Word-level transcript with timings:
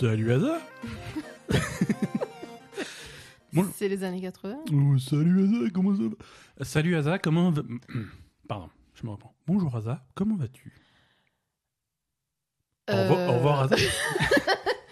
Salut 0.00 0.32
Asa 0.32 0.58
C'est 3.76 3.88
les 3.88 4.02
années 4.02 4.20
80. 4.20 4.56
Oh, 4.72 4.98
Salut 4.98 5.44
Asa, 5.44 5.70
comment 5.72 5.94
ça 5.94 6.02
va? 6.02 6.64
Salut 6.64 6.96
Asa, 6.96 7.18
comment 7.20 7.50
va... 7.52 7.62
Pardon, 8.48 8.68
je 8.94 9.06
me 9.06 9.12
reprends. 9.12 9.36
Bonjour 9.46 9.74
Asa, 9.76 10.04
comment 10.16 10.34
vas-tu? 10.36 10.72
Au, 12.90 12.96
revoir, 12.96 13.18
Euh, 13.20 13.28
au 13.28 13.32
revoir 13.34 13.60
Asa. 13.62 13.76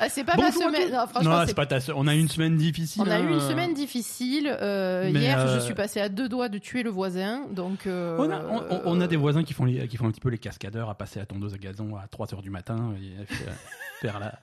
Ah, 0.00 0.08
c'est 0.08 0.22
pas 0.24 0.36
ma 0.36 0.52
semaine. 0.52 0.92
Non, 0.92 1.06
franchement, 1.08 1.30
Non, 1.30 1.40
c'est 1.40 1.48
c'est 1.48 1.54
pas 1.54 1.66
ta 1.66 1.80
se- 1.80 1.90
On 1.92 2.06
a 2.06 2.14
eu 2.14 2.20
une 2.20 2.28
semaine 2.28 2.56
difficile. 2.56 3.02
On 3.04 3.10
a 3.10 3.18
eu 3.18 3.22
hein, 3.24 3.28
une 3.30 3.34
euh. 3.40 3.48
semaine 3.48 3.74
difficile. 3.74 4.46
euh, 4.60 5.10
hier, 5.12 5.40
euh, 5.40 5.54
je 5.56 5.60
suis 5.60 5.74
passé 5.74 6.00
à 6.00 6.08
deux 6.08 6.28
doigts 6.28 6.48
de 6.48 6.58
tuer 6.58 6.82
le 6.84 6.90
voisin. 6.90 7.46
Donc, 7.50 7.86
euh, 7.86 8.16
On 8.18 8.30
a, 8.30 8.40
on- 8.44 8.62
on- 8.70 8.82
on 8.84 9.00
a 9.00 9.06
des 9.08 9.16
voisins 9.16 9.42
qui 9.42 9.54
font, 9.54 9.64
les, 9.64 9.88
qui 9.88 9.96
font 9.96 10.06
un 10.06 10.10
petit 10.12 10.20
peu 10.20 10.28
les 10.30 10.38
cascadeurs 10.38 10.88
à 10.88 10.94
passer 10.96 11.18
à 11.18 11.26
tondeuse 11.26 11.54
à 11.54 11.58
gazon 11.58 11.96
à 11.96 12.06
3h 12.06 12.42
du 12.42 12.50
matin 12.50 12.94
et 13.00 13.24
faire, 13.26 13.52
faire 14.00 14.20
la, 14.20 14.38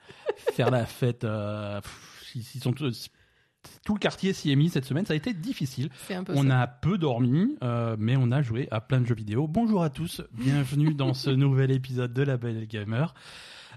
faire 0.53 0.71
la 0.71 0.85
fête. 0.85 1.23
euh, 1.23 1.79
pff, 1.79 2.31
ils, 2.35 2.43
ils 2.55 2.61
sont 2.61 2.73
tous- 2.73 3.07
tout 3.85 3.93
le 3.93 3.99
quartier 3.99 4.33
s'y 4.33 4.51
est 4.51 4.55
mis 4.57 4.69
cette 4.69 4.85
semaine. 4.85 5.05
Ça 5.05 5.13
a 5.13 5.15
été 5.15 5.33
difficile. 5.33 5.89
C'est 6.07 6.15
un 6.15 6.23
peu 6.23 6.33
On 6.35 6.49
ça. 6.49 6.61
a 6.61 6.67
peu 6.67 6.97
dormi, 6.97 7.55
euh, 7.63 7.95
mais 7.97 8.15
on 8.17 8.29
a 8.31 8.41
joué 8.41 8.67
à 8.71 8.81
plein 8.81 8.99
de 8.99 9.05
jeux 9.07 9.15
vidéo. 9.15 9.47
Bonjour 9.47 9.81
à 9.83 9.89
tous, 9.89 10.21
bienvenue 10.33 10.93
dans 10.93 11.13
ce 11.13 11.29
nouvel 11.31 11.71
épisode 11.71 12.13
de 12.13 12.23
La 12.23 12.35
Belle 12.37 12.67
Gamer. 12.67 13.13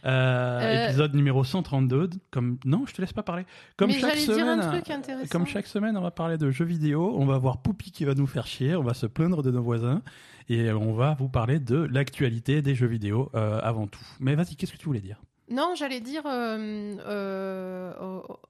Euh, 0.05 0.61
Euh, 0.61 0.87
Épisode 0.89 1.15
numéro 1.15 1.45
132. 1.45 2.11
Comme 2.31 2.59
non, 2.65 2.85
je 2.87 2.95
te 2.95 3.01
laisse 3.01 3.13
pas 3.13 3.23
parler. 3.23 3.45
Comme 3.77 3.89
Mais 3.91 3.99
chaque 3.99 4.17
semaine, 4.17 4.59
dire 4.61 4.69
un 4.69 4.73
truc 4.73 4.91
intéressant. 4.91 5.29
comme 5.31 5.47
chaque 5.47 5.67
semaine, 5.67 5.97
on 5.97 6.01
va 6.03 6.11
parler 6.11 6.39
de 6.39 6.51
jeux 6.51 6.65
vidéo. 6.65 7.15
On 7.19 7.27
va 7.27 7.39
voir 7.39 7.63
Poupy 7.63 7.91
qui 7.91 8.05
va 8.05 8.15
nous 8.15 8.27
faire 8.27 8.47
chier. 8.47 8.77
On 8.77 8.83
va 8.83 8.95
se 8.95 9.07
plaindre 9.07 9.43
de 9.43 9.51
nos 9.51 9.63
voisins 9.63 10.03
et 10.49 10.71
on 10.73 10.95
va 10.95 11.15
vous 11.19 11.29
parler 11.29 11.59
de 11.61 11.77
l'actualité 11.91 12.63
des 12.63 12.75
jeux 12.75 12.87
vidéo 12.87 13.31
euh, 13.35 13.61
avant 13.63 13.87
tout. 13.87 14.05
Mais 14.21 14.35
vas-y, 14.35 14.57
qu'est-ce 14.57 14.73
que 14.73 14.79
tu 14.79 14.87
voulais 14.87 15.01
dire? 15.01 15.21
Non, 15.51 15.73
j'allais 15.75 16.01
dire, 16.01 16.23
euh, 16.27 16.97
euh, 17.07 17.93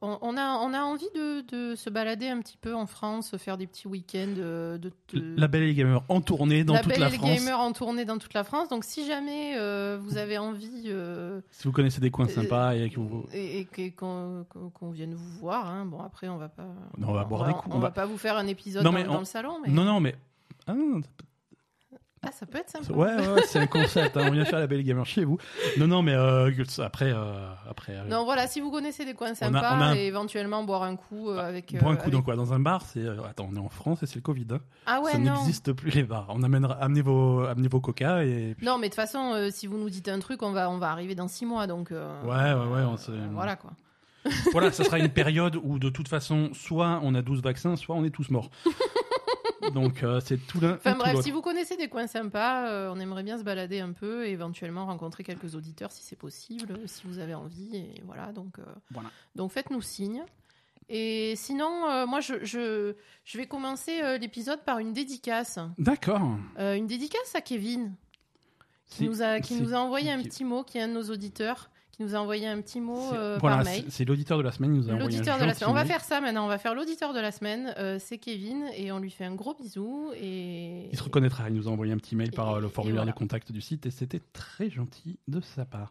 on, 0.03 0.19
on 0.21 0.37
a, 0.37 0.55
on 0.57 0.73
a 0.75 0.81
envie 0.83 1.09
de, 1.15 1.43
de 1.43 1.75
se 1.77 1.91
balader 1.91 2.29
un 2.29 2.41
petit 2.41 2.57
peu 2.57 2.75
en 2.75 2.87
France, 2.87 3.37
faire 3.37 3.57
des 3.57 3.67
petits 3.67 3.87
week-ends 3.87 4.35
de, 4.37 4.81
de- 5.13 5.35
La 5.37 5.47
Belle 5.49 5.73
Gamer 5.75 6.03
en 6.09 6.21
tournée 6.21 6.65
dans 6.65 6.75
La 6.75 6.81
toute 6.81 6.89
Belle 6.91 7.01
la 7.01 7.09
et 7.09 7.11
le 7.13 7.17
France. 7.19 7.31
Gamer 7.31 7.61
en 7.61 7.73
tournée 7.73 8.05
dans 8.05 8.19
toute 8.19 8.35
la 8.35 8.43
France. 8.45 8.69
Donc, 8.69 8.85
si 8.85 9.07
jamais 9.07 9.55
euh, 9.57 9.99
vous 10.03 10.17
avez 10.19 10.39
envie 10.39 10.85
euh, 10.87 11.41
Si 11.51 11.69
vous 11.69 11.73
connaissez 11.73 12.01
des 12.01 12.11
coins 12.11 12.27
Euh, 12.27 12.43
sympas 12.43 12.75
et 12.75 12.91
que 12.91 12.99
vous 12.99 13.27
et, 13.33 13.61
et 13.61 13.91
qu'on 13.93 14.45
qu'on- 14.49 14.71
qu'on 14.71 14.91
vienne 14.91 15.15
vous 15.15 15.39
voir, 15.39 15.69
hein, 15.71 15.87
bon 15.87 16.01
après 16.01 16.29
on 16.29 16.37
va 16.37 16.49
pas, 16.49 16.67
Non, 16.97 17.11
on 17.11 17.13
va 17.13 17.25
boire 17.25 17.47
des 17.47 17.53
coups, 17.53 17.69
on, 17.75 17.77
on 17.77 17.81
va 17.81 17.89
va- 17.89 17.95
pas 17.95 18.07
vous 18.07 18.19
faire 18.19 18.37
un 18.37 18.47
épisode 18.49 18.83
Non, 18.83 18.91
dans, 18.91 18.97
mais 18.99 19.05
dans 19.05 19.17
on- 19.17 19.19
le 19.21 19.25
salon, 19.25 19.59
mais 19.65 19.73
Non, 19.73 19.85
non, 19.85 20.01
mais. 20.01 20.17
Ah, 20.67 20.75
non, 20.75 21.01
ah, 22.23 22.31
ça 22.33 22.47
peut 22.47 22.59
être 22.59 22.71
sympa. 22.71 22.93
ouais, 22.93 23.15
ouais, 23.15 23.43
c'est 23.47 23.59
un 23.59 23.67
concept. 23.67 24.17
hein, 24.17 24.27
on 24.29 24.31
vient 24.33 24.45
faire 24.45 24.59
la 24.59 24.67
belle 24.67 24.83
gamer 24.83 25.07
chez 25.07 25.25
vous. 25.25 25.39
Non, 25.79 25.87
non, 25.87 26.03
mais 26.03 26.15
euh, 26.15 26.51
après, 26.79 27.13
euh, 27.13 27.49
après. 27.69 27.95
euh, 27.97 28.05
Non, 28.05 28.25
voilà, 28.25 28.47
si 28.47 28.61
vous 28.61 28.71
connaissez 28.71 29.05
des 29.05 29.15
coins 29.15 29.29
On 29.29 29.33
a- 29.33 29.35
sympas 29.35 29.77
on 29.77 29.81
a 29.81 29.85
un- 29.87 29.95
et 29.95 30.07
éventuellement 30.07 30.65
boire 30.65 30.83
un 30.83 30.97
coup 30.97 31.31
euh, 31.31 31.39
avec. 31.39 31.73
boire 31.79 31.93
un 31.93 31.97
coup 31.97 32.03
avec- 32.03 32.13
dans 32.15 32.23
quoi? 32.23 32.37
Dans 32.37 32.53
un 32.53 32.59
bar 32.61 32.83
C'est 32.83 33.07
attends, 33.29 33.49
on 33.53 33.57
est 33.57 33.61
en 33.61 33.69
France 33.69 34.03
et 34.03 34.07
c'est 34.07 34.17
le 34.17 34.21
Covid. 34.23 34.47
hein. 34.53 34.59
Ah 34.87 35.01
ouais, 35.01 35.13
Ça 35.13 35.19
non. 35.19 35.35
n'existe 35.35 35.73
plus 35.73 35.91
les 35.91 36.03
bars. 36.05 36.27
On 36.31 36.43
amènera, 36.43 36.75
amenez 36.81 37.03
vos, 37.03 37.41
amenez 37.45 37.69
vos 37.69 37.81
coca 37.81 38.25
et. 38.25 38.55
puis- 38.57 38.67
Non, 38.67 38.79
mais 38.79 38.89
de 38.89 38.93
toute 38.93 38.97
façon, 38.97 39.49
si 39.51 39.67
vous 39.67 39.79
nous 39.79 39.91
dites 39.91 40.09
un 40.09 40.19
truc, 40.19 40.43
on 40.43 40.53
va, 40.53 40.71
on 40.71 40.79
va 40.79 40.91
arriver 40.91 41.15
dans 41.15 41.29
six 41.29 41.47
mois, 41.47 41.67
donc. 41.67 41.91
Ouais, 41.91 41.99
ouais, 42.29 42.55
ouais. 42.55 42.83
On 42.85 42.97
voilà 43.33 43.57
quoi. 43.57 43.71
Voilà, 44.53 44.73
ça 44.73 44.85
sera 44.85 44.99
une 44.99 45.09
période 45.09 45.57
où 45.63 45.79
de 45.79 45.89
toute 45.89 46.09
façon, 46.09 46.51
soit 46.53 47.01
on 47.03 47.15
a 47.15 47.23
12 47.23 47.41
vaccins, 47.43 47.77
soit 47.77 47.95
on 47.95 48.05
est 48.05 48.11
tous 48.11 48.29
morts. 48.31 48.51
Donc 49.71 50.03
euh, 50.03 50.21
c'est 50.25 50.39
tout 50.47 50.61
l'un. 50.61 50.75
Enfin 50.75 50.93
tout 50.93 50.99
bref, 50.99 51.21
si 51.23 51.31
vous 51.31 51.43
connaissez 51.43 51.77
des 51.77 51.89
coins 51.89 52.07
sympas, 52.07 52.69
euh, 52.69 52.93
on 52.95 52.99
aimerait 53.01 53.23
bien 53.23 53.39
se 53.39 53.43
balader 53.45 53.81
un 53.81 53.93
peu 53.93 54.27
et 54.27 54.31
éventuellement 54.31 54.87
rencontrer 54.87 55.25
quelques 55.25 55.55
auditeurs 55.55 55.93
si 55.93 56.03
c'est 56.03 56.17
possible, 56.17 56.73
euh, 56.73 56.87
si 56.87 57.03
vous 57.07 57.19
avez 57.19 57.35
envie. 57.35 57.77
Et 57.77 58.03
voilà, 58.05 58.33
donc, 58.33 58.59
euh, 58.59 58.65
Voilà. 58.91 59.11
donc 59.35 59.53
faites-nous 59.53 59.83
signe. 59.83 60.23
Et 60.91 61.35
sinon, 61.37 61.85
euh, 61.91 62.07
moi, 62.07 62.21
je, 62.21 62.43
je, 62.45 62.95
je 63.25 63.37
vais 63.39 63.47
commencer 63.47 64.01
euh, 64.03 64.17
l'épisode 64.17 64.61
par 64.65 64.79
une 64.79 64.95
dédicace. 64.95 65.59
D'accord. 65.77 66.23
Euh, 66.59 66.75
une 66.77 66.87
dédicace 66.87 67.35
à 67.35 67.43
Kevin, 67.43 67.93
qui, 68.87 69.05
nous 69.05 69.21
a, 69.21 69.41
qui 69.41 69.55
nous 69.57 69.75
a 69.75 69.79
envoyé 69.79 70.11
un 70.11 70.23
petit 70.23 70.45
mot, 70.45 70.63
qui 70.65 70.79
est 70.79 70.83
un 70.83 70.89
de 70.89 70.95
nos 70.95 71.11
auditeurs, 71.11 71.69
qui 71.99 72.05
nous 72.05 72.15
a 72.15 72.19
envoyé 72.21 72.47
un 72.47 72.61
petit 72.61 72.81
mot 72.81 73.13
euh, 73.13 73.39
Voilà, 73.41 73.57
par 73.57 73.65
mail. 73.65 73.85
c'est 73.89 74.05
l'auditeur 74.05 74.39
de 74.39 74.45
la 74.45 74.53
semaine. 74.53 74.73
Il 74.73 74.79
nous 74.79 74.89
a 74.89 74.93
envoyé 74.93 75.03
un 75.03 75.05
L'auditeur 75.09 75.39
de 75.41 75.45
la 75.45 75.53
semaine. 75.55 75.71
On 75.71 75.75
va 75.75 75.85
faire 75.85 76.03
ça 76.05 76.21
maintenant. 76.21 76.45
On 76.45 76.49
va 76.49 76.59
faire 76.59 76.75
l'auditeur 76.75 77.13
de 77.13 77.19
la 77.19 77.33
semaine. 77.33 77.75
Euh, 77.77 77.99
c'est 78.01 78.19
Kevin 78.19 78.65
et 78.77 78.93
on 78.93 79.01
lui 79.01 79.11
fait 79.11 79.25
un 79.25 79.35
gros 79.35 79.55
bisou. 79.55 80.13
Et 80.15 80.89
Il 80.93 80.97
se 80.97 81.03
reconnaîtra. 81.03 81.49
Il 81.49 81.57
nous 81.57 81.67
a 81.69 81.73
envoyé 81.73 81.93
un 81.93 81.97
petit 81.99 82.15
mail 82.15 82.31
par 82.31 82.55
euh, 82.55 82.61
le 82.61 82.69
formulaire 82.69 83.03
voilà. 83.03 83.13
de 83.13 83.19
contact 83.19 83.51
du 83.51 83.61
site 83.61 83.85
et 83.87 83.91
c'était 83.91 84.23
très 84.33 84.71
gentil 84.71 85.19
de 85.27 85.41
sa 85.41 85.65
part. 85.65 85.91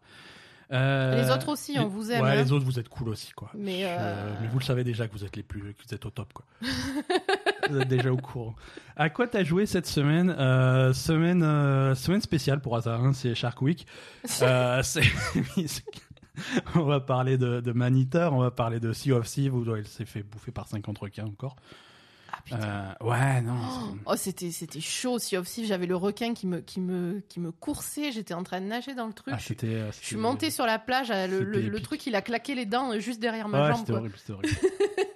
Euh, 0.72 1.22
Les 1.22 1.30
autres 1.32 1.50
aussi, 1.50 1.76
on 1.78 1.84
les- 1.84 1.88
vous 1.88 2.12
aime, 2.12 2.22
Ouais, 2.24 2.32
hein. 2.32 2.36
les 2.44 2.52
autres, 2.52 2.66
vous 2.66 2.78
êtes 2.80 2.90
cool 2.90 3.08
aussi, 3.10 3.32
quoi. 3.32 3.50
Mais, 3.54 3.82
euh, 3.86 4.34
mais 4.42 4.48
vous 4.50 4.60
le 4.60 4.66
savez 4.66 4.84
déjà 4.84 5.08
que 5.08 5.14
vous 5.14 5.24
êtes 5.24 5.36
les 5.38 5.44
plus, 5.44 5.74
que 5.74 5.82
vous 5.88 5.94
êtes 5.94 6.06
au 6.06 6.10
top, 6.10 6.34
quoi. 6.34 6.46
vous 7.70 7.80
êtes 7.80 7.88
déjà 7.88 8.12
au 8.12 8.18
courant. 8.18 8.56
À 8.96 9.10
quoi 9.10 9.28
t'as 9.28 9.44
joué 9.44 9.66
cette 9.66 9.88
semaine 9.88 10.36
Euh, 10.38 10.94
Semaine, 10.94 11.44
euh, 11.44 11.96
semaine 11.96 12.22
spéciale 12.22 12.62
pour 12.62 12.76
hasard. 12.76 13.04
hein, 13.04 13.14
c'est 13.14 13.36
Shark 13.36 13.62
Week. 13.62 13.86
Euh, 14.42 14.82
on 16.76 16.82
va 16.84 17.00
parler 17.00 17.38
de, 17.38 17.62
de 17.62 17.72
Maniteur, 17.72 18.34
on 18.34 18.40
va 18.40 18.52
parler 18.52 18.80
de 18.80 18.94
Sea 18.94 19.12
of 19.14 19.26
Thieves 19.28 19.56
où 19.56 19.76
elle 19.76 19.88
s'est 19.88 20.06
fait 20.06 20.22
bouffer 20.24 20.52
par 20.52 20.68
50 20.68 20.98
requins 21.00 21.26
encore. 21.26 21.56
Ah, 22.32 22.38
putain. 22.44 22.60
Euh, 22.62 23.06
ouais, 23.10 23.42
non. 23.42 23.56
c'est- 23.58 23.98
Oh, 24.06 24.14
c'était 24.16 24.52
c'était 24.52 24.80
chaud. 24.82 25.18
Si 25.18 25.36
off 25.38 25.48
j'avais 25.64 25.88
le 25.88 25.96
requin 25.96 26.34
qui 26.34 26.46
me 26.46 26.60
qui 26.60 26.80
me 26.82 27.22
qui 27.30 27.40
me 27.40 27.52
coursait. 27.52 28.12
J'étais 28.12 28.34
en 28.34 28.44
train 28.44 28.60
de 28.62 28.66
nager 28.68 28.94
dans 28.94 29.08
le 29.08 29.14
truc. 29.14 29.34
Ah, 29.36 29.40
je, 29.40 29.46
c'était. 29.48 29.80
je 30.00 30.06
suis 30.06 30.18
montée 30.18 30.52
sur 30.52 30.66
la 30.66 30.78
plage. 30.78 31.10
Le, 31.10 31.80
truc, 31.80 32.06
il 32.06 32.16
a 32.16 32.22
claqué 32.22 32.54
les 32.54 32.66
dents 32.66 33.00
juste 33.00 33.20
derrière 33.22 33.48
ma 33.48 33.62
Ouais, 33.64 33.68
jambe. 33.70 33.80
c'était 33.80 33.94
horrible, 33.94 34.16
c'était 34.18 34.34
horrible. 34.34 34.56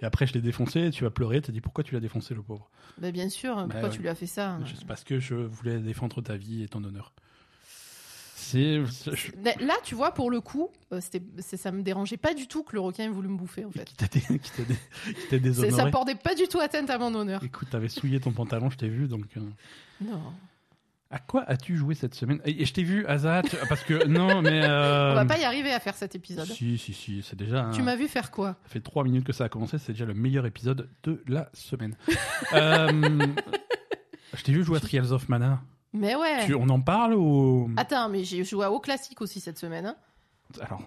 Et 0.00 0.04
après, 0.04 0.26
je 0.26 0.32
l'ai 0.34 0.40
défoncé, 0.40 0.90
tu 0.90 1.04
as 1.06 1.10
pleuré, 1.10 1.40
t'as 1.40 1.52
dit 1.52 1.60
pourquoi 1.60 1.82
tu 1.84 1.94
l'as 1.94 2.00
défoncé, 2.00 2.34
le 2.34 2.42
pauvre? 2.42 2.70
Bah, 2.98 3.10
bien 3.10 3.28
sûr. 3.28 3.56
Pourquoi 3.68 3.88
ouais. 3.88 3.94
tu 3.94 4.00
lui 4.00 4.08
as 4.08 4.14
fait 4.14 4.26
ça? 4.26 4.58
Juste 4.64 4.86
parce 4.86 5.02
que 5.04 5.18
je 5.18 5.34
voulais 5.34 5.78
défendre 5.78 6.20
ta 6.22 6.36
vie 6.36 6.62
et 6.62 6.68
ton 6.68 6.82
honneur. 6.84 7.12
C'est. 8.34 8.80
Là, 9.60 9.74
tu 9.84 9.94
vois, 9.94 10.12
pour 10.14 10.30
le 10.30 10.40
coup, 10.40 10.70
euh, 10.92 11.00
c'était 11.00 11.20
c'est- 11.38 11.56
ça 11.58 11.70
me 11.72 11.82
dérangeait 11.82 12.16
pas 12.16 12.32
du 12.32 12.46
tout 12.46 12.62
que 12.62 12.72
le 12.74 12.80
requin 12.80 13.04
ait 13.04 13.08
voulu 13.08 13.28
me 13.28 13.36
bouffer. 13.36 13.64
En 13.64 13.70
fait, 13.70 13.84
Qui 13.84 13.94
t'a 13.96 14.06
dé- 14.06 14.20
qui 14.38 14.50
t'a 14.52 14.62
dé- 14.62 14.76
qui 15.04 15.26
t'a 15.28 15.38
déshonoré. 15.38 15.76
ça 15.76 15.90
portait 15.90 16.14
pas 16.14 16.34
du 16.34 16.46
tout 16.48 16.58
atteinte 16.60 16.88
à 16.88 16.96
mon 16.98 17.14
honneur. 17.14 17.42
Écoute, 17.44 17.68
t'avais 17.70 17.88
souillé 17.88 18.20
ton 18.20 18.32
pantalon, 18.32 18.70
je 18.70 18.78
t'ai 18.78 18.88
vu, 18.88 19.06
donc. 19.08 19.26
euh, 19.36 19.40
Non. 20.00 20.32
À 21.10 21.18
quoi 21.18 21.42
as-tu 21.48 21.74
joué 21.76 21.94
cette 21.94 22.14
semaine? 22.14 22.38
Et 22.44 22.66
je 22.66 22.72
t'ai 22.72 22.82
vu, 22.82 23.06
Azat, 23.06 23.40
parce 23.70 23.82
que. 23.82 24.06
Non, 24.06 24.42
mais. 24.42 24.62
euh, 24.62 25.10
On 25.12 25.14
va 25.14 25.24
pas 25.24 25.38
y 25.38 25.44
arriver 25.44 25.72
à 25.72 25.80
faire 25.80 25.94
cet 25.94 26.14
épisode. 26.14 26.44
Si, 26.46 26.76
si, 26.76 26.92
si, 26.92 27.22
c'est 27.22 27.34
déjà. 27.36 27.64
un- 27.64 27.70
Tu 27.70 27.82
m'as 27.82 27.96
vu 27.96 28.08
faire 28.08 28.30
quoi? 28.30 28.56
Ça 28.64 28.68
fait 28.68 28.80
trois 28.80 29.04
minutes 29.04 29.24
que 29.24 29.32
ça 29.32 29.44
a 29.44 29.48
commencé, 29.48 29.78
c'est 29.78 29.92
déjà 29.92 30.04
le 30.04 30.12
meilleur 30.12 30.44
épisode 30.44 30.90
de 31.04 31.22
la 31.26 31.48
semaine. 31.54 31.96
Euh, 32.54 32.88
je 34.34 34.42
t'ai 34.42 34.52
vu 34.52 34.62
jouer 34.64 34.76
à 34.76 34.80
Trials 34.80 35.12
of 35.12 35.28
Mana. 35.28 35.60
Mais 35.92 36.14
ouais. 36.14 36.44
Tu- 36.46 36.54
on 36.54 36.68
en 36.68 36.80
parle 36.80 37.14
ou? 37.14 37.70
Attends, 37.76 38.08
mais 38.10 38.22
j'ai 38.24 38.44
joué 38.44 38.64
à 38.66 38.70
haut 38.70 38.80
classique 38.80 39.20
aussi 39.22 39.40
cette 39.40 39.58
semaine. 39.58 39.86
hein. 39.86 39.96
Alors, 40.60 40.82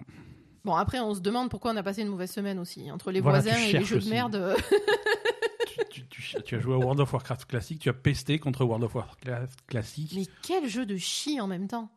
Bon, 0.64 0.74
après, 0.76 1.00
on 1.00 1.12
se 1.14 1.20
demande 1.20 1.50
pourquoi 1.50 1.72
on 1.72 1.76
a 1.76 1.82
passé 1.82 2.02
une 2.02 2.08
mauvaise 2.08 2.30
semaine 2.30 2.60
aussi. 2.60 2.90
Entre 2.92 3.10
les 3.10 3.20
Voilà, 3.20 3.40
voisins 3.40 3.58
et 3.58 3.72
les 3.72 3.84
jeux 3.84 3.96
aussi. 3.96 4.06
de 4.06 4.12
merde. 4.14 4.54
tu, 5.90 6.06
tu- 6.06 6.22
tu- 6.22 6.42
tu 6.42 6.54
as 6.56 6.60
joué 6.60 6.74
à 6.74 6.78
World 6.78 7.00
of 7.00 7.12
Warcraft 7.12 7.44
classique, 7.46 7.80
tu 7.80 7.88
as 7.88 7.92
pesté 7.94 8.38
contre 8.38 8.64
World 8.64 8.84
of 8.84 8.94
Warcraft 8.94 9.60
classique. 9.66 10.12
Mais 10.14 10.26
quel 10.42 10.68
jeu 10.68 10.86
de 10.86 10.96
chi 10.96 11.40
en 11.40 11.46
même 11.46 11.68
temps. 11.68 11.90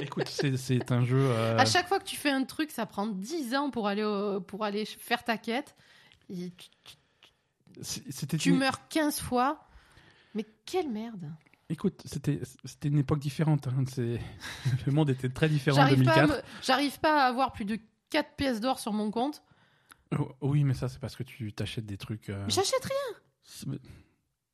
Écoute, 0.00 0.28
c'est- 0.28 0.90
un 0.92 1.04
jeu. 1.04 1.18
euh, 1.20 1.58
À 1.58 1.66
chaque 1.66 1.86
fois 1.86 1.98
que 1.98 2.04
tu 2.04 2.16
fais 2.16 2.30
un 2.30 2.44
truc, 2.44 2.70
ça 2.70 2.86
prend 2.86 3.06
10 3.06 3.54
ans 3.54 3.70
pour 3.70 3.86
aller, 3.86 4.02
au- 4.02 4.40
pour 4.40 4.64
aller 4.64 4.84
faire 4.86 5.22
ta 5.24 5.36
quête. 5.36 5.76
Et 6.30 6.52
tu, 8.38 8.50
une... 8.50 8.56
meurs 8.58 8.88
15 8.88 9.20
fois. 9.20 9.60
Mais 10.34 10.46
quelle 10.64 10.88
merde. 10.88 11.30
Écoute, 11.68 12.02
c'était 12.04 12.40
une 12.88 12.98
époque 12.98 13.18
différente. 13.20 13.68
hein, 13.68 13.84
Le 14.86 14.92
monde 14.92 15.10
était 15.10 15.28
très 15.28 15.48
différent 15.48 15.76
en 15.82 15.86
J'arrive 15.86 16.04
pas, 16.04 16.12
à 16.12 16.14
2004. 16.26 16.28
me- 16.38 16.42
j'arrive 16.62 16.98
pas 17.00 17.22
à 17.24 17.26
avoir 17.28 17.52
plus 17.52 17.64
de 17.66 17.78
4 18.10 18.36
pièces 18.36 18.60
d'or 18.60 18.78
sur 18.80 18.92
mon 18.92 19.10
compte. 19.10 19.42
Oh, 20.18 20.32
Oui, 20.40 20.64
mais 20.64 20.74
ça, 20.74 20.88
c'est 20.88 20.98
parce 20.98 21.16
que 21.16 21.22
tu 21.22 21.52
t'achètes 21.52 21.86
des 21.86 21.96
trucs. 21.96 22.28
euh, 22.30 22.44
J'achète 22.48 22.84
rien. 22.84 23.68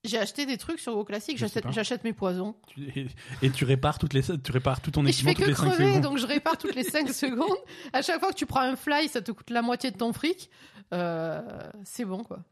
J'ai 0.05 0.19
acheté 0.19 0.47
des 0.47 0.56
trucs 0.56 0.79
sur 0.79 1.05
Je 1.08 1.47
sais 1.47 1.62
j'achète 1.73 2.05
mes 2.05 2.12
poisons. 2.12 2.55
et, 2.79 3.06
et 3.43 3.50
tu 3.50 3.64
répares 3.64 3.99
toutes 3.99 4.12
les, 4.12 4.23
tu 4.23 4.53
répares 4.53 4.81
tout 4.81 4.93
ton 4.93 5.05
Et 5.05 5.11
je 5.12 5.26
équipement 5.26 5.31
fais 5.31 5.35
toutes 5.35 5.44
que 5.44 5.50
les 5.50 5.56
5 5.56 5.70
crever, 5.75 6.00
donc 6.00 6.19
je 6.19 6.26
répare 6.26 6.56
toutes 6.58 6.75
les 6.76 6.85
5 6.85 7.08
secondes. 7.12 7.56
À 7.93 8.03
chaque 8.03 8.20
fois 8.20 8.31
que 8.31 8.37
tu 8.37 8.47
prends 8.47 8.61
un 8.61 8.76
fly, 8.76 9.08
ça 9.08 9.20
te 9.20 9.32
coûte 9.32 9.50
la 9.50 9.62
moitié 9.62 9.91
de 9.91 9.97
ton 9.97 10.12
fric. 10.12 10.49
Euh, 10.94 11.43
c'est 11.82 12.05
bon, 12.05 12.23
quoi. 12.23 12.44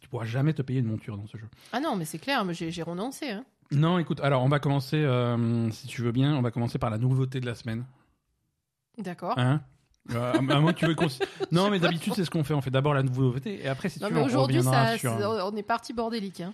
Tu 0.00 0.08
pourras 0.08 0.26
jamais 0.26 0.52
te 0.54 0.62
payer 0.62 0.78
une 0.78 0.86
monture 0.86 1.16
dans 1.16 1.26
ce 1.26 1.36
jeu. 1.36 1.48
Ah 1.72 1.80
non, 1.80 1.96
mais 1.96 2.04
c'est 2.04 2.18
clair, 2.18 2.44
mais 2.44 2.54
j'ai 2.54 2.70
j'ai 2.70 2.82
renoncé. 2.84 3.30
Hein. 3.30 3.44
Non, 3.72 3.98
écoute, 3.98 4.20
alors 4.20 4.44
on 4.44 4.48
va 4.48 4.60
commencer, 4.60 4.96
euh, 5.02 5.70
si 5.72 5.86
tu 5.88 6.02
veux 6.02 6.12
bien, 6.12 6.36
on 6.36 6.42
va 6.42 6.50
commencer 6.52 6.78
par 6.78 6.90
la 6.90 6.98
nouveauté 6.98 7.40
de 7.40 7.46
la 7.46 7.54
semaine. 7.56 7.84
D'accord. 8.98 9.36
Hein? 9.38 9.62
Euh, 10.10 10.32
à 10.32 10.36
à 10.38 10.40
moins 10.60 10.72
que 10.72 10.78
tu 10.78 10.86
veux 10.86 10.94
qu'on... 10.94 11.06
Non, 11.52 11.70
mais 11.70 11.78
d'habitude, 11.78 12.14
c'est 12.16 12.24
ce 12.24 12.30
qu'on 12.30 12.42
fait. 12.44 12.54
On 12.54 12.60
fait 12.60 12.70
d'abord 12.70 12.94
la 12.94 13.02
nouveauté 13.02 13.64
et 13.64 13.68
après, 13.68 13.88
si 13.88 14.00
Non, 14.00 14.08
tu 14.08 14.14
veux, 14.14 14.20
on 14.20 14.24
aujourd'hui, 14.24 14.62
ça, 14.62 14.98
sur... 14.98 15.16
c'est- 15.16 15.24
on 15.24 15.56
est 15.56 15.62
parti 15.62 15.92
bordélique. 15.92 16.40
Hein. 16.40 16.52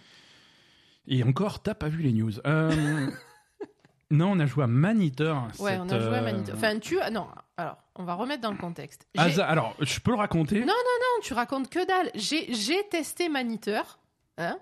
Et 1.07 1.23
encore, 1.25 1.63
t'as 1.63 1.75
pas 1.75 1.89
vu 1.89 2.03
les 2.03 2.13
news. 2.13 2.33
Euh, 2.47 3.11
Non, 4.11 4.33
on 4.33 4.41
a 4.41 4.47
joué 4.47 4.65
à 4.65 4.67
Maniteur. 4.67 5.49
Ouais, 5.59 5.73
cette, 5.73 5.81
on 5.81 5.89
a 5.91 6.01
joué 6.01 6.15
à 6.17 6.21
euh, 6.21 6.23
Maniteur. 6.23 6.55
Enfin, 6.57 6.79
tu. 6.79 6.99
Non, 7.13 7.27
alors, 7.59 7.77
on 7.95 8.05
va 8.05 8.15
remettre 8.15 8.41
dans 8.41 8.51
le 8.51 8.57
contexte. 8.57 9.07
Alors, 9.17 9.75
je 9.81 10.01
peux 10.01 10.13
le 10.13 10.17
raconter? 10.17 10.61
Non, 10.61 10.67
Non, 10.67 11.23
tu 11.23 11.35
racontes 11.35 11.69
que 11.69 11.87
dalle. 11.87 12.11
J'ai 12.15 12.53
j'ai 12.55 12.83
testé 12.91 13.29
Maniteur. 13.29 13.99
Hein 14.39 14.59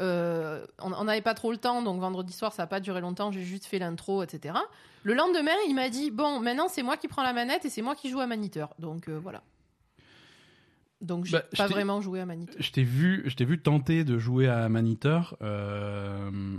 Euh, 0.00 0.64
on 0.80 1.04
n'avait 1.04 1.22
pas 1.22 1.34
trop 1.34 1.50
le 1.50 1.56
temps, 1.58 1.82
donc 1.82 2.00
vendredi 2.00 2.32
soir, 2.32 2.52
ça 2.52 2.62
n'a 2.62 2.66
pas 2.68 2.80
duré 2.80 3.00
longtemps. 3.00 3.32
J'ai 3.32 3.42
juste 3.42 3.64
fait 3.66 3.78
l'intro, 3.78 4.22
etc. 4.22 4.54
Le 5.02 5.14
lendemain, 5.14 5.52
il 5.68 5.74
m'a 5.74 5.88
dit 5.88 6.10
Bon, 6.10 6.38
maintenant, 6.40 6.68
c'est 6.68 6.82
moi 6.82 6.96
qui 6.96 7.08
prends 7.08 7.22
la 7.24 7.32
manette 7.32 7.64
et 7.64 7.70
c'est 7.70 7.82
moi 7.82 7.94
qui 7.94 8.08
joue 8.10 8.20
à 8.20 8.26
Maniteur. 8.26 8.74
Donc, 8.78 9.08
euh, 9.08 9.18
voilà. 9.20 9.42
Donc, 11.00 11.24
j'ai 11.26 11.32
Bah, 11.38 11.44
pas 11.56 11.66
vraiment 11.68 12.00
joué 12.00 12.20
à 12.20 12.26
Maniteur. 12.26 12.56
Je 12.58 12.70
t'ai 12.72 12.82
vu, 12.82 13.22
je 13.26 13.34
t'ai 13.36 13.44
vu 13.44 13.60
tenter 13.60 14.04
de 14.04 14.18
jouer 14.18 14.48
à 14.48 14.68
Maniteur. 14.68 15.36
euh, 15.42 16.58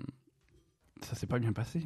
Ça 1.02 1.16
s'est 1.16 1.28
pas 1.28 1.40
bien 1.40 1.54
passé. 1.54 1.84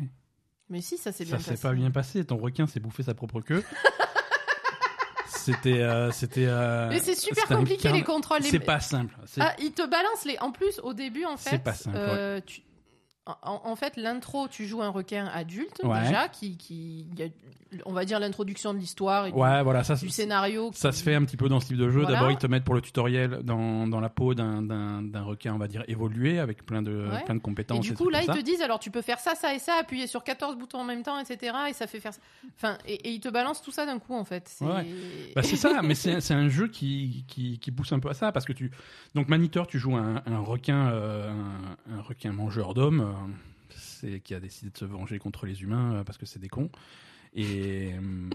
Mais 0.69 0.81
si, 0.81 0.97
ça 0.97 1.11
s'est 1.11 1.25
bien 1.25 1.37
Ça 1.37 1.43
s'est 1.43 1.51
passé. 1.51 1.61
pas 1.61 1.73
bien 1.73 1.91
passé. 1.91 2.23
Ton 2.25 2.37
requin 2.37 2.65
s'est 2.67 2.79
bouffé 2.79 3.03
sa 3.03 3.13
propre 3.13 3.41
queue. 3.41 3.63
c'était, 5.43 5.81
euh, 5.81 6.11
c'était. 6.11 6.45
euh, 6.47 6.87
Mais 6.89 6.99
c'est 6.99 7.15
super 7.15 7.51
un 7.51 7.55
compliqué 7.57 7.83
carn- 7.83 7.95
les 7.95 8.03
contrôles. 8.03 8.39
Les- 8.41 8.49
C'est 8.49 8.59
pas 8.59 8.79
simple. 8.79 9.15
Ah, 9.39 9.53
il 9.59 9.71
te 9.71 9.81
balance 9.87 10.25
les. 10.25 10.37
En 10.39 10.51
plus, 10.51 10.79
au 10.83 10.93
début, 10.93 11.25
en 11.25 11.37
fait, 11.37 11.49
C'est 11.51 11.63
pas 11.63 11.73
simple, 11.73 11.97
euh, 11.99 12.39
tu- 12.45 12.61
en, 13.25 13.61
en 13.63 13.75
fait, 13.77 13.95
l'intro, 13.95 14.47
tu 14.49 14.65
joues 14.65 14.81
un 14.81 14.89
requin 14.89 15.27
adulte 15.27 15.79
Ouais. 15.83 16.01
déjà, 16.01 16.27
qui, 16.27 16.57
qui, 16.57 17.07
il 17.13 17.19
y 17.19 17.23
a- 17.23 17.27
on 17.85 17.91
va 17.93 18.05
dire 18.05 18.19
l'introduction 18.19 18.71
de 18.73 18.77
l'histoire 18.77 19.25
et 19.25 19.31
du- 19.31 19.37
Ouais, 19.37 19.63
voilà, 19.63 19.83
ça, 19.83 19.95
du, 19.95 20.09
scénario. 20.09 20.69
ça 20.75 20.91
se 20.91 21.01
fait 21.01 21.15
un 21.15 21.23
petit 21.23 21.37
peu 21.37 21.49
dans 21.49 21.59
ce 21.59 21.67
type 21.67 21.77
de 21.77 21.89
jeu. 21.89 22.01
Voilà. 22.01 22.17
D'abord, 22.17 22.31
ils 22.31 22.37
te 22.37 22.45
mettent 22.45 22.65
pour 22.65 22.75
le 22.75 22.81
tutoriel 22.81 23.39
dans, 23.43 23.87
dans 23.87 23.99
la 23.99 24.09
peau 24.09 24.35
d'un, 24.35 24.61
d'un, 24.61 25.01
d'un 25.01 25.23
requin, 25.23 25.55
on 25.55 25.57
va 25.57 25.67
dire 25.67 25.83
évolué, 25.87 26.37
avec 26.37 26.65
plein 26.65 26.81
de, 26.83 27.07
Ouais. 27.11 27.23
plein 27.23 27.33
de 27.33 27.39
Et 27.39 27.41
compétences. 27.41 27.79
du 27.79 27.89
des 27.91 27.95
coup, 27.95 28.09
là, 28.09 28.21
ils 28.21 28.27
te 28.27 28.41
disent 28.41 28.61
alors 28.61 28.77
tu 28.79 28.91
peux 28.91 29.01
faire 29.01 29.17
ça, 29.19 29.33
ça 29.35 29.55
et 29.55 29.59
ça, 29.59 29.73
appuyer 29.79 30.05
sur 30.05 30.23
14 30.23 30.55
boutons 30.57 30.81
en 30.81 30.83
même 30.83 31.01
temps, 31.01 31.17
etc. 31.17 31.55
Et 31.69 31.73
ça 31.73 31.87
fait 31.87 31.99
faire 31.99 32.13
ça. 32.13 32.19
Enfin, 32.57 32.77
et, 32.85 32.93
et 32.93 33.09
ils 33.11 33.19
te 33.21 33.29
balancent 33.29 33.63
tout 33.63 33.71
ça 33.71 33.85
d'un 33.87 33.97
coup, 33.97 34.13
en 34.15 34.23
fait. 34.25 34.47
C'est- 34.49 34.65
Ouais. 34.65 34.85
Bah, 35.35 35.41
c'est 35.43 35.55
ça, 35.55 35.81
mais 35.81 35.95
c'est, 35.95 36.21
c'est 36.21 36.35
un 36.35 36.49
jeu 36.49 36.67
qui, 36.67 37.25
qui, 37.27 37.57
qui 37.57 37.71
pousse 37.71 37.91
un 37.91 37.99
peu 37.99 38.09
à 38.09 38.13
ça 38.13 38.31
parce 38.31 38.45
que 38.45 38.53
tu 38.53 38.69
donc 39.15 39.29
Maniteur, 39.29 39.65
tu 39.65 39.79
joues 39.79 39.95
un, 39.95 40.21
un 40.27 40.39
requin, 40.39 40.89
euh, 40.91 41.31
un, 41.89 41.97
un 41.97 42.01
requin 42.01 42.31
mangeur 42.33 42.73
d'hommes, 42.75 43.12
c'est 43.69 44.19
qui 44.19 44.33
a 44.33 44.39
décidé 44.39 44.71
de 44.71 44.77
se 44.77 44.85
venger 44.85 45.19
contre 45.19 45.45
les 45.45 45.61
humains 45.63 45.93
euh, 45.95 46.03
parce 46.03 46.17
que 46.17 46.25
c'est 46.25 46.39
des 46.39 46.49
cons. 46.49 46.69
Et, 47.35 47.93
euh, 47.93 48.29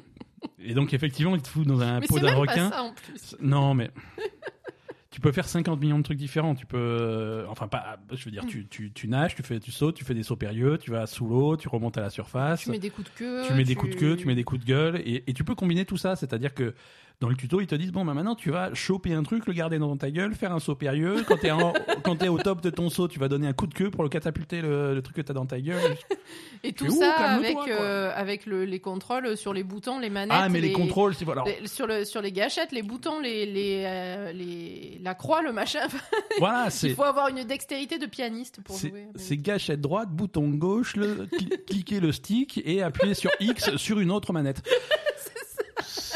et 0.58 0.75
donc 0.75 0.92
effectivement, 0.94 1.36
il 1.36 1.42
te 1.42 1.48
fout 1.48 1.66
dans 1.66 1.80
un 1.80 2.00
Mais 2.00 2.06
pot 2.06 2.19
d'un 2.19 2.34
requin. 2.34 2.70
pas 2.70 2.76
ça 2.76 2.82
en 2.82 2.92
plus. 2.92 3.36
Non, 3.40 3.75
mais 3.75 3.90
tu 5.10 5.20
peux 5.20 5.30
faire 5.32 5.46
50 5.46 5.80
millions 5.80 5.98
de 5.98 6.02
trucs 6.02 6.19
différents. 6.19 6.54
Tu 6.54 6.66
peux, 6.66 6.76
euh, 6.78 7.46
enfin 7.48 7.69
pas, 7.69 7.98
je 8.12 8.25
veux 8.25 8.30
dire, 8.30 8.44
tu, 8.46 8.66
tu, 8.66 8.90
tu 8.92 9.08
nages, 9.08 9.34
tu 9.34 9.42
fais, 9.42 9.60
tu 9.60 9.70
sautes, 9.70 9.94
tu 9.96 10.04
fais 10.04 10.14
des 10.14 10.22
sauts 10.22 10.36
périlleux, 10.36 10.78
tu 10.78 10.90
vas 10.90 11.06
sous 11.06 11.26
l'eau, 11.28 11.56
tu 11.56 11.69
remontes 11.69 11.96
à 11.98 12.00
la 12.00 12.10
surface. 12.10 12.62
Tu 12.62 12.70
mets 12.70 12.78
des 12.78 12.90
coups 12.90 13.10
de 13.12 13.19
queue. 13.19 13.42
Tu 13.46 13.52
mets 13.54 13.64
des 13.64 13.75
coups 13.75 13.94
de 13.94 13.98
queue, 14.00 14.16
tu 14.16 14.26
mets 14.26 14.34
des 14.34 14.44
coups 14.44 14.60
de 14.60 14.66
gueule, 14.66 15.02
et, 15.04 15.25
et 15.26 15.32
tu 15.34 15.44
peux 15.44 15.54
combiner 15.54 15.84
tout 15.84 15.96
ça. 15.96 16.16
C'est-à-dire 16.16 16.54
que 16.54 16.75
dans 17.20 17.28
le 17.28 17.34
tuto, 17.34 17.60
ils 17.60 17.66
te 17.66 17.74
disent 17.74 17.90
bon, 17.90 18.04
bah 18.04 18.14
maintenant 18.14 18.36
tu 18.36 18.50
vas 18.52 18.72
choper 18.74 19.12
un 19.12 19.24
truc, 19.24 19.46
le 19.46 19.52
garder 19.52 19.78
dans 19.80 19.96
ta 19.96 20.08
gueule, 20.10 20.34
faire 20.36 20.52
un 20.52 20.60
saut 20.60 20.76
périlleux. 20.76 21.24
Quand 21.26 21.36
t'es 21.36 21.50
en- 21.50 21.72
quand 22.04 22.14
t'es 22.16 22.28
au 22.28 22.38
top 22.38 22.60
de 22.60 22.70
ton 22.70 22.90
saut, 22.90 23.08
tu 23.08 23.18
vas 23.18 23.26
donner 23.28 23.48
un 23.48 23.52
coup 23.52 23.66
de 23.66 23.74
queue 23.74 23.90
pour 23.90 24.04
le 24.04 24.08
catapulter 24.08 24.62
le, 24.62 24.94
le 24.94 25.02
truc 25.02 25.16
que 25.16 25.22
t'as 25.22 25.32
dans 25.34 25.46
ta 25.46 25.60
gueule. 25.60 25.96
Et 26.64 26.72
tout 26.72 26.84
fais, 26.86 26.90
ça 26.92 27.12
avec, 27.14 27.56
euh, 27.68 28.12
avec 28.14 28.46
le- 28.46 28.64
les 28.64 28.78
contrôles 28.80 29.36
sur 29.36 29.52
les 29.52 29.64
boutons, 29.64 29.98
les 29.98 30.10
manettes. 30.10 30.36
ah, 30.40 30.48
mais 30.48 30.60
les, 30.60 30.72
contrôles, 30.72 31.14
c'est 31.14 31.24
voilà. 31.24 31.42
les- 31.44 31.66
sur, 31.66 31.86
le, 31.88 32.04
sur 32.04 32.20
les 32.22 32.30
gâchettes, 32.32 32.70
les 32.72 32.82
boutons, 32.82 33.18
les, 33.20 33.46
les, 33.46 33.82
euh, 33.86 34.32
les- 34.32 35.00
la 35.02 35.14
croix, 35.14 35.42
le 35.42 35.52
machin. 35.52 35.80
Voilà, 36.38 36.66
Il 36.66 36.70
c'est 36.70 36.90
faut 36.90 37.02
avoir 37.02 37.28
une 37.28 37.42
dextérité 37.42 37.98
de 37.98 38.06
pianiste 38.06 38.60
pour 38.62 38.76
c'est- 38.76 38.90
jouer. 38.90 39.06
c'est 39.16 39.36
gâchette 39.36 39.80
droite, 39.80 40.08
bouton 40.10 40.48
gauche, 40.50 40.94
le, 40.94 41.26
cli- 41.26 41.64
cliquer 41.66 41.98
le 41.98 42.12
stick 42.12 42.60
et 42.64 42.80
appuyer 42.82 43.14
sur 43.14 43.30
X 43.40 43.74
sur 43.76 43.98
une 43.98 44.12
autre 44.12 44.32
manette. 44.32 44.62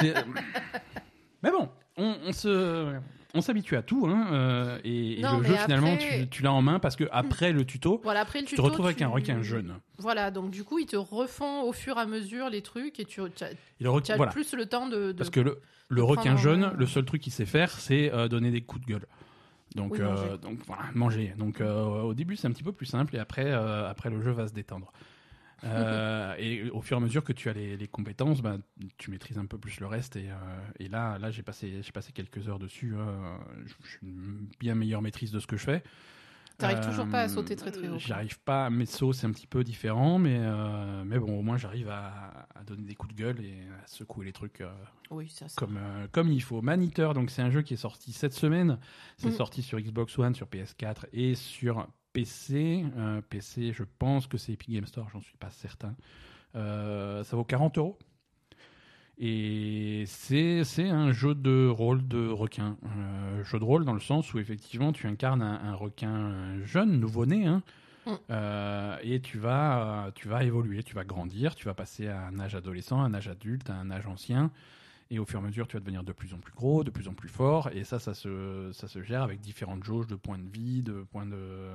C'est- 0.02 0.14
Mais 1.42 1.50
bon, 1.50 1.68
on, 1.96 2.16
on 2.26 2.32
se, 2.32 2.94
on 3.34 3.40
s'habitue 3.40 3.76
à 3.76 3.82
tout, 3.82 4.06
hein, 4.06 4.28
euh, 4.32 4.78
et, 4.84 5.16
le 5.16 5.42
jeu 5.42 5.56
finalement, 5.56 5.96
tu, 5.96 6.28
tu 6.28 6.42
l'as 6.42 6.52
en 6.52 6.62
main 6.62 6.78
parce 6.78 6.96
que 6.96 7.04
après 7.10 7.52
le 7.52 7.64
tuto, 7.64 8.00
Voilà, 8.04 8.20
après 8.20 8.40
le 8.40 8.46
tu 8.46 8.56
te 8.56 8.60
retrouves 8.60 8.86
avec 8.86 9.02
un 9.02 9.08
requin 9.08 9.42
jeune. 9.42 9.74
Voilà, 9.98 10.30
donc 10.30 10.50
du 10.50 10.64
coup, 10.64 10.78
ils 10.78 10.86
te 10.86 10.96
refont 10.96 11.62
au 11.62 11.72
fur 11.72 11.96
et 11.96 12.00
à 12.00 12.06
mesure 12.06 12.50
les 12.50 12.62
trucs 12.62 13.00
et 13.00 13.04
tu 13.04 13.20
as, 13.22 14.16
voilà, 14.16 14.32
plus 14.32 14.52
le 14.54 14.66
temps 14.66 14.88
de. 14.88 15.08
de- 15.08 15.12
parce 15.12 15.30
que 15.30 15.40
le, 15.40 16.02
requin 16.02 16.36
jeune, 16.36 16.72
le 16.76 16.86
seul 16.86 17.04
truc 17.04 17.22
qu'il 17.22 17.32
sait 17.32 17.46
faire, 17.46 17.70
c'est 17.70 18.12
euh, 18.12 18.28
donner 18.28 18.50
des 18.50 18.60
coups 18.62 18.82
de 18.82 18.92
gueule. 18.92 19.06
Donc, 19.74 19.92
Oui, 19.92 20.00
euh, 20.00 20.36
donc 20.36 20.58
voilà, 20.66 20.82
manger. 20.94 21.34
Donc 21.38 21.60
euh, 21.60 22.02
au 22.02 22.14
début, 22.14 22.36
c'est 22.36 22.46
un 22.46 22.52
petit 22.52 22.62
peu 22.62 22.72
plus 22.72 22.86
simple 22.86 23.16
et 23.16 23.18
après, 23.18 23.46
euh, 23.46 23.88
après 23.88 24.10
le 24.10 24.20
jeu 24.20 24.30
va 24.30 24.46
se 24.46 24.52
détendre. 24.52 24.92
Euh, 25.64 26.34
et 26.38 26.70
au 26.70 26.80
fur 26.80 26.96
et 26.96 27.00
à 27.00 27.02
mesure 27.02 27.22
que 27.24 27.32
tu 27.32 27.48
as 27.48 27.52
les, 27.52 27.76
les 27.76 27.88
compétences, 27.88 28.42
ben, 28.42 28.60
tu 28.98 29.10
maîtrises 29.10 29.38
un 29.38 29.46
peu 29.46 29.58
plus 29.58 29.78
le 29.80 29.86
reste. 29.86 30.16
Et, 30.16 30.28
euh, 30.30 30.34
et 30.78 30.88
là, 30.88 31.18
là 31.18 31.30
j'ai 31.30 31.42
passé, 31.42 31.80
passé 31.94 32.12
quelques 32.12 32.48
heures 32.48 32.58
dessus. 32.58 32.94
euh, 32.96 33.36
je 33.64 33.88
suis 33.88 33.98
une 34.02 34.48
bien 34.60 34.74
meilleure 34.74 35.02
maîtrise 35.02 35.30
de 35.30 35.38
ce 35.38 35.46
que 35.46 35.56
je 35.56 35.64
fais. 35.64 35.82
T'arrives 36.58 36.84
toujours 36.86 37.08
pas 37.08 37.22
à 37.22 37.28
sauter 37.28 37.56
très, 37.56 37.72
très 37.72 37.88
haut. 37.88 37.98
J'arrive 37.98 38.38
pas. 38.40 38.70
Mes 38.70 38.86
sauts, 38.86 39.12
c'est 39.12 39.26
un 39.26 39.32
petit 39.32 39.48
peu 39.48 39.64
différent, 39.64 40.18
mais, 40.18 40.36
euh, 40.38 41.02
mais 41.04 41.18
bon, 41.18 41.38
au 41.38 41.42
moins, 41.42 41.56
j'arrive 41.56 41.88
à, 41.88 42.46
à 42.54 42.62
donner 42.62 42.82
des 42.84 42.94
coups 42.94 43.14
de 43.14 43.18
gueule 43.20 43.40
et 43.40 43.54
à 43.82 43.86
secouer 43.88 44.26
les 44.26 44.32
trucs. 44.32 44.60
euh, 44.60 44.70
Oui, 45.10 45.28
ça, 45.28 45.46
comme, 45.56 45.76
euh, 45.76 46.06
comme 46.12 46.30
il 46.30 46.42
faut. 46.42 46.62
Maniteur, 46.62 47.14
donc 47.14 47.30
c'est 47.30 47.42
un 47.42 47.50
jeu 47.50 47.62
qui 47.62 47.74
est 47.74 47.78
sorti 47.78 48.12
cette 48.12 48.34
semaine. 48.34 48.78
C'est 49.16 49.30
Mm. 49.30 49.32
sorti 49.32 49.62
sur 49.62 49.80
Xbox 49.80 50.16
One, 50.18 50.34
sur 50.36 50.46
PS4 50.46 51.06
et 51.12 51.34
sur 51.34 51.88
PC. 52.12 52.84
Euh, 52.96 53.20
PC, 53.28 53.72
je 53.72 53.84
pense 53.98 54.26
que 54.26 54.38
c'est 54.38 54.52
Epic 54.52 54.70
Game 54.70 54.86
Store, 54.86 55.08
j'en 55.12 55.20
suis 55.20 55.36
pas 55.36 55.50
certain. 55.50 55.94
Euh, 56.54 57.24
ça 57.24 57.36
vaut 57.36 57.44
40 57.44 57.78
euros. 57.78 57.98
Et 59.18 60.04
c'est 60.06 60.64
c'est 60.64 60.88
un 60.88 61.12
jeu 61.12 61.34
de 61.34 61.68
rôle 61.68 62.06
de 62.08 62.28
requin. 62.28 62.76
Euh, 62.84 63.44
jeu 63.44 63.58
de 63.58 63.64
rôle 63.64 63.84
dans 63.84 63.92
le 63.92 64.00
sens 64.00 64.32
où 64.34 64.38
effectivement 64.38 64.92
tu 64.92 65.06
incarnes 65.06 65.42
un, 65.42 65.60
un 65.62 65.74
requin 65.74 66.62
jeune, 66.64 66.98
nouveau-né, 66.98 67.46
hein. 67.46 67.62
Mm. 68.04 68.98
Et 69.04 69.20
tu 69.20 69.38
vas, 69.38 70.10
tu 70.16 70.26
vas 70.26 70.42
évoluer, 70.42 70.82
tu 70.82 70.94
vas 70.96 71.04
grandir, 71.04 71.54
tu 71.54 71.66
vas 71.66 71.74
passer 71.74 72.08
à 72.08 72.26
un 72.26 72.40
âge 72.40 72.56
adolescent, 72.56 73.00
un 73.00 73.14
âge 73.14 73.28
adulte, 73.28 73.70
à 73.70 73.74
un 73.74 73.92
âge 73.92 74.06
ancien. 74.08 74.50
Et 75.14 75.18
au 75.18 75.26
fur 75.26 75.38
et 75.38 75.42
à 75.42 75.46
mesure, 75.46 75.68
tu 75.68 75.76
vas 75.76 75.80
devenir 75.80 76.02
de 76.04 76.12
plus 76.12 76.32
en 76.32 76.38
plus 76.38 76.54
gros, 76.54 76.84
de 76.84 76.90
plus 76.90 77.06
en 77.06 77.12
plus 77.12 77.28
fort. 77.28 77.68
Et 77.72 77.84
ça, 77.84 77.98
ça 77.98 78.14
se, 78.14 78.70
ça 78.72 78.88
se 78.88 79.02
gère 79.02 79.22
avec 79.22 79.40
différentes 79.40 79.84
jauges 79.84 80.06
de 80.06 80.14
points 80.14 80.38
de 80.38 80.48
vie, 80.48 80.82
de 80.82 81.02
points 81.02 81.26
de, 81.26 81.68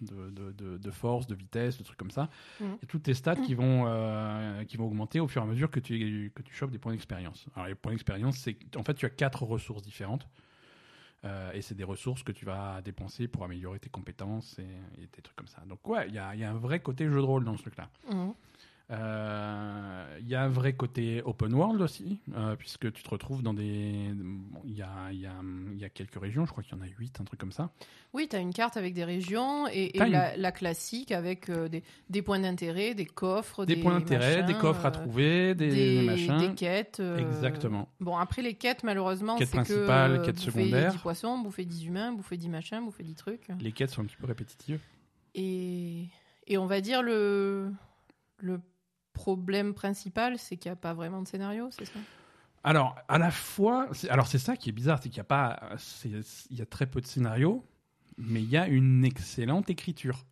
de, 0.00 0.30
de, 0.30 0.52
de- 0.52 0.78
de 0.78 0.90
force, 0.90 1.26
de 1.26 1.34
vitesse, 1.34 1.76
de 1.76 1.84
trucs 1.84 1.98
comme 1.98 2.10
ça. 2.10 2.30
Mhm. 2.60 2.78
Et 2.82 2.86
toutes 2.86 3.02
tes 3.02 3.12
stats 3.12 3.36
qui, 3.36 3.54
vont, 3.54 3.84
euh, 3.86 4.64
qui 4.64 4.78
vont 4.78 4.86
augmenter 4.86 5.20
au 5.20 5.28
fur 5.28 5.42
et 5.42 5.44
à 5.44 5.48
mesure 5.48 5.70
que 5.70 5.80
tu, 5.80 6.32
que 6.34 6.40
tu 6.40 6.54
chopes 6.54 6.70
des 6.70 6.78
points 6.78 6.92
d'expérience. 6.92 7.44
Alors, 7.54 7.68
les 7.68 7.74
points 7.74 7.92
d'expérience, 7.92 8.38
c'est 8.38 8.56
en 8.74 8.82
fait, 8.82 8.94
tu 8.94 9.04
as 9.04 9.10
quatre 9.10 9.42
ressources 9.42 9.82
différentes. 9.82 10.26
Euh, 11.24 11.50
et 11.52 11.60
c'est 11.62 11.74
des 11.74 11.84
ressources 11.84 12.22
que 12.22 12.32
tu 12.32 12.44
vas 12.44 12.80
dépenser 12.82 13.26
pour 13.26 13.44
améliorer 13.44 13.80
tes 13.80 13.88
compétences 13.90 14.58
et, 14.58 15.02
et 15.02 15.08
des 15.12 15.22
trucs 15.22 15.36
comme 15.36 15.48
ça. 15.48 15.62
Donc, 15.66 15.86
ouais, 15.88 16.06
il 16.08 16.14
y 16.14 16.18
a, 16.18 16.34
y 16.36 16.44
a 16.44 16.50
un 16.50 16.56
vrai 16.58 16.80
côté 16.80 17.04
jeu 17.06 17.16
de 17.16 17.20
rôle 17.26 17.44
dans 17.44 17.56
ce 17.56 17.62
truc-là. 17.62 17.88
Mhm. 18.10 18.32
Euh, 18.90 20.16
Il 20.20 20.28
y 20.28 20.34
a 20.34 20.42
un 20.42 20.48
vrai 20.48 20.72
côté 20.74 21.20
open 21.24 21.52
world 21.54 21.80
aussi, 21.82 22.18
euh, 22.36 22.56
puisque 22.56 22.92
tu 22.92 23.02
te 23.02 23.10
retrouves 23.10 23.42
dans 23.42 23.52
des. 23.54 24.10
bon, 24.14 24.60
Il 24.64 24.76
y, 24.76 24.82
a, 24.82 25.12
y, 25.12 25.26
a, 25.26 25.32
y 25.76 25.84
a 25.84 25.88
quelques 25.88 26.20
régions, 26.20 26.46
je 26.46 26.52
crois 26.52 26.62
qu'il 26.62 26.76
y 26.76 26.80
en 26.80 26.84
a 26.84 26.88
8, 26.98 27.20
un 27.20 27.24
truc 27.24 27.38
comme 27.40 27.52
ça. 27.52 27.70
Oui, 28.12 28.28
tu 28.28 28.36
as 28.36 28.38
une 28.38 28.52
carte 28.52 28.76
avec 28.76 28.94
des 28.94 29.04
régions 29.04 29.66
et, 29.68 29.90
et 29.94 29.98
T'as 29.98 30.06
une- 30.06 30.12
la, 30.12 30.36
la 30.36 30.52
classique 30.52 31.12
avec 31.12 31.48
euh, 31.50 31.68
des, 31.68 31.82
des 32.10 32.22
points 32.22 32.38
d'intérêt, 32.38 32.94
des 32.94 33.04
coffres, 33.06 33.64
Des, 33.66 33.76
points 33.76 33.98
d'intérêt, 33.98 34.42
des 34.44 34.54
coffres 34.54 34.84
à 34.86 34.88
euh, 34.88 34.92
trouver, 34.92 35.54
des, 35.54 35.68
des, 35.70 36.02
machins. 36.06 36.38
des 36.38 36.54
quêtes. 36.54 37.00
euh, 37.00 37.18
Exactement. 37.18 37.88
Bon, 38.00 38.16
après 38.16 38.42
les 38.42 38.54
quêtes, 38.54 38.84
malheureusement, 38.84 39.36
Quêtes 39.36 39.48
c'est 39.48 39.58
que 39.58 39.62
principales, 39.64 40.12
euh, 40.12 40.24
quêtes 40.24 40.36
bouffer 40.36 40.50
secondaires. 40.52 40.92
10 40.92 40.98
poissons, 40.98 41.38
bouffer 41.38 41.64
10 41.64 41.86
humains, 41.86 42.12
bouffer 42.12 42.36
10 42.36 42.48
machins, 42.48 42.84
bouffer 42.84 43.02
10 43.02 43.14
trucs. 43.16 43.48
Les 43.60 43.72
quêtes 43.72 43.90
sont 43.90 44.02
un 44.02 44.06
petit 44.06 44.16
peu 44.16 44.26
répétitives. 44.26 44.80
Et, 45.34 46.06
et 46.46 46.56
on 46.56 46.66
va 46.66 46.80
dire 46.80 47.02
le, 47.02 47.70
le 48.38 48.60
problème 49.16 49.74
principal, 49.74 50.38
c'est 50.38 50.56
qu'il 50.56 50.70
n'y 50.70 50.74
a 50.74 50.76
pas 50.76 50.94
vraiment 50.94 51.22
de 51.22 51.26
scénario, 51.28 51.68
c'est 51.70 51.86
ça? 51.86 51.98
Alors, 52.62 52.94
à 53.08 53.18
la 53.18 53.30
fois. 53.30 53.88
c'est- 53.92 54.08
Alors, 54.10 54.26
c'est 54.26 54.38
ça 54.38 54.56
qui 54.56 54.68
est 54.68 54.72
bizarre, 54.72 54.98
c'est 55.02 55.08
qu'il 55.08 55.18
n'y 55.18 55.22
a 55.22 55.24
pas. 55.24 55.58
Il 56.04 56.56
y 56.58 56.62
a 56.62 56.66
très 56.66 56.86
peu 56.86 57.00
de 57.00 57.06
scénarios, 57.06 57.64
mais 58.18 58.42
il 58.42 58.48
y 58.50 58.56
a 58.56 58.66
une 58.68 59.04
excellente 59.04 59.70
écriture. 59.70 60.24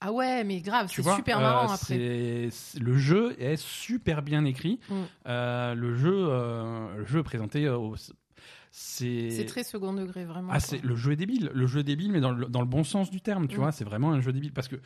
Ah 0.00 0.12
ouais, 0.12 0.44
mais 0.44 0.60
grave, 0.60 0.88
c'est 0.94 1.02
super 1.14 1.38
euh, 1.38 1.40
marrant 1.40 1.72
après. 1.72 1.96
le 1.96 2.98
jeu 2.98 3.34
est 3.40 3.56
super 3.56 4.22
bien 4.22 4.44
écrit. 4.44 4.78
Mm. 4.90 4.94
Euh, 5.26 5.74
le 5.74 5.94
jeu, 5.96 6.14
euh, 6.28 6.96
le 6.98 7.06
jeu 7.06 7.22
présenté 7.22 7.68
au. 7.70 7.94
C'est. 8.70 9.30
C'est 9.30 9.46
très 9.46 9.64
second 9.64 9.94
degré, 9.94 10.24
vraiment. 10.26 10.52
Ah, 10.52 10.58
le 10.82 10.96
jeu 10.96 11.12
est 11.12 11.16
débile. 11.16 11.50
Le 11.54 11.66
jeu 11.66 11.80
est 11.80 11.84
débile, 11.84 12.12
mais 12.12 12.20
dans 12.20 12.32
le, 12.32 12.46
dans 12.46 12.60
le 12.60 12.66
bon 12.66 12.84
sens 12.84 13.10
du 13.10 13.20
terme, 13.22 13.48
tu 13.48 13.56
Mm. 13.56 13.60
vois. 13.60 13.72
C'est 13.72 13.84
vraiment 13.84 14.12
un 14.12 14.20
jeu 14.20 14.32
débile 14.32 14.52
parce 14.52 14.68
que 14.68 14.76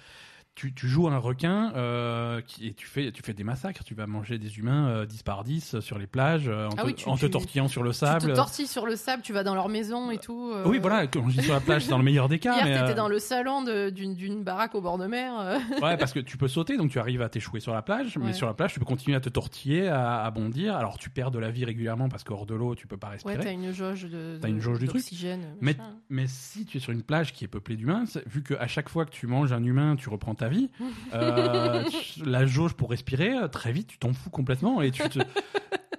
tu, 0.57 0.75
tu 0.75 0.89
joues 0.89 1.09
un 1.09 1.17
requin 1.17 1.73
euh, 1.75 2.41
qui, 2.43 2.67
et 2.67 2.75
tu 2.75 2.87
fais, 2.87 3.13
tu 3.13 3.23
fais 3.23 3.33
des 3.33 3.45
massacres. 3.45 3.83
Tu 3.85 3.95
vas 3.95 4.07
manger 4.07 4.37
des 4.39 4.59
humains 4.59 4.89
euh, 4.89 5.07
10 5.07 5.23
par 5.23 5.43
10 5.45 5.81
sur 5.81 5.99
les 5.99 6.07
plages 6.07 6.49
euh, 6.49 6.67
en, 6.67 6.71
Ah 6.77 6.83
te, 6.83 6.87
oui, 6.87 6.95
tu- 6.95 7.09
en 7.09 7.17
te 7.17 7.25
tu- 7.25 7.31
tortillant 7.31 7.69
sur 7.69 7.83
le 7.83 7.91
Tu 7.93 7.97
sable. 7.99 8.27
te 8.31 8.37
tortilles 8.37 8.67
sur 8.67 8.85
le 8.85 8.97
sable, 8.97 9.23
tu 9.23 9.33
vas 9.33 9.43
dans 9.43 9.55
leur 9.55 9.69
maison 9.71 10.11
et 10.11 10.19
tout. 10.19 10.51
euh. 10.53 10.65
Oui, 10.67 10.79
voilà, 10.79 11.07
quand 11.07 11.27
je 11.31 11.39
dis 11.39 11.45
sur 11.45 11.55
la 11.55 11.61
plage, 11.61 11.85
c'est 11.85 11.91
dans 11.91 11.99
le 11.99 12.05
meilleur 12.05 12.29
des 12.29 12.39
cas. 12.39 12.57
Hier, 12.57 12.65
mais, 12.65 12.75
t'étais 12.79 12.91
euh, 12.93 12.95
dans 12.95 13.09
le 13.09 13.19
salon 13.19 13.63
d'une 13.91 14.45
baraque 14.45 14.75
au 14.75 14.81
bord 14.83 14.99
de 14.99 15.07
mer. 15.07 15.33
euh. 15.41 15.59
Ouais, 15.81 15.97
parce 15.97 16.13
que 16.13 16.21
tu 16.21 16.37
peux 16.37 16.49
sauter, 16.49 16.77
donc 16.77 16.91
tu 16.91 16.99
arrives 16.99 17.23
à 17.23 17.29
t'échouer 17.31 17.61
sur 17.61 17.73
la 17.73 17.83
plage, 17.83 18.19
mais 18.19 18.27
Ouais. 18.27 18.33
sur 18.35 18.47
la 18.47 18.55
plage, 18.55 18.75
tu 18.75 18.81
peux 18.81 18.85
continuer 18.85 19.17
à 19.17 19.21
te 19.21 19.29
tortiller, 19.31 19.89
à, 19.89 20.25
à 20.25 20.31
bondir. 20.31 20.77
Alors 20.77 20.99
tu 20.99 21.09
perds 21.11 21.31
de 21.31 21.39
la 21.39 21.51
vie 21.51 21.65
régulièrement 21.65 22.09
parce 22.11 22.23
qu'hors 22.25 22.45
de 22.45 22.55
l'eau, 22.55 22.75
tu 22.75 22.87
peux 22.87 22.97
pas 22.99 23.07
Ouais, 23.09 23.13
respirer. 23.15 23.39
t'as 23.39 23.53
une 23.53 23.73
jauge 23.73 24.03
de. 24.05 24.39
T'as 24.43 24.49
une 24.49 24.61
jauge 24.61 24.79
du 24.81 24.87
truc. 24.87 25.01
d'oxygène, 25.01 25.57
mais, 25.61 25.77
mais 26.11 26.27
si 26.27 26.67
tu 26.67 26.77
es 26.77 26.81
sur 26.81 26.93
une 26.93 27.03
plage 27.03 27.33
qui 27.33 27.45
est 27.45 27.49
peuplée 27.49 27.77
d'humains, 27.77 28.05
vu 28.27 28.43
qu'à 28.43 28.67
chaque 28.67 28.89
fois 28.89 29.05
que 29.07 29.11
tu 29.11 29.27
manges 29.27 29.53
un 29.53 29.63
humain, 29.65 29.97
tu 29.97 30.09
reprends 30.11 30.35
ta 30.41 30.49
vie, 30.49 30.71
euh, 31.15 31.85
la 32.25 32.47
jauge 32.47 32.75
pour 32.75 32.91
respirer, 32.91 33.37
euh, 33.37 33.49
très 33.49 33.73
vite, 33.73 33.87
tu 33.87 33.99
t'en 33.99 34.13
fous 34.13 34.31
complètement 34.31 34.83
et 34.83 34.91
tu 34.91 35.09
te. 35.09 35.21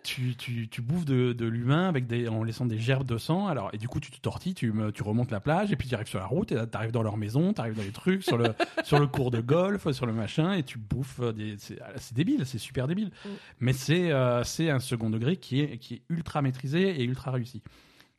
Tu, 0.04 0.36
tu, 0.36 0.68
tu 0.68 0.82
bouffes 0.82 1.06
de, 1.06 1.32
de 1.32 1.46
l'humain 1.46 1.88
avec 1.88 2.08
des, 2.08 2.28
en 2.28 2.44
laissant 2.44 2.66
des 2.66 2.80
gerbes 2.80 3.06
de 3.06 3.20
sang. 3.20 3.46
Alors, 3.46 3.70
et 3.72 3.78
du 3.78 3.88
coup, 3.88 4.00
tu 4.00 4.10
te 4.10 4.20
tortilles, 4.20 4.56
tu, 4.56 4.74
tu 4.96 5.04
remontes 5.04 5.30
la 5.30 5.40
plage, 5.40 5.72
et 5.72 5.76
puis 5.76 5.88
tu 5.88 5.94
arrives 5.94 6.08
sur 6.08 6.18
la 6.18 6.26
route, 6.26 6.52
et 6.52 6.56
tu 6.56 6.76
arrives 6.76 6.92
dans 6.92 7.04
leur 7.04 7.18
maison, 7.18 7.54
tu 7.54 7.62
arrives 7.62 7.76
dans 7.76 7.84
les 7.84 7.92
trucs, 7.92 8.24
sur 8.24 8.36
le, 8.36 8.56
sur 8.84 9.00
le 9.00 9.06
cours 9.06 9.30
de 9.30 9.42
golf, 9.42 9.92
sur 9.92 10.08
le 10.08 10.14
machin, 10.14 10.54
et 10.54 10.64
tu 10.64 10.80
bouffes 10.80 11.22
des. 11.36 11.56
C'est 11.60 11.78
c'est 11.98 12.16
débile, 12.16 12.48
c'est 12.48 12.58
super 12.58 12.88
débile. 12.88 13.12
Mm. 13.24 13.30
Mais 13.60 13.74
c'est 13.74 14.12
euh, 14.12 14.44
c'est 14.44 14.72
un 14.72 14.80
second 14.80 15.12
degré 15.12 15.38
qui 15.38 15.62
est, 15.62 15.78
qui 15.78 15.96
est 15.96 16.02
ultra 16.10 16.42
maîtrisé 16.42 17.00
et 17.00 17.04
ultra 17.04 17.30
réussi. 17.30 17.62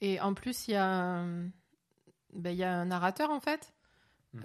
Et 0.00 0.20
en 0.20 0.34
plus, 0.34 0.68
il 0.68 0.72
y 0.72 0.76
a 0.76 0.86
un... 0.86 1.48
ben, 2.32 2.50
il 2.50 2.56
y 2.56 2.64
a 2.64 2.72
un 2.72 2.84
narrateur, 2.86 3.30
en 3.30 3.40
fait, 3.40 3.72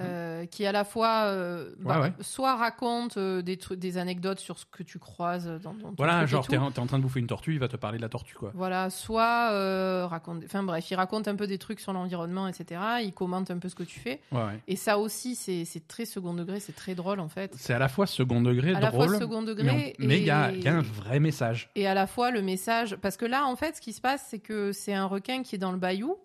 euh, 0.02 0.46
qui 0.46 0.66
à 0.66 0.72
la 0.74 0.84
fois 0.84 1.24
euh, 1.28 1.74
bah, 1.80 1.96
Mhm. 1.96 2.02
Ouais, 2.02 2.08
ouais. 2.10 2.14
soit 2.22 2.56
raconte 2.58 3.16
euh, 3.18 3.42
des, 3.42 3.58
des 3.72 3.98
anecdotes 3.98 4.40
sur 4.40 4.60
ce 4.60 4.66
que 4.66 4.84
tu 4.84 5.00
croises 5.00 5.48
dans, 5.64 5.74
dans 5.74 5.90
ton 5.90 5.94
Voilà, 5.98 6.26
genre, 6.26 6.46
t'es 6.48 6.58
en, 6.58 6.72
train 6.72 6.98
de 6.98 7.04
bouffer 7.04 7.20
une 7.22 7.28
tortue, 7.28 7.54
il 7.54 7.60
va 7.60 7.68
te 7.70 7.78
parler 7.78 7.98
de 7.98 8.02
la 8.02 8.10
tortue, 8.10 8.36
quoi. 8.36 8.52
Voilà, 8.54 8.90
soit 8.90 9.52
euh, 9.54 10.06
raconte, 10.08 10.44
enfin 10.46 10.62
bref, 10.64 10.90
il 10.92 10.96
raconte 10.96 11.28
un 11.30 11.36
peu 11.36 11.48
des 11.48 11.58
trucs 11.58 11.80
sur 11.80 11.94
l'environnement, 11.94 12.48
etc. 12.48 12.82
Il 13.04 13.14
commente 13.14 13.50
un 13.50 13.60
peu 13.60 13.70
ce 13.70 13.76
que 13.76 13.84
tu 13.84 14.00
fais. 14.00 14.20
Ouais. 14.34 14.60
Et 14.68 14.76
ça 14.76 14.98
aussi, 15.00 15.36
c'est 15.36 15.88
très 15.88 16.06
second 16.06 16.34
degré, 16.34 16.60
c'est 16.60 16.76
très 16.76 16.94
drôle 16.96 17.20
en 17.22 17.30
fait. 17.30 17.54
C'est 17.58 17.74
à 17.74 17.80
la 17.80 17.88
fois 17.88 18.08
second 18.08 18.42
degré, 18.42 18.76
À 18.76 18.80
la 18.82 18.92
drôle, 18.92 19.08
fois 19.10 19.20
second 19.20 19.42
degré 19.42 19.96
mais 20.00 20.18
il 20.20 20.24
y, 20.26 20.30
a, 20.30 20.52
et- 20.52 20.56
il 20.58 20.64
y 20.64 20.68
a 20.68 20.76
un 20.76 20.82
vrai 20.82 21.20
message. 21.20 21.70
et 21.76 21.88
à 21.88 21.94
la 21.94 22.08
fois 22.08 22.32
le 22.32 22.42
message. 22.42 22.96
Parce 22.98 23.16
que 23.16 23.26
là, 23.26 23.46
en 23.46 23.56
fait, 23.56 23.78
ce 23.78 23.82
qui 23.82 23.94
se 23.94 24.02
passe, 24.02 24.26
c'est 24.30 24.40
que 24.40 24.72
c'est 24.74 24.94
un 24.94 25.06
requin 25.06 25.44
qui 25.44 25.56
est 25.56 25.60
dans 25.60 25.72
le 25.72 25.78
bayou, 25.78 26.18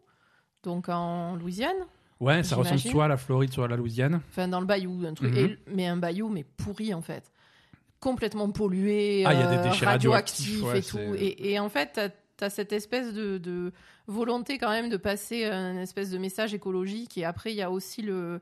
donc 0.65 0.89
en 0.89 1.37
Louisiane. 1.37 1.77
Ouais, 2.23 2.45
ça 2.45 2.55
ressemble 2.55 2.79
soit 2.79 3.07
à 3.07 3.09
la 3.09 3.17
Floride, 3.17 3.53
soit 3.53 3.65
à 3.65 3.69
la 3.69 3.77
Louisiane. 3.77 4.21
Enfin, 4.31 4.47
dans 4.47 4.61
le 4.61 4.67
bayou, 4.67 5.05
un 5.05 5.13
truc. 5.15 5.35
Mhm. 5.35 5.57
mais 5.75 5.87
un 5.89 5.97
bayou, 5.97 6.29
mais 6.29 6.45
pourri 6.45 6.95
en 6.95 7.03
fait. 7.03 7.33
Complètement 7.99 8.49
pollué, 8.51 9.25
Ah, 9.27 9.35
y 9.35 9.43
a 9.43 9.47
des 9.49 9.57
euh, 9.57 9.63
déchets 9.65 9.87
radioactifs 9.87 10.63
radioactifs, 10.63 10.63
ouais, 10.63 10.79
et 10.79 10.83
tout. 10.83 11.15
Et, 11.19 11.53
et 11.53 11.59
en 11.59 11.69
fait, 11.69 11.91
t'as 11.95 12.47
as 12.47 12.51
cette 12.51 12.73
espèce 12.73 13.13
de, 13.13 13.39
de 13.39 13.73
volonté 14.07 14.59
quand 14.59 14.71
même 14.71 14.89
de 14.89 14.97
passer 14.97 15.45
un 15.45 15.77
espèce 15.79 16.11
de 16.11 16.19
message 16.19 16.55
écologique. 16.55 17.19
Et 17.19 17.25
après, 17.25 17.53
il 17.53 17.57
y 17.57 17.63
a 17.63 17.71
aussi 17.71 18.03
le. 18.03 18.41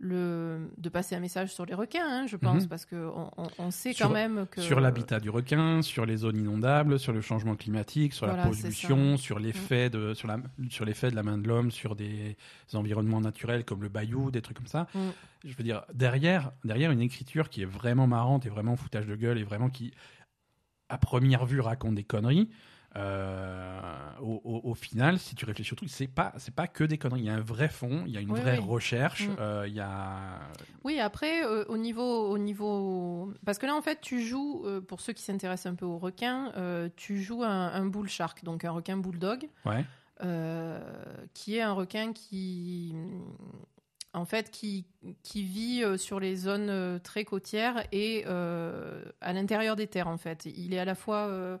Le, 0.00 0.70
de 0.76 0.88
passer 0.88 1.16
un 1.16 1.20
message 1.20 1.52
sur 1.52 1.66
les 1.66 1.74
requins, 1.74 2.06
hein, 2.06 2.26
je 2.26 2.36
pense, 2.36 2.62
Mhm. 2.64 2.68
parce 2.68 2.86
qu'on 2.86 3.30
on, 3.36 3.48
on 3.58 3.70
sait 3.70 3.92
Sur- 3.92 4.06
quand 4.06 4.12
même 4.12 4.46
que. 4.50 4.60
Sur 4.60 4.80
l'habitat 4.80 5.18
du 5.20 5.28
requin, 5.30 5.82
sur 5.82 6.06
les 6.06 6.18
zones 6.18 6.36
inondables, 6.38 6.98
sur 6.98 7.12
le 7.12 7.20
changement 7.20 7.56
climatique, 7.56 8.12
sur 8.12 8.26
Voilà, 8.26 8.44
la 8.44 8.48
pollution, 8.48 9.16
sur 9.16 9.38
l'effet 9.38 9.90
de, 9.90 10.14
sur, 10.14 10.28
la, 10.28 10.38
sur 10.70 10.84
de 10.86 11.14
la 11.16 11.22
main 11.22 11.38
de 11.38 11.48
l'homme, 11.48 11.70
sur 11.70 11.96
des 11.96 12.36
environnements 12.74 13.20
naturels 13.20 13.64
comme 13.64 13.82
le 13.82 13.88
bayou, 13.88 14.30
des 14.30 14.40
trucs 14.42 14.56
comme 14.58 14.66
ça. 14.66 14.86
Mm. 14.94 14.98
Je 15.44 15.54
veux 15.56 15.64
dire, 15.64 15.82
derrière, 15.92 16.52
derrière 16.64 16.90
une 16.90 17.00
écriture 17.00 17.48
qui 17.48 17.62
est 17.62 17.66
vraiment 17.66 18.06
marrante 18.06 18.46
et 18.46 18.48
vraiment 18.48 18.76
foutage 18.76 19.06
de 19.06 19.16
gueule 19.16 19.38
et 19.38 19.44
vraiment 19.44 19.68
qui, 19.70 19.92
à 20.88 20.98
première 20.98 21.44
vue, 21.46 21.60
raconte 21.60 21.94
des 21.96 22.04
conneries. 22.04 22.50
Euh, 22.96 23.80
au, 24.20 24.40
au- 24.44 24.70
au 24.70 24.74
final, 24.74 25.18
si 25.18 25.34
tu 25.34 25.44
réfléchis 25.44 25.72
au 25.72 25.76
truc, 25.76 25.90
c'est 25.90 26.06
pas 26.08 26.32
c'est 26.38 26.54
pas 26.54 26.66
que 26.66 26.84
des 26.84 26.98
conneries. 26.98 27.20
Il 27.20 27.26
y 27.26 27.30
a 27.30 27.34
un 27.34 27.40
vrai 27.40 27.68
fond, 27.68 28.02
il 28.06 28.12
y 28.12 28.16
a 28.16 28.20
une 28.20 28.32
Oui, 28.32 28.40
vraie 28.40 28.58
oui. 28.58 28.64
recherche, 28.64 29.28
Mm. 29.28 29.36
euh, 29.38 29.64
il 29.68 29.74
y 29.74 29.80
a 29.80 30.40
Oui, 30.84 30.98
après, 30.98 31.44
euh, 31.44 31.64
au 31.68 31.76
niveau, 31.76 32.28
au 32.28 32.38
niveau, 32.38 33.32
parce 33.44 33.58
que 33.58 33.66
là, 33.66 33.74
en 33.74 33.82
fait, 33.82 34.00
tu 34.00 34.22
joues, 34.22 34.64
pour 34.88 35.00
ceux 35.00 35.12
qui 35.12 35.22
s'intéressent 35.22 35.70
un 35.72 35.74
peu 35.74 35.84
aux 35.86 35.98
requins, 35.98 36.52
tu 36.96 37.22
joues 37.22 37.44
un, 37.44 37.68
un 37.72 37.86
bull 37.86 38.08
shark, 38.08 38.42
donc 38.44 38.64
un 38.64 38.70
requin 38.72 38.96
bulldog, 38.96 39.48
ouais 39.64 39.84
qui 41.34 41.56
est 41.56 41.60
un 41.62 41.72
requin 41.72 42.12
qui, 42.12 42.94
en 44.14 44.24
fait, 44.24 44.50
qui, 44.50 44.84
qui 45.22 45.42
vit 45.44 45.84
sur 45.96 46.18
les 46.18 46.34
zones 46.36 47.00
très 47.04 47.24
côtières 47.24 47.84
et 47.92 48.24
à 48.24 49.32
l'intérieur 49.32 49.76
des 49.76 49.86
terres, 49.86 50.08
en 50.08 50.18
fait. 50.18 50.46
Il 50.46 50.74
est 50.74 50.78
à 50.78 50.84
la 50.84 50.94
fois 50.94 51.60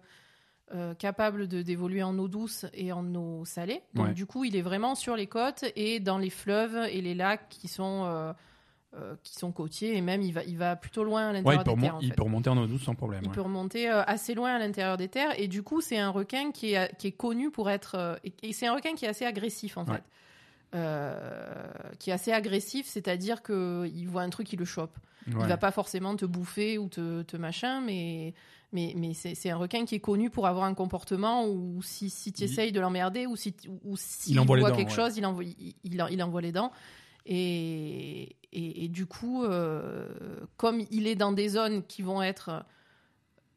euh, 0.74 0.94
capable 0.94 1.48
de 1.48 1.62
d'évoluer 1.62 2.02
en 2.02 2.18
eau 2.18 2.28
douce 2.28 2.66
et 2.74 2.92
en 2.92 3.14
eau 3.14 3.44
salée. 3.44 3.82
Donc 3.94 4.08
Ouais. 4.08 4.12
du 4.14 4.26
coup, 4.26 4.44
il 4.44 4.54
est 4.56 4.62
vraiment 4.62 4.94
sur 4.94 5.16
les 5.16 5.26
côtes 5.26 5.64
et 5.76 5.98
dans 6.00 6.18
les 6.18 6.30
fleuves 6.30 6.76
et 6.90 7.00
les 7.00 7.14
lacs 7.14 7.48
qui 7.48 7.68
sont 7.68 8.04
euh, 8.04 8.32
euh, 8.96 9.16
qui 9.22 9.34
sont 9.34 9.52
côtiers 9.52 9.96
et 9.96 10.00
même 10.00 10.22
il 10.22 10.32
va 10.32 10.42
il 10.44 10.56
va 10.56 10.74
plutôt 10.76 11.04
loin 11.04 11.28
à 11.28 11.32
l'intérieur 11.34 11.62
des 11.64 11.74
terres. 11.76 11.94
en 11.96 12.00
il 12.00 12.08
fait. 12.08 12.14
peut 12.14 12.22
remonter 12.22 12.48
en 12.50 12.56
eau 12.56 12.66
douce 12.66 12.82
sans 12.84 12.94
problème. 12.94 13.20
Il 13.22 13.28
ouais. 13.28 13.34
peut 13.34 13.42
remonter 13.42 13.90
euh, 13.90 14.02
assez 14.06 14.34
loin 14.34 14.54
à 14.54 14.58
l'intérieur 14.58 14.96
des 14.96 15.08
terres 15.08 15.38
et 15.38 15.46
du 15.48 15.62
coup 15.62 15.80
c'est 15.82 15.98
un 15.98 16.08
requin 16.10 16.52
qui 16.52 16.72
est, 16.72 16.94
qui 16.96 17.08
est 17.08 17.12
connu 17.12 17.50
pour 17.50 17.68
être 17.70 17.96
euh, 17.96 18.16
et, 18.42 18.52
c'est 18.54 18.66
un 18.66 18.74
requin 18.74 18.94
qui 18.94 19.04
est 19.04 19.08
assez 19.08 19.26
agressif 19.26 19.76
en 19.76 19.84
Ouais. 19.84 19.96
fait, 19.96 20.02
qui 21.98 22.10
est 22.10 22.12
assez 22.12 22.32
agressif, 22.32 22.86
c'est-à-dire 22.86 23.42
que 23.42 23.86
il 23.94 24.06
voit 24.06 24.22
un 24.22 24.30
truc 24.30 24.52
il 24.52 24.58
le 24.58 24.64
chope. 24.64 24.96
Il 25.26 25.34
va 25.36 25.58
pas 25.58 25.70
forcément 25.70 26.16
te 26.16 26.24
bouffer 26.24 26.78
ou 26.78 26.88
te, 26.88 27.20
te 27.22 27.36
machin, 27.36 27.82
mais 27.82 28.32
mais 28.72 28.92
mais 28.96 29.14
c'est 29.14 29.50
un 29.50 29.56
requin 29.56 29.84
qui 29.84 29.94
est 29.94 30.00
connu 30.00 30.30
pour 30.30 30.46
avoir 30.46 30.64
un 30.64 30.74
comportement 30.74 31.46
où 31.46 31.80
si 31.82 32.10
si 32.10 32.32
tu 32.32 32.44
essayes 32.44 32.72
de 32.72 32.80
l'emmerder 32.80 33.26
ou 33.26 33.36
si 33.36 33.54
ou 33.84 33.96
Il 34.26 34.38
les 34.38 34.44
voit 34.44 34.70
dents, 34.70 34.76
quelque 34.76 34.90
ouais. 34.90 34.94
chose, 34.94 35.16
il 35.16 35.24
envoie 35.24 35.44
il, 35.44 35.74
il, 35.84 36.06
il 36.10 36.22
envoie 36.22 36.40
les 36.42 36.52
dents. 36.52 36.72
Et, 37.30 38.36
et, 38.52 38.84
et 38.84 38.88
du 38.88 39.04
coup, 39.06 39.44
euh, 39.44 40.08
comme 40.56 40.82
il 40.90 41.06
est 41.06 41.14
dans 41.14 41.32
des 41.32 41.50
zones 41.50 41.82
qui 41.84 42.00
vont 42.00 42.22
être 42.22 42.64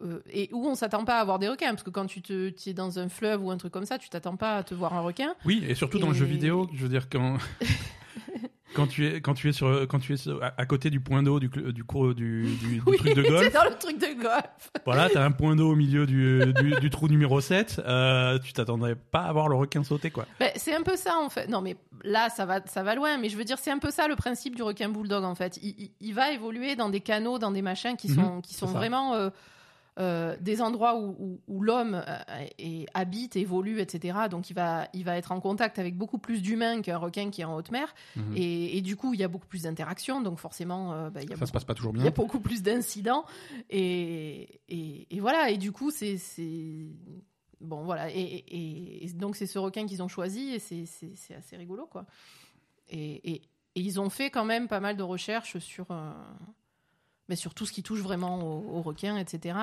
euh, 0.01 0.19
et 0.29 0.49
où 0.51 0.65
on 0.65 0.75
s'attend 0.75 1.05
pas 1.05 1.17
à 1.17 1.21
avoir 1.21 1.39
des 1.39 1.47
requins, 1.47 1.69
parce 1.69 1.83
que 1.83 1.89
quand 1.89 2.05
tu 2.05 2.21
te 2.21 2.49
tu 2.49 2.69
es 2.69 2.73
dans 2.73 2.99
un 2.99 3.07
fleuve 3.07 3.43
ou 3.43 3.51
un 3.51 3.57
truc 3.57 3.71
comme 3.71 3.85
ça, 3.85 3.97
tu 3.97 4.09
t'attends 4.09 4.35
pas 4.35 4.57
à 4.57 4.63
te 4.63 4.73
voir 4.73 4.93
un 4.93 5.01
requin. 5.01 5.35
Oui, 5.45 5.63
et 5.67 5.75
surtout 5.75 5.99
dans 5.99 6.09
le 6.09 6.13
jeu 6.13 6.25
vidéo, 6.25 6.69
je 6.73 6.83
veux 6.83 6.89
dire 6.89 7.07
quand 7.09 7.37
quand 8.73 8.87
tu 8.87 9.05
es 9.07 9.21
quand 9.21 9.33
tu 9.33 9.49
es 9.49 9.51
sur 9.51 9.87
quand 9.87 9.99
tu 9.99 10.13
es 10.13 10.17
sur- 10.17 10.41
à, 10.43 10.53
à 10.57 10.65
côté 10.65 10.89
du 10.89 10.99
point 10.99 11.23
d'eau 11.23 11.39
du 11.39 11.49
cl- 11.49 11.71
du 11.71 11.83
cours 11.83 12.13
du, 12.15 12.43
du- 12.55 12.67
du 12.77 12.81
Oui, 12.87 12.97
truc 12.97 13.15
de 13.15 13.23
c'est 13.23 13.29
golf, 13.29 13.53
dans 13.53 13.63
le 13.65 13.77
truc 13.77 13.97
de 13.99 14.21
golf. 14.21 14.71
voilà, 14.85 15.09
t'as 15.09 15.23
un 15.25 15.31
point 15.31 15.55
d'eau 15.55 15.71
au 15.71 15.75
milieu 15.75 16.05
du, 16.05 16.89
trou 16.89 17.07
numéro 17.07 17.41
7, 17.41 17.81
euh, 17.85 18.39
tu 18.39 18.53
t'attendrais 18.53 18.95
pas 18.95 19.21
à 19.21 19.33
voir 19.33 19.49
le 19.49 19.55
requin 19.55 19.83
sauter 19.83 20.11
quoi. 20.11 20.25
Ben, 20.39 20.51
c'est 20.55 20.75
un 20.75 20.83
peu 20.83 20.95
ça 20.95 21.17
en 21.17 21.29
fait. 21.29 21.47
Non 21.47 21.61
mais 21.61 21.75
là 22.03 22.29
ça 22.29 22.45
va 22.45 22.61
ça 22.65 22.83
va 22.83 22.95
loin, 22.95 23.17
mais 23.17 23.29
je 23.29 23.37
veux 23.37 23.43
dire 23.45 23.57
c'est 23.59 23.71
un 23.71 23.79
peu 23.79 23.91
ça 23.91 24.07
le 24.07 24.15
principe 24.15 24.55
du 24.55 24.63
requin 24.63 24.89
bulldog 24.89 25.23
en 25.23 25.35
fait. 25.35 25.57
Il, 25.61 25.75
il- 25.77 25.91
il 25.99 26.13
va 26.13 26.31
évoluer 26.31 26.75
dans 26.75 26.89
des 26.89 27.01
canaux, 27.01 27.39
dans 27.39 27.51
des 27.51 27.61
machins 27.61 27.95
qui 27.97 28.09
Mhm, 28.09 28.15
sont 28.15 28.41
qui 28.41 28.53
sont 28.53 28.67
vraiment 28.67 29.13
euh, 29.15 29.29
euh, 29.99 30.37
des 30.39 30.61
endroits 30.61 30.97
où, 30.97 31.15
où- 31.19 31.41
où 31.47 31.61
l'homme 31.61 32.01
euh, 32.07 32.83
habite, 32.93 33.35
évolue, 33.35 33.79
etc. 33.81 34.19
Donc 34.29 34.49
il 34.49 34.53
va 34.53 34.87
il 34.93 35.03
va 35.03 35.17
être 35.17 35.31
en 35.33 35.39
contact 35.41 35.79
avec 35.79 35.97
beaucoup 35.97 36.17
plus 36.17 36.41
d'humains 36.41 36.81
qu'un 36.81 36.97
requin 36.97 37.29
qui 37.29 37.41
est 37.41 37.45
en 37.45 37.55
haute 37.55 37.71
mer, 37.71 37.93
Mhm. 38.15 38.33
et, 38.37 38.77
et 38.77 38.81
du 38.81 38.95
coup 38.95 39.13
il 39.13 39.19
y 39.19 39.23
a 39.23 39.27
beaucoup 39.27 39.47
plus 39.47 39.63
d'interactions, 39.63 40.21
donc 40.21 40.39
forcément 40.39 40.93
euh, 40.93 41.09
ben, 41.09 41.21
il 41.23 41.29
y 41.29 41.33
a 41.33 41.35
Ça 41.35 41.39
beaucoup 41.41 41.47
se 41.47 41.51
passe 41.53 41.65
pas 41.65 41.73
toujours 41.73 41.91
il 41.93 41.99
y 41.99 42.01
bien. 42.03 42.07
a 42.11 42.13
beaucoup 42.13 42.39
plus 42.39 42.61
d'incidents 42.63 43.25
et, 43.69 44.61
et, 44.69 45.07
et 45.15 45.19
voilà 45.19 45.49
et 45.49 45.57
du 45.57 45.71
coup 45.73 45.91
c'est 45.91 46.17
bon 47.59 47.83
voilà 47.83 48.09
et, 48.09 49.05
donc 49.15 49.35
c'est 49.35 49.45
ce 49.45 49.59
requin 49.59 49.85
qu'ils 49.85 50.01
ont 50.01 50.07
choisi 50.07 50.53
et 50.53 50.59
c'est 50.59 51.35
assez 51.35 51.57
rigolo 51.57 51.85
quoi 51.85 52.05
et, 52.89 53.41
ils 53.75 54.01
ont 54.01 54.09
fait 54.09 54.29
quand 54.29 54.43
même 54.45 54.67
pas 54.67 54.79
mal 54.81 54.97
de 54.97 55.03
recherches 55.03 55.57
sur 55.59 55.85
mais 57.29 57.35
sur 57.35 57.53
tout 57.53 57.65
ce 57.65 57.71
qui 57.71 57.83
touche 57.83 57.99
vraiment 58.01 58.39
aux, 58.43 58.77
aux 58.77 58.81
requins 58.81 59.17
etc 59.17 59.57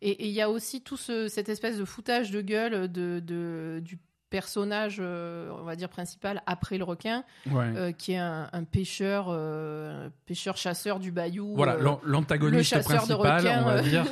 et 0.00 0.24
il 0.26 0.32
y 0.32 0.40
a 0.40 0.50
aussi 0.50 0.80
tout 0.82 0.96
ce, 0.96 1.28
cette 1.28 1.48
espèce 1.48 1.78
de 1.78 1.84
foutage 1.84 2.30
de 2.30 2.40
gueule 2.40 2.90
de, 2.90 3.20
de 3.20 3.80
du 3.84 3.98
personnage 4.30 4.96
euh, 4.98 5.50
on 5.60 5.64
va 5.64 5.76
dire 5.76 5.90
principal 5.90 6.42
après 6.46 6.78
le 6.78 6.84
requin 6.84 7.22
Ouais. 7.50 7.70
euh, 7.76 7.92
qui 7.92 8.12
est 8.12 8.16
un, 8.18 8.48
un 8.54 8.64
pêcheur, 8.64 9.26
euh, 9.28 10.08
pêcheur 10.24 10.56
chasseur 10.56 10.98
du 11.00 11.12
bayou. 11.12 11.52
Voilà, 11.54 11.76
l'an- 11.76 12.00
l'antagoniste 12.02 12.56
le 12.56 12.62
chasseur 12.62 13.06
de 13.06 13.14
principal, 13.14 13.36
requins, 13.40 13.62
on 13.62 13.64
va 13.66 13.82
dire, 13.82 14.06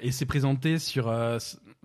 et 0.02 0.12
c'est 0.12 0.24
présenté 0.24 0.78
sur 0.78 1.12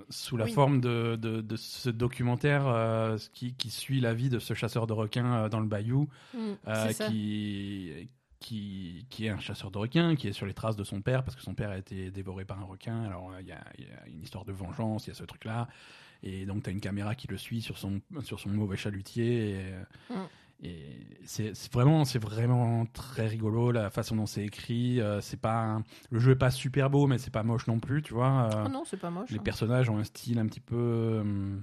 sous 0.09 0.37
la 0.37 0.45
Oui. 0.45 0.53
forme 0.53 0.79
de, 0.79 1.17
de, 1.17 1.41
de 1.41 1.55
ce 1.57 1.89
documentaire 1.89 3.17
qui, 3.33 3.53
qui 3.55 3.69
suit 3.69 3.99
la 3.99 4.13
vie 4.13 4.29
de 4.29 4.39
ce 4.39 4.53
chasseur 4.53 4.87
de 4.87 4.93
requins 4.93 5.49
dans 5.49 5.59
le 5.59 5.67
bayou, 5.67 6.07
mm, 6.33 6.39
euh, 6.69 6.89
ça. 6.93 7.07
qui 7.07 8.09
qui 8.41 9.05
qui 9.10 9.27
est 9.27 9.29
un 9.29 9.39
chasseur 9.39 9.71
de 9.71 9.77
requins, 9.77 10.15
qui 10.17 10.27
est 10.27 10.33
sur 10.33 10.45
les 10.45 10.53
traces 10.53 10.75
de 10.75 10.83
son 10.83 11.01
père 11.01 11.24
parce 11.24 11.36
que 11.38 11.41
son 11.41 11.53
père 11.53 11.69
a 11.69 11.77
été 11.77 12.12
dévoré 12.12 12.43
par 12.43 12.60
un 12.60 12.65
requin. 12.65 13.03
Alors 13.03 13.31
euh, 13.31 13.39
il 13.41 13.48
y, 13.48 13.51
a, 13.53 13.63
il 13.77 13.86
y 13.86 13.88
a 13.88 14.07
une 14.07 14.21
histoire 14.21 14.43
de 14.43 14.51
vengeance, 14.51 15.05
il 15.07 15.12
y 15.12 15.13
a 15.13 15.15
ce 15.15 15.24
truc 15.24 15.45
là, 15.45 15.67
et 16.24 16.45
donc 16.45 16.63
tu 16.63 16.69
as 16.69 16.74
une 16.74 16.81
caméra 16.81 17.15
qui 17.15 17.27
le 17.27 17.38
suit 17.38 17.62
sur 17.62 17.77
son 17.77 18.01
sur 18.24 18.39
son 18.39 18.50
mauvais 18.50 18.75
chalutier. 18.77 19.51
Et, 19.60 19.74
Mm. 20.10 20.15
et 20.63 21.07
c'est 21.24 21.53
vraiment, 21.74 22.03
c'est 22.05 22.19
vraiment 22.21 22.86
très 22.88 23.27
rigolo 23.27 23.71
la 23.71 23.89
façon 23.89 24.15
dont 24.17 24.25
c'est 24.27 24.43
écrit. 24.45 25.00
euh, 25.00 25.21
c'est 25.21 25.39
pas, 25.39 25.63
un- 25.63 25.83
le 26.12 26.19
jeu 26.19 26.31
est 26.33 26.36
pas 26.36 26.51
super 26.51 26.89
beau, 26.89 27.07
mais 27.07 27.17
c'est 27.17 27.31
pas 27.31 27.43
moche 27.43 27.65
non 27.67 27.79
plus, 27.79 28.01
tu 28.03 28.13
vois. 28.13 28.50
euh, 28.53 28.63
Oh 28.65 28.69
non, 28.69 28.83
c'est 28.86 28.98
pas 28.98 29.10
moche. 29.10 29.29
les 29.31 29.39
hein. 29.39 29.43
personnages 29.43 29.89
ont 29.89 29.98
un 29.98 30.03
style 30.03 30.38
un 30.39 30.45
petit 30.48 30.60
peu, 30.60 30.75
euh, 30.75 31.57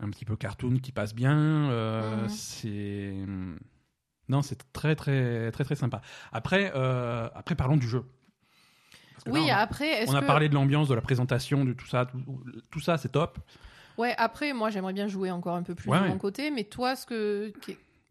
un 0.00 0.10
petit 0.10 0.24
peu 0.24 0.36
cartoon 0.36 0.76
qui 0.78 0.92
passe 0.92 1.14
bien. 1.14 1.36
euh, 1.70 2.22
Mhm. 2.22 2.28
C'est, 2.28 3.14
non, 4.28 4.42
c'est 4.42 4.58
très 4.72 4.94
très 4.96 5.50
très 5.52 5.64
très 5.64 5.74
sympa. 5.74 6.00
Après, 6.32 6.72
euh, 6.74 7.28
après 7.34 7.54
parlons 7.54 7.76
du 7.76 7.88
jeu. 7.88 8.04
Oui, 9.26 9.46
là, 9.46 9.56
on 9.58 9.62
après, 9.62 10.02
est-ce 10.02 10.10
on 10.10 10.14
a 10.14 10.20
que... 10.20 10.26
parlé 10.26 10.48
de 10.48 10.54
l'ambiance, 10.54 10.88
de 10.88 10.94
la 10.94 11.00
présentation, 11.00 11.64
de 11.64 11.72
tout 11.72 11.86
ça, 11.86 12.06
tout, 12.06 12.22
tout 12.70 12.80
ça, 12.80 12.98
c'est 12.98 13.10
top. 13.10 13.38
Ouais, 13.96 14.14
après, 14.18 14.52
moi, 14.52 14.70
j'aimerais 14.70 14.92
bien 14.92 15.06
jouer 15.08 15.30
encore 15.30 15.54
un 15.54 15.62
peu 15.62 15.74
plus 15.74 15.88
Ouais, 15.88 15.98
de 15.98 16.02
ouais. 16.02 16.08
mon 16.08 16.18
côté, 16.18 16.50
mais 16.50 16.64
toi, 16.64 16.96
ce 16.96 17.06
que... 17.06 17.52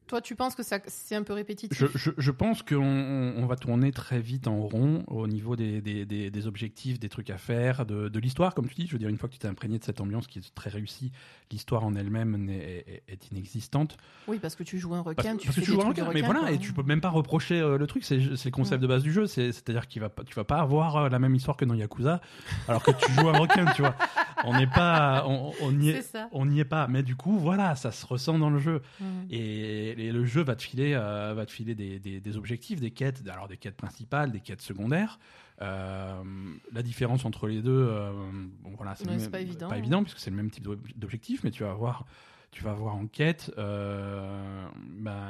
Toi, 0.07 0.21
tu 0.21 0.35
penses 0.35 0.53
que 0.55 0.63
ça, 0.63 0.79
c'est 0.87 1.15
un 1.15 1.23
peu 1.23 1.33
répétitif 1.33 1.77
Je, 1.77 1.85
je, 1.95 2.11
je 2.17 2.31
pense 2.31 2.61
qu'on 2.61 3.33
on 3.37 3.45
va 3.45 3.55
tourner 3.55 3.91
très 3.91 4.19
vite 4.19 4.47
en 4.47 4.59
rond 4.61 5.03
au 5.07 5.27
niveau 5.27 5.55
des, 5.55 5.81
des, 5.81 6.05
des, 6.05 6.29
des 6.29 6.47
objectifs, 6.47 6.99
des 6.99 7.09
trucs 7.09 7.29
à 7.29 7.37
faire, 7.37 7.85
de, 7.85 8.09
de 8.09 8.19
l'histoire, 8.19 8.53
comme 8.53 8.67
tu 8.67 8.75
dis. 8.75 8.87
Je 8.87 8.91
veux 8.93 8.99
dire, 8.99 9.09
une 9.09 9.17
fois 9.17 9.29
que 9.29 9.33
tu 9.33 9.39
t'es 9.39 9.47
imprégné 9.47 9.79
de 9.79 9.83
cette 9.83 10.01
ambiance 10.01 10.27
qui 10.27 10.39
est 10.39 10.53
très 10.55 10.69
réussie, 10.69 11.11
l'histoire 11.51 11.83
en 11.85 11.95
elle-même 11.95 12.49
est, 12.49 13.03
est 13.07 13.31
inexistante. 13.31 13.97
Oui, 14.27 14.39
parce 14.41 14.55
que 14.55 14.63
tu 14.63 14.77
joues 14.79 14.93
un 14.93 15.03
Parce, 15.03 15.15
requin, 15.17 15.37
tu 15.37 15.47
parce 15.47 15.55
fais 15.55 15.61
que 15.61 15.65
tu 15.65 15.71
joues 15.71 15.81
un 15.81 15.87
requin, 15.89 16.09
mais 16.13 16.21
voilà, 16.21 16.41
quoi. 16.41 16.51
et 16.51 16.57
tu 16.59 16.73
peux 16.73 16.83
même 16.83 17.01
pas 17.01 17.09
reprocher 17.09 17.59
euh, 17.59 17.77
le 17.77 17.87
truc, 17.87 18.03
c'est 18.03 18.17
le 18.17 18.51
concept 18.51 18.81
de 18.81 18.87
base 18.87 19.03
du 19.03 19.11
jeu, 19.13 19.25
c'est- 19.27 19.51
c'est-à-dire 19.51 19.87
qu'il 19.87 20.01
va 20.01 20.09
tu 20.25 20.35
vas 20.35 20.43
pas 20.43 20.59
avoir 20.59 20.95
euh, 20.97 21.09
la 21.09 21.19
même 21.19 21.35
histoire 21.35 21.57
que 21.57 21.65
dans 21.65 21.73
Yakuza, 21.75 22.21
alors 22.67 22.83
que 22.83 22.91
tu 22.91 23.11
joues 23.13 23.29
un 23.29 23.37
requin, 23.37 23.65
tu 23.73 23.81
vois. 23.81 23.95
On 24.45 24.57
n'est 24.57 24.67
pas, 24.67 25.25
on, 25.27 25.51
est, 25.79 26.03
n'y 26.45 26.59
est 26.59 26.65
pas, 26.65 26.87
mais 26.87 27.01
du 27.03 27.15
coup, 27.15 27.37
voilà, 27.39 27.75
ça 27.75 27.91
se 27.91 28.05
ressent 28.05 28.37
dans 28.37 28.49
le 28.49 28.59
jeu. 28.59 28.81
Mhm. 28.99 29.07
Et, 29.29 29.92
et 29.97 30.11
le 30.11 30.25
jeu 30.25 30.41
va 30.43 30.55
te 30.55 30.63
filer, 30.63 30.93
euh, 30.93 31.33
va 31.35 31.45
te 31.45 31.51
filer 31.51 31.75
des, 31.75 31.99
des- 31.99 32.19
des 32.19 32.37
objectifs, 32.37 32.79
des 32.79 32.91
quêtes, 32.91 33.23
alors 33.29 33.47
des 33.47 33.57
quêtes 33.57 33.75
principales, 33.77 34.31
des 34.31 34.39
quêtes 34.39 34.61
secondaires. 34.61 35.19
Euh, 35.61 36.21
la 36.71 36.81
différence 36.81 37.25
entre 37.25 37.47
les 37.47 37.61
deux, 37.61 37.71
euh, 37.89 38.11
bon, 38.61 38.71
voilà, 38.75 38.95
c'est 38.95 39.07
Ouais, 39.07 39.29
pas 39.29 39.39
évident, 39.39 39.69
pas 39.69 39.77
évident 39.77 40.03
puisque 40.03 40.19
c'est 40.19 40.29
le 40.31 40.35
même 40.35 40.49
type 40.49 40.63
d'ob- 40.63 40.87
d'objectif, 40.95 41.43
mais 41.43 41.51
tu 41.51 41.63
vas 41.63 41.71
avoir, 41.71 42.05
tu 42.53 42.63
vas 42.63 42.71
avoir 42.71 42.95
en 42.95 43.07
quête, 43.07 43.51
euh, 43.57 44.65
bah, 44.99 45.21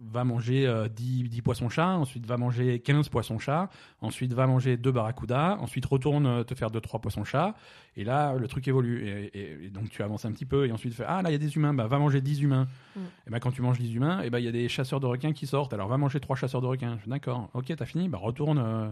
va, 0.00 0.24
manger 0.24 0.66
euh, 0.66 0.88
10, 0.88 1.24
10 1.28 1.42
poissons 1.42 1.68
chats, 1.68 1.88
ensuite 1.96 2.26
va 2.26 2.36
manger 2.36 2.80
15 2.80 3.08
poissons 3.08 3.38
chats, 3.38 3.68
ensuite 4.00 4.32
va 4.32 4.46
manger 4.46 4.76
2 4.76 4.92
barracudas, 4.92 5.56
ensuite 5.60 5.86
retourne 5.86 6.26
euh, 6.26 6.44
te 6.44 6.54
faire 6.54 6.70
2-3 6.70 7.00
poissons 7.00 7.24
chats, 7.24 7.54
et 7.96 8.04
là 8.04 8.34
le 8.34 8.48
truc 8.48 8.66
évolue. 8.68 9.06
Et, 9.08 9.38
et- 9.38 9.64
et 9.66 9.70
donc 9.70 9.88
tu 9.90 10.02
avances 10.02 10.24
un 10.24 10.32
petit 10.32 10.44
peu, 10.46 10.66
et 10.66 10.72
ensuite 10.72 10.92
tu 10.92 10.96
fais 10.98 11.04
Ah 11.06 11.22
là 11.22 11.30
il 11.30 11.32
y 11.32 11.36
a 11.36 11.38
des 11.38 11.54
humains, 11.56 11.72
bah 11.74 11.86
va 11.86 11.98
manger 11.98 12.20
10 12.20 12.42
humains. 12.42 12.66
Mm. 12.96 13.00
Et 13.26 13.30
ben 13.30 13.38
quand 13.38 13.52
tu 13.52 13.62
manges 13.62 13.78
10 13.78 13.94
humains, 13.94 14.28
ben 14.28 14.38
il 14.38 14.44
y 14.44 14.48
a 14.48 14.52
des 14.52 14.68
chasseurs 14.68 15.00
de 15.00 15.06
requins 15.06 15.32
qui 15.32 15.46
sortent, 15.46 15.72
alors 15.72 15.88
va 15.88 15.96
manger 15.96 16.20
3 16.20 16.36
chasseurs 16.36 16.60
de 16.60 16.66
requins. 16.66 16.98
D'accord, 17.06 17.48
ok, 17.54 17.72
t'as 17.76 17.86
fini, 17.86 18.08
bah 18.08 18.18
retourne. 18.18 18.58
euh. 18.58 18.90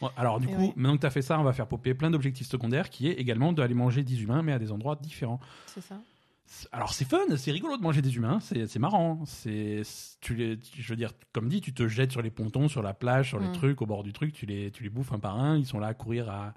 Bon, 0.00 0.10
alors 0.16 0.40
du 0.40 0.48
Et 0.48 0.52
coup, 0.52 0.60
oui. 0.62 0.72
maintenant 0.76 0.96
que 0.96 1.02
t'as 1.02 1.10
fait 1.10 1.22
ça, 1.22 1.38
on 1.38 1.42
va 1.44 1.52
faire 1.52 1.66
popper 1.66 1.94
plein 1.94 2.10
d'objectifs 2.10 2.46
secondaires 2.48 2.90
qui 2.90 3.08
est 3.08 3.12
également 3.14 3.52
d'aller 3.52 3.74
manger 3.74 4.02
10 4.04 4.22
humains, 4.22 4.42
mais 4.42 4.52
à 4.52 4.58
des 4.58 4.70
endroits 4.72 4.96
différents. 4.96 5.40
C'est 5.66 5.80
ça. 5.80 5.96
Alors 6.70 6.92
c'est 6.92 7.04
fun, 7.08 7.18
c'est 7.36 7.50
rigolo 7.50 7.76
de 7.76 7.82
manger 7.82 8.02
des 8.02 8.14
humains, 8.16 8.38
c'est 8.40 8.66
c'est 8.66 8.78
marrant. 8.78 9.22
C'est 9.26 9.82
tu 10.20 10.34
les, 10.34 10.58
je 10.76 10.88
veux 10.88 10.96
dire, 10.96 11.12
comme 11.32 11.48
dit, 11.48 11.60
tu 11.60 11.72
te 11.72 11.88
jettes 11.88 12.12
sur 12.12 12.20
les 12.22 12.30
pontons, 12.30 12.68
sur 12.68 12.82
la 12.82 12.92
plage, 12.94 13.28
sur 13.30 13.38
les 13.40 13.48
Mm. 13.48 13.52
trucs, 13.52 13.82
au 13.82 13.86
bord 13.86 14.02
du 14.02 14.12
truc, 14.12 14.32
tu 14.32 14.44
les, 14.46 14.70
tu 14.70 14.82
les 14.82 14.90
bouffes 14.90 15.12
un 15.12 15.18
par 15.18 15.38
un. 15.38 15.56
Ils 15.56 15.66
sont 15.66 15.78
là 15.78 15.86
à 15.88 15.94
courir 15.94 16.28
à, 16.30 16.52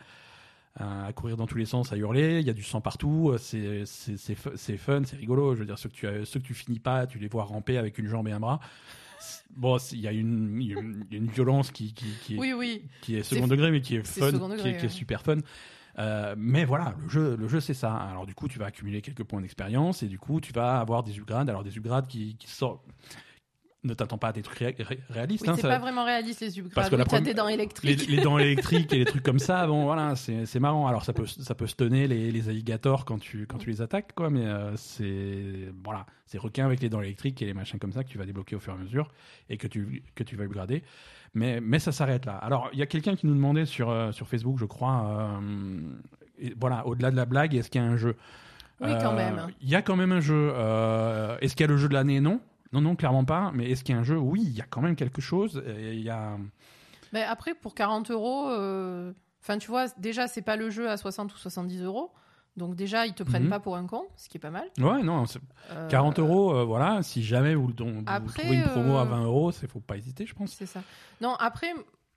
à 0.78 1.12
courir 1.14 1.38
dans 1.38 1.48
tous 1.48 1.58
les 1.58 1.66
sens, 1.66 1.94
à 1.94 1.98
hurler. 1.98 2.40
Il 2.42 2.46
y 2.46 2.50
a 2.50 2.54
du 2.54 2.64
sang 2.64 2.82
partout. 2.82 3.34
C'est 3.40 3.86
c'est 3.86 4.18
c'est 4.18 4.36
fu- 4.36 4.50
c'est 4.56 4.78
fun, 4.78 5.02
c'est 5.06 5.16
rigolo. 5.18 5.56
Je 5.56 5.60
veux 5.62 5.66
dire, 5.66 5.80
ceux 5.80 5.90
que 5.90 5.96
tu 5.96 6.08
as- 6.08 6.26
ceux 6.26 6.40
que 6.42 6.46
tu 6.46 6.54
finis 6.54 6.80
pas, 6.80 7.08
tu 7.08 7.18
les 7.18 7.28
vois 7.30 7.44
ramper 7.46 7.78
avec 7.78 7.98
une 7.98 8.08
jambe 8.08 8.28
et 8.28 8.32
un 8.34 8.40
bras. 8.40 8.60
Bon, 9.56 9.78
il 9.94 10.02
y 10.02 10.08
a 10.08 10.12
une, 10.12 11.06
une, 11.10 11.28
violence 11.30 11.72
qui, 11.72 11.94
qui, 11.94 12.06
qui 12.24 12.36
est 12.36 12.38
Oui, 12.38 12.52
oui. 12.54 12.84
qui 13.02 13.16
est 13.16 13.24
second 13.24 13.48
degré, 13.48 13.72
mais 13.72 13.80
qui 13.82 13.96
est 13.96 14.06
fun, 14.06 14.30
qui, 14.32 14.36
est, 14.36 14.58
qui 14.62 14.68
est 14.68 14.82
ouais. 14.84 14.90
super 14.90 15.22
fun. 15.24 15.38
Euh, 15.98 16.36
mais 16.38 16.66
voilà, 16.66 16.94
le 17.02 17.08
jeu, 17.10 17.36
le 17.38 17.48
jeu 17.48 17.60
c'est 17.62 17.74
ça. 17.74 17.94
Alors 17.96 18.26
du 18.26 18.36
coup, 18.36 18.48
tu 18.48 18.60
vas 18.60 18.66
accumuler 18.66 19.02
quelques 19.02 19.24
points 19.24 19.42
d'expérience 19.42 20.04
et 20.04 20.08
du 20.08 20.20
coup, 20.20 20.42
tu 20.42 20.52
vas 20.54 20.80
avoir 20.80 21.04
des 21.04 21.18
upgrades. 21.18 21.50
Alors 21.50 21.64
des 21.64 21.78
upgrades 21.78 22.08
qui, 22.08 22.36
qui 22.38 22.48
sortent. 22.50 22.84
Ne 23.84 23.94
t'attends 23.94 24.18
pas 24.18 24.30
à 24.30 24.32
des 24.34 24.42
trucs 24.42 24.58
ré- 24.58 24.76
ré- 24.80 25.00
réalistes. 25.10 25.44
Oui, 25.44 25.50
hein, 25.52 25.56
c'est 25.58 25.62
ça- 25.62 25.68
pas 25.70 25.78
vraiment 25.78 26.04
réaliste 26.06 26.42
les 26.42 26.58
upgrades. 26.58 26.74
Parce 26.74 26.90
que 26.90 26.96
la 26.96 27.20
des 27.22 27.36
dents 27.36 27.48
électriques. 27.48 28.08
les 28.08 28.18
dents 28.20 28.40
électriques 28.40 28.92
et 28.94 28.98
les 28.98 29.06
trucs 29.06 29.22
comme 29.22 29.38
ça, 29.38 29.68
bon 29.68 29.84
voilà, 29.84 30.16
c'est 30.16 30.60
marrant. 30.60 30.88
Alors 30.88 31.06
ça 31.06 31.14
peut 31.14 31.28
ça 31.28 31.54
peut 31.54 31.68
stunner 31.68 32.08
les, 32.08 32.32
les 32.32 32.50
alligators 32.50 33.06
quand 33.06 33.20
tu 33.20 33.46
quand 33.46 33.60
tu 33.60 33.70
les 33.70 33.84
attaques 33.84 34.14
quoi, 34.16 34.32
mais 34.32 34.44
euh, 34.48 34.76
c'est 34.76 35.72
voilà, 35.84 36.08
c'est 36.26 36.40
requins 36.40 36.66
avec 36.66 36.82
les 36.82 36.90
dents 36.90 37.02
électriques 37.02 37.40
et 37.44 37.46
les 37.46 37.54
machins 37.54 37.78
comme 37.78 37.92
ça 37.94 38.04
que 38.04 38.10
tu 38.10 38.18
vas 38.18 38.26
débloquer 38.26 38.56
au 38.56 38.60
fur 38.60 38.74
et 38.74 38.76
à 38.76 38.80
mesure 38.80 39.12
et 39.50 39.58
que 39.58 39.68
tu 39.68 40.02
que 40.16 40.24
tu 40.24 40.36
vas 40.36 40.46
upgrader. 40.46 40.84
Mais 41.36 41.60
mais 41.62 41.80
ça 41.80 41.92
s'arrête 41.92 42.26
là. 42.26 42.36
Alors 42.38 42.70
il 42.74 42.80
y 42.80 42.82
a 42.82 42.86
quelqu'un 42.86 43.16
qui 43.16 43.28
nous 43.28 43.34
demandait 43.36 43.66
sur 43.66 43.90
euh, 43.90 44.12
sur 44.14 44.28
Facebook, 44.28 44.58
je 44.58 44.66
crois, 44.66 45.06
euh, 45.06 45.80
et 46.40 46.54
voilà, 46.60 46.88
au-delà 46.88 47.12
de 47.12 47.16
la 47.18 47.26
blague, 47.26 47.54
est-ce 47.56 47.70
qu'il 47.70 47.82
y 47.82 47.84
a 47.84 47.88
un 47.88 47.98
jeu? 47.98 48.16
Oui, 48.82 48.92
quand 49.02 49.12
Euh, 49.14 49.16
même. 49.16 49.48
Il 49.62 49.70
y 49.70 49.76
a 49.76 49.82
quand 49.82 49.96
même 49.96 50.12
un 50.14 50.20
jeu. 50.22 50.50
Est-ce 51.42 51.56
qu'il 51.56 51.66
y 51.66 51.70
a 51.70 51.72
le 51.72 51.78
jeu 51.78 51.88
de 51.90 51.94
l'année? 51.94 52.20
Non. 52.22 52.40
Non, 52.74 52.82
non, 52.82 52.96
clairement 52.96 53.24
pas. 53.24 53.52
Mais 53.54 53.70
est-ce 53.70 53.84
qu'il 53.84 53.94
y 53.96 53.98
a 53.98 54.02
un 54.02 54.04
jeu? 54.04 54.18
Oui, 54.18 54.42
il 54.44 54.52
y 54.52 54.62
a 54.62 54.66
quand 54.70 54.82
même 54.82 54.96
quelque 54.96 55.22
chose. 55.22 55.62
Il 55.78 56.02
y 56.02 56.10
a. 56.10 56.38
Mais 57.14 57.24
après, 57.24 57.54
pour 57.54 57.74
40 57.76 58.12
euros, 58.12 58.48
enfin, 59.42 59.58
tu 59.60 59.68
vois, 59.70 59.86
déjà, 59.98 60.28
c'est 60.28 60.42
pas 60.42 60.56
le 60.58 60.70
jeu 60.70 60.90
à 60.90 60.98
60 60.98 61.34
ou 61.34 61.38
70 61.38 61.84
euros. 61.84 62.12
Donc, 62.58 62.76
déjà, 62.76 63.06
ils 63.06 63.14
te 63.14 63.24
prennent 63.24 63.44
Mhm. 63.44 63.50
pas 63.50 63.60
pour 63.60 63.76
un 63.76 63.86
con, 63.86 64.06
ce 64.16 64.30
qui 64.30 64.38
est 64.38 64.40
pas 64.40 64.50
mal. 64.50 64.68
Ouais, 64.80 65.04
non, 65.04 65.26
c'est- 65.26 65.40
Euh, 65.72 65.90
40 65.90 66.20
euros, 66.20 66.56
euh, 66.56 66.64
voilà. 66.64 67.04
Si 67.04 67.24
jamais 67.24 67.54
vous, 67.56 67.72
Après, 68.06 68.44
trouvez 68.44 68.56
une 68.58 68.70
promo 68.70 68.96
à 68.98 69.02
euh, 69.02 69.06
20 69.06 69.24
euros, 69.26 69.52
il 69.52 69.68
faut 69.68 69.80
pas 69.82 69.98
hésiter, 69.98 70.26
je 70.26 70.34
pense. 70.34 70.54
C'est 70.54 70.66
ça. 70.66 70.82
Non, 71.20 71.36
après, 71.36 71.74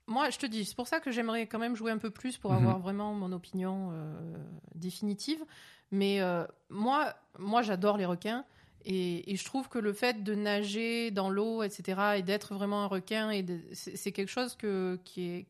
moi, 0.07 0.29
je 0.29 0.37
te 0.37 0.45
dis, 0.45 0.63
c'est 0.65 0.75
pour 0.75 0.87
ça 0.87 0.99
que 1.01 1.11
j'aimerais 1.11 1.45
quand 1.47 1.59
même 1.59 1.75
jouer 1.75 1.91
un 1.91 1.97
peu 1.97 2.09
plus 2.09 2.37
pour 2.37 2.51
Mhm. 2.51 2.57
avoir 2.57 2.79
vraiment 2.79 3.13
mon 3.13 3.31
opinion 3.33 3.89
euh, 3.91 4.37
définitive. 4.75 5.43
Mais 5.91 6.21
euh, 6.21 6.45
moi, 6.69 7.15
moi 7.37 7.61
j'adore 7.61 7.97
les 7.97 8.05
requins. 8.05 8.45
Et, 8.85 9.31
et 9.31 9.35
je 9.35 9.43
trouve 9.43 9.67
que 9.67 9.77
le 9.77 9.91
fait 9.91 10.23
de 10.23 10.35
nager 10.35 11.11
dans 11.11 11.29
l'eau, 11.29 11.63
etc., 11.63 11.99
et 12.17 12.21
d'être 12.21 12.53
vraiment 12.53 12.83
un 12.83 12.87
requin, 12.87 13.29
et 13.29 13.45
c'est 13.73 13.97
c'est 13.97 14.13
quelque 14.13 14.29
chose 14.29 14.55
que, 14.55 14.97
qui 15.03 15.29
est 15.29 15.47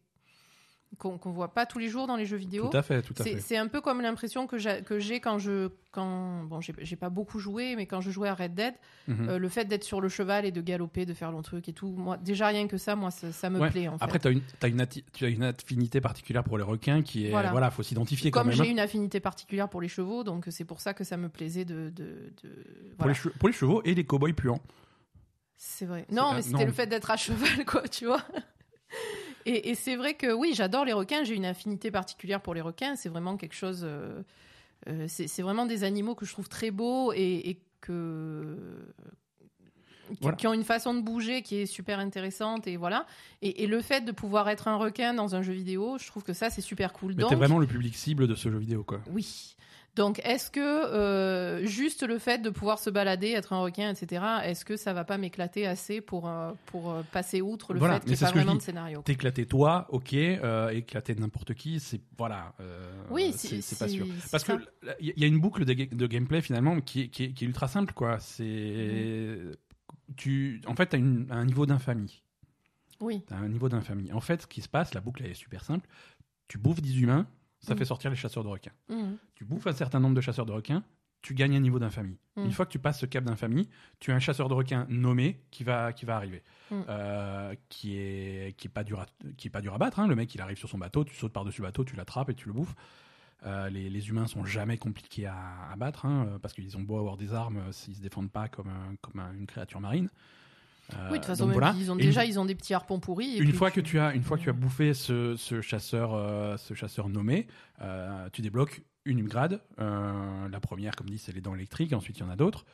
qu'on 0.97 1.17
qu'on 1.17 1.30
voit 1.32 1.54
pas 1.54 1.65
tous 1.65 1.78
les 1.80 1.88
jours 1.88 2.08
dans 2.08 2.15
les 2.15 2.25
jeux 2.25 2.36
vidéo. 2.38 2.67
Tout 2.69 2.75
à 2.78 2.82
fait, 2.82 3.02
tout 3.02 3.13
à 3.19 3.23
C'est 3.23 3.36
fait. 3.36 3.39
c'est 3.39 3.58
un 3.58 3.67
peu 3.67 3.80
comme 3.80 4.02
l'impression 4.02 4.47
que 4.47 4.58
j'ai 4.58 5.19
quand 5.19 5.38
je 5.38 5.69
quand 5.91 6.43
bon 6.45 6.60
j'ai 6.62 6.95
pas 6.95 7.10
beaucoup 7.10 7.39
joué 7.39 7.75
mais 7.75 7.86
quand 7.86 8.02
je 8.02 8.10
jouais 8.12 8.28
à 8.30 8.34
Red 8.36 8.54
Dead 8.56 8.73
Mhm. 9.08 9.30
euh, 9.30 9.38
le 9.39 9.49
fait 9.49 9.65
d'être 9.65 9.84
sur 9.84 10.02
le 10.02 10.10
cheval 10.10 10.45
et 10.45 10.52
de 10.52 10.62
galoper 10.62 11.06
de 11.06 11.13
faire 11.13 11.32
long 11.32 11.41
truc 11.41 11.67
et 11.69 11.73
tout 11.73 11.89
moi 11.89 12.17
déjà 12.17 12.47
rien 12.47 12.67
que 12.67 12.78
ça 12.78 12.95
moi 12.95 13.12
ça, 13.12 13.32
ça 13.32 13.49
me 13.49 13.60
Ouais. 13.60 13.69
plaît 13.69 13.88
en 13.88 13.97
fait 13.97 14.04
Après, 14.04 14.19
t'as 14.19 14.32
une, 14.32 14.41
tu 15.13 15.25
as 15.25 15.30
une 15.30 15.43
affinité 15.43 16.02
particulière 16.02 16.43
pour 16.43 16.58
les 16.58 16.63
requins 16.63 17.02
qui 17.02 17.28
est. 17.28 17.30
Voilà. 17.32 17.52
Voilà, 17.52 17.71
faut 17.71 17.84
s'identifier 17.84 18.30
comme 18.32 18.52
j'ai 18.52 18.63
hein. 18.63 18.71
une 18.71 18.80
affinité 18.80 19.19
particulière 19.19 19.69
pour 19.69 19.82
les 19.82 19.88
chevaux 19.88 20.23
donc 20.23 20.45
c'est 20.49 20.65
pour 20.65 20.82
ça 20.82 20.93
que 20.93 21.04
ça 21.04 21.17
me 21.17 21.30
plaisait 21.30 21.65
de, 21.65 21.89
de, 21.95 22.32
de- 22.43 22.65
Pour, 22.97 23.08
les 23.08 23.13
pour 23.39 23.47
les 23.47 23.54
chevaux 23.54 23.82
et 23.86 23.93
les 23.95 24.04
cow-boys 24.04 24.34
puants. 24.34 24.60
c'est 25.56 25.86
vrai 25.86 26.06
non 26.12 26.34
mais 26.34 26.41
c'était 26.41 26.65
le 26.65 26.71
fait 26.71 26.88
d'être 26.88 27.10
à 27.12 27.17
cheval 27.17 27.65
quoi 27.65 27.88
tu 27.88 28.06
vois 28.06 28.21
et, 29.45 29.69
et 29.69 29.75
c'est 29.75 29.95
vrai 29.95 30.13
que 30.15 30.32
oui 30.34 30.54
j'adore 30.54 30.86
les 30.86 30.93
requins 30.93 31.23
j'ai 31.23 31.36
une 31.36 31.45
affinité 31.45 31.91
particulière 31.91 32.41
pour 32.41 32.54
les 32.54 32.62
requins 32.62 32.95
c'est 32.95 33.10
vraiment 33.10 33.38
quelque 33.38 33.56
chose 33.56 33.82
euh, 33.84 34.21
euh, 34.88 35.06
c'est 35.08 35.28
c'est 35.28 35.41
vraiment 35.41 35.65
des 35.65 35.84
animaux 35.84 36.15
que 36.15 36.25
je 36.25 36.32
trouve 36.32 36.49
très 36.49 36.71
beaux 36.71 37.13
et, 37.13 37.49
et 37.49 37.60
que 37.82 38.58
qui, 40.10 40.17
Voilà. 40.21 40.38
qui 40.38 40.47
ont 40.47 40.54
une 40.54 40.63
façon 40.63 40.93
de 40.95 41.02
bouger 41.02 41.43
qui 41.43 41.58
est 41.58 41.65
super 41.67 41.99
intéressante 41.99 42.65
et 42.67 42.78
voilà 42.78 43.06
et, 43.43 43.63
et 43.63 43.67
le 43.67 43.80
fait 43.82 44.02
de 44.02 44.12
pouvoir 44.12 44.49
être 44.49 44.67
un 44.67 44.75
requin 44.75 45.13
dans 45.13 45.36
un 45.36 45.41
jeu 45.43 45.54
vidéo 45.54 45.97
je 45.99 46.08
trouve 46.08 46.23
que 46.23 46.34
ça 46.34 46.49
c'est 46.49 46.62
super 46.62 46.93
cool 46.93 47.13
Mais 47.15 47.21
donc 47.21 47.30
t'es 47.30 47.36
vraiment 47.36 47.60
le 47.60 47.67
public 47.67 47.95
cible 47.95 48.28
de 48.28 48.34
ce 48.36 48.49
jeu 48.49 48.58
vidéo, 48.58 48.84
quoi. 48.84 49.02
oui 49.12 49.56
donc 49.99 50.19
est-ce 50.23 50.49
que 50.49 50.59
euh, 50.59 51.65
juste 51.65 52.03
le 52.07 52.17
fait 52.17 52.39
de 52.41 52.49
pouvoir 52.49 52.79
se 52.79 52.89
balader 52.89 53.27
être 53.31 53.53
un 53.53 53.59
requin 53.59 53.91
etc 53.91 54.23
est-ce 54.45 54.63
que 54.65 54.77
ça 54.77 54.93
va 54.93 55.03
pas 55.03 55.17
m'éclater 55.17 55.67
assez 55.67 56.01
pour 56.01 56.27
euh, 56.27 56.51
pour 56.67 56.89
euh, 56.89 57.03
passer 57.12 57.41
outre 57.41 57.73
le 57.73 57.79
Voilà, 57.79 57.95
fait 57.95 57.99
qu'il 58.05 58.09
n'y 58.12 58.15
ait 58.17 58.19
pas 58.25 58.31
vraiment 58.31 58.55
de 58.55 58.62
scénario 58.62 59.01
T'éclater 59.03 59.45
toi, 59.45 59.85
ok. 59.89 60.13
Euh, 60.13 60.69
éclater 60.69 61.13
n'importe 61.15 61.53
qui, 61.53 61.79
c'est. 61.79 62.01
Voilà. 62.17 62.53
euh, 62.62 62.91
Oui, 63.12 63.33
c'est 63.35 63.77
pas 63.77 63.88
sûr. 63.88 64.05
Parce 64.31 64.43
que 64.43 64.53
il 64.99 65.13
y 65.17 65.23
a 65.23 65.27
une 65.27 65.39
boucle 65.39 65.65
de, 65.65 65.73
ga- 65.73 65.85
de 65.91 66.07
gameplay 66.07 66.41
finalement 66.41 66.79
qui 66.81 67.01
est, 67.01 67.07
qui 67.09 67.23
est- 67.25 67.33
qui 67.33 67.43
est 67.43 67.47
ultra 67.47 67.67
simple, 67.67 67.93
quoi. 67.93 68.19
C'est. 68.19 69.38
Tu, 70.15 70.62
en 70.65 70.75
fait, 70.75 70.88
tu 70.89 70.95
as 70.95 71.35
un 71.35 71.45
niveau 71.45 71.65
d'infamie. 71.65 72.23
oui 73.01 73.21
T'as 73.27 73.35
un 73.38 73.49
niveau 73.49 73.69
d'infamie. 73.69 74.12
En 74.12 74.21
fait, 74.21 74.43
ce 74.43 74.47
qui 74.47 74.62
se 74.62 74.69
passe, 74.69 74.93
la 74.93 75.01
boucle 75.01 75.23
elle 75.23 75.31
est 75.31 75.35
super 75.35 75.63
simple. 75.63 75.88
Tu 76.47 76.57
bouffes 76.57 76.81
10 76.81 76.99
humains, 77.01 77.27
ça 77.59 77.73
Mm. 77.75 77.77
fait 77.77 77.85
sortir 77.85 78.09
les 78.09 78.15
chasseurs 78.17 78.43
de 78.43 78.49
requins. 78.49 78.71
Mhm. 78.89 79.17
Tu 79.35 79.45
bouffes 79.45 79.67
un 79.67 79.73
certain 79.73 79.99
nombre 79.99 80.15
de 80.15 80.21
chasseurs 80.21 80.45
de 80.45 80.51
requins, 80.51 80.83
tu 81.21 81.33
gagnes 81.33 81.55
un 81.55 81.59
niveau 81.59 81.79
d'infamie. 81.79 82.17
Mm. 82.37 82.45
Une 82.45 82.51
fois 82.51 82.65
que 82.65 82.71
tu 82.71 82.79
passes 82.79 82.99
ce 82.99 83.05
cap 83.05 83.23
d'infamie, 83.25 83.67
tu 83.99 84.11
as 84.11 84.15
un 84.15 84.19
chasseur 84.19 84.47
de 84.47 84.53
requins 84.53 84.85
nommé 84.89 85.41
qui 85.51 85.63
va, 85.63 85.91
qui 85.93 86.05
va 86.05 86.15
arriver. 86.15 86.41
Mm. 86.71 86.81
Euh, 86.87 87.55
qui 87.69 87.97
est 87.97 88.55
qui 88.57 88.67
est 88.67 88.71
pas 88.71 88.83
dur 88.83 88.99
à, 89.01 89.05
qui 89.37 89.47
est 89.47 89.51
pas 89.51 89.61
dur 89.61 89.73
à 89.73 89.77
battre. 89.77 89.99
hein. 89.99 90.07
Le 90.07 90.15
mec, 90.15 90.33
il 90.35 90.41
arrive 90.41 90.57
sur 90.57 90.69
son 90.69 90.77
bateau, 90.77 91.03
tu 91.03 91.15
sautes 91.15 91.33
par-dessus 91.33 91.61
le 91.61 91.67
bateau, 91.67 91.83
tu 91.83 91.95
l'attrapes 91.95 92.29
et 92.29 92.35
tu 92.35 92.47
le 92.47 92.53
bouffes. 92.53 92.75
Euh, 93.45 93.69
les, 93.69 93.89
les 93.89 94.09
humains 94.09 94.27
sont 94.27 94.43
jamais 94.43 94.77
compliqués 94.77 95.25
à, 95.25 95.69
à 95.71 95.75
battre, 95.77 96.05
hein, 96.05 96.37
parce 96.41 96.53
qu'ils 96.53 96.75
ont 96.77 96.81
beau 96.81 96.97
avoir 96.99 97.15
des 97.15 97.33
armes, 97.33 97.57
euh, 97.57 97.71
s'ils 97.71 97.95
se 97.95 98.01
défendent 98.01 98.31
pas 98.31 98.49
comme, 98.49 98.67
un- 98.67 98.95
comme 99.01 99.19
un- 99.21 99.33
une 99.33 99.47
créature 99.47 99.79
marine. 99.79 100.09
Euh, 100.93 101.08
Oui, 101.08 101.12
de 101.12 101.15
toute 101.17 101.25
façon, 101.25 101.43
donc 101.45 101.49
même 101.56 101.60
voilà. 101.60 101.75
ils 101.78 101.91
ont 101.91 101.97
Et 101.97 102.02
déjà 102.04 102.23
une, 102.25 102.32
ils 102.32 102.39
ont 102.39 102.45
des 102.45 102.56
petits 102.56 102.73
harpons 102.73 102.99
pourris. 102.99 103.36
et 103.36 103.38
une 103.39 103.49
puis 103.49 103.54
fois 103.58 103.69
que 103.71 103.80
tu- 103.82 103.91
tu 103.91 103.99
as, 103.99 104.13
une 104.15 104.23
fois 104.23 104.38
que 104.38 104.43
tu 104.43 104.49
as 104.49 104.54
bouffé 104.54 104.93
ce, 104.93 105.36
ce 105.36 105.62
chasseur, 105.62 106.13
euh, 106.13 106.58
ce 106.58 106.73
chasseur 106.73 107.10
nommé, 107.10 107.47
euh, 107.82 108.28
tu 108.34 108.41
débloques 108.41 108.82
une 109.06 109.19
upgrade. 109.19 109.62
Euh, 109.80 110.49
la 110.49 110.60
première, 110.60 110.95
comme 110.95 111.10
dit, 111.10 111.17
c'est 111.17 111.32
les 111.32 111.41
dents 111.41 111.56
électriques. 111.56 111.93
Ensuite, 111.93 112.17
il 112.17 112.21
y 112.21 112.23
en 112.23 112.30
a 112.30 112.36
d'autres, 112.36 112.65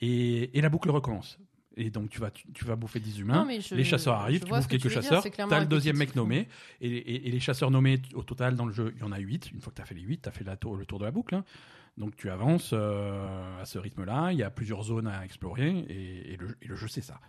et, 0.00 0.56
et 0.56 0.60
la 0.60 0.68
boucle 0.68 0.90
recommence. 0.90 1.38
Et 1.80 1.90
donc 1.90 2.10
tu 2.10 2.18
vas, 2.20 2.30
tu, 2.32 2.50
tu 2.52 2.64
vas 2.64 2.74
bouffer 2.74 2.98
des 2.98 3.20
humains. 3.20 3.40
Non, 3.40 3.44
mais 3.44 3.60
je- 3.60 3.74
les 3.76 3.84
chasseurs 3.84 4.14
arrivent, 4.14 4.42
tu 4.42 4.48
bouffes 4.50 4.64
que 4.66 4.70
quelques 4.72 4.82
tu 4.82 4.90
chasseurs, 4.90 5.22
clairement 5.22 5.50
t'as 5.50 5.60
le 5.60 5.66
deuxième 5.66 5.96
mec 5.96 6.16
nommé, 6.16 6.48
et, 6.80 7.30
les 7.30 7.38
chasseurs 7.40 7.70
nommés, 7.70 8.00
au 8.14 8.24
total, 8.24 8.56
dans 8.56 8.66
le 8.66 8.72
jeu, 8.72 8.92
il 8.96 9.00
y 9.00 9.04
en 9.04 9.12
a 9.12 9.18
8. 9.18 9.52
Une 9.52 9.60
fois 9.60 9.70
que 9.70 9.76
tu 9.76 9.82
as 9.82 9.84
fait 9.84 9.94
les 9.94 10.00
8, 10.02 10.22
tu 10.22 10.28
as 10.28 10.32
fait 10.32 10.42
la 10.44 10.56
tour, 10.56 10.76
le 10.76 10.84
tour 10.86 10.98
de 10.98 11.04
la 11.04 11.12
boucle. 11.12 11.34
hein. 11.36 11.44
Donc 11.96 12.16
tu 12.16 12.30
avances 12.30 12.70
euh, 12.72 13.60
à 13.62 13.64
ce 13.64 13.78
rythme-là, 13.78 14.32
il 14.32 14.38
y 14.38 14.42
a 14.42 14.50
plusieurs 14.50 14.82
zones 14.82 15.06
à 15.06 15.24
explorer, 15.24 15.68
et, 15.88 16.32
et 16.32 16.36
le, 16.36 16.56
et 16.62 16.66
le 16.66 16.74
jeu, 16.74 16.88
c'est 16.88 17.00
ça. 17.02 17.20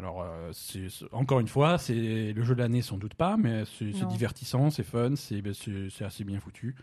Alors, 0.00 0.22
euh, 0.22 0.50
c'est- 0.54 0.88
encore 1.12 1.40
une 1.40 1.46
fois, 1.48 1.76
c'est 1.76 2.32
le 2.32 2.42
jeu 2.42 2.54
de 2.54 2.60
l'année, 2.60 2.80
sans 2.80 2.96
doute 2.96 3.14
pas, 3.14 3.36
mais 3.36 3.64
c'est 3.78 3.92
divertissant, 4.06 4.70
c'est 4.70 4.82
fun, 4.82 5.14
c'est 5.14 5.42
ben, 5.42 5.52
c'est- 5.52 6.02
assez 6.02 6.24
bien 6.24 6.40
foutu. 6.40 6.74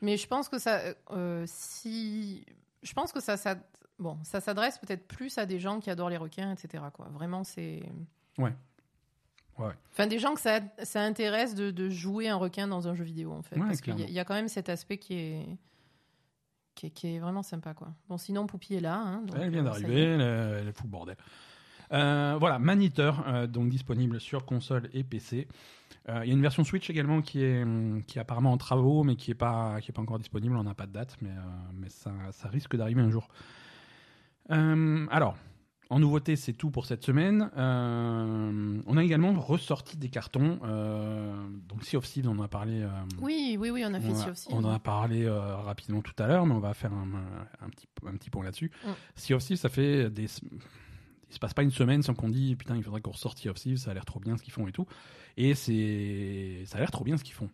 Mais 0.00 0.16
je 0.16 0.26
pense 0.26 0.48
que 0.48 0.58
ça, 0.58 0.80
euh, 1.10 1.44
si, 1.46 2.46
je 2.82 2.92
pense 2.94 3.12
que 3.12 3.20
ça, 3.20 3.36
ça, 3.36 3.56
bon, 3.98 4.16
ça 4.22 4.40
s'adresse 4.40 4.78
peut-être 4.78 5.06
plus 5.06 5.36
à 5.36 5.44
des 5.44 5.58
gens 5.60 5.78
qui 5.78 5.90
adorent 5.90 6.08
les 6.08 6.16
requins, 6.16 6.50
etc. 6.52 6.84
Quoi. 6.94 7.08
Vraiment, 7.12 7.44
c'est. 7.44 7.82
Ouais. 8.38 8.54
Ouais. 9.58 9.72
Enfin, 9.92 10.06
des 10.06 10.18
gens 10.18 10.32
que 10.34 10.40
ça, 10.40 10.60
ça 10.84 11.02
intéresse 11.02 11.54
de, 11.54 11.70
de 11.70 11.90
jouer 11.90 12.28
un 12.30 12.36
requin 12.36 12.66
dans 12.66 12.88
un 12.88 12.94
jeu 12.94 13.04
vidéo, 13.04 13.32
en 13.32 13.42
fait, 13.42 13.56
Ouais, 13.56 13.66
parce 13.66 13.82
qu'il 13.82 14.00
y, 14.00 14.18
a- 14.18 14.22
y 14.22 14.24
quand 14.24 14.34
même 14.34 14.48
cet 14.48 14.70
aspect 14.70 14.96
qui 14.96 15.14
est, 15.14 15.46
qui 16.74 16.86
est, 16.86 16.90
qui 16.90 17.06
est 17.14 17.18
vraiment 17.18 17.42
sympa, 17.42 17.72
quoi. 17.74 17.92
Bon, 18.08 18.16
sinon, 18.16 18.46
Poupie 18.46 18.74
est 18.74 18.80
là. 18.80 18.96
hein, 18.96 19.22
donc, 19.22 19.36
Elle 19.38 19.50
vient 19.50 19.60
euh, 19.60 19.64
d'arriver, 19.64 20.00
elle, 20.02 20.20
elle 20.66 20.72
fout 20.72 20.86
le 20.86 20.90
bordel. 20.90 21.16
Euh, 21.94 22.36
voilà, 22.38 22.58
Maniteur, 22.58 23.24
euh, 23.26 23.46
donc 23.46 23.68
disponible 23.70 24.20
sur 24.20 24.44
console 24.44 24.90
et 24.92 25.04
PC. 25.04 25.46
Euh, 26.08 26.20
Il 26.24 26.28
y 26.28 26.30
a 26.32 26.34
une 26.34 26.42
version 26.42 26.64
Switch 26.64 26.90
également 26.90 27.22
qui 27.22 27.42
est, 27.42 27.62
hum, 27.62 28.02
qui 28.06 28.18
est 28.18 28.20
apparemment 28.20 28.52
en 28.52 28.56
travaux, 28.58 29.04
mais 29.04 29.16
qui 29.16 29.30
n'est 29.30 29.34
pas, 29.36 29.80
qui 29.80 29.90
est 29.90 29.94
pas 29.94 30.02
encore 30.02 30.18
disponible. 30.18 30.56
On 30.56 30.64
n'a 30.64 30.74
pas 30.74 30.86
de 30.86 30.92
date, 30.92 31.16
mais, 31.22 31.30
euh, 31.30 31.40
mais 31.74 31.88
ça, 31.88 32.10
ça 32.32 32.48
risque 32.48 32.76
d'arriver 32.76 33.00
un 33.00 33.10
jour. 33.10 33.28
Alors, 34.50 35.36
en 35.90 35.98
nouveauté, 35.98 36.36
c'est 36.36 36.52
tout 36.54 36.70
pour 36.70 36.86
cette 36.86 37.04
semaine. 37.04 37.50
Euh, 37.56 38.80
on 38.86 38.96
a 38.96 39.04
également 39.04 39.32
ressorti 39.34 39.96
des 39.96 40.08
cartons. 40.08 40.58
euh, 40.64 41.34
donc, 41.68 41.84
Sea 41.84 41.96
of 41.96 42.06
Thieves, 42.06 42.28
on 42.28 42.38
en 42.38 42.42
a 42.42 42.48
parlé. 42.48 42.82
euh, 42.82 42.88
Oui, 43.20 43.56
oui, 43.58 43.70
oui, 43.70 43.84
on 43.86 43.94
a 43.94 44.00
fait 44.00 44.08
on, 44.10 44.14
Sea 44.14 44.30
of 44.30 44.36
Thieves. 44.36 44.54
on 44.56 44.64
en 44.64 44.72
a 44.72 44.78
parlé 44.78 45.24
euh, 45.24 45.56
rapidement 45.56 46.02
tout 46.02 46.14
à 46.18 46.26
l'heure, 46.26 46.46
mais 46.46 46.54
on 46.54 46.58
va 46.60 46.74
faire 46.74 46.92
un, 46.92 47.08
un 47.64 47.68
petit, 47.70 47.86
un 48.06 48.12
petit 48.16 48.30
point 48.30 48.44
là-dessus. 48.44 48.70
Mm. 48.84 48.88
Sea 49.14 49.34
of 49.34 49.44
Thieves, 49.44 49.58
ça 49.58 49.68
fait 49.68 50.10
des. 50.10 50.26
Il 51.34 51.36
se 51.36 51.40
passe 51.40 51.52
pas 51.54 51.64
une 51.64 51.72
semaine 51.72 52.00
sans 52.04 52.14
qu'on 52.14 52.28
dise 52.28 52.54
putain, 52.56 52.76
il 52.76 52.82
faudrait 52.84 53.00
qu'on 53.00 53.10
ressorte 53.10 53.38
Sea 53.38 53.48
of 53.48 53.56
Thieves, 53.58 53.78
ça 53.78 53.90
a 53.90 53.94
l'air 53.94 54.04
trop 54.04 54.20
bien 54.20 54.36
ce 54.36 54.42
qu'ils 54.44 54.52
font 54.52 54.68
et 54.68 54.72
tout. 54.72 54.86
Et 55.36 55.54
c'est. 55.56 56.62
Ça 56.66 56.76
a 56.76 56.80
l'air 56.80 56.92
trop 56.92 57.02
bien 57.02 57.16
ce 57.16 57.24
qu'ils 57.24 57.34
font. 57.34 57.50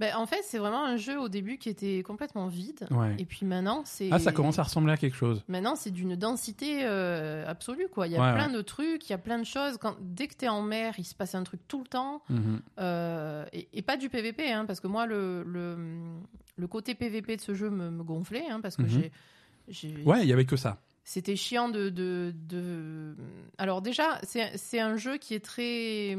Ben, 0.00 0.14
en 0.16 0.26
fait, 0.26 0.40
c'est 0.42 0.58
vraiment 0.58 0.84
un 0.84 0.96
jeu 0.96 1.20
au 1.20 1.28
début 1.28 1.56
qui 1.56 1.68
était 1.68 2.02
complètement 2.02 2.48
vide. 2.48 2.86
Ouais. 2.90 3.14
Et 3.18 3.24
puis 3.24 3.44
maintenant, 3.46 3.82
c'est. 3.84 4.08
Ah, 4.12 4.18
ça 4.20 4.32
commence 4.32 4.58
à 4.58 4.64
ressembler 4.64 4.92
à 4.92 4.96
quelque 4.96 5.16
chose. 5.16 5.44
Maintenant, 5.48 5.74
c'est 5.76 5.90
d'une 5.92 6.16
densité 6.16 6.80
euh, 6.82 7.44
absolue, 7.48 7.86
quoi. 7.92 8.06
Il 8.08 8.12
y 8.12 8.16
a 8.16 8.20
Ouais, 8.20 8.34
plein 8.34 8.48
de 8.52 8.60
trucs, 8.60 9.08
il 9.08 9.10
y 9.10 9.14
a 9.14 9.18
plein 9.18 9.38
de 9.38 9.44
choses. 9.44 9.76
Quand, 9.78 9.96
dès 10.00 10.26
que 10.28 10.34
tu 10.36 10.44
es 10.44 10.48
en 10.48 10.62
mer, 10.62 10.94
il 10.98 11.04
se 11.04 11.14
passe 11.14 11.34
un 11.36 11.42
truc 11.44 11.60
tout 11.68 11.80
le 11.80 11.86
temps. 11.88 12.22
Mhm. 12.28 12.60
Euh, 12.80 13.44
et, 13.52 13.68
et 13.72 13.82
pas 13.82 13.96
du 13.96 14.08
PVP, 14.08 14.50
hein, 14.52 14.64
parce 14.64 14.78
que 14.80 14.86
moi, 14.88 15.06
le, 15.06 15.42
le, 15.44 15.76
le 16.56 16.66
côté 16.66 16.94
PVP 16.94 17.36
de 17.36 17.40
ce 17.40 17.54
jeu 17.54 17.70
me, 17.70 17.90
me 17.90 18.02
gonflait, 18.02 18.46
hein, 18.50 18.60
parce 18.60 18.76
que 18.76 18.82
Mhm. 18.82 19.10
j'ai- 19.68 20.02
Ouais, 20.04 20.22
il 20.22 20.28
y 20.28 20.32
avait 20.32 20.44
que 20.44 20.56
ça. 20.56 20.78
C'était 21.04 21.36
chiant 21.36 21.68
de, 21.68 21.90
de, 21.90 22.32
de- 22.34 23.14
Alors, 23.58 23.82
déjà, 23.82 24.18
c'est 24.22 24.80
un 24.80 24.96
jeu 24.96 25.18
qui 25.18 25.34
est 25.34 25.44
très, 25.44 26.16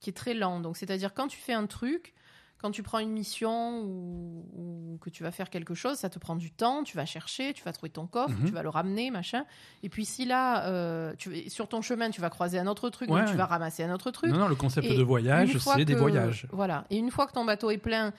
qui 0.00 0.10
est 0.10 0.16
très 0.16 0.34
lent. 0.34 0.60
Donc, 0.60 0.76
c'est-à-dire, 0.76 1.14
quand 1.14 1.28
tu 1.28 1.38
fais 1.38 1.54
un 1.54 1.66
truc. 1.66 2.14
Quand 2.58 2.70
tu 2.70 2.82
prends 2.82 3.00
une 3.00 3.10
mission 3.10 3.82
ou, 3.82 4.46
ou 4.54 4.98
que 5.02 5.10
tu 5.10 5.22
vas 5.22 5.30
faire 5.30 5.50
quelque 5.50 5.74
chose, 5.74 5.98
ça 5.98 6.08
te 6.08 6.18
prend 6.18 6.34
du 6.34 6.50
temps, 6.50 6.82
tu 6.82 6.96
vas 6.96 7.04
chercher, 7.04 7.52
tu 7.52 7.62
vas 7.62 7.74
trouver 7.74 7.90
ton 7.90 8.06
coffre, 8.06 8.30
Mhm. 8.38 8.46
tu 8.46 8.52
vas 8.54 8.62
le 8.62 8.70
ramener, 8.70 9.10
machin. 9.10 9.44
Et 9.82 9.90
puis 9.90 10.06
si 10.06 10.24
là, 10.24 10.66
euh, 10.68 11.12
tu, 11.18 11.50
sur 11.50 11.68
ton 11.68 11.82
chemin, 11.82 12.08
tu 12.08 12.22
vas 12.22 12.30
croiser 12.30 12.58
un 12.58 12.66
autre 12.66 12.88
truc, 12.88 13.10
Ouais. 13.10 13.20
donc 13.20 13.28
tu 13.30 13.36
vas 13.36 13.44
ramasser 13.44 13.82
un 13.82 13.92
autre 13.92 14.10
truc. 14.12 14.30
Non, 14.30 14.38
non, 14.38 14.48
le 14.48 14.54
concept 14.54 14.86
Et 14.86 14.96
de 14.96 15.02
voyage, 15.02 15.58
c'est 15.58 15.84
des 15.84 15.94
voyages. 15.94 16.46
Voilà. 16.52 16.86
Et 16.88 16.96
une 16.96 17.10
fois 17.10 17.26
que 17.26 17.32
ton 17.32 17.44
bateau 17.44 17.70
est 17.70 17.76
plein, 17.76 18.14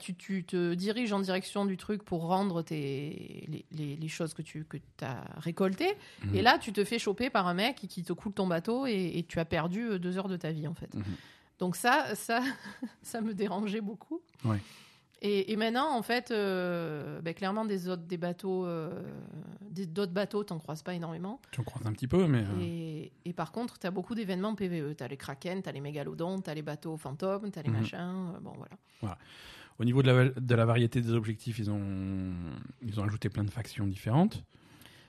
tu, 0.00 0.14
tu 0.14 0.44
te 0.44 0.74
diriges 0.74 1.12
en 1.12 1.20
direction 1.20 1.64
du 1.66 1.76
truc 1.76 2.02
pour 2.02 2.26
rendre 2.26 2.62
tes, 2.62 3.44
les, 3.48 3.64
les- 3.72 3.96
les 3.96 4.08
choses 4.08 4.32
que 4.34 4.42
tu 4.42 4.64
que 4.64 4.78
as 5.02 5.22
récoltées. 5.38 5.94
Mhm. 6.24 6.34
Et 6.34 6.42
là, 6.42 6.58
tu 6.58 6.72
te 6.72 6.82
fais 6.84 6.98
choper 6.98 7.28
par 7.30 7.46
un 7.46 7.54
mec 7.54 7.76
qui 7.76 8.02
te 8.02 8.12
coule 8.12 8.32
ton 8.32 8.46
bateau 8.46 8.86
et, 8.86 9.12
et 9.18 9.22
tu 9.24 9.38
as 9.38 9.44
perdu 9.44 9.82
euh, 9.82 9.98
deux 9.98 10.16
heures 10.18 10.28
de 10.28 10.36
ta 10.36 10.50
vie, 10.50 10.66
en 10.66 10.74
fait. 10.74 10.94
Mhm. 10.94 11.04
Donc 11.58 11.76
ça, 11.76 12.14
ça, 12.14 12.40
ça 13.02 13.20
me 13.20 13.34
dérangeait 13.34 13.80
beaucoup. 13.82 14.20
Ouais. 14.44 14.58
Et, 15.22 15.50
et 15.52 15.56
maintenant, 15.56 15.96
en 15.96 16.02
fait, 16.02 16.30
euh, 16.30 17.20
ben, 17.22 17.32
clairement, 17.32 17.64
des 17.64 17.88
autres 17.88 18.02
des 18.02 18.18
bateaux, 18.18 18.66
euh, 18.66 18.90
d'autres 19.70 20.12
bateaux, 20.12 20.44
t'en 20.44 20.58
croises 20.58 20.82
pas 20.82 20.92
énormément. 20.94 21.40
Tu 21.52 21.60
en 21.60 21.64
croises 21.64 21.86
un 21.86 21.92
petit 21.92 22.06
peu, 22.06 22.26
mais. 22.26 22.42
euh, 22.42 22.60
Et, 22.60 23.12
et 23.24 23.32
par 23.32 23.50
contre, 23.50 23.78
tu 23.78 23.86
as 23.86 23.90
beaucoup 23.90 24.14
d'événements 24.14 24.54
PVE. 24.54 24.94
Tu 24.94 25.02
as 25.02 25.08
les 25.08 25.16
kraken, 25.16 25.62
tu 25.62 25.68
as 25.68 25.72
les 25.72 25.80
mégalodons, 25.80 26.40
tu 26.42 26.50
as 26.50 26.54
les 26.54 26.60
bateaux 26.62 26.98
fantômes, 26.98 27.50
tu 27.50 27.58
as 27.58 27.62
les 27.62 27.70
Mhm. 27.70 27.78
machins. 27.80 28.32
Bon, 28.42 28.52
voilà. 29.00 29.16
Au 29.78 29.84
niveau 29.84 30.02
de 30.02 30.10
la, 30.10 30.28
de 30.30 30.54
la 30.54 30.64
variété 30.64 31.00
des 31.02 31.12
objectifs, 31.12 31.58
ils 31.58 31.70
ont, 31.70 32.32
ils 32.82 32.98
ont 32.98 33.04
ajouté 33.04 33.28
plein 33.28 33.44
de 33.44 33.50
factions 33.50 33.86
différentes. 33.86 34.42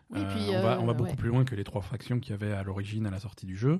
Oui, 0.09 0.19
Euh, 0.21 0.33
puis, 0.33 0.55
on, 0.55 0.61
va, 0.61 0.73
euh, 0.73 0.79
on 0.79 0.85
va 0.85 0.93
beaucoup 0.93 1.09
ouais. 1.11 1.15
plus 1.15 1.29
loin 1.29 1.43
que 1.45 1.55
les 1.55 1.63
trois 1.63 1.81
factions 1.81 2.19
qu'il 2.19 2.31
y 2.31 2.33
avait 2.33 2.51
à 2.53 2.63
l'origine, 2.63 3.05
à 3.05 3.11
la 3.11 3.19
sortie 3.19 3.45
du 3.45 3.55
jeu. 3.57 3.79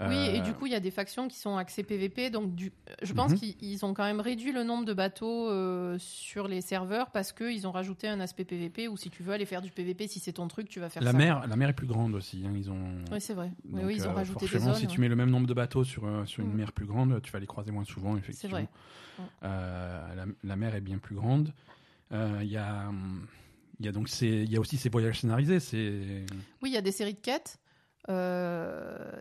Oui, 0.00 0.16
et 0.16 0.40
Euh, 0.40 0.42
du 0.42 0.52
coup, 0.54 0.66
il 0.66 0.72
y 0.72 0.74
a 0.74 0.80
des 0.80 0.90
factions 0.90 1.28
qui 1.28 1.38
sont 1.38 1.56
axées 1.56 1.84
PVP. 1.84 2.28
Donc, 2.30 2.54
du... 2.56 2.72
je 3.02 3.12
pense 3.12 3.30
Mhm. 3.30 3.38
qu'ils 3.38 3.54
ils 3.62 3.84
ont 3.84 3.94
quand 3.94 4.02
même 4.02 4.18
réduit 4.20 4.50
le 4.50 4.64
nombre 4.64 4.84
de 4.84 4.92
bateaux 4.92 5.48
euh, 5.48 5.96
sur 5.98 6.48
les 6.48 6.60
serveurs 6.62 7.10
parce 7.12 7.32
qu'ils 7.32 7.66
ont 7.68 7.70
rajouté 7.70 8.08
un 8.08 8.18
aspect 8.18 8.44
PVP 8.44 8.88
où 8.88 8.96
si 8.96 9.08
tu 9.08 9.22
veux 9.22 9.32
aller 9.32 9.46
faire 9.46 9.62
du 9.62 9.70
PVP, 9.70 10.08
si 10.08 10.18
c'est 10.18 10.32
ton 10.32 10.48
truc, 10.48 10.68
tu 10.68 10.80
vas 10.80 10.88
faire 10.88 11.02
la 11.02 11.12
ça. 11.12 11.16
mer, 11.16 11.46
la 11.46 11.54
mer 11.56 11.68
est 11.68 11.74
plus 11.74 11.86
grande 11.86 12.14
aussi. 12.16 12.42
hein, 12.44 12.52
ils 12.56 12.70
ont. 12.72 13.04
Oui, 13.12 13.20
c'est 13.20 13.34
vrai. 13.34 13.52
Donc, 13.64 13.84
oui, 13.84 13.94
ils 13.96 14.08
ont 14.08 14.10
euh, 14.10 14.14
rajouté 14.14 14.46
des 14.48 14.58
zones. 14.58 14.74
si 14.74 14.88
tu 14.88 15.00
mets 15.00 15.08
le 15.08 15.14
même 15.16 15.30
nombre 15.30 15.46
de 15.46 15.54
bateaux 15.54 15.84
sur, 15.84 16.02
sur 16.26 16.42
une 16.42 16.50
Mhm. 16.50 16.56
mer 16.56 16.72
plus 16.72 16.86
grande, 16.86 17.22
tu 17.22 17.30
vas 17.30 17.38
les 17.38 17.46
croiser 17.46 17.70
moins 17.70 17.84
souvent, 17.84 18.16
effectivement. 18.16 18.56
vrai. 18.56 18.68
Ouais. 19.20 19.24
Euh, 19.44 20.14
la, 20.16 20.24
la 20.42 20.56
mer 20.56 20.74
est 20.74 20.80
bien 20.80 20.98
plus 20.98 21.14
grande. 21.14 21.52
Il 22.10 22.48
y 22.48 22.56
a. 22.56 22.90
Il 23.80 23.86
y 23.86 23.88
a 23.88 23.92
donc 23.92 24.08
ces- 24.08 24.42
il 24.44 24.50
y 24.52 24.56
a 24.56 24.60
aussi 24.60 24.76
ces 24.76 24.88
voyages 24.88 25.20
scénarisés. 25.20 25.58
C'est 25.58 26.26
Oui, 26.62 26.70
il 26.70 26.72
y 26.72 26.76
a 26.76 26.80
des 26.80 26.92
séries 26.92 27.14
de 27.14 27.18
quêtes 27.20 27.58
euh, 28.10 29.20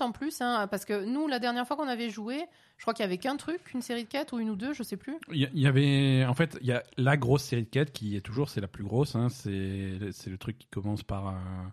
en 0.00 0.12
plus, 0.12 0.40
hein, 0.40 0.66
parce 0.70 0.84
que 0.84 1.04
nous, 1.04 1.28
la 1.28 1.38
dernière 1.38 1.66
fois 1.66 1.76
qu'on 1.76 1.88
avait 1.88 2.10
joué, 2.10 2.44
je 2.78 2.82
crois 2.84 2.94
qu'il 2.94 3.02
y 3.02 3.06
avait 3.06 3.18
qu'un 3.18 3.36
truc, 3.36 3.60
une 3.74 3.82
série 3.82 4.04
de 4.04 4.08
quêtes 4.08 4.32
ou 4.32 4.38
une 4.38 4.50
ou 4.50 4.56
deux, 4.56 4.72
je 4.72 4.82
sais 4.82 4.96
plus. 4.96 5.16
il 5.32 5.48
y, 5.54 5.66
avait 5.66 6.24
en 6.26 6.34
fait 6.34 6.58
il 6.60 6.66
y 6.66 6.72
a 6.72 6.82
la 6.96 7.16
grosse 7.16 7.44
série 7.44 7.62
de 7.64 7.68
quêtes 7.68 7.92
qui 7.92 8.16
est 8.16 8.20
toujours 8.20 8.48
c'est 8.48 8.60
la 8.60 8.68
plus 8.68 8.84
grosse. 8.84 9.14
hein, 9.14 9.28
c'est 9.28 9.50
le 9.50 10.36
truc 10.38 10.58
qui 10.58 10.66
commence 10.68 11.02
par 11.02 11.28
un- 11.28 11.72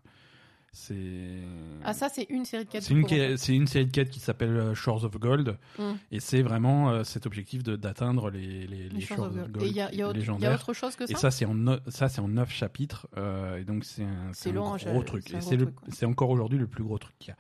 c'est 0.72 1.42
Ah, 1.84 1.94
ça, 1.94 2.10
c'est 2.10 2.24
une 2.30 2.46
série 2.46 2.66
de 2.66 2.70
quêtes. 2.70 2.84
c'est 2.84 2.94
une, 2.94 3.08
c'est 3.38 3.66
série 3.68 3.86
de 3.86 3.92
quêtes 3.92 4.10
qui 4.10 4.20
s'appelle 4.20 4.56
euh, 4.56 4.76
Shores 4.76 5.04
of 5.06 5.18
Gold 5.20 5.58
Mm. 5.78 5.84
et 6.12 6.20
c'est 6.20 6.42
vraiment 6.42 6.90
euh, 6.92 7.04
cet 7.04 7.26
objectif 7.26 7.64
de- 7.64 7.76
d'atteindre 7.76 8.30
les, 8.30 8.68
les, 8.68 8.68
les 8.68 8.90
les 8.90 9.02
Shores 9.02 9.18
Shores 9.18 9.28
of 9.28 9.34
Gold, 9.36 9.52
Gold. 9.54 9.66
Et 9.66 9.70
il 9.70 9.76
y 9.76 9.82
a, 9.82 9.86
y 9.86 9.88
autre- 9.88 9.96
il 9.96 9.98
y 10.00 10.02
a 10.02 10.14
légendaires. 10.14 10.54
autre 10.56 10.74
chose 10.74 10.96
que 10.96 11.06
ça 11.06 11.12
Et 11.14 11.16
ça, 11.16 11.32
c'est 11.32 11.46
en, 11.46 11.54
no- 11.56 11.80
ça, 11.88 12.10
c'est 12.10 12.22
en 12.22 12.28
9 12.28 12.52
chapitres. 12.52 13.08
euh, 13.18 13.58
et 13.58 13.64
donc, 13.66 13.84
c'est 13.86 14.04
un, 14.04 14.32
C'est 14.34 14.52
gros 14.52 14.78
je- 14.78 14.86
truc. 15.04 15.34
c'est 15.40 15.56
le- 15.58 15.66
ouais. 15.66 16.06
encore 16.06 16.30
aujourd'hui 16.30 16.60
le 16.60 16.68
plus 16.68 16.84
gros 16.84 16.98
truc 16.98 17.16
qu'il 17.20 17.30
y 17.30 17.32
a. 17.32 17.38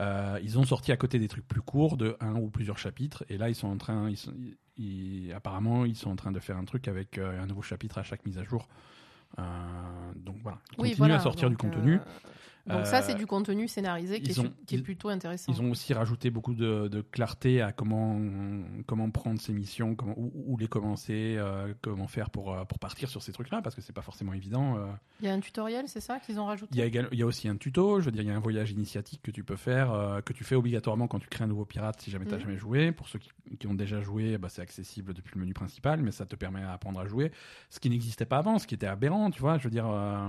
Euh, 0.00 0.38
ils 0.44 0.58
ont 0.58 0.64
sorti 0.64 0.92
à 0.92 0.96
côté 0.96 1.18
des 1.18 1.26
trucs 1.26 1.46
plus 1.48 1.60
courts, 1.60 1.96
de 1.96 2.16
un 2.20 2.36
ou 2.36 2.50
plusieurs 2.50 2.78
chapitres. 2.78 3.24
Et 3.28 3.36
là, 3.38 3.48
ils 3.48 3.54
sont 3.56 3.66
en 3.68 3.76
train. 3.78 4.08
Ils 4.08 4.16
sont, 4.16 4.32
ils- 4.76 5.32
apparemment, 5.34 5.84
ils 5.84 5.96
sont 5.96 6.10
en 6.10 6.16
train 6.16 6.30
de 6.30 6.38
faire 6.38 6.56
un 6.56 6.64
truc 6.64 6.86
avec 6.86 7.18
un 7.18 7.46
nouveau 7.46 7.62
chapitre 7.62 7.98
à 7.98 8.02
chaque 8.04 8.24
mise 8.24 8.38
à 8.38 8.44
jour. 8.44 8.68
Euh, 9.38 9.42
donc 10.16 10.36
voilà. 10.42 10.58
Ils 10.72 10.82
Oui, 10.82 10.88
continuent 10.90 10.96
voilà, 10.98 11.16
à 11.16 11.20
sortir 11.20 11.50
du 11.50 11.56
contenu. 11.56 11.94
euh, 11.96 11.98
Donc 12.68 12.86
ça, 12.86 12.98
Euh, 12.98 13.02
c'est 13.02 13.14
du 13.14 13.26
contenu 13.26 13.66
scénarisé 13.68 14.20
qui, 14.20 14.30
est, 14.32 14.38
ont- 14.38 14.52
qui 14.66 14.78
plutôt 14.82 15.08
intéressant. 15.08 15.52
Ils 15.52 15.62
ont 15.62 15.70
aussi 15.70 15.94
rajouté 15.94 16.30
beaucoup 16.30 16.54
de, 16.54 16.88
de 16.88 17.00
clarté 17.00 17.62
à 17.62 17.72
comment, 17.72 18.20
comment 18.86 19.10
prendre 19.10 19.40
ces 19.40 19.52
missions, 19.52 19.94
comment, 19.94 20.14
où, 20.16 20.32
où 20.46 20.56
les 20.58 20.68
commencer, 20.68 21.36
euh, 21.38 21.72
comment 21.80 22.06
faire 22.06 22.30
pour, 22.30 22.52
euh, 22.54 22.64
pour 22.64 22.78
partir 22.78 23.08
sur 23.08 23.22
ces 23.22 23.32
trucs-là, 23.32 23.62
parce 23.62 23.74
que 23.74 23.80
c'est 23.80 23.92
pas 23.92 24.02
forcément 24.02 24.32
évident. 24.34 24.76
euh. 24.76 24.86
Il 25.20 25.26
y 25.26 25.28
a 25.28 25.32
un 25.32 25.40
tutoriel, 25.40 25.88
c'est 25.88 26.00
ça 26.00 26.20
qu'ils 26.20 26.38
ont 26.38 26.44
rajouté? 26.46 26.70
Il 26.72 26.78
y, 26.78 26.82
a 26.82 26.86
égal- 26.86 27.08
il 27.12 27.18
y 27.18 27.22
a 27.22 27.26
aussi 27.26 27.48
un 27.48 27.56
tuto, 27.56 28.00
je 28.00 28.04
veux 28.06 28.12
dire, 28.12 28.22
il 28.22 28.28
y 28.28 28.30
a 28.30 28.36
un 28.36 28.40
voyage 28.40 28.70
initiatique 28.70 29.22
que 29.22 29.30
tu 29.30 29.44
peux 29.44 29.56
faire, 29.56 29.92
euh, 29.92 30.20
que 30.20 30.32
tu 30.32 30.44
fais 30.44 30.54
obligatoirement 30.54 31.08
quand 31.08 31.18
tu 31.18 31.28
crées 31.28 31.44
un 31.44 31.48
nouveau 31.48 31.64
pirate 31.64 32.00
si 32.00 32.10
jamais 32.10 32.24
tu 32.26 32.30
n'as 32.32 32.36
Mhm. 32.36 32.42
jamais 32.42 32.58
joué. 32.58 32.92
Pour 32.92 33.08
ceux 33.08 33.18
qui, 33.18 33.30
qui 33.58 33.66
ont 33.66 33.74
déjà 33.74 34.00
joué, 34.02 34.36
bah, 34.38 34.48
c'est 34.50 34.62
accessible 34.62 35.14
depuis 35.14 35.34
le 35.34 35.40
menu 35.40 35.54
principal, 35.54 36.02
mais 36.02 36.10
ça 36.12 36.26
te 36.26 36.36
permet 36.36 36.60
d'apprendre 36.60 37.00
à 37.00 37.06
jouer. 37.06 37.32
Ce 37.70 37.80
qui 37.80 37.88
n'existait 37.90 38.26
pas 38.26 38.38
avant, 38.38 38.58
ce 38.58 38.66
qui 38.66 38.74
était 38.74 38.86
aberrant, 38.86 39.30
tu 39.30 39.40
vois. 39.40 39.58
Je 39.58 39.64
veux 39.64 39.70
dire, 39.70 39.86
euh, 39.88 40.28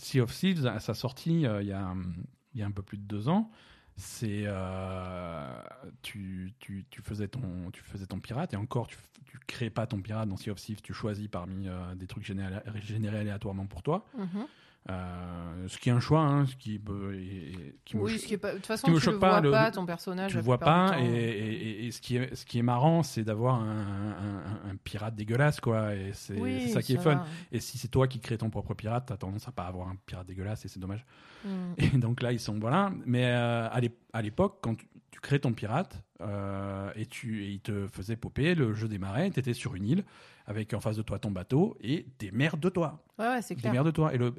Sea 0.00 0.20
of 0.20 0.34
Thieves, 0.34 0.66
à 0.66 0.80
sa 0.80 0.94
sortie, 0.94 1.46
euh, 1.46 1.62
il 1.62 1.68
y, 1.68 1.72
a, 1.72 1.86
a 1.86 2.66
un 2.66 2.70
peu 2.70 2.82
plus 2.82 2.96
de 2.96 3.02
deux 3.02 3.28
ans, 3.28 3.50
c'est 3.96 4.44
euh, 4.46 5.62
tu, 6.02 6.54
faisais 7.02 7.28
ton 7.28 7.70
tu 7.70 7.82
faisais 7.82 8.06
ton 8.06 8.18
pirate 8.18 8.54
et 8.54 8.56
encore 8.56 8.86
tu 8.86 8.96
tu 9.30 9.38
crées 9.46 9.70
pas 9.70 9.86
ton 9.86 10.00
pirate 10.00 10.28
dans 10.28 10.36
Sea 10.36 10.50
of 10.50 10.58
Thieves, 10.58 10.82
tu 10.82 10.92
choisis 10.92 11.28
parmi 11.28 11.68
euh, 11.68 11.94
des 11.94 12.08
trucs 12.08 12.24
générés, 12.24 13.18
aléatoirement 13.18 13.66
pour 13.66 13.82
toi. 13.82 14.04
Mhm. 14.18 14.46
Euh, 14.88 15.68
ce 15.68 15.76
qui 15.78 15.90
est 15.90 15.92
un 15.92 16.00
choix, 16.00 16.20
hein, 16.22 16.46
ce 16.46 16.56
qui, 16.56 16.76
et- 16.76 16.78
me 16.80 18.00
Oui, 18.02 18.12
cho- 18.12 18.18
ce 18.18 18.26
qui 18.26 18.34
est 18.34 18.38
pas. 18.38 18.52
De 18.52 18.56
toute 18.56 18.66
façon, 18.66 18.90
me 18.90 18.98
tu 18.98 19.18
pas, 19.18 19.28
vois 19.32 19.40
le- 19.42 19.50
pas, 19.50 19.70
ton 19.70 19.84
personnage. 19.84 20.30
tu 20.30 20.38
le 20.38 20.42
vois 20.42 20.58
pas 20.58 20.94
et, 20.98 21.02
temps. 21.02 21.04
et- 21.04 21.28
et- 21.28 21.86
et 21.86 21.90
ce 21.92 22.00
qui 22.00 22.16
est 22.16 22.34
ce 22.34 22.46
qui 22.46 22.58
est 22.58 22.62
marrant 22.62 23.02
c'est 23.02 23.22
d'avoir 23.22 23.56
un, 23.56 23.68
un- 23.68 24.38
un- 24.66 24.70
un 24.70 24.76
pirate 24.82 25.14
dégueulasse 25.14 25.60
quoi 25.60 25.94
et 25.94 26.12
c'est 26.14 26.40
Oui, 26.40 26.70
ça 26.70 26.80
qui 26.82 26.94
est 26.94 26.98
fun 26.98 27.16
va. 27.16 27.26
et 27.52 27.60
si 27.60 27.76
c'est 27.76 27.88
toi 27.88 28.08
qui 28.08 28.20
crée 28.20 28.38
ton 28.38 28.48
propre 28.48 28.72
pirate 28.74 29.04
t'as 29.06 29.16
tendance 29.18 29.46
à 29.46 29.52
pas 29.52 29.64
avoir 29.64 29.88
un 29.88 29.96
pirate 30.06 30.26
dégueulasse 30.26 30.64
et 30.64 30.68
c'est 30.68 30.80
dommage 30.80 31.04
Mm. 31.44 31.48
et 31.78 31.88
donc 31.98 32.22
là 32.22 32.32
ils 32.32 32.40
sont 32.40 32.58
voilà 32.58 32.90
mais 33.06 33.24
euh, 33.26 33.68
à 33.70 33.80
l'ép- 33.80 33.98
à 34.12 34.22
l'époque 34.22 34.58
quand 34.62 34.74
tu, 34.76 34.86
tu 35.10 35.20
crées 35.20 35.40
ton 35.40 35.52
pirate 35.52 36.02
euh, 36.22 36.90
et 36.96 37.06
tu 37.06 37.44
il 37.46 37.60
te 37.60 37.86
faisait 37.88 38.16
popper 38.16 38.54
le 38.54 38.72
jeu 38.74 38.88
démarrait 38.88 39.30
t'étais 39.30 39.54
sur 39.54 39.74
une 39.74 39.86
île 39.86 40.04
avec 40.46 40.74
en 40.74 40.80
face 40.80 40.96
de 40.96 41.02
toi 41.02 41.18
ton 41.18 41.30
bateau 41.30 41.76
et 41.80 42.06
des 42.18 42.30
mers 42.30 42.56
de 42.56 42.68
toi 42.70 43.02
Ouais, 43.18 43.26
ouais, 43.26 43.42
c'est 43.42 43.54
des 43.54 43.60
clair. 43.60 43.72
mers 43.72 43.84
de 43.84 43.90
toi 43.90 44.12
et 44.14 44.18
le 44.18 44.34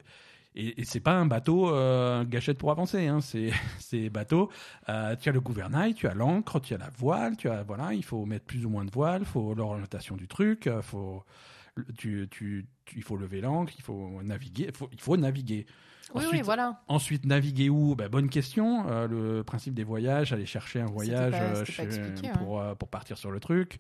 et, 0.56 0.82
et 0.82 0.86
c'est 0.86 1.00
pas 1.00 1.14
un 1.14 1.26
bateau 1.26 1.70
euh, 1.74 2.24
gâchette 2.26 2.58
pour 2.58 2.72
avancer, 2.72 3.08
hein. 3.08 3.20
c'est 3.80 4.10
bateau. 4.10 4.50
euh, 4.90 5.16
tu 5.20 5.30
as 5.30 5.32
le 5.32 5.42
gouvernail, 5.42 5.94
tu 5.94 6.08
as 6.08 6.14
l'ancre, 6.14 6.60
tu 6.60 6.74
as 6.74 6.78
la 6.78 6.90
voile, 6.98 7.38
tu 7.38 7.50
as 7.50 7.64
voilà, 7.64 7.94
il 7.94 8.04
faut 8.04 8.26
mettre 8.26 8.46
plus 8.46 8.66
ou 8.66 8.70
moins 8.70 8.86
de 8.86 8.92
voile, 8.92 9.26
faut 9.26 9.54
l'orientation 9.54 10.16
du 10.18 10.28
truc, 10.28 10.68
euh, 10.68 10.82
faut 10.82 11.24
tu, 11.98 12.28
tu, 12.30 12.66
tu- 12.86 12.98
il 12.98 13.04
faut 13.04 13.16
lever 13.16 13.40
l'ancre, 13.42 13.72
il 13.78 13.82
faut 13.82 14.20
naviguer, 14.24 14.66
il 14.70 14.76
faut, 14.76 14.90
il 14.92 15.00
faut 15.00 15.16
naviguer. 15.18 15.66
Oui, 16.14 16.20
oui, 16.24 16.26
Ensuite, 16.28 16.44
voilà. 16.44 16.82
Ensuite, 16.90 17.26
naviguer 17.26 17.70
où? 17.70 17.96
Ben, 17.96 18.10
Bonne 18.10 18.28
question. 18.28 18.86
Euh, 18.90 19.08
le 19.08 19.44
principe 19.46 19.74
des 19.74 19.86
voyages, 19.86 20.34
aller 20.34 20.46
chercher 20.46 20.82
un 20.82 20.88
voyage 20.88 21.32
pas- 21.32 21.64
chez- 21.64 21.88
pour, 22.38 22.60
euh, 22.60 22.76
pour 22.76 22.90
partir 22.90 23.18
sur 23.18 23.32
le 23.32 23.40
truc. 23.40 23.80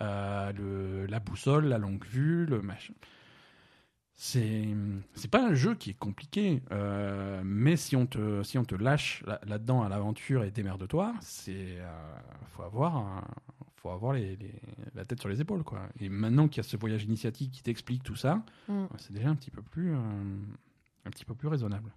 Euh, 0.00 0.52
le, 0.52 1.06
la 1.06 1.18
boussole, 1.18 1.66
la 1.66 1.78
longue 1.78 2.04
vue, 2.06 2.46
le 2.46 2.62
machin. 2.62 2.92
C'est 4.24 4.68
c'est 5.14 5.28
pas 5.30 5.44
un 5.44 5.52
jeu 5.52 5.74
qui 5.74 5.90
est 5.90 5.98
compliqué, 5.98 6.62
euh, 6.70 7.42
mais 7.44 7.76
si 7.76 7.96
on 7.96 8.06
te 8.06 8.44
si 8.44 8.56
on 8.56 8.64
te 8.64 8.76
lâche 8.76 9.24
là- 9.26 9.40
là-dedans 9.48 9.82
à 9.82 9.88
l'aventure 9.88 10.44
et 10.44 10.52
démerde-toi, 10.52 11.12
c'est 11.20 11.80
euh, 11.80 11.90
faut 12.52 12.62
avoir 12.62 12.96
un- 12.98 13.26
faut 13.74 13.90
avoir 13.90 14.12
les, 14.12 14.36
les- 14.36 14.60
la 14.94 15.04
tête 15.04 15.18
sur 15.18 15.28
les 15.28 15.40
épaules 15.40 15.64
quoi. 15.64 15.88
Et 15.98 16.08
maintenant 16.08 16.46
qu'il 16.46 16.58
y 16.58 16.60
a 16.60 16.68
ce 16.68 16.76
voyage 16.76 17.02
initiatique 17.02 17.50
qui 17.50 17.64
t'explique 17.64 18.04
tout 18.04 18.14
ça, 18.14 18.44
Mm. 18.68 18.84
c'est 18.96 19.12
déjà 19.12 19.28
un 19.28 19.34
petit 19.34 19.50
peu 19.50 19.60
plus 19.60 19.92
euh, 19.92 19.98
un 21.04 21.10
petit 21.10 21.24
peu 21.24 21.34
plus 21.34 21.48
raisonnable. 21.48 21.92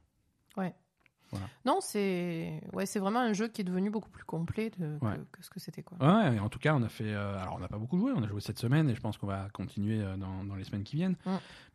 Non, 1.66 1.80
c'est 1.82 2.62
ouais, 2.74 2.86
c'est 2.86 3.00
vraiment 3.00 3.20
un 3.20 3.34
jeu 3.34 3.48
qui 3.48 3.62
est 3.62 3.64
devenu 3.64 3.90
beaucoup 3.90 4.10
plus 4.10 4.24
complet 4.24 4.72
de- 4.78 4.98
que, 5.00 5.06
Ouais. 5.06 5.20
que 5.32 5.44
ce 5.44 5.50
que 5.50 5.60
c'était 5.60 5.84
quoi. 5.84 5.98
Ouais, 6.00 6.32
mais 6.32 6.40
en 6.40 6.50
tout 6.50 6.60
cas, 6.60 6.74
on 6.76 6.84
a 6.84 6.90
fait. 6.90 7.06
euh, 7.14 7.40
alors, 7.42 7.56
on 7.56 7.60
n'a 7.60 7.68
pas 7.68 7.78
beaucoup 7.78 7.98
joué. 7.98 8.12
On 8.16 8.24
a 8.24 8.28
joué 8.28 8.42
cette 8.42 8.60
semaine 8.60 8.90
et 8.90 8.96
je 8.96 9.02
pense 9.02 9.18
qu'on 9.18 9.28
va 9.28 9.48
continuer 9.54 10.02
euh, 10.02 10.16
dans, 10.18 10.44
dans 10.44 10.56
les 10.56 10.64
semaines 10.64 10.84
qui 10.84 10.96
viennent. 10.96 11.16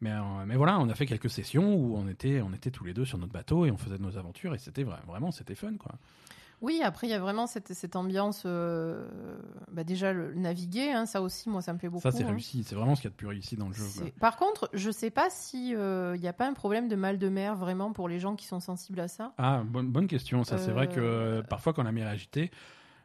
Mais, 0.01 0.11
euh, 0.13 0.21
mais 0.47 0.57
voilà, 0.57 0.79
on 0.79 0.89
a 0.89 0.95
fait 0.95 1.07
quelques 1.07 1.31
sessions 1.31 1.75
où 1.75 1.97
on 1.97 2.09
était, 2.09 2.41
on 2.43 2.53
était 2.53 2.71
tous 2.71 2.85
les 2.85 2.95
deux 2.95 3.05
sur 3.05 3.19
notre 3.19 3.33
bateau 3.33 3.67
et 3.67 3.71
on 3.71 3.77
faisait 3.77 3.99
nos 3.99 4.17
aventures 4.17 4.55
et 4.55 4.59
c'était 4.59 4.85
vra- 4.85 5.05
vraiment, 5.07 5.31
c'était 5.31 5.55
fun, 5.55 5.75
quoi. 5.79 5.93
Oui, 6.63 6.83
après 6.85 7.07
il 7.07 7.11
y 7.11 7.15
a 7.15 7.19
vraiment 7.19 7.47
cette, 7.47 7.73
cette 7.73 7.97
ambiance. 7.97 8.43
euh, 8.45 9.09
bah, 9.73 9.83
déjà 9.85 10.13
le 10.13 10.35
naviguer, 10.35 10.91
hein, 10.93 11.07
ça 11.07 11.23
aussi, 11.23 11.49
moi 11.49 11.63
ça 11.63 11.73
me 11.73 11.79
plaît 11.79 11.89
beaucoup. 11.89 12.03
ça, 12.03 12.13
c'est 12.13 12.25
hein. 12.25 12.29
réussi. 12.31 12.65
C'est 12.65 12.75
vraiment 12.75 12.95
ce 12.95 13.01
qu'il 13.01 13.09
y 13.09 13.13
a 13.13 13.13
de 13.13 13.17
plus 13.17 13.27
réussi 13.27 13.57
dans 13.57 13.69
le 13.69 13.73
jeu. 13.75 13.85
quoi. 13.97 14.07
Par 14.21 14.37
contre, 14.37 14.69
je 14.75 14.91
sais 14.91 15.11
pas 15.11 15.29
si 15.31 15.75
euh, 15.75 16.13
il 16.17 16.21
n'y 16.21 16.29
a 16.29 16.33
pas 16.35 16.47
un 16.47 16.53
problème 16.53 16.89
de 16.89 16.97
mal 16.97 17.19
de 17.19 17.29
mer 17.29 17.57
vraiment 17.57 17.93
pour 17.93 18.09
les 18.09 18.21
gens 18.21 18.37
qui 18.37 18.47
sont 18.47 18.61
sensibles 18.61 19.01
à 19.01 19.09
ça. 19.09 19.33
Ah, 19.39 19.63
bonne, 19.65 19.91
bonne 19.91 20.07
question. 20.07 20.45
Ça, 20.45 20.59
c'est 20.59 20.71
vrai 20.73 20.89
que 20.89 21.01
Euh, 21.01 21.39
euh, 21.39 21.43
parfois, 21.43 21.73
quand 21.73 21.83
la 21.83 21.93
mer 21.93 22.07
est 22.07 22.11
agitée, 22.11 22.51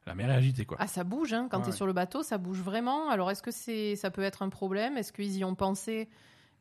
la 0.06 0.16
mer 0.16 0.30
est 0.30 0.36
agitée, 0.36 0.66
quoi. 0.66 0.78
Ah, 0.80 0.88
ça 0.88 1.04
bouge, 1.04 1.34
hein, 1.34 1.48
quand 1.50 1.58
Ouais, 1.58 1.64
tu 1.64 1.70
es 1.70 1.72
ouais. 1.72 1.78
sur 1.78 1.88
le 1.88 1.94
bateau, 1.94 2.24
ça 2.24 2.38
bouge 2.38 2.60
vraiment. 2.62 3.10
Alors, 3.10 3.32
est-ce 3.32 3.42
que 3.42 3.52
c'est, 3.52 3.96
ça 3.96 4.12
peut 4.12 4.22
être 4.22 4.42
un 4.44 4.50
problème? 4.50 4.98
Est-ce 4.98 5.14
qu'ils 5.14 5.38
y 5.38 5.44
ont 5.46 5.56
pensé 5.56 6.10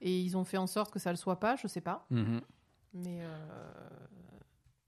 et 0.00 0.20
ils 0.20 0.37
ont 0.37 0.44
fait 0.44 0.57
en 0.59 0.66
sorte 0.68 0.92
que 0.92 0.98
ça 0.98 1.11
le 1.11 1.16
soit 1.16 1.40
pas? 1.40 1.57
Je 1.57 1.66
sais 1.66 1.80
pas. 1.80 2.07
Mhm. 2.11 2.40
Mais, 2.94 3.18
euh, 3.22 3.26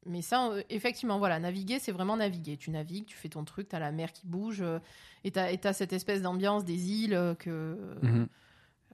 mais 0.06 0.22
ça, 0.22 0.48
euh, 0.50 0.62
effectivement, 0.70 1.18
voilà, 1.18 1.38
naviguer, 1.38 1.78
c'est 1.78 1.92
vraiment 1.92 2.16
naviguer. 2.16 2.56
Tu 2.56 2.70
navigues, 2.70 3.06
tu 3.06 3.16
fais 3.16 3.28
ton 3.28 3.44
truc, 3.44 3.68
tu 3.68 3.76
as 3.76 3.80
la 3.80 3.92
mer 3.92 4.12
qui 4.12 4.26
bouge 4.26 4.62
euh, 4.62 4.78
et 5.24 5.30
tu 5.30 5.38
as, 5.38 5.72
cette 5.72 5.92
espèce 5.92 6.22
d'ambiance 6.22 6.64
des 6.64 6.90
îles 6.92 7.14
euh, 7.14 7.34
que. 7.34 7.76
Mhm. 8.02 8.26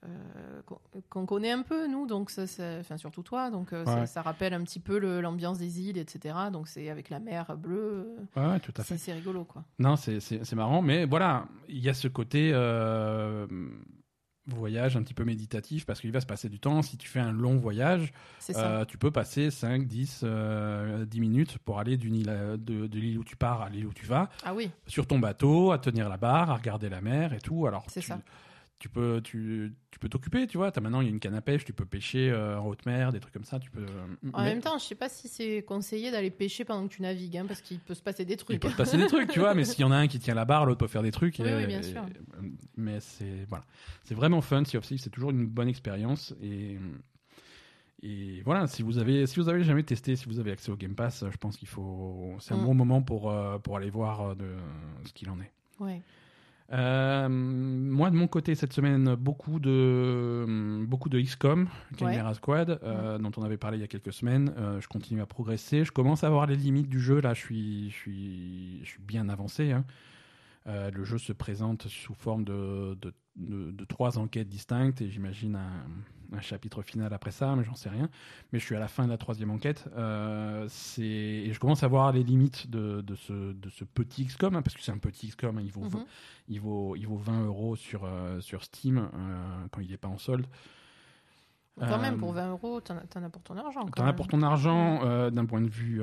euh, 0.05 0.61
qu'on 1.11 1.27
connaît 1.27 1.53
un 1.53 1.63
peu 1.63 1.87
nous 1.87 2.09
donc 2.09 2.31
ça, 2.31 2.49
ça- 2.49 2.79
enfin 2.81 2.97
surtout 2.97 3.23
toi 3.23 3.51
donc 3.53 3.71
Ouais. 3.71 3.85
ça, 3.85 4.07
ça 4.07 4.23
rappelle 4.23 4.53
un 4.53 4.63
petit 4.65 4.81
peu 4.81 4.99
l'ambiance 5.21 5.59
des 5.59 5.81
îles 5.81 5.97
etc 5.97 6.35
donc 6.53 6.67
c'est 6.67 6.89
avec 6.91 7.09
la 7.09 7.21
mer 7.21 7.57
bleue 7.57 8.09
Ouais, 8.35 8.59
tout 8.59 8.73
à 8.79 8.83
fait. 8.83 8.99
c'est 8.99 9.13
rigolo 9.13 9.45
quoi 9.45 9.63
Non, 9.79 9.95
c'est- 9.95 10.19
marrant, 10.57 10.83
mais 10.83 11.05
voilà, 11.07 11.47
il 11.69 11.79
y 11.79 11.89
a 11.89 11.95
ce 11.95 12.09
côté 12.09 12.51
euh, 12.53 13.47
voyage 14.47 14.97
un 14.97 15.03
petit 15.03 15.15
peu 15.15 15.25
méditatif 15.25 15.87
parce 15.87 16.01
qu'il 16.01 16.11
va 16.13 16.21
se 16.21 16.27
passer 16.27 16.49
du 16.49 16.59
temps. 16.59 16.83
Si 16.83 16.97
tu 16.97 17.09
fais 17.09 17.21
un 17.21 17.33
long 17.33 17.57
voyage, 17.59 18.13
euh, 18.59 18.85
tu 18.85 18.99
peux 18.99 19.11
passer 19.11 19.51
5, 19.51 19.87
10, 19.87 20.23
euh, 20.25 21.05
10 21.05 21.21
minutes 21.21 21.59
pour 21.59 21.79
aller 21.79 21.97
d'une 21.97 22.15
île 22.17 22.29
à- 22.31 22.57
de, 22.57 22.87
de 22.87 22.99
l'île 22.99 23.19
où 23.19 23.25
tu 23.25 23.37
pars 23.37 23.63
à 23.63 23.69
l'île 23.71 23.87
où 23.87 23.93
tu 23.95 24.05
vas, 24.07 24.29
ah 24.45 24.53
oui 24.55 24.71
sur 24.87 25.07
ton 25.07 25.19
bateau, 25.19 25.71
à 25.73 25.79
tenir 25.79 26.09
la 26.09 26.17
barre, 26.17 26.51
à 26.51 26.57
regarder 26.57 26.89
la 26.89 27.01
mer 27.01 27.33
et 27.35 27.41
tout. 27.41 27.67
Alors, 27.67 27.85
tu, 28.01 28.07
ça. 28.09 28.21
Tu 28.83 28.89
peux 28.89 29.21
tu, 29.23 29.73
tu 29.93 29.99
peux 30.01 30.09
t'occuper, 30.09 30.49
tu 30.49 30.57
vois. 30.59 30.73
As, 30.77 30.81
maintenant, 30.81 31.01
il 31.01 31.05
y 31.05 31.07
a 31.07 31.11
une 31.13 31.21
canne 31.21 31.35
à 31.37 31.41
pêche, 31.41 31.65
tu 31.65 31.73
peux 31.73 31.85
pêcher 31.85 32.31
euh, 32.31 32.59
en 32.59 32.67
haute 32.67 32.85
mer, 32.85 33.13
des 33.13 33.21
trucs 33.21 33.33
comme 33.33 33.45
ça. 33.45 33.61
Tu 33.61 33.71
peux. 33.71 33.87
En 34.33 34.43
mais- 34.43 34.51
même 34.51 34.61
temps, 34.61 34.77
je 34.77 34.85
sais 34.85 34.97
pas 34.97 35.09
si 35.09 35.29
c'est 35.29 35.63
conseillé 35.63 36.11
d'aller 36.11 36.31
pêcher 36.31 36.65
pendant 36.65 36.89
que 36.89 36.93
tu 36.95 37.01
navigues, 37.03 37.37
hein, 37.37 37.45
parce 37.47 37.61
qu'il 37.61 37.79
peut 37.79 37.95
se 37.95 38.03
passer 38.03 38.25
des 38.25 38.35
Il 38.35 38.37
trucs. 38.39 38.61
peut 38.61 38.71
se 38.71 38.77
passer 38.77 38.97
des 38.97 39.07
trucs, 39.07 39.31
tu 39.31 39.39
vois, 39.39 39.55
mais 39.55 39.65
s'il 39.65 39.81
y 39.83 39.85
en 39.85 39.93
a 39.93 39.97
un 39.97 40.09
qui 40.09 40.19
tient 40.19 40.35
la 40.35 40.45
barre, 40.45 40.67
l'autre 40.67 40.81
peut 40.81 40.89
faire 40.89 41.03
des 41.05 41.13
trucs. 41.13 41.37
Oui, 41.39 41.49
et- 41.49 41.55
oui, 41.57 41.67
bien 41.67 41.79
et- 41.79 41.83
sûr. 41.85 42.03
mais 42.77 42.99
c'est 42.99 43.47
voilà, 43.49 43.65
c'est 44.03 44.15
vraiment 44.17 44.41
fun. 44.41 44.65
Sea 44.65 44.79
of 44.79 44.85
Thieves, 44.87 44.99
c'est 44.99 45.11
toujours 45.11 45.31
une 45.31 45.47
bonne 45.47 45.69
expérience 45.69 46.35
et 46.43 46.77
et 48.03 48.43
voilà. 48.45 48.67
Si 48.67 48.83
vous 48.83 48.99
avez 48.99 49.27
si 49.27 49.39
vous 49.39 49.49
avez 49.49 49.63
jamais 49.63 49.85
testé, 49.85 50.17
si 50.17 50.27
vous 50.27 50.41
avez 50.41 50.51
accès 50.51 50.73
au 50.73 50.77
Game 50.77 50.95
Pass, 50.95 51.25
je 51.31 51.37
pense 51.37 51.57
qu'il 51.57 51.69
faut 51.69 52.35
c'est 52.41 52.53
un 52.55 52.57
Mm. 52.57 52.65
bon 52.65 52.75
moment 52.75 53.03
pour 53.03 53.31
euh, 53.31 53.59
pour 53.59 53.77
aller 53.77 53.91
voir 53.91 54.21
euh, 54.23 54.35
de 54.35 54.49
ce 55.07 55.13
qu'il 55.13 55.31
en 55.31 55.39
est. 55.41 55.53
Ouais. 55.79 56.03
Euh, 56.73 57.29
moi 57.29 58.11
de 58.11 58.17
mon 58.17 58.27
côté 58.27 58.55
cette 58.55 58.73
semaine 58.73 59.15
beaucoup 59.15 59.59
de 59.61 60.85
beaucoup 60.87 61.09
de 61.09 61.21
XCOM, 61.21 61.69
Chimera 62.15 62.35
Squad, 62.35 62.81
euh, 62.83 63.19
dont 63.19 63.31
on 63.37 63.43
avait 63.43 63.59
parlé 63.59 63.77
il 63.79 63.81
y 63.81 63.85
a 63.85 63.89
quelques 63.89 64.13
semaines. 64.13 64.55
Euh, 64.57 64.81
je 64.81 64.89
continue 64.89 65.21
à 65.21 65.27
progresser. 65.27 65.85
Je 65.85 65.93
commence 65.93 66.25
à 66.25 66.31
voir 66.31 66.47
les 66.47 66.57
limites 66.57 66.89
du 66.89 67.01
jeu. 67.01 67.21
Là, 67.21 67.35
je 67.35 67.41
suis 67.41 67.91
je 67.91 67.97
suis 67.97 68.81
je 68.85 68.89
suis 68.89 69.03
bien 69.03 69.29
avancé. 69.29 69.73
hein. 69.73 69.85
Le 70.67 71.05
jeu 71.05 71.19
se 71.19 71.33
présente 71.33 71.89
sous 71.89 72.15
forme 72.15 72.45
de, 72.45 72.95
de, 73.03 73.13
de- 73.37 73.73
de 73.73 73.85
trois 73.85 74.17
enquêtes 74.19 74.49
distinctes 74.49 75.01
et 75.03 75.11
j'imagine 75.11 75.57
un, 75.57 75.85
un 76.35 76.41
chapitre 76.41 76.83
final 76.83 77.13
après 77.13 77.31
ça, 77.31 77.55
mais 77.57 77.65
j'en 77.65 77.75
sais 77.75 77.89
rien. 77.89 78.09
Mais 78.53 78.59
je 78.59 78.65
suis 78.65 78.75
à 78.77 78.79
la 78.81 78.89
fin 78.89 79.05
de 79.05 79.11
la 79.11 79.19
troisième 79.19 79.51
enquête. 79.51 79.89
Euh, 79.97 80.67
c'est 80.69 81.03
et 81.03 81.53
je 81.53 81.61
commence 81.61 81.83
à 81.83 81.89
voir 81.89 82.13
les 82.13 82.23
limites 82.23 82.71
de, 82.71 83.01
de, 83.01 83.15
ce, 83.15 83.53
de 83.53 83.69
ce 83.71 83.85
petit 83.85 84.25
XCOM, 84.27 84.55
hein, 84.57 84.63
parce 84.63 84.77
que 84.77 84.83
c'est 84.83 84.93
un 84.93 84.99
petit 84.99 85.29
XCOM, 85.29 85.59
hein, 85.59 85.63
il, 85.65 85.71
vaut, 85.73 85.83
Mhm. 85.83 86.05
il, 86.49 86.61
vaut, 86.61 86.97
il 86.97 87.07
vaut 87.07 87.17
20 87.19 87.45
euros 87.45 87.77
sur, 87.77 88.03
euh, 88.05 88.41
sur 88.41 88.65
Steam 88.65 88.99
euh, 88.99 89.67
quand 89.71 89.81
il 89.81 89.91
n'est 89.91 89.97
pas 89.97 90.09
en 90.09 90.19
solde. 90.19 90.47
Quand 91.81 91.99
même, 91.99 92.19
pour 92.19 92.33
20 92.33 92.51
euros, 92.51 92.81
t'en 92.83 92.97
as, 92.97 93.31
pour 93.31 93.43
ton 93.43 93.57
argent. 93.57 93.87
T'en 93.87 94.05
as 94.07 94.13
pour 94.13 94.29
ton 94.29 94.43
argent 94.43 95.31
d'un 95.31 95.47
point 95.47 95.63
de 95.63 95.69
vue 95.71 96.03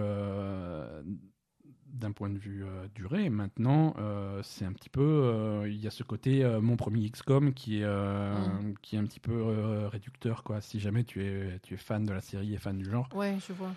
d'un 1.93 2.11
point 2.11 2.29
de 2.29 2.37
vue 2.37 2.63
euh, 2.63 2.87
durée. 2.95 3.29
Maintenant, 3.29 3.95
euh, 3.99 4.41
c'est 4.43 4.65
un 4.65 4.73
petit 4.73 4.89
peu 4.89 5.01
euh, 5.01 5.67
il 5.69 5.77
y 5.77 5.87
a 5.87 5.91
ce 5.91 6.03
côté 6.03 6.43
euh, 6.43 6.61
mon 6.61 6.75
premier 6.77 7.09
XCOM 7.09 7.53
qui 7.53 7.81
est 7.81 7.85
Mm. 7.85 8.73
qui 8.81 8.95
est 8.95 8.99
un 8.99 9.05
petit 9.05 9.19
peu 9.19 9.87
réducteur 9.87 10.43
quoi. 10.43 10.61
Si 10.61 10.79
jamais 10.79 11.03
tu 11.03 11.23
es 11.23 11.59
tu 11.63 11.73
es 11.73 11.77
fan 11.77 12.05
de 12.05 12.13
la 12.13 12.21
série 12.21 12.53
et 12.53 12.57
fan 12.57 12.77
du 12.77 12.89
genre, 12.89 13.09
Ouais, 13.13 13.37
je 13.47 13.53
vois. 13.53 13.73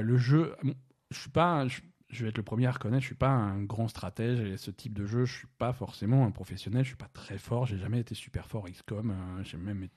Le 0.00 0.16
jeu, 0.16 0.54
bon, 0.62 0.74
je 1.10 1.18
suis 1.18 1.30
pas 1.30 1.66
je, 1.68 1.80
je 2.10 2.22
vais 2.24 2.30
être 2.30 2.36
le 2.38 2.42
premier 2.42 2.66
à 2.66 2.70
reconnaître, 2.72 3.02
je 3.02 3.06
suis 3.08 3.14
pas 3.14 3.28
un 3.30 3.62
grand 3.62 3.88
stratège 3.88 4.40
et 4.40 4.56
ce 4.56 4.70
type 4.70 4.94
de 4.94 5.06
jeu, 5.06 5.24
je 5.24 5.34
suis 5.34 5.46
pas 5.58 5.72
forcément 5.72 6.24
un 6.26 6.30
professionnel, 6.30 6.82
je 6.84 6.88
suis 6.88 6.96
pas 6.96 7.10
très 7.12 7.38
fort, 7.38 7.66
j'ai 7.66 7.78
jamais 7.78 8.00
été 8.00 8.14
super 8.14 8.46
fort 8.46 8.66
XCOM, 8.68 9.14
j'ai 9.42 9.56
même 9.58 9.88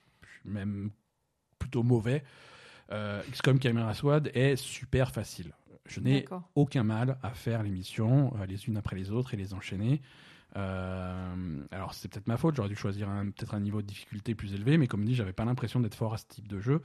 même 0.46 0.92
plutôt 1.60 1.84
mauvais. 1.84 2.24
XCOM 3.32 3.62
Chimera 3.62 3.94
Sword 3.94 4.24
est 4.34 4.56
super 4.58 5.12
facile. 5.12 5.54
Je 5.92 6.00
n'ai 6.00 6.26
aucun 6.56 6.84
mal 6.84 7.18
à 7.22 7.32
faire 7.32 7.64
les 7.64 7.70
missions 7.70 8.34
euh, 8.40 8.46
les 8.46 8.66
unes 8.68 8.78
après 8.78 8.96
les 8.96 9.12
autres 9.12 9.34
et 9.34 9.38
les 9.38 9.54
enchaîner. 9.54 10.02
Euh, 10.58 11.64
alors 11.72 11.94
c'est 11.94 12.10
peut-être 12.12 12.28
ma 12.28 12.38
faute, 12.38 12.56
j'aurais 12.56 12.70
dû 12.70 12.76
choisir 12.76 13.08
peut-être 13.08 13.54
un 13.54 13.60
niveau 13.60 13.82
de 13.82 13.88
difficulté 13.88 14.36
plus 14.36 14.54
élevé, 14.54 14.78
mais 14.78 14.88
comme 14.88 15.06
dit, 15.06 15.16
j'avais 15.16 15.34
pas 15.34 15.46
l'impression 15.46 15.80
d'être 15.80 15.96
fort 15.96 16.14
à 16.14 16.18
ce 16.18 16.26
type 16.28 16.48
de 16.48 16.60
jeu. 16.60 16.82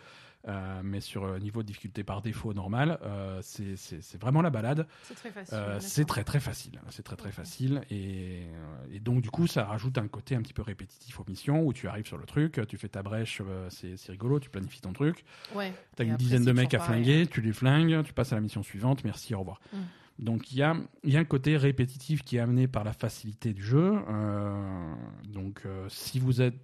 Euh, 0.48 0.80
mais 0.84 1.00
sur 1.00 1.24
un 1.24 1.40
niveau 1.40 1.62
de 1.62 1.66
difficulté 1.66 2.04
par 2.04 2.22
défaut 2.22 2.54
normal, 2.54 3.00
euh, 3.02 3.40
c'est- 3.42 3.74
vraiment 4.20 4.42
la 4.42 4.50
balade. 4.50 4.86
C'est 5.02 5.14
très 5.16 5.30
facile. 5.32 5.58
Euh, 5.58 5.80
c'est 5.80 6.04
très 6.04 6.22
très 6.22 6.38
facile, 6.38 6.80
c'est 6.90 7.02
très 7.02 7.16
très 7.16 7.32
facile 7.32 7.80
et, 7.90 8.44
euh, 8.54 8.76
et 8.92 9.00
donc 9.00 9.22
du 9.22 9.30
coup 9.30 9.48
ça 9.48 9.64
rajoute 9.64 9.98
un 9.98 10.06
côté 10.06 10.36
un 10.36 10.42
petit 10.42 10.52
peu 10.52 10.62
répétitif 10.62 11.18
aux 11.18 11.24
missions 11.26 11.64
où 11.66 11.72
tu 11.72 11.88
arrives 11.88 12.06
sur 12.06 12.16
le 12.16 12.26
truc, 12.26 12.60
tu 12.68 12.76
fais 12.78 12.88
ta 12.88 13.02
brèche, 13.02 13.42
euh, 13.44 13.66
c'est 13.70 13.96
rigolo, 14.12 14.38
tu 14.38 14.48
planifies 14.48 14.80
ton 14.82 14.92
truc, 14.92 15.24
Ouais. 15.52 15.74
T'as 15.96 16.04
une 16.04 16.10
après, 16.12 16.22
dizaine 16.22 16.44
de 16.44 16.52
mecs 16.52 16.74
à 16.74 16.78
pareil. 16.78 17.02
flinguer, 17.02 17.26
tu 17.26 17.40
les 17.40 17.52
flingues, 17.52 18.04
tu 18.04 18.12
passes 18.12 18.30
à 18.32 18.36
la 18.36 18.40
mission 18.42 18.62
suivante, 18.62 19.02
merci, 19.02 19.34
au 19.34 19.40
revoir. 19.40 19.60
Mm. 19.72 19.76
Donc 20.18 20.50
il 20.52 20.58
y 20.58 20.62
a, 20.62 20.74
y 21.04 21.16
a 21.16 21.20
un 21.20 21.24
côté 21.24 21.56
répétitif 21.56 22.22
qui 22.22 22.36
est 22.36 22.40
amené 22.40 22.66
par 22.68 22.84
la 22.84 22.92
facilité 22.92 23.52
du 23.52 23.62
jeu. 23.62 23.94
Euh, 24.08 24.94
donc 25.28 25.62
euh, 25.66 25.86
si 25.90 26.18
vous 26.18 26.40
êtes 26.40 26.56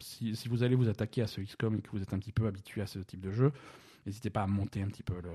si, 0.00 0.34
si 0.34 0.48
vous 0.48 0.62
allez 0.62 0.74
vous 0.74 0.88
attaquer 0.88 1.22
à 1.22 1.26
ce 1.26 1.40
XCOM 1.40 1.76
et 1.76 1.80
que 1.82 1.90
vous 1.90 2.02
êtes 2.02 2.12
un 2.14 2.18
petit 2.18 2.32
peu 2.32 2.46
habitué 2.46 2.80
à 2.82 2.86
ce 2.86 2.98
type 2.98 3.20
de 3.20 3.30
jeu, 3.30 3.52
n'hésitez 4.06 4.30
pas 4.30 4.42
à 4.42 4.46
monter 4.46 4.82
un 4.82 4.88
petit 4.88 5.02
peu 5.04 5.14
le, 5.22 5.30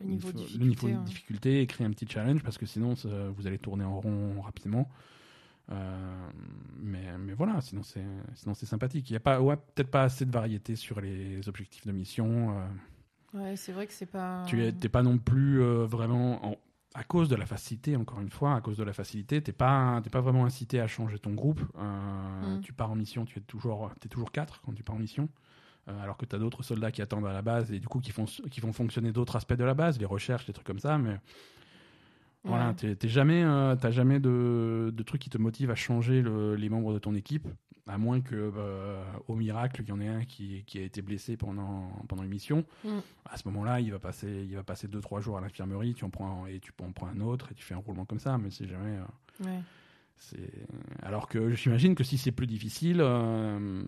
Le 0.00 0.06
niveau 0.06 0.32
de 0.32 0.38
le 0.38 0.44
difficulté, 0.44 0.66
niveau 0.66 0.88
de 0.88 0.92
ouais. 0.94 1.04
difficulté 1.04 1.60
et 1.62 1.66
créer 1.66 1.86
un 1.86 1.90
petit 1.90 2.08
challenge 2.08 2.42
parce 2.42 2.58
que 2.58 2.66
sinon 2.66 2.94
vous 3.36 3.46
allez 3.46 3.58
tourner 3.58 3.84
en 3.84 4.00
rond 4.00 4.40
rapidement. 4.40 4.88
Euh, 5.70 6.30
mais, 6.80 7.16
mais 7.18 7.32
voilà, 7.32 7.60
sinon 7.60 7.82
c'est 7.84 8.02
sinon 8.34 8.54
c'est 8.54 8.66
sympathique. 8.66 9.08
Il 9.08 9.12
y 9.12 9.16
a 9.16 9.20
pas 9.20 9.40
ouais, 9.40 9.56
peut-être 9.56 9.90
pas 9.90 10.02
assez 10.02 10.24
de 10.24 10.32
variété 10.32 10.74
sur 10.74 11.00
les 11.00 11.48
objectifs 11.48 11.86
de 11.86 11.92
mission. 11.92 12.58
euh, 12.58 12.66
Ouais, 13.32 13.54
c'est 13.54 13.70
vrai 13.70 13.86
que 13.86 13.92
c'est 13.92 14.06
pas. 14.06 14.44
tu 14.48 14.56
n'es 14.56 14.72
pas 14.88 15.04
non 15.04 15.16
plus 15.18 15.62
euh, 15.62 15.84
vraiment 15.86 16.44
en- 16.44 16.56
à 16.94 17.04
cause 17.04 17.28
de 17.28 17.36
la 17.36 17.46
facilité 17.46 17.96
encore 17.96 18.20
une 18.20 18.30
fois 18.30 18.54
à 18.56 18.60
cause 18.60 18.76
de 18.76 18.82
la 18.82 18.92
facilité 18.92 19.40
t'es 19.40 19.52
pas 19.52 20.00
t'es 20.02 20.10
pas 20.10 20.20
vraiment 20.20 20.44
incité 20.44 20.80
à 20.80 20.86
changer 20.88 21.18
ton 21.18 21.32
groupe 21.34 21.60
Euh, 21.78 22.56
Mm. 22.56 22.60
tu 22.62 22.72
pars 22.72 22.90
en 22.90 22.96
mission 22.96 23.24
tu 23.24 23.38
es 23.38 23.42
toujours 23.42 23.90
t'es 24.00 24.08
toujours 24.08 24.32
quatre 24.32 24.60
quand 24.62 24.72
tu 24.72 24.82
pars 24.82 24.96
en 24.96 24.98
mission 24.98 25.28
Euh, 25.88 26.02
alors 26.02 26.16
que 26.18 26.26
tu 26.26 26.34
as 26.36 26.38
d'autres 26.38 26.62
soldats 26.62 26.90
qui 26.90 27.00
attendent 27.02 27.26
à 27.26 27.32
la 27.32 27.42
base 27.42 27.72
et 27.72 27.78
du 27.80 27.86
coup 27.88 28.00
qui 28.00 28.10
font 28.12 28.24
qui 28.50 28.60
font 28.60 28.72
fonctionner 28.72 29.12
d'autres 29.12 29.36
aspects 29.36 29.54
de 29.54 29.64
la 29.64 29.74
base 29.74 29.98
les 29.98 30.04
recherches 30.06 30.46
les 30.46 30.52
trucs 30.52 30.66
comme 30.66 30.78
ça 30.80 30.98
mais 30.98 31.16
voilà 32.44 32.68
Ouais. 32.68 32.74
t'es 32.74 32.96
t'es 32.96 33.08
jamais 33.08 33.42
euh, 33.44 33.76
t'as 33.76 33.90
jamais 33.90 34.18
de, 34.20 34.90
de 34.94 35.02
trucs 35.02 35.20
qui 35.22 35.30
te 35.30 35.38
motivent 35.38 35.70
à 35.70 35.74
changer 35.76 36.22
le- 36.22 36.54
les 36.56 36.68
membres 36.68 36.92
de 36.92 36.98
ton 36.98 37.14
équipe 37.14 37.46
à 37.90 37.98
moins 37.98 38.20
que 38.20 38.34
euh, 38.56 39.02
au 39.28 39.34
miracle 39.34 39.82
il 39.82 39.88
y 39.88 39.92
en 39.92 40.00
ait 40.00 40.08
un 40.08 40.24
qui, 40.24 40.62
qui 40.66 40.78
a 40.78 40.82
été 40.82 41.02
blessé 41.02 41.36
pendant 41.36 41.88
pendant 42.08 42.22
une 42.22 42.30
mission 42.30 42.64
Mm. 42.84 42.98
à 43.28 43.36
ce 43.36 43.46
moment-là, 43.48 43.80
il 43.80 43.90
va 43.92 43.98
passer, 43.98 44.46
il 44.48 44.54
va 44.54 44.62
passer 44.62 44.86
deux 44.88 45.00
trois 45.00 45.20
jours 45.20 45.36
à 45.38 45.40
l'infirmerie. 45.40 45.94
Tu 45.94 46.04
en 46.04 46.10
prends 46.10 46.44
un- 46.44 46.46
et 46.46 46.60
tu 46.60 46.72
en 46.82 46.92
prends 46.92 47.08
un 47.08 47.20
autre 47.20 47.50
et 47.50 47.54
tu 47.54 47.64
fais 47.64 47.74
un 47.74 47.78
roulement 47.78 48.04
comme 48.04 48.20
ça. 48.20 48.38
Mais 48.38 48.50
si 48.50 48.66
jamais, 48.66 48.96
euh, 48.98 49.44
Ouais. 49.46 49.60
c'est 50.16 50.50
alors 51.02 51.28
que 51.28 51.50
j'imagine 51.54 51.94
que 51.94 52.04
si 52.04 52.16
c'est 52.18 52.32
plus 52.32 52.46
difficile, 52.46 53.00
euh, 53.00 53.82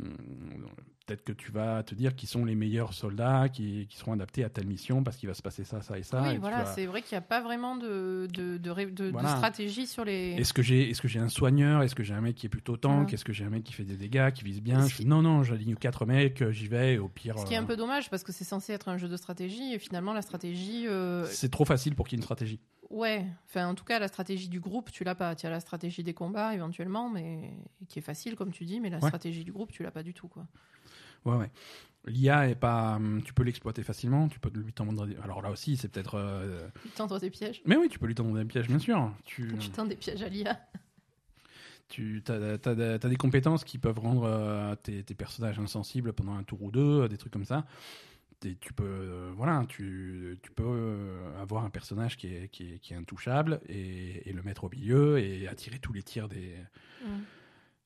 peut-être 1.05 1.25
que 1.25 1.33
tu 1.33 1.51
vas 1.53 1.83
te 1.83 1.95
dire 1.95 2.15
qui 2.15 2.27
sont 2.27 2.45
les 2.45 2.55
meilleurs 2.55 2.95
soldats 2.95 3.49
qui, 3.49 3.87
qui 3.89 3.97
seront 3.97 4.13
adaptés 4.13 4.45
à 4.45 4.49
telle 4.51 4.67
mission 4.67 5.03
parce 5.03 5.17
qu'il 5.17 5.29
va 5.29 5.35
se 5.35 5.43
passer 5.43 5.65
ça, 5.65 5.83
ça 5.83 5.99
et 5.99 6.03
ça. 6.03 6.19
et 6.21 6.29
oui, 6.29 6.35
tu 6.35 6.41
voilà, 6.41 6.59
vas- 6.65 6.65
c'est 6.67 6.87
vrai 6.87 7.03
qu'il 7.03 7.15
n'y 7.15 7.19
a 7.19 7.27
pas 7.27 7.41
vraiment 7.41 7.77
de, 7.77 8.29
de, 8.33 8.57
de, 8.59 8.71
ré- 8.71 8.87
de- 8.87 9.07
de 9.07 9.11
Voilà. 9.11 9.37
stratégie 9.37 9.87
sur 9.87 10.05
les. 10.05 10.33
Est-ce 10.33 10.53
que 10.53 10.63
j'ai, 10.63 10.93
que 10.93 11.09
j'ai 11.09 11.19
un 11.21 11.29
soigneur? 11.29 11.83
Est-ce 11.83 11.95
que 11.95 12.03
j'ai 12.03 12.15
un 12.15 12.21
mec 12.21 12.37
qui 12.37 12.47
est 12.47 12.49
plutôt 12.49 12.77
tank? 12.77 13.09
Ouais. 13.09 13.15
Est-ce 13.15 13.25
que 13.25 13.33
j'ai 13.33 13.45
un 13.45 13.51
mec 13.51 13.65
qui 13.65 13.73
fait 13.73 13.85
des 13.85 13.97
dégâts, 13.97 14.31
qui 14.33 14.45
vise 14.45 14.61
bien? 14.63 14.87
Je 14.87 15.03
Non, 15.03 15.23
non, 15.23 15.43
j'aligne 15.43 15.75
quatre 15.75 16.07
mecs, 16.07 16.43
euh, 16.43 16.53
j'y 16.53 16.69
vais. 16.69 16.95
et 16.95 16.99
Au 16.99 17.09
pire, 17.09 17.39
Ce 17.39 17.45
qui 17.47 17.55
est 17.55 17.57
un 17.57 17.63
euh, 17.63 17.67
peu 17.67 17.77
dommage 17.77 18.09
parce 18.11 18.23
que 18.23 18.33
c'est 18.33 18.45
censé 18.45 18.73
être 18.73 18.89
un 18.89 18.97
jeu 18.99 19.09
de 19.09 19.17
stratégie 19.17 19.73
et 19.75 19.79
finalement 19.79 20.13
la 20.13 20.23
stratégie, 20.23 20.87
euh, 20.87 21.25
c'est 21.27 21.51
trop 21.51 21.65
facile 21.65 21.95
pour 21.95 22.07
qu'il 22.07 22.17
y 22.17 22.19
ait 22.19 22.23
une 22.23 22.25
stratégie. 22.25 22.61
ouais, 22.91 23.25
enfin 23.49 23.67
en 23.67 23.75
tout 23.75 23.85
cas 23.85 23.99
la 23.99 24.09
stratégie 24.09 24.49
du 24.49 24.61
groupe 24.61 24.91
tu 24.93 25.03
l'as 25.05 25.15
pas, 25.15 25.35
tu 25.35 25.47
as 25.47 25.51
la 25.51 25.61
stratégie 25.61 26.03
des 26.03 26.15
combats 26.15 26.55
éventuellement, 26.55 27.09
mais 27.09 27.55
qui 27.89 27.99
est 27.99 28.03
facile 28.03 28.37
comme 28.37 28.53
tu 28.53 28.65
dis, 28.65 28.81
mais 28.81 28.91
la 28.91 28.99
Ouais. 28.99 29.09
stratégie 29.09 29.45
du 29.45 29.53
groupe 29.53 29.73
tu 29.73 29.83
l'as 29.83 29.91
pas 29.91 30.03
du 30.03 30.13
tout 30.15 30.29
quoi. 30.29 30.47
Ouais, 31.25 31.37
ouais. 31.37 31.51
L'IA 32.07 32.49
est 32.49 32.55
pas. 32.57 32.97
hum, 32.97 33.23
Tu 33.25 33.33
peux 33.33 33.45
l'exploiter 33.45 33.83
facilement. 33.83 34.29
Tu 34.29 34.41
peux 34.41 34.51
lui 34.51 34.73
tendre. 34.73 35.07
des- 35.07 35.17
Alors 35.19 35.41
là 35.43 35.51
aussi, 35.51 35.77
c'est 35.77 35.89
peut-être. 35.89 36.17
euh, 36.17 36.69
Tu 36.83 36.89
tentes 36.91 37.21
des 37.21 37.31
pièges, 37.31 37.63
Mais 37.65 37.77
oui, 37.77 37.89
tu 37.89 37.99
peux 37.99 38.07
lui 38.07 38.15
tendre 38.15 38.37
des 38.37 38.45
pièges, 38.45 38.67
bien 38.69 38.79
sûr. 38.81 39.13
Tu, 39.25 39.55
tu 39.59 39.71
tends 39.71 39.87
des 39.87 39.97
pièges 39.97 40.23
à 40.23 40.29
l'IA. 40.29 40.59
tu 41.89 42.23
as, 42.29 42.99
des 43.09 43.17
compétences 43.17 43.65
qui 43.65 43.79
peuvent 43.79 43.99
rendre 43.99 44.25
euh, 44.25 44.75
tes, 44.77 45.03
tes 45.05 45.15
personnages 45.15 45.59
insensibles 45.59 46.13
pendant 46.13 46.35
un 46.35 46.43
tour 46.43 46.63
ou 46.63 46.71
deux, 46.71 47.03
euh, 47.03 47.09
des 47.09 47.19
trucs 47.19 47.33
comme 47.33 47.45
ça. 47.45 47.67
Et 48.45 48.57
tu 48.57 48.73
peux, 48.73 48.83
euh, 48.85 49.31
voilà, 49.37 49.65
tu, 49.69 50.37
tu 50.43 50.51
peux 50.51 51.11
avoir 51.41 51.65
un 51.65 51.71
personnage 51.71 52.17
qui 52.17 52.27
est, 52.35 52.49
qui 52.49 52.73
est, 52.73 52.79
qui 52.81 52.93
est 52.95 52.97
intouchable 52.97 53.61
et, 53.69 54.29
et 54.29 54.33
le 54.33 54.43
mettre 54.43 54.65
au 54.65 54.69
milieu 54.71 55.19
et 55.21 55.47
attirer 55.47 55.79
tous 55.79 55.93
les 55.93 56.03
tirs 56.03 56.29
des. 56.29 56.57
Mm. 57.05 57.21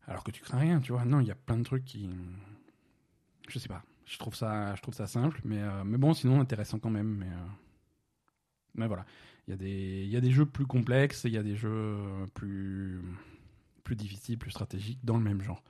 Alors 0.07 0.25
que 0.25 0.31
tu 0.31 0.41
crains 0.43 0.59
rien, 0.61 0.81
tu 0.81 0.93
vois. 0.93 1.05
Non, 1.05 1.21
il 1.21 1.27
y 1.27 1.31
a 1.31 1.35
plein 1.35 1.59
de 1.59 1.65
trucs 1.65 1.85
qui. 1.85 2.09
Je 3.47 3.59
sais 3.59 3.69
pas. 3.69 3.83
Je 4.07 4.19
trouve 4.19 4.35
ça, 4.35 4.75
je 4.77 4.83
trouve 4.83 4.95
ça 4.95 5.07
simple, 5.07 5.41
mais, 5.45 5.61
euh, 5.61 5.83
mais 5.85 5.99
bon, 5.99 6.15
sinon 6.15 6.41
intéressant 6.41 6.79
quand 6.79 6.91
même. 6.91 7.17
Mais, 7.19 7.27
euh, 7.27 7.47
mais 8.75 8.87
voilà. 8.87 9.05
Il 9.49 9.53
y, 9.53 9.55
a 9.55 9.57
des, 9.57 10.03
il 10.05 10.11
y 10.11 10.17
a 10.17 10.21
des 10.21 10.33
jeux 10.33 10.47
plus 10.47 10.67
complexes, 10.67 11.23
il 11.25 11.33
y 11.33 11.39
a 11.39 11.43
des 11.43 11.55
jeux 11.55 11.97
plus, 12.35 13.01
plus 13.85 13.95
difficiles, 13.95 14.39
plus 14.39 14.51
stratégiques 14.51 14.99
dans 15.05 15.17
le 15.17 15.23
même 15.23 15.41
genre. 15.41 15.63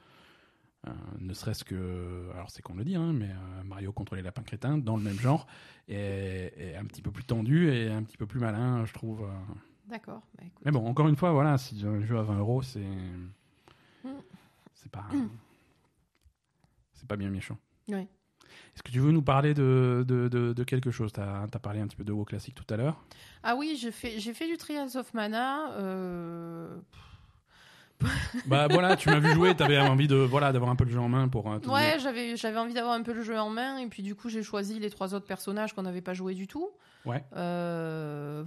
Euh, 0.87 0.93
ne 1.19 1.35
serait-ce 1.35 1.65
que, 1.65 2.31
alors 2.33 2.49
c'est 2.51 2.63
qu'on 2.63 2.75
le 2.75 2.85
dit, 2.85 2.97
hein, 2.97 3.13
mais 3.13 3.29
euh, 3.31 3.63
Mario 3.65 3.93
contre 3.93 4.15
les 4.17 4.23
lapins 4.23 4.43
crétins, 4.43 4.79
dans 4.79 4.97
le 4.97 5.03
même 5.03 5.19
genre, 5.19 5.47
est, 5.89 6.55
est 6.57 6.77
un 6.77 6.85
petit 6.87 7.03
peu 7.03 7.11
plus 7.11 7.25
tendu 7.25 7.69
et 7.71 7.91
un 7.91 8.03
petit 8.03 8.17
peu 8.17 8.27
plus 8.27 8.41
malin, 8.41 8.85
je 8.87 8.95
trouve. 8.95 9.23
euh. 9.25 9.55
D'accord. 9.89 10.23
bah, 10.39 10.45
écoute. 10.47 10.63
Mais 10.65 10.71
bon, 10.71 10.87
encore 10.87 11.09
une 11.09 11.17
fois, 11.17 11.33
voilà, 11.33 11.59
si 11.59 11.85
un 11.85 12.01
jeu 12.03 12.19
à 12.19 12.23
20 12.23 12.39
euros, 12.39 12.63
c'est. 12.63 12.87
C'est 14.75 14.91
pas. 14.91 15.07
C'est 16.95 17.09
pas 17.09 17.17
bien 17.17 17.29
méchant. 17.31 17.59
Est-ce 17.89 18.83
que 18.83 18.91
tu 18.91 19.01
veux 19.01 19.11
nous 19.13 19.23
parler 19.23 19.55
de, 19.55 20.05
de, 20.07 20.29
de, 20.29 20.53
de 20.53 20.65
quelque 20.65 20.91
chose? 20.91 21.13
Tu 21.13 21.21
as, 21.21 21.47
parlé 21.63 21.81
un 21.81 21.87
petit 21.87 21.97
peu 21.97 22.05
de 22.05 22.13
WoW 22.13 22.25
classique 22.25 22.55
tout 22.55 22.75
à 22.75 22.77
l'heure. 22.77 23.03
Ah 23.43 23.57
oui, 23.57 23.77
j'ai 23.81 23.91
fait, 23.91 24.19
fait 24.21 24.47
du 24.47 24.57
Trials 24.57 24.97
of 24.97 25.15
Mana. 25.15 25.71
euh, 25.73 26.77
bah 28.47 28.69
voilà, 28.69 28.95
tu 28.97 29.09
m'as 29.09 29.19
vu 29.21 29.33
jouer, 29.33 29.55
tu 29.57 29.63
avais 29.63 29.79
envie 29.79 30.07
de 30.07 30.17
voilà 30.17 30.53
d'avoir 30.53 30.71
un 30.71 30.77
peu 30.77 30.85
le 30.85 30.91
jeu 30.91 31.01
en 31.01 31.09
main 31.09 31.29
pour. 31.29 31.51
euh, 31.51 31.59
Ouais, 31.67 31.97
j'avais, 31.99 32.37
j'avais 32.37 32.59
envie 32.59 32.75
d'avoir 32.75 32.95
un 32.95 33.03
peu 33.03 33.15
le 33.15 33.23
jeu 33.23 33.39
en 33.39 33.49
main, 33.49 33.79
et 33.79 33.87
puis 33.89 34.03
du 34.03 34.15
coup, 34.15 34.29
j'ai 34.29 34.43
choisi 34.43 34.79
les 34.79 34.91
trois 34.91 35.15
autres 35.15 35.27
personnages 35.27 35.73
qu'on 35.73 35.83
n'avait 35.83 36.03
pas 36.03 36.13
joué 36.13 36.35
du 36.35 36.47
tout. 36.47 36.69
Ouais. 37.07 37.25
Euh, 37.35 38.45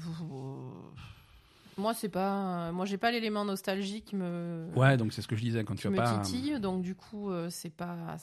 Moi, 1.77 1.93
c'est 1.95 2.09
pas. 2.09 2.71
Moi, 2.71 2.85
j'ai 2.85 2.97
pas 2.97 3.09
l'élément 3.09 3.45
nostalgique 3.45 4.05
qui 4.05 4.15
me. 4.15 4.67
Ouais, 4.75 4.97
donc 4.97 5.13
c'est 5.13 5.23
ce 5.23 5.27
que 5.27 5.35
je 5.35 5.41
disais 5.41 5.63
quand 5.63 5.75
tu 5.75 5.87
as 5.87 5.91
me 5.91 5.95
pas. 5.97 6.19
titille, 6.19 6.59
donc 6.59 6.83
du 6.83 6.93
coup, 6.93 7.31
c'est 7.49 7.73
pas. 7.75 8.17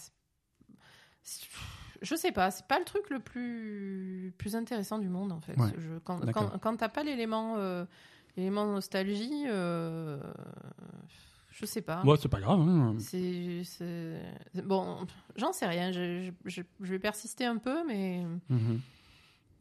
Je 2.03 2.15
sais 2.15 2.31
pas, 2.33 2.51
c'est 2.51 2.67
pas 2.67 2.79
le 2.79 2.85
truc 2.85 3.09
le 3.11 3.21
plus 3.21 4.33
plus 4.39 4.55
intéressant 4.55 4.99
du 4.99 5.09
monde 5.09 5.33
en 5.33 5.41
fait. 5.41 5.57
Ouais, 5.59 5.71
Je- 5.79 5.99
quand 6.05 6.21
quand, 6.33 6.59
quand 6.59 6.77
t'as 6.77 6.89
pas 6.91 7.03
l'élément 7.03 7.55
euh, 7.57 7.85
l'élément 8.37 8.67
nostalgie, 8.67 9.45
euh, 9.49 10.21
je 11.51 11.65
sais 11.65 11.81
pas. 11.81 12.03
Moi, 12.05 12.19
c'est 12.21 12.29
pas 12.29 12.41
grave. 12.41 12.61
hein. 12.61 12.97
C'est 12.99 13.63
c'est- 13.65 14.21
bon, 14.63 15.07
j'en 15.37 15.53
sais 15.55 15.67
rien. 15.67 15.91
Je, 15.91 16.31
je- 16.45 16.51
je- 16.51 16.63
je 16.83 16.91
vais 16.91 16.99
persister 16.99 17.47
un 17.47 17.57
peu, 17.57 17.85
mais 17.87 18.25
Mhm. 18.51 18.81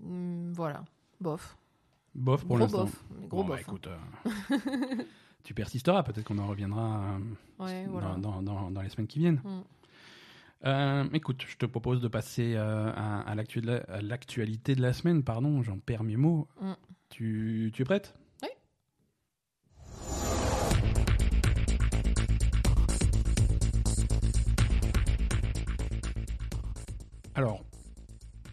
hum, 0.04 0.52
voilà, 0.54 0.84
bof. 1.22 1.58
Bof 2.14 2.42
pour 2.42 2.50
gros 2.50 2.58
l'instant. 2.60 2.84
bof, 2.84 3.04
gros 3.30 3.44
Bon, 3.44 3.50
bah, 3.50 3.56
bof. 3.56 3.60
hein. 3.60 3.62
écoute, 3.68 3.88
euh, 3.88 3.98
tu 5.44 5.54
persisteras, 5.54 6.04
peut-être 6.04 6.26
qu'on 6.26 6.38
en 6.38 6.48
reviendra 6.48 7.16
euh, 7.60 7.64
Ouais, 7.64 7.86
dans, 7.86 7.92
voilà. 7.92 8.16
dans, 8.18 8.42
dans, 8.42 8.72
dans 8.72 8.82
les 8.82 8.90
semaines 8.90 9.08
qui 9.08 9.20
viennent. 9.20 9.42
Mm. 9.44 9.62
Euh, 10.66 11.08
écoute, 11.14 11.44
je 11.48 11.58
te 11.58 11.66
propose 11.68 12.02
de 12.02 12.08
passer 12.08 12.56
euh, 12.56 12.92
à, 12.96 13.36
de 13.62 13.84
l'actualité 14.02 14.76
de 14.76 14.82
la 14.82 14.94
semaine. 14.94 15.24
Pardon, 15.24 15.62
j'en 15.62 15.78
perds 15.78 16.04
mes 16.04 16.18
mots. 16.18 16.48
Mm. 16.60 16.72
Tu, 17.10 17.72
tu 17.74 17.82
es 17.84 17.86
prête? 17.86 18.16
Oui. 18.42 18.50
Alors, 27.36 27.64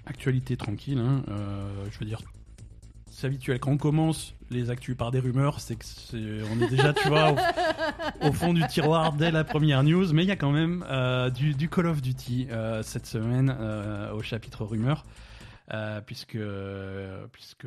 actualité 0.05 0.57
tranquille. 0.59 0.99
hein, 0.99 1.25
euh, 1.29 1.87
je 1.91 1.99
veux 1.99 2.05
dire, 2.05 2.21
c'est 3.23 3.29
habituel. 3.29 3.61
Quand 3.61 3.71
on 3.71 3.77
commence 3.79 4.35
les 4.51 4.69
actus 4.69 4.97
par 4.97 5.13
des 5.13 5.21
rumeurs, 5.21 5.61
c'est 5.61 5.77
que 5.77 5.85
c'est, 5.85 6.17
on 6.53 6.61
est 6.61 6.69
déjà, 6.69 6.93
tu 6.93 7.07
vois, 7.09 7.33
au, 8.21 8.27
au 8.29 8.33
fond 8.33 8.53
du 8.53 8.67
tiroir 8.67 9.13
dès 9.13 9.31
la 9.31 9.45
première 9.45 9.83
news. 9.85 10.13
Mais 10.13 10.25
il 10.25 10.29
y 10.29 10.33
a 10.33 10.37
quand 10.37 10.51
même 10.51 10.85
euh, 10.91 11.31
du, 11.31 11.55
du 11.55 11.69
Call 11.69 11.87
of 11.87 12.03
Duty 12.03 12.49
euh, 12.51 12.83
cette 12.83 13.07
semaine 13.07 13.55
euh, 13.59 14.13
au 14.13 14.23
chapitre 14.23 14.65
rumeurs. 14.65 15.05
Puisque, 16.05 16.37
puisque, 17.33 17.67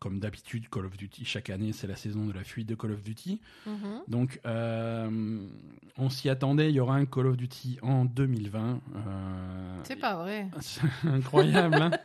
comme 0.00 0.18
d'habitude, 0.18 0.68
Call 0.70 0.86
of 0.86 0.96
Duty, 0.96 1.24
chaque 1.24 1.50
année, 1.50 1.72
c'est 1.72 1.86
la 1.86 1.94
saison 1.94 2.26
de 2.26 2.32
la 2.32 2.42
fuite 2.42 2.68
de 2.68 2.74
Call 2.74 2.90
of 2.92 3.02
Duty. 3.04 3.40
Mhm. 3.66 4.00
Donc, 4.08 4.40
on 4.44 6.08
s'y 6.10 6.28
attendait, 6.30 6.70
il 6.70 6.74
y 6.74 6.80
aura 6.80 6.96
un 6.96 7.04
Call 7.04 7.26
of 7.28 7.36
Duty 7.36 7.78
en 7.82 8.06
2020. 8.06 8.80
euh, 8.96 9.76
C'est 9.84 10.00
pas 10.00 10.16
vrai. 10.16 10.48
c'est 10.60 10.80
incroyable. 11.08 11.74
hein. 11.76 11.90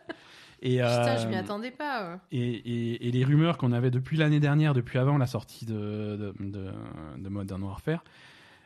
et, 0.62 0.78
Putain, 0.78 1.18
je 1.18 1.26
euh, 1.26 1.30
m'y 1.30 1.36
attendais 1.36 1.72
pas. 1.72 2.04
euh. 2.04 2.18
et, 2.32 2.38
et- 2.40 3.08
et 3.08 3.12
les 3.12 3.24
rumeurs 3.24 3.58
qu'on 3.58 3.72
avait 3.72 3.92
depuis 3.92 4.18
l'année 4.18 4.40
dernière, 4.40 4.74
depuis 4.74 4.98
avant 5.00 5.18
la 5.18 5.28
sortie 5.28 5.66
de, 5.66 5.74
de, 6.18 6.34
de, 6.40 6.72
de 7.18 7.30
Modern 7.30 7.64
Warfare, 7.64 8.04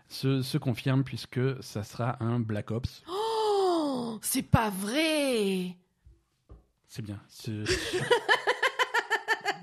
se, 0.09 0.41
se 0.41 0.57
confirment 0.57 1.03
puisque 1.03 1.39
ça 1.63 1.83
sera 1.83 2.17
un 2.23 2.39
Black 2.39 2.71
Ops. 2.71 3.03
Oh, 3.95 4.17
c'est 4.21 4.41
pas 4.43 4.69
vrai. 4.69 5.75
C'est 6.87 7.01
bien. 7.03 7.19
c'est- 7.27 7.63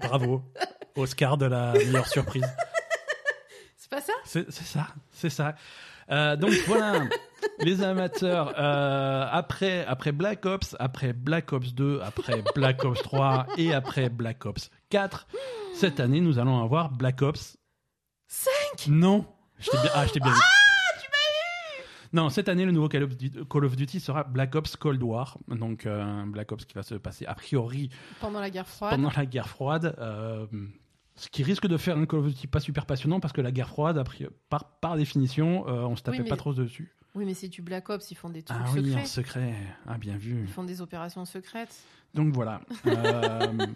Bravo. 0.03 0.43
Oscar 0.97 1.37
de 1.37 1.47
la 1.47 1.73
meilleure 1.73 2.07
surprise. 2.07 2.47
C'est 3.77 3.91
pas 3.91 4.01
ça? 4.01 4.13
C'est 4.25 4.51
c'est 4.51 4.65
ça, 4.65 4.87
c'est 5.11 5.31
ça. 5.31 5.55
Euh, 6.11 6.37
donc 6.37 6.53
voilà, 6.67 7.05
les 7.61 7.83
amateurs, 7.83 8.53
euh, 8.59 9.27
après, 9.31 9.85
après 9.87 10.13
Black 10.13 10.45
Ops, 10.47 10.77
après 10.79 11.13
Black 11.13 11.53
Ops 11.53 11.75
2, 11.75 12.01
après 12.03 12.43
Black 12.55 12.85
Ops 12.85 13.03
3 13.03 13.47
et 13.59 13.73
après 13.75 14.09
Black 14.09 14.45
Ops 14.47 14.71
4, 14.91 15.27
Cette 15.75 16.01
année, 16.01 16.21
nous 16.21 16.39
allons 16.39 16.63
avoir 16.63 16.91
Black 16.91 17.23
Ops 17.23 17.57
5 18.29 18.89
Non 18.89 19.27
Je 19.59 19.71
t'ai 19.71 19.79
bien, 19.79 19.91
ah, 19.95 20.07
je 20.07 20.13
t'ai 20.13 20.21
bien 20.21 20.33
vu. 20.33 20.39
Non, 22.13 22.29
cette 22.29 22.49
année, 22.49 22.65
le 22.65 22.73
nouveau 22.73 22.89
Call 22.89 23.05
of, 23.05 23.77
Duty, 23.77 24.01
sera 24.01 24.25
Black 24.25 24.55
Ops 24.57 24.75
Cold 24.77 25.01
War. 25.03 25.39
Donc, 25.47 25.87
euh, 25.87 26.25
Black 26.27 26.51
Ops 26.51 26.65
qui 26.65 26.75
va 26.75 26.83
se 26.83 26.97
passer, 26.97 27.25
a 27.27 27.35
priori, 27.35 27.89
Pendant 28.21 28.41
la 28.41 28.51
guerre 28.51 28.67
froide. 28.67 28.91
pendant 28.97 29.13
la 29.17 29.27
guerre 29.27 29.49
froide. 29.49 29.95
euh, 29.99 30.45
ce 31.15 31.29
qui 31.29 31.43
risque 31.45 31.67
de 31.69 31.77
faire 31.77 31.97
un 31.99 32.07
Call 32.07 32.21
of 32.21 32.27
Duty 32.27 32.47
pas 32.49 32.59
super 32.61 32.87
passionnant 32.87 33.21
parce 33.21 33.33
que 33.33 33.41
la 33.41 33.53
guerre 33.53 33.69
froide, 33.69 33.97
a 33.99 34.03
priori- 34.05 34.33
par, 34.49 34.65
par 34.81 34.97
définition, 34.97 35.69
euh, 35.69 35.83
on 35.83 35.95
se 35.95 36.03
tapait 36.03 36.19
Oui, 36.19 36.25
mais- 36.25 36.31
pas 36.31 36.37
trop 36.37 36.53
dessus. 36.55 36.97
Oui, 37.15 37.25
mais 37.25 37.35
c'est 37.35 37.49
du 37.49 37.61
Black 37.63 37.89
Ops, 37.91 38.11
ils 38.11 38.15
font 38.15 38.31
des 38.31 38.43
trucs 38.43 38.59
Ah 38.65 38.71
oui, 38.73 38.85
secrets. 38.87 39.03
en 39.03 39.07
secret. 39.07 39.55
Ah, 39.89 39.99
bien 39.99 40.17
vu. 40.17 40.43
Ils 40.43 40.53
font 40.53 40.63
des 40.65 40.81
opérations 40.81 41.25
secrètes. 41.25 41.75
Donc 42.15 42.33
voilà. 42.35 42.61
Euh, 42.87 43.47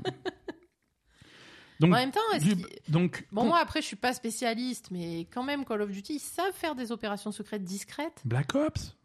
donc, 1.80 1.90
en 1.92 1.96
même 1.96 2.12
temps, 2.12 2.20
est-ce 2.34 2.44
du- 2.54 2.64
donc 2.88 3.26
Bon, 3.32 3.42
con- 3.42 3.48
moi, 3.48 3.58
après, 3.58 3.82
je 3.82 3.86
suis 3.86 3.96
pas 3.96 4.12
spécialiste, 4.12 4.90
mais 4.92 5.26
quand 5.32 5.42
même, 5.42 5.64
Call 5.64 5.82
of 5.82 5.90
Duty, 5.90 6.14
ils 6.14 6.20
savent 6.20 6.52
faire 6.54 6.74
des 6.76 6.92
opérations 6.92 7.32
secrètes 7.32 7.64
discrètes. 7.64 8.20
Black 8.24 8.54
Ops. 8.54 8.96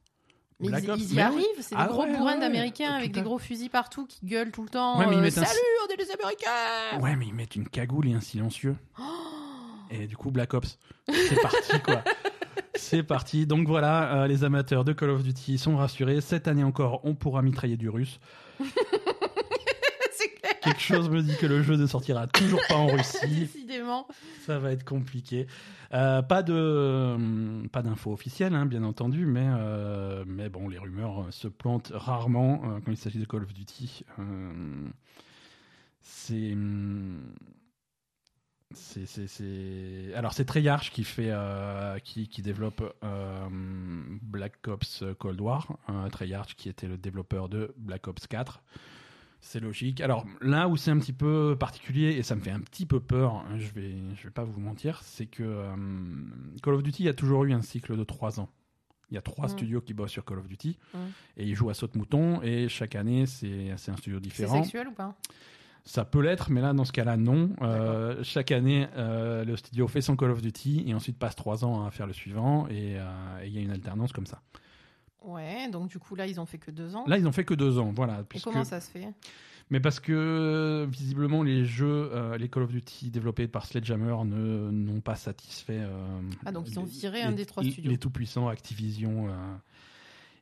Mais 0.59 0.67
Black 0.69 0.83
ils, 0.83 0.91
Ops, 0.91 0.99
ils 1.01 1.11
y 1.11 1.15
mais 1.15 1.21
oui. 1.21 1.25
arrivent, 1.27 1.45
c'est 1.61 1.75
des 1.75 1.81
Ah 1.81 1.87
gros 1.87 2.03
ouais, 2.03 2.15
bourrins 2.15 2.33
ouais, 2.35 2.39
d'Américains 2.41 2.89
tout 2.89 2.93
avec 2.95 3.11
des 3.13 3.21
gros 3.21 3.39
fusils 3.39 3.69
partout 3.69 4.05
qui 4.05 4.25
gueulent 4.25 4.51
tout 4.51 4.61
le 4.63 4.69
temps. 4.69 4.99
Ouais, 4.99 5.07
mais 5.07 5.15
ils 5.15 5.23
euh, 5.23 5.41
un- 5.41 5.45
Salut, 5.45 5.59
on 5.87 5.93
est 5.93 5.97
les 5.97 6.11
Américains 6.11 6.99
Ouais, 6.99 7.15
mais 7.15 7.27
ils 7.27 7.33
mettent 7.33 7.55
une 7.55 7.67
cagoule 7.67 8.07
et 8.09 8.13
un 8.13 8.21
silencieux. 8.21 8.75
Oh 8.99 9.03
Et 9.89 10.07
du 10.07 10.15
coup, 10.17 10.31
Black 10.31 10.53
Ops. 10.53 10.77
C'est 11.07 11.41
parti, 11.41 11.79
quoi. 11.83 12.03
C'est 12.75 13.03
parti. 13.03 13.45
Donc 13.45 13.67
voilà, 13.67 14.23
euh, 14.23 14.27
les 14.27 14.43
amateurs 14.43 14.85
de 14.85 14.93
Call 14.93 15.09
of 15.09 15.23
Duty 15.23 15.57
sont 15.57 15.75
rassurés. 15.77 16.21
Cette 16.21 16.47
année 16.47 16.63
encore, 16.63 17.01
on 17.03 17.13
pourra 17.15 17.41
mitrailler 17.41 17.75
du 17.77 17.89
russe. 17.89 18.19
C'est 20.11 20.29
clair, 20.35 20.59
Quelque 20.61 20.81
chose 20.81 21.09
me 21.09 21.21
dit 21.21 21.35
que 21.37 21.45
le 21.45 21.61
jeu 21.63 21.75
ne 21.75 21.87
sortira 21.87 22.27
toujours 22.27 22.59
pas 22.67 22.75
en 22.75 22.87
Russie. 22.95 23.27
décidément. 23.41 24.07
Ça 24.45 24.59
va 24.59 24.71
être 24.71 24.83
compliqué. 24.85 25.47
Euh, 25.93 26.21
pas 26.21 26.43
de, 26.43 26.53
euh, 26.53 27.67
pas 27.71 27.81
d'infos 27.81 28.11
officielles, 28.13 28.53
hein, 28.53 28.65
bien 28.65 28.83
entendu, 28.83 29.25
mais, 29.25 29.47
euh, 29.47 30.23
mais 30.27 30.49
bon, 30.49 30.67
les 30.69 30.77
rumeurs 30.77 31.27
se 31.31 31.47
plantent 31.47 31.91
rarement 31.95 32.61
euh, 32.65 32.79
quand 32.85 32.91
il 32.91 32.97
s'agit 32.97 33.19
de 33.19 33.25
Call 33.25 33.43
of 33.43 33.53
Duty. 33.53 34.05
Euh, 34.19 34.87
c'est, 36.01 36.53
hum, 36.53 37.21
c'est, 38.73 39.05
c'est, 39.07 39.27
c'est- 39.27 40.13
alors 40.15 40.33
c'est 40.33 40.45
Treyarch 40.45 40.91
qui 40.91 41.03
fait, 41.03 41.29
euh, 41.31 41.97
qui, 41.99 42.27
qui 42.27 42.41
développe 42.41 42.83
euh, 43.03 43.47
Black 44.21 44.67
Ops 44.67 45.03
Cold 45.17 45.41
War. 45.41 45.77
Euh, 45.89 46.07
Treyarch 46.09 46.55
qui 46.55 46.69
était 46.69 46.87
le 46.87 46.97
développeur 46.97 47.49
de 47.49 47.73
Black 47.77 48.07
Ops 48.07 48.27
4. 48.27 48.61
C'est 49.41 49.59
logique. 49.61 50.01
Alors 50.01 50.25
là 50.41 50.67
où 50.67 50.75
c'est 50.77 50.91
un 50.91 50.99
petit 50.99 51.13
peu 51.13 51.55
particulier 51.59 52.09
et 52.11 52.23
ça 52.23 52.35
me 52.35 52.41
fait 52.41 52.51
un 52.51 52.59
petit 52.59 52.85
peu 52.85 52.99
peur, 52.99 53.35
hein, 53.35 53.57
je 53.57 53.69
vais, 53.71 53.95
je 54.15 54.23
vais 54.23 54.31
pas 54.31 54.43
vous 54.43 54.59
mentir, 54.59 55.01
c'est 55.03 55.25
que 55.27 55.43
euh, 55.43 55.75
Call 56.61 56.73
of 56.75 56.83
Duty 56.83 57.07
a 57.07 57.13
toujours 57.13 57.45
eu 57.45 57.53
un 57.53 57.61
cycle 57.61 57.97
de 57.97 58.03
trois 58.03 58.39
ans. 58.39 58.49
Il 59.11 59.15
y 59.15 59.17
a 59.17 59.21
trois 59.21 59.45
Mm. 59.47 59.49
studios 59.49 59.81
qui 59.81 59.93
bossent 59.95 60.11
sur 60.11 60.25
Call 60.25 60.39
of 60.39 60.47
Duty 60.47 60.77
Mm. 60.93 60.97
et 61.37 61.45
ils 61.47 61.55
jouent 61.55 61.69
à 61.69 61.73
saute-mouton 61.73 62.41
et 62.43 62.67
chaque 62.69 62.95
année 62.95 63.25
c'est 63.25 63.73
c'est 63.77 63.91
un 63.91 63.97
studio 63.97 64.19
C'est 64.19 64.23
différent. 64.29 64.61
sexuel 64.61 64.89
ou 64.89 64.91
pas? 64.91 65.15
Ça 65.85 66.05
peut 66.05 66.21
l'être, 66.21 66.51
mais 66.51 66.61
là 66.61 66.73
dans 66.73 66.85
ce 66.85 66.91
cas-là 66.91 67.17
non. 67.17 67.49
Euh, 67.61 68.23
chaque 68.23 68.51
année 68.51 68.87
euh, 68.95 69.43
le 69.43 69.55
studio 69.57 69.87
fait 69.87 70.01
son 70.01 70.15
Call 70.15 70.31
of 70.31 70.41
Duty 70.41 70.83
et 70.87 70.93
ensuite 70.93 71.17
passe 71.17 71.35
trois 71.35 71.65
ans 71.65 71.85
à 71.85 71.91
faire 71.91 72.05
le 72.07 72.13
suivant 72.13 72.67
et 72.67 72.99
euh, 72.99 73.03
et 73.43 73.47
il 73.47 73.53
y 73.53 73.57
a 73.57 73.61
une 73.61 73.71
alternance 73.71 74.11
comme 74.13 74.27
ça. 74.27 74.41
Ouais, 75.23 75.69
donc 75.69 75.89
du 75.89 75.99
coup, 75.99 76.15
là, 76.15 76.25
ils 76.27 76.39
ont 76.39 76.45
fait 76.45 76.57
que 76.59 76.71
deux 76.71 76.95
ans. 76.95 77.03
Là 77.07 77.17
ils 77.17 77.27
ont 77.27 77.31
fait 77.31 77.43
que 77.43 77.53
deux 77.53 77.77
ans, 77.79 77.91
voilà. 77.95 78.19
Et 78.21 78.23
puisque- 78.23 78.45
comment 78.45 78.63
ça 78.63 78.79
se 78.81 78.89
fait? 78.89 79.07
Mais 79.71 79.79
parce 79.79 79.99
que 79.99 80.87
visiblement 80.89 81.43
les 81.43 81.63
jeux, 81.63 82.09
euh, 82.13 82.37
les 82.39 82.49
Call 82.49 82.63
of 82.63 82.71
Duty 82.71 83.11
développés 83.11 83.47
par 83.47 83.65
Sledgehammer 83.67 84.15
ne 84.25 84.71
n'ont 84.71 85.01
pas 85.01 85.15
satisfait. 85.15 85.77
euh, 85.81 86.21
Ah, 86.45 86.51
donc 86.51 86.67
ils 86.69 86.79
ont 86.79 86.85
viré 86.85 87.19
les- 87.19 87.23
un 87.25 87.31
des 87.33 87.45
trois 87.45 87.61
les- 87.61 87.71
studios. 87.71 87.91
Les 87.91 87.97
tout 87.97 88.09
puissants 88.09 88.47
Activision. 88.47 89.27
euh, 89.29 89.55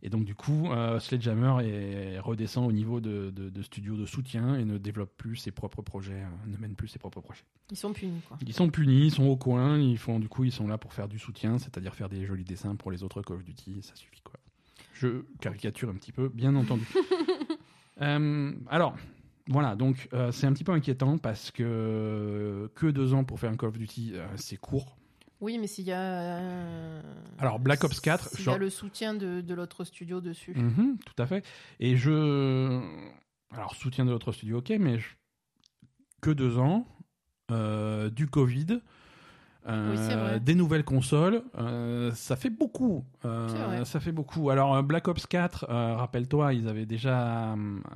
et 0.08 0.10
donc 0.10 0.24
du 0.24 0.36
coup, 0.36 0.72
euh, 0.72 1.02
Sledgehammer 1.02 1.68
est, 1.68 2.20
redescend 2.20 2.66
au 2.66 2.72
niveau 2.72 3.02
de, 3.02 3.30
de, 3.30 3.50
de 3.50 3.62
studios 3.62 3.98
de 3.98 4.06
soutien 4.06 4.56
et 4.56 4.64
ne 4.64 4.78
développe 4.78 5.12
plus 5.18 5.36
ses 5.36 5.52
propres 5.52 5.82
projets, 5.82 6.24
euh, 6.24 6.50
ne 6.50 6.56
mène 6.56 6.76
plus 6.76 6.88
ses 6.88 6.98
propres 6.98 7.20
projets. 7.20 7.44
Ils 7.72 7.76
sont 7.76 7.92
punis, 7.92 8.22
quoi. 8.26 8.38
Ils 8.48 8.54
sont 8.54 8.70
punis, 8.70 9.08
ils 9.08 9.12
sont 9.12 9.26
au 9.26 9.36
coin, 9.36 9.78
ils 9.78 9.98
font 9.98 10.20
du 10.20 10.30
coup 10.30 10.46
ils 10.46 10.54
sont 10.54 10.66
là 10.66 10.78
pour 10.78 10.94
faire 10.94 11.10
du 11.10 11.20
soutien, 11.20 11.58
c'est-à-dire 11.58 11.94
faire 11.94 12.08
des 12.08 12.26
jolis 12.26 12.46
dessins 12.46 12.78
pour 12.78 12.90
les 12.90 13.04
autres 13.04 13.22
Call 13.22 13.36
of 13.36 13.44
Duty, 13.44 13.82
ça 13.82 13.96
suffit 13.96 14.22
quoi. 14.22 14.40
Je 14.94 15.26
caricature 15.42 15.90
un 15.90 15.96
petit 15.96 16.14
peu, 16.14 16.30
bien 16.30 16.56
entendu. 16.56 16.88
Euh, 18.00 18.54
alors, 18.70 18.96
voilà, 19.48 19.76
donc 19.76 20.08
euh, 20.14 20.32
c'est 20.32 20.46
un 20.46 20.54
petit 20.54 20.64
peu 20.64 20.72
inquiétant 20.72 21.18
parce 21.18 21.50
que 21.50 22.70
que 22.76 22.86
deux 22.86 23.16
ans 23.16 23.24
pour 23.24 23.40
faire 23.40 23.50
un 23.50 23.58
Call 23.58 23.70
of 23.70 23.80
Duty, 23.80 24.14
c'est 24.36 24.58
court. 24.58 25.00
Oui, 25.40 25.58
mais 25.60 25.68
s'il 25.68 25.86
y 25.86 25.92
a. 25.92 26.00
euh, 26.02 27.02
Alors, 27.38 27.60
Black 27.60 27.84
Ops 27.84 28.00
4, 28.00 28.30
S'il 28.30 28.40
y 28.40 28.44
genre- 28.44 28.56
a 28.56 28.58
le 28.58 28.70
soutien 28.70 29.14
de, 29.14 29.42
de 29.42 29.54
l'autre 29.54 29.84
studio 29.84 30.20
dessus. 30.22 30.54
Mhm, 30.56 30.98
tout 31.06 31.22
à 31.22 31.28
fait. 31.28 31.46
Et 31.80 31.96
je. 31.96 32.82
Alors, 33.52 33.76
soutien 33.76 34.04
de 34.06 34.12
l'autre 34.12 34.32
studio, 34.32 34.58
ok, 34.58 34.72
mais 34.80 35.00
je- 35.00 35.16
que 36.22 36.32
deux 36.32 36.58
ans, 36.58 36.88
euh, 37.52 38.10
du 38.10 38.28
Covid, 38.28 38.82
euh, 39.68 39.92
Oui, 39.92 39.98
c'est 39.98 40.16
vrai. 40.16 40.40
des 40.40 40.56
nouvelles 40.56 40.84
consoles, 40.84 41.44
ça 42.16 42.36
fait 42.36 42.50
beaucoup. 42.50 43.06
C'est 43.22 43.28
vrai. 43.28 43.86
ça 43.86 44.00
fait 44.00 44.12
beaucoup. 44.12 44.50
Alors, 44.50 44.82
Black 44.84 45.08
Ops 45.08 45.28
4, 45.28 45.68
euh, 45.70 45.96
rappelle-toi, 45.96 46.54
ils 46.56 46.68
avaient 46.68 46.86
déjà 46.88 47.56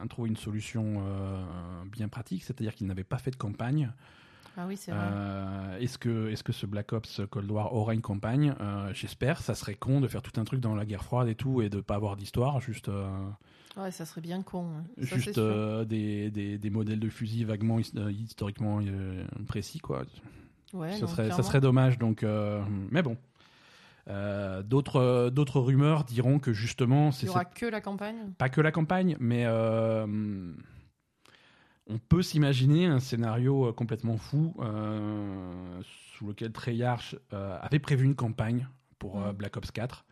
trouvé 0.10 0.30
une 0.30 0.38
solution 0.38 1.02
bien 1.92 2.08
pratique, 2.08 2.44
c'est-à-dire 2.44 2.76
qu'ils 2.76 2.88
n'avaient 2.88 3.04
pas 3.04 3.18
fait 3.18 3.32
de 3.32 3.36
campagne. 3.38 3.92
Ah 4.58 4.66
oui, 4.68 4.76
c'est 4.78 4.92
vrai. 4.92 5.00
Euh, 5.02 5.80
est-ce 5.80 5.98
que, 5.98 6.30
est-ce 6.30 6.44
que 6.44 6.52
ce 6.52 6.66
Black 6.66 6.92
Ops 6.94 7.22
Cold 7.30 7.50
War 7.50 7.74
aura 7.74 7.94
une 7.94 8.02
campagne? 8.02 8.54
Euh, 8.60 8.94
J'espère. 8.94 9.42
Ça 9.42 9.56
serait 9.56 9.76
con 9.76 10.02
de 10.02 10.08
faire 10.08 10.22
tout 10.22 10.40
un 10.40 10.44
truc 10.44 10.60
dans 10.60 10.76
la 10.76 10.86
guerre 10.86 11.04
froide 11.04 11.28
et 11.30 11.36
tout 11.36 11.62
et 11.62 11.70
de 11.70 11.80
pas 11.82 11.96
avoir 11.96 12.16
d'histoire, 12.18 12.60
juste, 12.60 12.90
euh, 12.90 13.10
Ouais, 13.78 13.92
ça 13.92 14.06
serait 14.06 14.20
bien 14.22 14.42
con. 14.44 14.66
hein. 14.80 14.84
Ça, 15.06 15.16
juste 15.16 15.38
euh, 15.38 15.86
des, 15.86 16.30
des, 16.30 16.58
des 16.58 16.70
modèles 16.70 17.00
de 17.00 17.08
fusil 17.10 17.46
vaguement 17.46 17.80
his- 17.80 17.94
historiquement 18.10 18.82
euh, 18.86 19.24
précis, 19.48 19.80
quoi. 19.80 20.04
Ouais, 20.74 20.92
ça 20.92 21.02
non, 21.02 21.08
serait, 21.08 21.32
ça 21.32 21.44
serait 21.44 21.62
dommage. 21.62 21.98
Donc, 21.98 22.24
euh, 22.24 22.62
mais 22.92 23.02
bon. 23.02 23.16
D'autres, 24.66 25.30
d'autres 25.30 25.62
rumeurs 25.62 26.04
diront 26.04 26.40
que 26.40 26.52
justement, 26.52 27.12
Il 27.12 27.14
c'est 27.14 27.26
y 27.28 27.30
aura 27.30 27.46
que 27.46 27.66
la 27.66 27.80
campagne? 27.80 28.34
pas 28.38 28.50
que 28.50 28.60
la 28.60 28.74
campagne, 28.74 29.16
mais 29.22 29.46
on 31.94 31.98
peut 32.00 32.22
s'imaginer 32.22 32.86
un 32.86 33.00
scénario 33.00 33.68
euh, 33.68 33.74
complètement 33.74 34.18
fou 34.18 34.54
euh, 34.60 35.82
sous 36.14 36.28
lequel 36.28 36.52
Treyarch 36.52 37.16
euh, 37.34 37.58
avait 37.62 37.80
prévu 37.80 38.06
une 38.06 38.16
campagne 38.16 38.68
pour 39.00 39.20
Mm. 39.20 39.32
Black 39.34 39.58
Ops 39.58 39.72
4. 39.72 40.06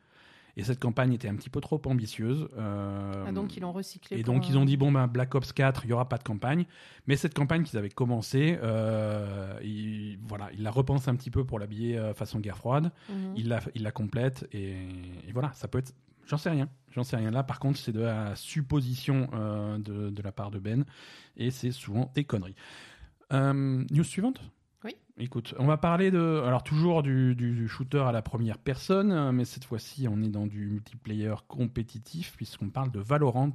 Et 0.58 0.64
cette 0.64 0.80
campagne 0.80 1.14
était 1.14 1.30
un 1.30 1.36
petit 1.36 1.50
peu 1.50 1.62
trop 1.62 1.80
ambitieuse. 1.86 2.50
euh, 2.58 3.24
Ah, 3.28 3.32
donc 3.32 3.56
ils 3.56 3.62
l'ont 3.62 3.72
recyclé. 3.72 4.20
et 4.20 4.24
donc 4.24 4.50
ils 4.50 4.58
ont 4.58 4.66
dit 4.66 4.76
bon 4.76 4.92
ben 4.92 5.08
Black 5.08 5.34
Ops 5.36 5.54
4, 5.54 5.86
il 5.86 5.92
y 5.92 5.94
aura 5.94 6.10
pas 6.10 6.18
de 6.18 6.24
campagne, 6.24 6.66
mais 7.08 7.16
cette 7.16 7.34
campagne 7.34 7.64
qu'ils 7.64 7.78
avaient 7.78 7.88
commencé, 7.90 8.58
euh, 8.62 9.58
ils, 9.64 10.18
voilà, 10.28 10.50
ils 10.54 10.64
la 10.64 10.72
repensent 10.72 11.08
un 11.10 11.16
petit 11.16 11.30
peu 11.32 11.46
pour 11.46 11.60
l'habiller 11.60 11.98
euh, 11.98 12.14
façon 12.14 12.40
guerre 12.40 12.58
froide. 12.58 12.92
Il 13.38 13.48
la, 13.48 13.62
il 13.76 13.84
la 13.84 13.92
complète 13.92 14.48
et, 14.52 14.72
et 15.28 15.32
voilà, 15.32 15.52
ça 15.54 15.68
peut 15.70 15.78
être. 15.78 15.94
J'en 16.30 16.38
sais 16.38 16.52
rien, 16.52 16.70
j'en 16.92 17.04
sais 17.04 17.18
rien. 17.18 17.32
Là, 17.32 17.42
par 17.42 17.60
contre, 17.60 17.80
c'est 17.80 17.92
de 17.92 18.02
la 18.02 18.36
supposition 18.36 19.28
euh, 19.34 19.80
de, 19.80 20.12
de 20.12 20.22
la 20.22 20.32
part 20.32 20.52
de 20.52 20.60
Ben 20.60 20.86
et 21.36 21.50
c'est 21.50 21.72
souvent 21.72 22.12
des 22.14 22.24
conneries. 22.24 22.56
Euh, 23.34 23.84
news 23.90 24.04
suivante? 24.04 24.40
Oui. 24.84 24.96
Écoute, 25.18 25.56
on 25.58 25.66
va 25.66 25.78
parler 25.78 26.12
de. 26.12 26.44
Alors, 26.46 26.64
toujours 26.64 27.02
du, 27.02 27.36
du 27.36 27.68
shooter 27.68 28.04
à 28.08 28.12
la 28.12 28.22
première 28.22 28.60
personne, 28.60 29.32
mais 29.32 29.44
cette 29.44 29.66
fois-ci, 29.66 30.08
on 30.08 30.22
est 30.22 30.30
dans 30.30 30.46
du 30.46 30.68
multiplayer 30.68 31.34
compétitif 31.48 32.36
puisqu'on 32.38 32.70
parle 32.70 32.92
de 32.92 33.00
Valorant. 33.00 33.54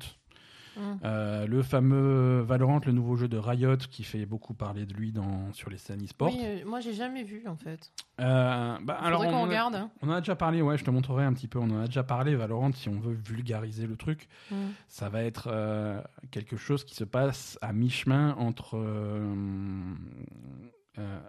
Mhm. 0.76 0.98
Euh, 1.04 1.46
le 1.46 1.62
fameux 1.62 2.40
Valorant, 2.40 2.80
le 2.84 2.92
nouveau 2.92 3.16
jeu 3.16 3.28
de 3.28 3.36
Riot 3.38 3.76
qui 3.76 4.02
fait 4.04 4.26
beaucoup 4.26 4.54
parler 4.54 4.86
de 4.86 4.94
lui 4.94 5.12
dans, 5.12 5.52
sur 5.52 5.70
les 5.70 5.78
scènes 5.78 6.02
e-sport. 6.04 6.32
Oui, 6.32 6.40
euh, 6.42 6.64
moi 6.66 6.80
j'ai 6.80 6.94
jamais 6.94 7.22
vu 7.24 7.42
en 7.46 7.56
fait. 7.56 7.92
Euh, 8.20 8.76
bah, 8.82 8.94
alors, 9.00 9.22
on 9.22 9.32
a- 9.34 9.42
regarde. 9.42 9.88
on 10.02 10.08
en 10.08 10.12
a 10.12 10.20
déjà 10.20 10.36
parlé, 10.36 10.62
ouais, 10.62 10.78
je 10.78 10.84
te 10.84 10.90
montrerai 10.90 11.24
un 11.24 11.32
petit 11.32 11.48
peu. 11.48 11.58
On 11.58 11.70
en 11.70 11.80
a 11.82 11.86
déjà 11.86 12.02
parlé, 12.04 12.34
Valorant, 12.36 12.72
si 12.72 12.88
on 12.88 12.98
veut 13.00 13.14
vulgariser 13.14 13.86
le 13.86 13.96
truc. 13.96 14.28
Mhm. 14.50 14.72
Ça 14.88 15.08
va 15.08 15.22
être 15.22 15.48
euh, 15.50 16.00
quelque 16.30 16.56
chose 16.56 16.84
qui 16.84 16.94
se 16.94 17.04
passe 17.04 17.58
à 17.62 17.72
mi-chemin 17.72 18.34
entre, 18.38 18.76
euh, 18.76 19.94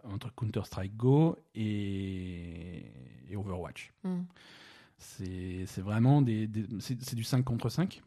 entre 0.04 0.34
Counter-Strike 0.36 0.96
Go 0.96 1.38
et, 1.56 2.86
et 3.30 3.36
Overwatch. 3.36 3.92
Mhm. 4.04 4.26
C'est 4.98 5.66
c'est 5.66 5.82
vraiment 5.82 6.22
des, 6.22 6.50
c'est 6.80 7.16
du 7.16 7.24
5 7.24 7.44
contre 7.44 7.70
5. 7.70 8.02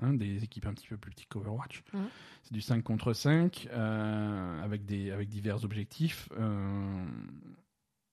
Hein, 0.00 0.14
des 0.14 0.44
équipes 0.44 0.66
un 0.66 0.74
petit 0.74 0.88
peu 0.88 0.96
plus 0.96 1.10
petites 1.10 1.28
qu'Overwatch. 1.28 1.82
C'est 2.42 2.52
du 2.52 2.60
5 2.60 2.82
contre 2.82 3.12
5 3.12 3.68
euh, 3.70 4.62
avec, 4.62 4.84
des, 4.84 5.10
avec 5.10 5.28
divers 5.28 5.64
objectifs. 5.64 6.28
Euh, 6.38 7.04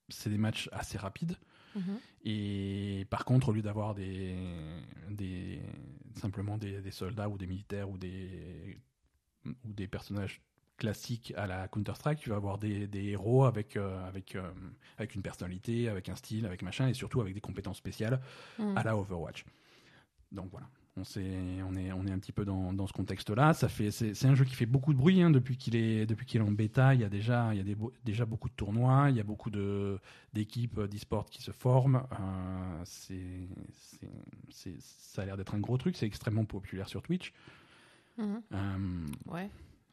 c'est 0.10 0.30
des 0.30 0.38
matchs 0.38 0.70
assez 0.72 0.98
rapides. 0.98 1.38
Mhm. 1.76 2.00
Et 2.26 3.06
par 3.10 3.26
contre, 3.26 3.50
au 3.50 3.52
lieu 3.54 3.62
d'avoir 3.62 3.94
des, 3.94 4.36
des 5.10 5.62
simplement 6.16 6.58
des, 6.58 6.82
des 6.82 6.92
soldats 6.92 7.30
ou 7.30 7.38
des 7.38 7.48
militaires 7.48 7.90
ou 7.90 7.98
des 7.98 8.78
ou 9.46 9.74
des 9.74 9.88
personnages 9.88 10.42
classique 10.80 11.34
à 11.38 11.46
la 11.46 11.68
Counter 11.68 11.94
Strike. 11.94 12.20
Tu 12.20 12.30
vas 12.32 12.38
avoir 12.38 12.58
des, 12.58 12.88
des 12.88 13.10
héros 13.10 13.46
avec 13.46 13.78
euh, 13.78 14.08
avec 14.08 14.36
euh, 14.36 14.50
avec 14.98 15.14
une 15.14 15.22
personnalité, 15.22 15.90
avec 15.90 16.10
un 16.10 16.16
style, 16.16 16.46
avec 16.48 16.64
machin, 16.64 16.88
et 16.88 16.96
surtout 16.96 17.22
avec 17.22 17.36
des 17.36 17.42
compétences 17.42 17.78
spéciales 17.78 18.20
Mm. 18.58 18.78
à 18.78 18.84
la 18.84 18.98
Overwatch. 18.98 19.46
Donc 20.32 20.50
voilà. 20.52 20.68
On, 21.02 21.76
est, 21.76 21.92
on 21.92 22.06
est 22.06 22.12
un 22.12 22.20
petit 22.20 22.32
peu 22.32 22.46
dans, 22.46 22.74
dans 22.74 22.88
ce 22.88 22.94
contexte-là. 22.94 23.54
Ça 23.54 23.70
fait, 23.70 23.92
c'est, 23.92 24.26
un 24.26 24.36
jeu 24.36 24.46
qui 24.46 24.56
fait 24.56 24.66
beaucoup 24.66 24.94
de 24.94 24.98
bruit 24.98 25.22
hein, 25.22 25.30
depuis 25.30 25.58
qu'il 25.58 25.76
est, 25.76 26.06
depuis 26.06 26.26
qu'il 26.26 26.42
est 26.42 26.44
en 26.44 26.52
bêta. 26.52 26.94
Il 26.94 27.02
y 27.02 27.04
a 27.04 27.10
déjà, 27.10 27.54
il 27.54 27.58
y 27.58 27.60
a 27.60 27.64
des, 27.64 27.76
déjà 28.06 28.26
beaucoup 28.26 28.50
de 28.50 28.54
tournois. 28.54 29.10
Il 29.10 29.16
y 29.16 29.20
a 29.20 29.24
beaucoup 29.24 29.50
de, 29.50 30.00
d'équipes 30.34 30.78
euh, 30.80 30.88
d'e-sport 30.88 31.30
qui 31.30 31.42
se 31.42 31.52
forment. 31.52 32.04
Euh, 32.20 32.82
c'est, 32.84 33.48
ça 34.80 35.22
a 35.22 35.26
l'air 35.26 35.38
d'être 35.38 35.56
un 35.56 35.60
gros 35.60 35.78
truc. 35.78 35.96
C'est 35.96 36.06
extrêmement 36.06 36.46
populaire 36.46 36.90
sur 36.90 37.02
Twitch. 37.02 37.34
Mhm. 38.18 38.42
Euh, 38.54 39.06
Ouais. 39.28 39.50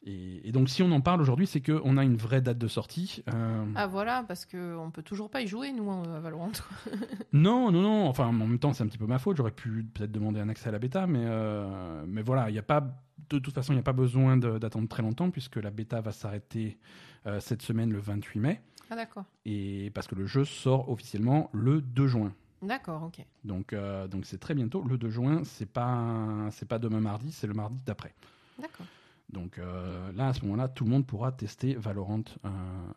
Et, 0.07 0.49
et 0.49 0.53
donc, 0.53 0.69
si 0.69 0.83
on 0.83 0.91
en 0.93 1.01
parle 1.01 1.21
aujourd'hui, 1.21 1.47
c'est 1.47 1.61
qu'on 1.61 1.97
a 1.97 2.05
une 2.05 2.17
vraie 2.17 2.41
date 2.41 2.59
de 2.59 2.69
sortie. 2.69 3.23
Euh, 3.35 3.65
Ah 3.75 3.87
voilà, 3.89 4.25
parce 4.27 4.47
que 4.47 4.77
on 4.77 4.91
peut 4.91 5.03
toujours 5.03 5.29
pas 5.31 5.43
y 5.43 5.47
jouer 5.49 5.73
nous 5.73 5.91
à 5.91 6.21
Valorant. 6.21 6.53
Non, 7.33 7.71
non, 7.73 7.83
non. 7.83 8.07
Enfin, 8.09 8.27
en 8.29 8.33
même 8.33 8.59
temps, 8.59 8.73
c'est 8.73 8.85
un 8.85 8.87
petit 8.87 8.99
peu 8.99 9.07
ma 9.07 9.19
faute. 9.19 9.37
J'aurais 9.37 9.51
pu 9.51 9.85
peut-être 9.93 10.13
demander 10.13 10.41
un 10.41 10.49
accès 10.49 10.69
à 10.69 10.73
la 10.73 10.79
bêta, 10.79 11.07
mais, 11.07 11.25
euh, 11.25 12.05
mais 12.07 12.23
voilà, 12.23 12.49
il 12.49 12.53
n'y 12.53 12.59
a 12.59 12.63
pas. 12.63 12.83
De 13.29 13.39
toute 13.41 13.53
façon, 13.55 13.73
il 13.73 13.77
n'y 13.77 13.81
a 13.81 13.85
pas 13.85 13.93
besoin 13.93 14.37
d'attendre 14.37 14.89
très 14.89 15.03
longtemps 15.03 15.31
puisque 15.31 15.57
la 15.57 15.71
bêta 15.71 16.01
va 16.01 16.13
s'arrêter 16.13 16.79
euh, 17.27 17.41
cette 17.41 17.61
semaine, 17.63 17.93
le 17.93 17.99
28 17.99 18.39
mai, 18.39 18.61
Ah 18.91 18.95
d'accord. 18.95 19.25
et 19.45 19.91
parce 19.95 20.07
que 20.07 20.15
le 20.15 20.27
jeu 20.27 20.45
sort 20.45 20.89
officiellement 20.89 21.51
le 21.53 21.81
2 21.81 22.07
juin. 22.07 22.33
D'accord, 22.63 23.03
ok. 23.03 23.25
Donc, 23.45 23.75
donc 24.11 24.25
c'est 24.27 24.39
très 24.39 24.55
bientôt. 24.55 24.83
Le 24.83 24.97
2 24.97 25.11
juin, 25.11 25.43
c'est 25.45 25.69
pas, 25.71 26.47
c'est 26.53 26.69
pas 26.69 26.79
demain 26.79 27.01
mardi, 27.01 27.33
c'est 27.33 27.47
le 27.49 27.55
mardi 27.55 27.81
d'après. 27.85 28.15
D'accord. 28.61 28.87
Donc 29.33 29.59
euh, 29.59 30.13
là, 30.13 30.29
à 30.29 30.33
ce 30.35 30.43
moment-là, 30.43 30.69
tout 30.69 30.85
le 30.85 30.91
monde 30.91 31.07
pourra 31.07 31.33
tester 31.33 31.75
Valorant 31.75 32.23
euh, 32.45 32.49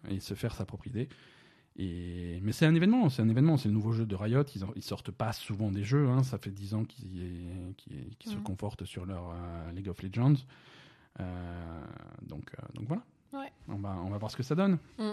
et 0.09 0.19
se 0.19 0.33
faire 0.35 0.53
sa 0.53 0.65
propre 0.65 0.87
idée. 0.87 1.09
Et... 1.77 2.39
Mais 2.43 2.51
c'est 2.51 2.65
un 2.65 2.75
événement, 2.75 3.09
c'est 3.09 3.21
un 3.21 3.29
événement, 3.29 3.57
c'est 3.57 3.67
le 3.69 3.73
nouveau 3.73 3.91
jeu 3.93 4.05
de 4.05 4.15
Riot. 4.15 4.43
Ils, 4.55 4.63
en- 4.65 4.73
ils 4.75 4.83
sortent 4.83 5.11
pas 5.11 5.31
souvent 5.33 5.71
des 5.71 5.83
jeux, 5.83 6.07
hein. 6.09 6.23
ça 6.23 6.37
fait 6.37 6.51
10 6.51 6.73
ans 6.75 6.83
qu'ils 6.83 7.73
se 8.25 8.35
Mhm. 8.35 8.43
confortent 8.43 8.85
sur 8.85 9.05
leur 9.05 9.31
euh, 9.31 9.71
League 9.71 9.87
of 9.89 10.01
Legends. 10.03 10.35
Donc, 12.27 12.51
donc 12.73 12.87
voilà. 12.87 13.03
Ouais. 13.33 13.51
On, 13.67 13.75
va, 13.77 13.95
on 14.05 14.09
va 14.09 14.17
voir 14.17 14.31
ce 14.31 14.37
que 14.37 14.43
ça 14.43 14.55
donne. 14.55 14.77
Mm. 14.97 15.11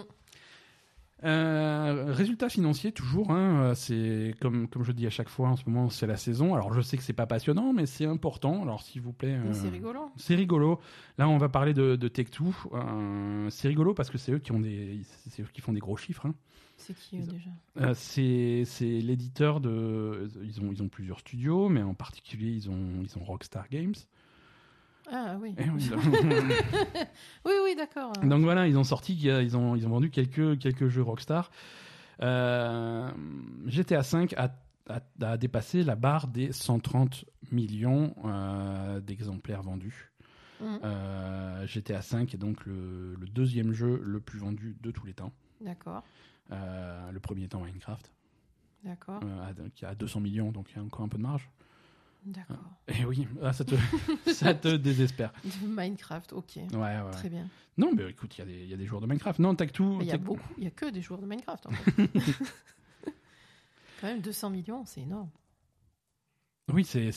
Euh, 1.23 2.05
résultats 2.13 2.47
financiers 2.49 2.91
toujours, 2.91 3.31
hein, 3.31 3.61
euh, 3.63 3.73
c'est 3.75 4.35
comme 4.39 4.67
comme 4.67 4.83
je 4.83 4.91
dis 4.91 5.07
à 5.07 5.09
chaque 5.09 5.29
fois 5.29 5.49
en 5.49 5.55
ce 5.55 5.63
moment 5.67 5.89
c'est 5.89 6.05
la 6.05 6.15
saison. 6.17 6.53
Alors 6.53 6.73
je 6.73 6.81
sais 6.81 6.95
que 6.95 7.01
c'est 7.03 7.13
pas 7.13 7.25
passionnant, 7.25 7.73
mais 7.73 7.87
c'est 7.87 8.05
important. 8.05 8.61
Alors 8.61 8.83
s'il 8.83 9.01
vous 9.01 9.13
plaît, 9.13 9.33
euh, 9.35 9.51
C'est 9.53 9.69
rigolo. 9.69 10.11
c'est 10.15 10.35
rigolo. 10.35 10.79
Là, 11.17 11.27
on 11.27 11.37
va 11.39 11.49
parler 11.49 11.73
de, 11.73 11.95
de 11.95 12.07
Tech2. 12.07 12.51
Euh, 12.73 13.49
c'est 13.49 13.67
rigolo 13.67 13.95
parce 13.95 14.11
que 14.11 14.17
c'est 14.19 14.31
eux 14.33 14.39
qui 14.39 14.51
ont 14.51 14.59
des, 14.59 15.01
c'est 15.29 15.41
eux 15.41 15.47
qui 15.51 15.61
font 15.61 15.73
des 15.73 15.79
gros 15.79 15.97
chiffres. 15.97 16.27
hein. 16.27 16.35
C'est 16.79 16.93
qui 16.95 17.17
eux, 17.17 17.21
déjà? 17.23 17.49
Euh, 17.81 17.93
c'est, 17.95 18.61
c'est 18.65 18.99
l'éditeur 19.01 19.59
de. 19.59 20.29
Ils 20.43 20.61
ont, 20.61 20.71
ils 20.71 20.83
ont 20.83 20.87
plusieurs 20.89 21.19
studios, 21.21 21.69
mais 21.69 21.81
en 21.81 21.95
particulier, 21.95 22.51
ils 22.51 22.69
ont, 22.69 23.01
ils 23.03 23.17
ont 23.17 23.23
Rockstar 23.23 23.67
Games. 23.69 23.95
Ah 25.11 25.37
oui. 25.41 25.55
Eh 25.57 25.69
oui, 25.69 25.89
oui, 27.45 27.51
oui, 27.63 27.75
d'accord. 27.75 28.11
donc 28.23 28.43
voilà, 28.43 28.67
ils 28.67 28.77
ont 28.77 28.83
sorti, 28.83 29.15
ils 29.15 29.55
ont, 29.57 29.75
ils 29.75 29.85
ont 29.87 29.89
vendu 29.89 30.09
quelques, 30.09 30.59
quelques 30.59 30.87
jeux 30.87 31.01
Rockstar. 31.01 31.49
Euh, 32.21 33.09
GTA 33.67 34.01
V 34.01 34.27
a, 34.35 34.51
a, 34.89 34.99
a 35.21 35.37
dépassé 35.37 35.83
la 35.83 35.95
barre 35.95 36.27
des 36.27 36.51
130 36.51 37.25
millions 37.51 38.15
euh, 38.25 38.99
d'exemplaires 38.99 39.61
vendus. 39.61 40.11
Mhm. 40.59 40.79
Euh, 40.83 41.67
GTA 41.67 41.99
V 41.99 42.23
est 42.33 42.37
donc 42.37 42.65
le, 42.65 43.15
le 43.15 43.27
deuxième 43.27 43.71
jeu 43.71 44.01
le 44.03 44.19
plus 44.19 44.39
vendu 44.39 44.75
de 44.81 44.91
tous 44.91 45.05
les 45.05 45.13
temps. 45.13 45.31
D'accord, 45.61 46.03
le 46.49 47.17
premier 47.19 47.43
étant 47.43 47.61
Minecraft, 47.61 48.11
d'accord, 48.83 49.21
qui 49.73 49.85
a 49.85 49.95
200 49.95 50.19
millions, 50.19 50.51
donc 50.51 50.71
il 50.71 50.77
y 50.77 50.79
a 50.79 50.83
encore 50.83 51.01
un 51.01 51.07
peu 51.07 51.17
de 51.17 51.23
marge. 51.23 51.49
D'accord. 52.31 52.57
Et 52.87 53.05
oui, 53.05 53.27
ah, 53.41 53.53
ça, 53.53 53.63
te, 53.65 53.75
ça 54.33 54.53
te 54.53 54.75
désespère. 54.75 55.31
De 55.43 55.67
Minecraft, 55.67 56.33
ok. 56.33 56.57
Ouais. 56.73 57.11
Très 57.11 57.29
bien. 57.29 57.47
Non, 57.77 57.91
mais 57.95 58.09
écoute, 58.09 58.35
il 58.37 58.39
y, 58.39 58.41
a 58.41 58.45
des- 58.45 58.63
il 58.63 58.69
y 58.69 58.73
a 58.73 58.77
des 58.77 58.85
joueurs 58.85 59.01
de 59.01 59.07
Minecraft. 59.07 59.39
Non, 59.39 59.53
Tech2. 59.53 59.97
Mais 59.97 60.05
Il 60.05 60.07
y 60.07 60.11
a 60.11 60.17
beaucoup, 60.17 60.41
il 60.57 60.63
y 60.63 60.67
a 60.67 60.71
que 60.71 60.85
des 60.89 61.01
joueurs 61.01 61.21
de 61.21 61.27
Minecraft. 61.27 61.65
En 61.67 61.71
fait. 61.71 62.09
Quand 64.01 64.07
même 64.07 64.21
200 64.21 64.49
millions, 64.51 64.85
c'est 64.85 65.01
énorme. 65.01 65.29
Oui, 66.71 66.83
c'est 66.85 67.11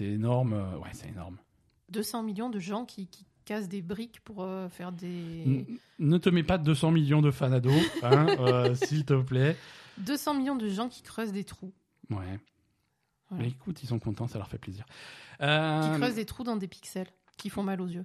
énorme. 0.00 0.52
euh, 0.54 0.78
Ouais, 0.78 0.90
c'est 0.92 1.08
énorme. 1.08 1.36
200 1.90 2.22
millions 2.22 2.50
de 2.50 2.58
gens 2.58 2.84
qui, 2.84 3.06
qui 3.06 3.24
cassent 3.44 3.68
des 3.68 3.82
briques 3.82 4.20
pour 4.24 4.42
euh, 4.42 4.68
faire 4.68 4.92
des. 4.92 5.66
Ne 5.98 6.18
te 6.18 6.28
mets 6.28 6.42
pas 6.42 6.58
200 6.58 6.90
millions 6.90 7.22
de 7.22 7.30
fans 7.30 7.50
hein, 7.52 7.60
euh, 8.40 8.74
s'il 8.74 9.04
te 9.04 9.14
plaît. 9.20 9.56
200 9.98 10.34
millions 10.34 10.56
de 10.56 10.68
gens 10.68 10.88
qui 10.88 11.02
creusent 11.02 11.32
des 11.32 11.44
trous. 11.44 11.72
Ouais. 12.10 12.38
Voilà. 13.30 13.44
Mais 13.44 13.50
écoute, 13.50 13.82
ils 13.82 13.86
sont 13.86 13.98
contents, 13.98 14.26
ça 14.26 14.38
leur 14.38 14.48
fait 14.48 14.58
plaisir. 14.58 14.84
Qui 14.86 15.44
Euh, 15.44 15.98
creusent 15.98 16.14
des 16.14 16.24
trous 16.24 16.44
dans 16.44 16.56
des 16.56 16.68
pixels. 16.68 17.06
Qui 17.36 17.50
font 17.50 17.62
mal 17.62 17.80
aux 17.80 17.86
yeux. 17.86 18.04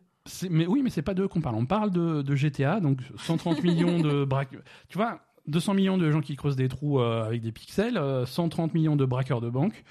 Mais 0.50 0.68
oui, 0.68 0.82
mais 0.84 0.90
c'est 0.90 1.02
pas 1.02 1.14
d'eux 1.14 1.28
qu'on 1.28 1.42
parle. 1.42 1.56
On 1.56 1.66
parle 1.66 1.92
de, 1.92 2.22
de 2.22 2.36
GTA, 2.36 2.80
donc 2.80 3.00
130 3.18 3.64
millions 3.64 4.00
de 4.00 4.24
braques. 4.26 4.56
Tu 4.90 4.98
vois, 4.98 5.20
200 5.48 5.74
millions 5.74 5.98
de 5.98 6.10
gens 6.12 6.22
qui 6.22 6.36
creusent 6.36 6.56
des 6.56 6.68
trous 6.70 7.00
euh, 7.00 7.26
avec 7.26 7.42
des 7.42 7.52
pixels, 7.52 7.98
euh, 7.98 8.26
130 8.26 8.74
millions 8.74 8.96
de 8.96 9.06
braqueurs 9.06 9.42
de 9.42 9.50
banque. 9.50 9.84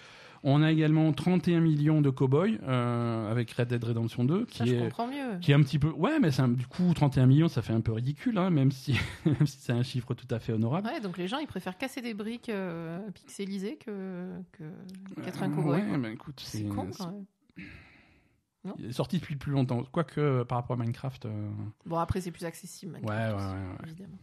On 0.44 0.60
a 0.62 0.72
également 0.72 1.12
31 1.12 1.60
millions 1.60 2.00
de 2.00 2.10
cow-boys 2.10 2.58
euh, 2.64 3.30
avec 3.30 3.50
Red 3.52 3.68
Dead 3.68 3.84
Redemption 3.84 4.24
2, 4.24 4.46
Ça, 4.50 4.64
qui 4.64 4.70
je 4.70 4.74
est, 4.74 4.78
comprends 4.80 5.06
mieux. 5.06 5.38
qui 5.40 5.52
est 5.52 5.54
un 5.54 5.62
petit 5.62 5.78
peu. 5.78 5.90
Ouais, 5.90 6.18
mais 6.18 6.40
un- 6.40 6.48
du 6.48 6.66
coup, 6.66 6.92
31 6.94 7.26
millions, 7.26 7.46
ça 7.48 7.62
fait 7.62 7.72
un 7.72 7.80
peu 7.80 7.92
ridicule, 7.92 8.36
hein, 8.38 8.50
même 8.50 8.72
si, 8.72 8.92
même 9.24 9.46
si 9.46 9.58
c'est 9.60 9.72
un 9.72 9.84
chiffre 9.84 10.14
tout 10.14 10.26
à 10.34 10.40
fait 10.40 10.52
honorable. 10.52 10.88
Ouais, 10.88 11.00
donc 11.00 11.16
les 11.16 11.28
gens, 11.28 11.38
ils 11.38 11.46
préfèrent 11.46 11.78
casser 11.78 12.00
des 12.00 12.12
briques 12.14 12.48
euh, 12.48 12.98
pixelisées 13.12 13.76
que 13.76 14.30
que- 14.50 15.20
qu'être 15.22 15.42
un 15.44 15.50
Euh, 15.52 15.54
cowboy. 15.54 15.80
ouais, 15.80 15.96
mais 15.98 16.12
écoute, 16.14 16.40
c'est 16.44 16.64
con 16.64 16.88
quand 16.98 17.12
même. 17.12 17.24
il 18.78 18.86
est 18.86 18.92
sorti 18.92 19.18
depuis 19.18 19.36
plus 19.36 19.52
longtemps. 19.52 19.84
Quoique, 19.92 20.20
euh, 20.20 20.44
par 20.44 20.58
rapport 20.58 20.74
à 20.74 20.78
Minecraft. 20.82 21.26
euh, 21.26 21.50
Bon, 21.86 21.98
après, 21.98 22.20
c'est 22.20 22.30
plus 22.32 22.44
accessible. 22.44 22.94
Ouais, 22.94 23.00
Minecraft, 23.00 23.36
ouais, 23.36 23.44
ouais, 23.44 23.66
ouais. 23.68 23.76
Évidemment. 23.84 24.18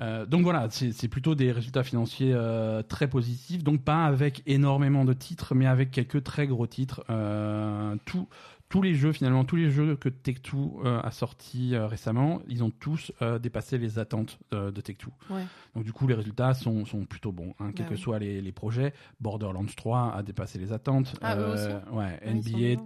Euh, 0.00 0.24
donc 0.26 0.42
voilà, 0.42 0.68
c'est 0.70 1.08
plutôt 1.08 1.34
des 1.34 1.52
résultats 1.52 1.82
financiers 1.82 2.32
euh, 2.34 2.82
très 2.82 3.08
positifs. 3.08 3.62
Donc 3.62 3.82
pas 3.82 4.04
avec 4.06 4.42
énormément 4.46 5.04
de 5.04 5.12
titres, 5.12 5.54
mais 5.54 5.66
avec 5.66 5.90
quelques 5.90 6.22
très 6.24 6.46
gros 6.46 6.66
titres. 6.66 7.04
Euh, 7.10 7.96
tout- 8.06 8.28
tous 8.70 8.82
les 8.82 8.94
jeux, 8.94 9.10
finalement, 9.12 9.44
tous 9.44 9.56
les 9.56 9.68
jeux 9.68 9.96
que 9.96 10.08
Tech2 10.08 10.84
euh, 10.84 11.00
a 11.02 11.10
sortis 11.10 11.76
récemment, 11.76 12.40
ils 12.48 12.62
ont 12.62 12.70
tous 12.70 13.10
dépassé 13.42 13.78
les 13.78 13.98
attentes 13.98 14.38
de, 14.52 14.70
de 14.70 14.80
Tech2. 14.80 15.06
Ouais. 15.28 15.42
Donc 15.74 15.82
du 15.82 15.92
coup, 15.92 16.06
les 16.06 16.14
résultats 16.14 16.54
sont, 16.54 16.86
sont 16.86 17.04
plutôt 17.04 17.32
bons, 17.32 17.52
hein, 17.58 17.72
quels 17.74 17.86
Bah 17.86 17.90
que 17.90 17.94
oui. 17.96 18.00
soient 18.00 18.20
les, 18.20 18.40
les 18.40 18.52
projets. 18.52 18.94
Borderlands 19.20 19.64
3 19.76 20.12
a 20.16 20.22
dépassé 20.22 20.60
les 20.60 20.72
attentes. 20.72 21.14
Ah, 21.20 21.36
aussi 21.36 21.66
ouais, 21.92 22.20
NBA. 22.32 22.80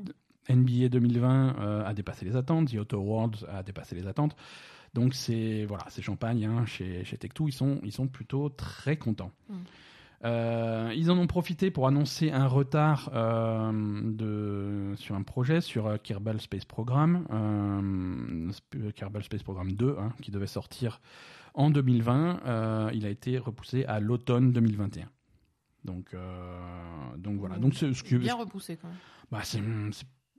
NBA 0.49 0.89
2020 0.89 1.57
euh, 1.61 1.85
a 1.87 1.93
dépassé 1.95 2.25
les 2.25 2.35
attentes, 2.37 2.71
The 2.73 2.77
Auto 2.77 2.99
Worlds 2.99 3.47
a 3.53 3.63
dépassé 3.63 3.95
les 3.95 4.07
attentes. 4.07 4.35
Donc 4.95 5.15
c'est 5.15 5.65
voilà, 5.65 5.85
c'est 5.89 6.03
champagne 6.03 6.45
hein, 6.47 6.65
chez 6.67 7.05
chez 7.05 7.17
Tech2, 7.17 7.49
ils 7.49 7.53
sont 7.53 7.81
ils 7.83 7.93
sont 7.93 8.07
plutôt 8.07 8.49
très 8.49 8.97
contents. 8.97 9.33
Mm. 9.49 9.55
Euh, 10.25 10.93
ils 10.97 11.11
en 11.11 11.19
ont 11.19 11.27
profité 11.27 11.71
pour 11.71 11.87
annoncer 11.87 12.31
un 12.31 12.47
retard 12.47 13.11
euh, 13.13 13.71
de, 14.03 14.95
sur 14.97 15.15
un 15.17 15.23
projet 15.23 15.61
sur 15.61 15.87
euh, 15.87 15.97
Kerbal 16.03 16.41
Space 16.41 16.65
Program, 16.65 17.27
euh, 17.31 18.91
Kerbal 18.93 19.23
Space 19.23 19.43
Program 19.43 19.71
2, 19.71 19.97
hein, 19.99 20.15
qui 20.23 20.31
devait 20.31 20.47
sortir 20.47 21.03
en 21.53 21.69
2020. 21.69 22.41
Euh, 22.47 22.91
il 22.95 23.05
a 23.05 23.11
été 23.11 23.37
repoussé 23.37 23.85
à 23.85 24.01
l'automne 24.01 24.53
2021. 24.53 25.11
Donc, 25.85 26.17
donc 27.19 27.39
voilà. 27.39 27.59
Donc 27.59 27.75
c'est 27.75 27.93
ce 27.93 28.03
que 28.03 28.17
Bien 28.17 28.37
repoussé 28.37 28.79
quand 28.79 28.89
même. 28.89 28.97
bah, 29.31 29.41
c'est- 29.43 29.61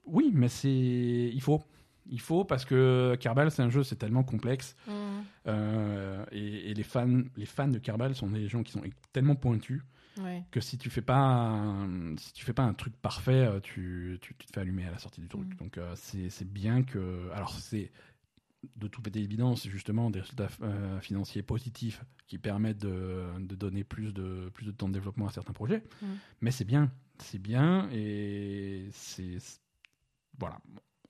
oui, 0.07 0.31
mais 0.33 0.47
c'est 0.47 1.31
il 1.31 1.41
faut. 1.41 1.61
Il 2.07 2.21
faut 2.21 2.45
parce 2.45 2.65
que 2.65 3.15
Kerbal, 3.19 3.49
c'est 3.51 3.63
un 3.63 3.69
jeu, 3.69 3.83
c'est 3.83 3.95
tellement 3.95 4.23
complexe. 4.23 4.75
Mmh. 4.87 4.91
Euh, 5.47 6.25
et, 6.31 6.69
et 6.71 6.73
les, 6.73 6.83
fans, 6.83 7.23
les 7.35 7.45
fans 7.45 7.67
de 7.67 7.79
Kerbal 7.79 8.15
sont 8.15 8.27
des 8.29 8.47
gens 8.47 8.63
qui 8.63 8.71
sont 8.71 8.81
tellement 9.11 9.35
pointus 9.35 9.81
Ouais. 10.21 10.45
que 10.49 10.61
si 10.61 10.77
tu 10.77 10.89
fais 10.89 11.01
pas 11.01 11.17
un, 11.17 12.15
si 12.15 12.31
tu 12.31 12.45
fais 12.45 12.53
pas 12.53 12.63
un 12.63 12.73
truc 12.73 12.95
parfait, 12.95 13.33
euh, 13.33 13.59
tu, 13.59 14.17
tu, 14.21 14.33
tu 14.35 14.47
te 14.47 14.53
fais 14.53 14.61
allumer 14.61 14.85
à 14.85 14.91
la 14.91 14.97
sortie 14.97 15.19
du 15.19 15.27
truc. 15.27 15.45
Mm. 15.45 15.57
Donc 15.57 15.77
euh, 15.77 15.93
c'est, 15.95 16.45
bien 16.47 16.83
que. 16.83 17.29
Alors 17.33 17.59
c'est 17.59 17.91
de 18.77 18.87
toute 18.87 19.13
évidence 19.15 19.67
justement 19.67 20.09
des 20.09 20.21
résultats 20.21 20.47
euh, 20.61 20.99
financiers 21.01 21.43
positifs 21.43 22.01
qui 22.27 22.37
permettent 22.37 22.77
de, 22.79 23.25
de 23.39 23.55
donner 23.55 23.83
plus 23.83 24.13
de, 24.13 24.49
plus 24.53 24.65
de 24.65 24.71
temps 24.71 24.87
de 24.87 24.93
développement 24.93 25.27
à 25.27 25.31
certains 25.31 25.53
projets. 25.53 25.83
Mm. 26.01 26.05
Mais 26.41 26.51
c'est 26.51 26.65
bien. 26.65 26.91
C'est 27.19 27.39
bien 27.39 27.89
et 27.91 28.87
c'est- 28.93 29.59
Voilà. 30.39 30.59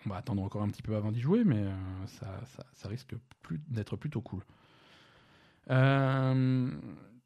On 0.05 0.09
va 0.09 0.17
attendre 0.17 0.43
encore 0.43 0.61
un 0.63 0.69
petit 0.69 0.81
peu 0.83 0.95
avant 0.95 1.11
d'y 1.11 1.19
jouer, 1.21 1.43
mais 1.43 1.63
euh, 1.63 1.71
ça, 2.05 2.27
ça, 2.45 2.65
ça 2.73 2.87
risque 2.89 3.15
plus, 3.41 3.59
d'être 3.67 3.95
plutôt 3.95 4.21
cool. 4.21 4.43
Euh, 5.71 6.69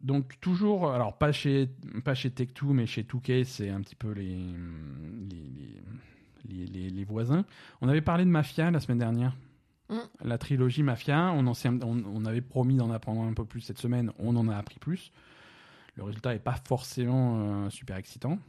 donc 0.02 0.40
toujours, 0.40 0.92
alors 0.92 1.18
pas 1.18 1.32
chez 1.32 1.70
pas 2.06 2.14
chez 2.16 2.30
Tech2, 2.30 2.68
mais 2.72 2.86
chez 2.86 3.04
2K, 3.04 3.44
c'est 3.44 3.70
un 3.70 3.82
petit 3.82 3.96
peu 3.96 4.12
les, 4.12 4.24
les, 5.30 5.50
les- 5.58 5.82
les, 6.46 6.66
les- 6.68 6.90
les 6.90 7.04
voisins. 7.04 7.44
On 7.82 7.90
avait 7.90 8.02
parlé 8.02 8.24
de 8.24 8.30
Mafia 8.30 8.72
la 8.72 8.80
semaine 8.80 9.00
dernière. 9.00 9.36
Mm. 9.90 9.98
La 10.22 10.38
trilogie 10.38 10.84
Mafia, 10.84 11.32
on, 11.34 11.46
en 11.48 11.54
on, 11.66 12.04
on 12.06 12.26
avait 12.26 12.42
promis 12.42 12.78
d'en 12.78 12.92
apprendre 12.92 13.24
un 13.24 13.34
peu 13.34 13.44
plus 13.44 13.60
cette 13.62 13.78
semaine, 13.80 14.12
on 14.20 14.36
en 14.38 14.48
a 14.48 14.56
appris 14.56 14.80
plus. 14.80 15.12
Le 15.96 16.04
résultat 16.04 16.32
n'est 16.32 16.40
pas 16.40 16.56
forcément 16.66 17.66
euh, 17.66 17.70
super 17.70 17.98
excitant. 17.98 18.40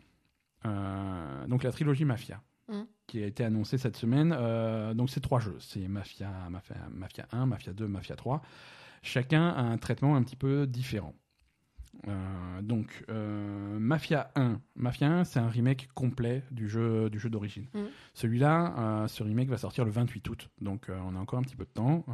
Euh, 0.66 1.46
donc 1.48 1.64
la 1.64 1.72
trilogie 1.72 2.04
Mafia, 2.04 2.40
Mm. 2.70 2.86
qui 3.08 3.22
a 3.22 3.26
été 3.26 3.42
annoncée 3.42 3.78
cette 3.78 3.96
semaine, 3.96 4.32
euh, 4.36 4.94
donc 4.94 5.10
c'est 5.10 5.20
trois 5.20 5.40
jeux. 5.40 5.56
C'est 5.58 5.88
Mafia, 5.88 6.30
Mafia, 6.50 6.76
Mafia 6.92 7.26
1, 7.32 7.46
Mafia 7.46 7.72
2, 7.72 7.88
Mafia 7.88 8.14
3. 8.14 8.42
Chacun 9.02 9.48
a 9.48 9.62
un 9.62 9.76
traitement 9.78 10.14
un 10.14 10.22
petit 10.22 10.36
peu 10.36 10.66
différent. 10.68 11.14
Euh, 12.06 12.62
donc, 12.62 13.04
euh, 13.08 13.78
Mafia 13.80 14.30
1. 14.36 14.60
Mafia 14.76 15.10
1, 15.10 15.24
c'est 15.24 15.40
un 15.40 15.48
remake 15.48 15.88
complet 15.94 16.44
du 16.52 16.68
jeu, 16.68 17.10
du 17.10 17.18
jeu 17.18 17.28
d'origine. 17.28 17.66
Mhm. 17.74 17.88
Celui-là, 18.14 19.06
ce 19.08 19.24
remake 19.24 19.48
va 19.48 19.58
sortir 19.58 19.84
le 19.84 19.90
28 19.90 20.28
août. 20.28 20.48
Donc, 20.60 20.88
on 20.88 21.16
a 21.16 21.18
encore 21.18 21.40
un 21.40 21.42
petit 21.42 21.56
peu 21.56 21.64
de 21.64 21.70
temps. 21.70 22.04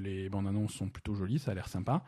Les 0.00 0.28
bandes 0.28 0.46
annonces 0.46 0.74
sont 0.74 0.88
plutôt 0.88 1.14
jolies, 1.14 1.40
ça 1.40 1.50
a 1.50 1.54
l'air 1.54 1.68
sympa. 1.68 2.04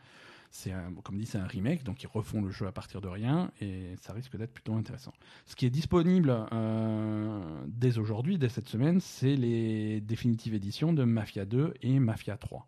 C'est 0.49 0.73
comme 1.03 1.17
dit, 1.17 1.25
c'est 1.25 1.37
un 1.37 1.45
remake, 1.45 1.83
donc 1.83 2.01
ils 2.03 2.07
refont 2.07 2.41
le 2.41 2.49
jeu 2.49 2.65
à 2.67 2.71
partir 2.71 3.01
de 3.01 3.07
rien 3.07 3.51
et 3.61 3.95
ça 4.01 4.13
risque 4.13 4.35
d'être 4.37 4.53
plutôt 4.53 4.73
intéressant. 4.75 5.13
Ce 5.45 5.55
qui 5.55 5.65
est 5.65 5.69
disponible 5.69 6.47
euh, 6.53 7.63
dès 7.67 7.97
aujourd'hui, 7.97 8.37
dès 8.37 8.49
cette 8.49 8.67
semaine, 8.69 8.99
c'est 8.99 9.35
les 9.35 10.01
définitives 10.01 10.53
éditions 10.55 10.93
de 10.93 11.03
Mafia 11.03 11.45
2 11.45 11.73
et 11.81 11.99
Mafia 11.99 12.37
3. 12.37 12.67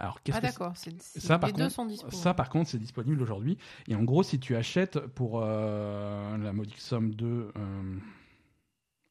Alors, 0.00 0.22
qu'est-ce 0.22 0.36
Ah 0.38 0.40
que 0.40 0.46
d'accord, 0.46 0.76
c'est- 0.76 0.94
c'est- 1.02 1.18
Ça, 1.20 1.38
par 1.40 1.48
les 1.48 1.52
deux 1.54 1.62
contre, 1.64 1.74
sont 1.74 1.84
dispo. 1.86 2.10
ça, 2.12 2.32
par 2.32 2.48
contre, 2.48 2.70
c'est 2.70 2.78
disponible 2.78 3.20
aujourd'hui. 3.20 3.58
Et 3.88 3.96
en 3.96 4.04
gros, 4.04 4.22
si 4.22 4.38
tu 4.38 4.54
achètes 4.54 4.98
pour 5.00 5.40
euh, 5.42 6.38
la 6.38 6.52
modique 6.52 6.78
somme 6.80 7.14
de 7.16 7.50
euh, 7.56 7.96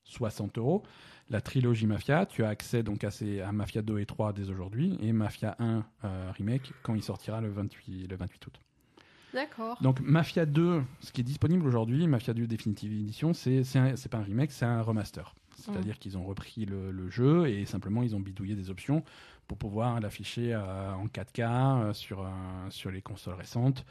60 0.08 0.58
euros 0.58 0.84
la 1.30 1.42
trilogie 1.42 1.88
Mafia, 1.88 2.26
tu 2.26 2.44
as 2.44 2.50
accès 2.50 2.84
donc 2.84 3.04
à, 3.04 3.12
ces, 3.12 3.42
à 3.42 3.52
Mafia 3.52 3.82
2 3.82 4.00
et 4.00 4.06
3 4.06 4.34
dès 4.34 4.50
aujourd'hui 4.50 4.98
et 5.02 5.12
Mafia 5.12 5.56
1 5.60 5.84
euh, 6.06 6.32
remake 6.38 6.72
quand 6.84 6.96
il 6.96 7.04
sortira 7.04 7.42
le 7.42 7.50
28, 7.50 8.08
le 8.08 8.16
28 8.16 8.48
août. 8.48 8.60
D'accord. 9.34 9.78
Donc 9.82 10.00
Mafia 10.00 10.46
2, 10.46 10.82
ce 11.02 11.12
qui 11.12 11.22
est 11.22 11.26
disponible 11.26 11.68
aujourd'hui, 11.68 12.08
Mafia 12.08 12.34
2 12.34 12.48
Definitive 12.48 12.94
Edition, 12.94 13.34
c'est 13.34 13.64
c'est 13.64 14.10
pas 14.10 14.20
un 14.20 14.24
remake, 14.24 14.52
c'est 14.52 14.66
un 14.66 14.82
remaster. 14.82 15.36
C'est-à-dire 15.58 15.98
qu'ils 15.98 16.18
ont 16.18 16.24
repris 16.24 16.66
le, 16.66 16.92
le 16.92 17.10
jeu 17.10 17.48
et 17.50 17.66
simplement 17.66 18.04
ils 18.04 18.16
ont 18.16 18.20
bidouillé 18.20 18.56
des 18.56 18.70
options 18.70 19.04
pour 19.48 19.58
pouvoir 19.58 20.00
l'afficher 20.00 20.54
euh, 20.54 20.94
en 20.94 21.08
4K 21.08 21.42
euh, 21.42 21.94
sur, 21.94 22.22
euh, 22.22 22.30
sur 22.70 22.92
les 22.92 23.02
consoles 23.02 23.36
récentes. 23.36 23.86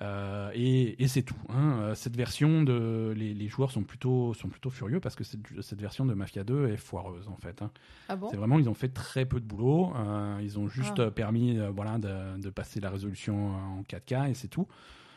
Euh, 0.00 0.50
et 0.54 1.02
et 1.02 1.06
c'est 1.08 1.22
tout. 1.22 1.36
hein. 1.50 1.78
Euh, 1.80 1.94
Cette 1.94 2.16
version, 2.16 2.62
de, 2.62 3.12
les, 3.16 3.34
les 3.34 3.48
joueurs 3.48 3.70
sont 3.70 3.82
plutôt, 3.84 4.32
sont 4.34 4.48
plutôt 4.48 4.70
furieux 4.70 5.00
parce 5.00 5.14
que 5.16 5.22
cette, 5.24 5.40
cette 5.60 5.80
version 5.80 6.04
de 6.06 6.14
Mafia 6.14 6.44
2 6.44 6.68
est 6.68 6.76
foireuse 6.76 7.28
en 7.28 7.36
fait. 7.36 7.62
hein. 7.62 7.70
Ah 8.08 8.16
bon? 8.16 8.28
C'est 8.30 8.36
vraiment, 8.36 8.58
ils 8.58 8.68
ont 8.68 8.74
fait 8.74 8.88
très 8.88 9.26
peu 9.26 9.38
de 9.38 9.44
boulot. 9.46 9.92
euh, 9.94 10.38
ils 10.42 10.58
ont 10.58 10.68
juste 10.68 10.98
Ah. 10.98 11.10
permis 11.10 11.58
euh, 11.58 11.70
voilà, 11.70 11.98
de, 11.98 12.40
de 12.40 12.50
passer 12.50 12.80
la 12.80 12.90
résolution 12.90 13.54
en 13.54 13.82
4K 13.82 14.30
et 14.30 14.34
c'est 14.34 14.48
tout. 14.48 14.66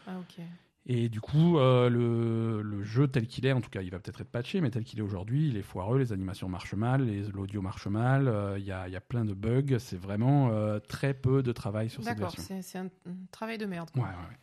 Ah 0.07 0.17
ok. 0.19 0.43
Et 0.87 1.09
du 1.09 1.19
coup, 1.19 1.57
euh, 1.57 1.89
le, 1.89 2.61
le 2.61 2.83
jeu 2.83 3.07
tel 3.07 3.25
qu'il 3.25 3.47
est, 3.47 3.51
en 3.53 3.59
tout 3.61 3.71
cas, 3.71 3.81
il 3.81 3.89
va 3.89 3.97
peut-être 3.97 4.21
être 4.21 4.29
patché, 4.29 4.61
mais 4.61 4.69
tel 4.69 4.83
qu'il 4.83 4.99
est 4.99 5.01
aujourd'hui, 5.01 5.47
il 5.49 5.57
est 5.57 5.63
foireux, 5.63 5.97
les 5.97 6.13
animations 6.13 6.47
marchent 6.47 6.75
mal, 6.75 7.07
l'audio 7.33 7.59
marche 7.63 7.87
mal, 7.87 8.27
euh, 8.27 8.59
il 8.59 8.65
y, 8.65 8.71
a, 8.71 8.87
y 8.87 8.95
a 8.95 9.01
plein 9.01 9.25
de 9.25 9.33
bugs, 9.33 9.79
c'est 9.79 9.97
vraiment 9.99 10.49
euh, 10.51 10.77
très 10.77 11.15
peu 11.15 11.41
de 11.41 11.51
travail 11.51 11.89
sur 11.89 12.03
cette 12.03 12.13
D'accord, 12.15 12.35
version. 12.35 12.43
c'est 12.45 12.61
c'est 12.61 12.77
un, 12.77 12.89
travail 13.31 13.57
de 13.57 13.65
merde. 13.65 13.89
Ouais, 13.95 14.01
quoi. 14.01 14.09
ouais, 14.11 14.15
ouais. 14.15 14.37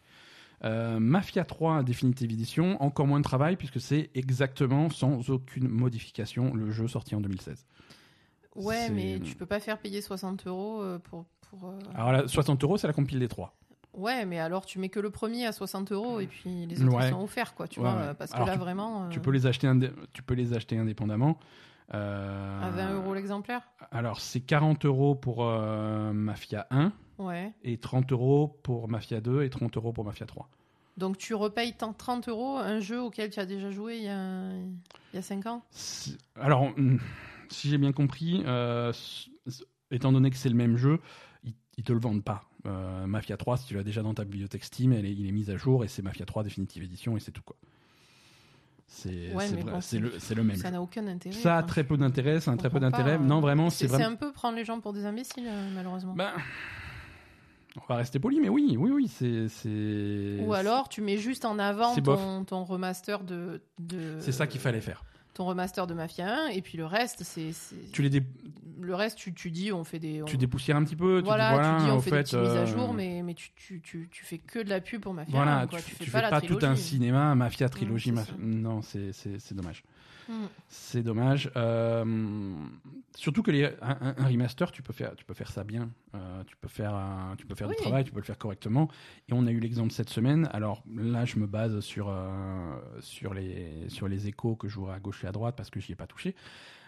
Euh, 0.65 1.01
Mafia 1.01 1.45
3 1.45 1.83
Definitive 1.83 2.31
Edition, 2.33 2.81
encore 2.83 3.07
moins 3.07 3.19
de 3.19 3.25
travail 3.25 3.57
puisque 3.57 3.81
c'est 3.81 4.11
exactement 4.15 4.91
sans 4.91 5.29
aucune 5.31 5.67
modification 5.69 6.55
le 6.55 6.71
jeu 6.71 6.87
sorti 6.87 7.15
en 7.17 7.21
2016. 7.21 7.67
Ouais, 8.55 8.91
mais 8.91 9.19
tu 9.21 9.35
peux 9.35 9.47
pas 9.47 9.61
faire 9.61 9.79
payer 9.79 10.01
60 10.01 10.47
euros 10.47 10.83
euh, 10.83 10.99
pour. 10.99 11.25
pour 11.51 11.71
euh, 11.71 11.79
Alors 11.95 12.13
là, 12.13 12.29
60 12.29 12.63
euros, 12.65 12.77
c'est 12.77 12.87
la 12.87 12.93
compile 12.93 13.19
des 13.19 13.29
trois. 13.29 13.57
Ouais, 13.95 14.25
mais 14.25 14.39
alors 14.39 14.65
tu 14.65 14.79
mets 14.79 14.89
que 14.89 15.01
le 15.01 15.11
premier 15.11 15.47
à 15.47 15.53
60 15.53 15.93
euros 15.93 16.21
et 16.21 16.27
puis 16.27 16.67
les 16.67 16.83
autres 16.83 16.97
Ouais. 16.97 17.11
sont 17.11 17.23
offerts, 17.23 17.55
quoi. 17.55 17.67
Tu 17.69 17.81
Ouais, 17.81 17.91
vois, 17.91 18.01
ouais. 18.01 18.15
parce 18.15 18.31
que 18.33 18.39
là 18.39 18.53
tu- 18.53 18.59
vraiment. 18.59 19.09
Tu, 19.11 19.21
peux 19.21 19.31
les 19.33 19.47
acheter 19.47 19.67
indé- 19.67 19.91
tu 20.13 20.23
peux 20.23 20.35
les 20.35 20.53
acheter 20.55 20.79
indépendamment. 20.79 21.39
Euh, 21.95 22.61
À 22.63 22.71
20 22.71 22.95
euros 22.95 23.15
l'exemplaire? 23.15 23.63
Alors, 23.91 24.21
c'est 24.21 24.41
40 24.41 24.85
euros 24.87 25.15
pour 25.15 25.45
euh, 25.45 26.13
Mafia 26.13 26.67
1 26.71 26.93
Ouais. 27.19 27.53
et 27.63 27.77
30 27.79 28.11
euros 28.13 28.59
pour 28.63 28.89
Mafia 28.89 29.21
2 29.21 29.43
et 29.43 29.51
30 29.51 29.77
euros 29.77 29.93
pour 29.93 30.05
Mafia 30.05 30.27
3. 30.27 30.49
Donc 30.99 31.17
tu 31.19 31.35
repayes 31.35 31.75
tant- 31.75 31.93
30 31.93 32.29
euros 32.29 32.57
un 32.59 32.81
jeu 32.81 33.01
auquel 33.01 33.31
tu 33.31 33.41
as 33.41 33.47
déjà 33.47 33.71
joué 33.71 33.97
il 33.99 34.05
y 34.05 34.09
a, 34.09 34.51
il 34.53 35.17
y 35.17 35.19
a 35.19 35.23
5 35.23 35.47
ans? 35.47 35.63
Alors, 36.37 36.65
hum, 36.77 36.99
si 37.49 37.69
j'ai 37.71 37.79
bien 37.79 37.93
compris, 37.93 38.43
euh, 38.47 38.93
étant 39.91 40.13
donné 40.13 40.31
que 40.31 40.37
c'est 40.37 40.49
le 40.51 40.55
même 40.55 40.77
jeu, 40.77 40.99
ils, 41.45 41.55
ils 41.79 41.85
te 41.85 41.93
le 41.93 42.01
vendent 42.01 42.25
pas. 42.25 42.45
Euh, 42.67 43.07
Mafia 43.07 43.37
3, 43.37 43.57
si 43.57 43.67
tu 43.67 43.75
l'as 43.75 43.83
déjà 43.85 44.03
dans 44.03 44.15
ta 44.15 44.25
bibliothèque 44.25 44.65
Steam, 44.65 44.93
elle 44.93 45.07
est- 45.07 45.13
il 45.13 45.27
est 45.27 45.33
mis 45.33 45.51
à 45.51 45.57
jour 45.57 45.85
et 45.85 45.89
c'est 45.89 46.03
Mafia 46.03 46.27
3 46.27 46.43
Definitive 46.45 46.83
Edition 46.83 47.17
et 47.17 47.21
c'est 47.21 47.33
tout 47.33 47.43
quoi. 47.43 47.57
C'est 48.95 49.33
Ouais, 49.35 49.49
bon, 49.49 49.81
le, 50.01 50.35
le 50.35 50.43
même 50.45 50.57
Ça 50.57 50.71
n'a 50.71 50.83
aucun 50.83 51.07
intérêt. 51.07 51.35
Ça 51.35 51.55
a 51.55 51.59
enfin, 51.59 51.67
très 51.67 51.83
peu 51.85 51.97
d'intérêt, 51.97 52.41
ça 52.41 52.53
a 52.53 52.57
très 52.57 52.69
peu 52.69 52.79
d'intérêt. 52.79 53.19
Non, 53.19 53.39
euh, 53.39 53.41
vraiment, 53.41 53.71
c'est 53.71 53.87
vraiment. 53.87 54.11
un 54.13 54.15
peu 54.17 54.33
prendre 54.33 54.55
les 54.57 54.67
gens 54.67 54.81
pour 54.81 54.93
des 54.93 55.07
imbéciles, 55.07 55.47
euh, 55.49 55.71
malheureusement. 55.75 56.13
Ben, 56.15 56.31
on 57.77 57.81
va 57.89 57.97
rester 57.97 58.19
poli, 58.19 58.39
mais 58.39 58.51
oui, 58.51 58.77
oui, 58.79 58.91
oui, 58.91 59.09
c'est. 59.09 59.49
c'est- 59.49 60.45
Ou 60.47 60.53
alors 60.53 60.91
tu 60.91 61.01
mets 61.01 61.17
juste 61.17 61.47
en 61.47 61.59
avant 61.59 61.95
ton, 61.97 62.45
ton 62.45 62.65
remaster 62.65 63.25
de, 63.25 63.63
de 63.79 64.19
C'est 64.21 64.31
ça 64.33 64.47
qu'il 64.47 64.61
fallait 64.61 64.83
faire. 64.83 65.03
Ton 65.35 65.45
remaster 65.47 65.87
de 65.87 65.95
Mafia 65.95 66.45
1 66.45 66.49
et 66.49 66.63
puis 66.63 66.77
le 66.79 66.85
reste 66.87 67.23
c'est 67.25 67.51
Tu 67.93 68.03
les 68.03 68.11
dé- 68.11 68.23
le 68.81 68.95
reste 68.95 69.17
tu, 69.17 69.33
tu 69.33 69.51
dis 69.51 69.73
on 69.73 69.85
fait 69.85 69.99
des 69.99 70.23
on- 70.23 70.27
tu 70.27 70.37
dépoussières 70.37 70.77
un 70.77 70.85
petit 70.85 70.97
peu. 70.97 71.21
voilà, 71.25 71.51
tu 71.51 71.55
dis, 71.55 71.63
voilà, 71.63 71.79
tu 71.79 71.85
dis 71.85 71.91
on 71.91 72.01
fait, 72.01 72.11
fait, 72.11 72.17
des 72.17 72.23
petites 72.23 72.39
mises 72.39 72.49
à 72.51 72.61
euh, 72.61 72.67
jour 72.67 72.93
mais, 72.95 73.23
mais 73.23 73.35
tu, 73.35 73.51
tu, 73.57 73.81
tu, 73.81 74.09
tu 74.11 74.25
fais 74.25 74.39
que 74.39 74.59
de 74.59 74.69
la 74.69 74.81
pub 74.81 75.01
pour 75.01 75.15
Mafia 75.15 75.33
Voilà, 75.35 75.61
1 75.61 75.67
quoi. 75.69 75.79
tu, 75.81 75.95
fais 75.95 76.11
pas 76.11 76.41
tout 76.41 76.59
un 76.63 76.77
cinéma, 76.77 77.35
mafia, 77.35 77.69
trilogie, 77.69 78.13
mafia- 78.13 78.27
ça. 78.33 78.37
non, 78.39 78.83
c'est 78.83 79.13
c'est- 79.13 79.39
c'est 79.39 79.55
dommage. 79.55 79.83
Mm. 80.29 80.33
C'est 80.69 81.03
dommage. 81.03 81.51
Euh, 81.57 82.55
surtout 83.17 83.43
que 83.43 83.51
les, 83.51 83.71
un, 83.81 84.15
remaster, 84.27 84.71
tu 84.73 84.83
peux 84.83 84.93
faire, 84.93 85.15
tu 85.17 85.25
peux 85.25 85.35
faire 85.35 85.51
ça 85.51 85.65
bien. 85.65 85.91
Euh, 86.15 86.43
tu 86.45 86.57
peux 86.57 86.69
faire, 86.69 86.95
un- 86.95 87.35
tu 87.37 87.47
peux 87.47 87.55
faire 87.55 87.69
Oui. 87.69 87.75
du 87.77 87.83
travail, 87.83 88.05
tu 88.05 88.13
peux 88.13 88.21
le 88.21 88.25
faire 88.25 88.39
correctement. 88.39 88.89
Et 89.29 89.33
on 89.33 89.47
a 89.47 89.51
eu 89.51 89.61
l'exemple 89.61 89.93
cette 89.93 90.11
semaine. 90.11 90.49
Alors 90.53 90.83
là, 90.95 91.25
je 91.25 91.39
me 91.39 91.47
base 91.47 91.81
sur 91.81 92.09
euh, 92.09 92.77
sur 93.01 93.35
les 93.35 93.89
sur 93.89 94.09
les 94.09 94.29
échos 94.29 94.57
que 94.57 94.69
je 94.69 94.79
vois 94.79 94.95
à 94.95 95.01
gauche 95.01 95.25
et 95.25 95.27
à 95.27 95.33
droite 95.33 95.55
parce 95.57 95.71
que 95.71 95.81
j'y 95.81 95.93
ai 95.93 95.97
pas 95.97 96.07
touché. 96.07 96.35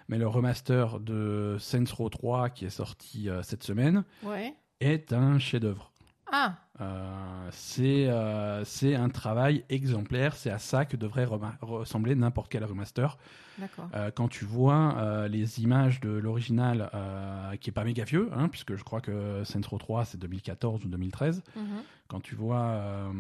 Mais 0.09 0.19
le 0.19 0.27
remaster 0.29 1.01
de 1.01 1.57
Saints 1.59 1.85
Row 1.97 2.11
3 2.11 2.51
qui 2.51 2.67
est 2.67 2.71
sorti 2.71 3.29
cette 3.43 3.63
semaine 3.63 4.05
Ouais. 4.23 4.55
est 4.81 5.15
un 5.15 5.39
chef-d'œuvre. 5.39 5.93
Ah, 6.31 6.57
Euh, 6.81 7.49
c'est 7.53 8.09
euh, 8.09 8.65
c'est 8.65 8.95
un 8.95 9.09
travail 9.09 9.65
exemplaire. 9.69 10.35
C'est 10.35 10.51
à 10.51 10.59
ça 10.59 10.85
que 10.85 10.97
devrait 10.97 11.27
ressembler 11.61 12.15
n'importe 12.15 12.51
quel 12.51 12.65
remaster. 12.65 13.17
Euh, 13.95 14.11
quand 14.11 14.27
tu 14.29 14.45
vois 14.45 15.27
les 15.29 15.61
images 15.63 16.01
de 16.01 16.11
l'original, 16.11 16.91
qui 17.61 17.71
est 17.71 17.73
pas 17.73 17.85
méga 17.85 18.05
vieux, 18.05 18.31
hein, 18.35 18.49
puisque 18.49 18.75
je 18.75 18.83
crois 18.83 19.01
que 19.01 19.43
Row 19.69 19.79
3 19.79 20.05
c'est 20.05 20.19
2014 20.19 20.85
ou 20.85 20.89
2013. 20.89 21.43
Mhm. 21.57 21.63
Quand 22.09 22.21
tu 22.21 22.35
vois 22.35 23.13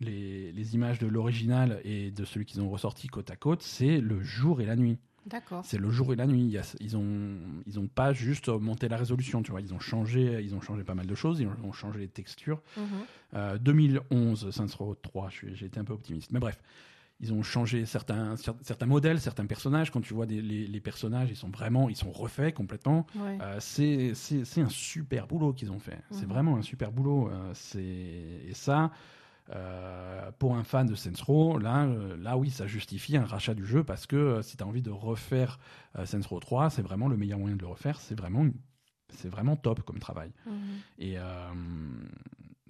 les, 0.00 0.52
les 0.52 0.74
images 0.74 0.98
de 0.98 1.06
l'original 1.06 1.80
et 1.84 2.10
de 2.10 2.24
celui 2.24 2.46
qu'ils 2.46 2.60
ont 2.60 2.68
ressorti 2.68 3.06
côte 3.06 3.30
à 3.30 3.36
côte, 3.36 3.62
c'est 3.62 4.00
le 4.00 4.20
jour 4.22 4.60
et 4.60 4.66
la 4.66 4.76
nuit. 4.76 4.98
D'accord. 5.26 5.64
C'est 5.64 5.78
le 5.78 5.90
jour 5.90 6.12
et 6.12 6.16
la 6.16 6.26
nuit. 6.26 6.56
Ils 6.80 6.96
ont 6.96 7.36
ils 7.66 7.78
ont 7.78 7.86
pas 7.86 8.12
juste 8.12 8.48
monté 8.48 8.88
la 8.88 8.96
résolution, 8.96 9.42
tu 9.42 9.50
vois. 9.50 9.60
Ils 9.60 9.74
ont 9.74 9.78
changé 9.80 10.40
ils 10.42 10.54
ont 10.54 10.60
changé 10.60 10.82
pas 10.82 10.94
mal 10.94 11.06
de 11.06 11.14
choses. 11.14 11.40
Ils 11.40 11.46
ont, 11.64 11.72
changé 11.72 12.00
les 12.00 12.08
textures. 12.08 12.62
Mhm. 12.76 12.84
Euh, 13.34 13.58
2011, 13.58 14.50
Saints 14.50 14.76
Row 14.78 14.94
3, 14.94 15.28
je 15.30 15.34
suis- 15.36 15.54
j'ai 15.56 15.66
été 15.66 15.78
un 15.78 15.84
peu 15.84 15.92
optimiste. 15.92 16.32
Mais 16.32 16.40
bref, 16.40 16.58
ils 17.20 17.32
ont 17.34 17.42
changé 17.42 17.84
certains, 17.84 18.34
cer- 18.36 18.56
certains 18.62 18.86
modèles, 18.86 19.20
certains 19.20 19.44
personnages. 19.46 19.90
Quand 19.90 20.00
tu 20.00 20.14
vois 20.14 20.24
des- 20.26 20.40
les, 20.40 20.66
les 20.66 20.80
personnages, 20.80 21.28
ils 21.30 21.36
sont 21.36 21.50
vraiment, 21.50 21.88
ils 21.90 21.96
sont 21.96 22.10
refaits 22.10 22.54
complètement. 22.54 23.06
Ouais. 23.14 23.38
Euh, 23.42 23.56
c'est 23.60 24.12
un 24.60 24.68
super 24.70 25.26
boulot 25.26 25.52
qu'ils 25.52 25.70
ont 25.70 25.78
fait. 25.78 25.98
C'est 26.10 26.22
Mhm. 26.22 26.32
vraiment 26.32 26.56
un 26.56 26.62
super 26.62 26.90
boulot. 26.92 27.28
Euh, 27.28 27.50
c'est 27.54 27.82
et 28.48 28.54
ça. 28.54 28.90
Euh, 29.50 30.30
pour 30.38 30.54
un 30.54 30.64
fan 30.64 30.86
de 30.86 30.94
Saints 30.94 31.22
Row, 31.26 31.58
là, 31.58 31.84
euh, 31.84 32.16
là 32.16 32.36
oui, 32.36 32.50
ça 32.50 32.66
justifie 32.66 33.16
un 33.16 33.24
rachat 33.24 33.54
du 33.54 33.66
jeu 33.66 33.82
parce 33.82 34.06
que 34.06 34.16
euh, 34.16 34.42
si 34.42 34.56
tu 34.56 34.62
as 34.62 34.66
envie 34.66 34.82
de 34.82 34.90
refaire 34.90 35.58
euh, 35.98 36.06
Saints 36.06 36.26
Row 36.28 36.40
3, 36.40 36.70
c'est 36.70 36.82
vraiment 36.82 37.08
le 37.08 37.16
meilleur 37.16 37.38
moyen 37.38 37.56
de 37.56 37.62
le 37.62 37.68
refaire. 37.68 38.00
C'est 38.00 38.14
vraiment, 38.14 38.46
c'est 39.08 39.28
vraiment 39.28 39.56
top 39.56 39.82
comme 39.82 39.98
travail. 39.98 40.32
Mhm. 40.46 40.54
Et, 40.98 41.16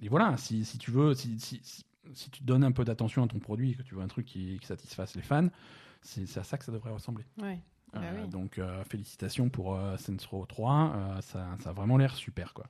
et 0.01 0.09
voilà, 0.09 0.35
si, 0.37 0.65
si 0.65 0.77
tu 0.77 0.91
veux, 0.91 1.13
si, 1.13 1.39
si, 1.39 1.59
si, 1.63 1.85
si 2.13 2.29
tu 2.31 2.43
donnes 2.43 2.63
un 2.63 2.71
peu 2.71 2.83
d'attention 2.83 3.23
à 3.23 3.27
ton 3.27 3.39
produit, 3.39 3.75
que 3.75 3.83
tu 3.83 3.95
veux 3.95 4.01
un 4.01 4.07
truc 4.07 4.25
qui, 4.25 4.57
qui 4.59 4.65
satisfasse 4.65 5.15
les 5.15 5.21
fans, 5.21 5.47
c'est 6.01 6.37
à 6.37 6.43
ça 6.43 6.57
que 6.57 6.65
ça 6.65 6.71
devrait 6.71 6.91
ressembler. 6.91 7.25
Ouais. 7.37 7.59
Bah 7.93 7.99
oui. 8.15 8.27
Donc 8.29 8.57
euh, 8.57 8.83
félicitations 8.85 9.49
pour 9.49 9.75
euh, 9.75 9.97
Saints 9.97 10.25
Row 10.29 10.45
3, 10.45 10.93
euh, 10.95 11.21
ça, 11.21 11.47
ça 11.61 11.69
a 11.71 11.73
vraiment 11.73 11.97
l'air 11.97 12.15
super 12.15 12.53
quoi. 12.53 12.65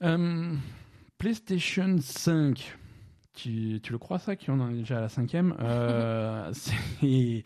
Mm. 0.00 0.58
PlayStation 1.18 1.96
5, 2.00 2.76
tu, 3.34 3.80
tu 3.82 3.92
le 3.92 3.98
crois 3.98 4.18
ça 4.18 4.36
qu'on 4.36 4.60
en 4.60 4.70
est 4.70 4.74
déjà 4.78 4.98
à 4.98 5.00
la 5.00 5.08
cinquième? 5.08 5.54
Euh, 5.60 6.52
c'est- 7.00 7.44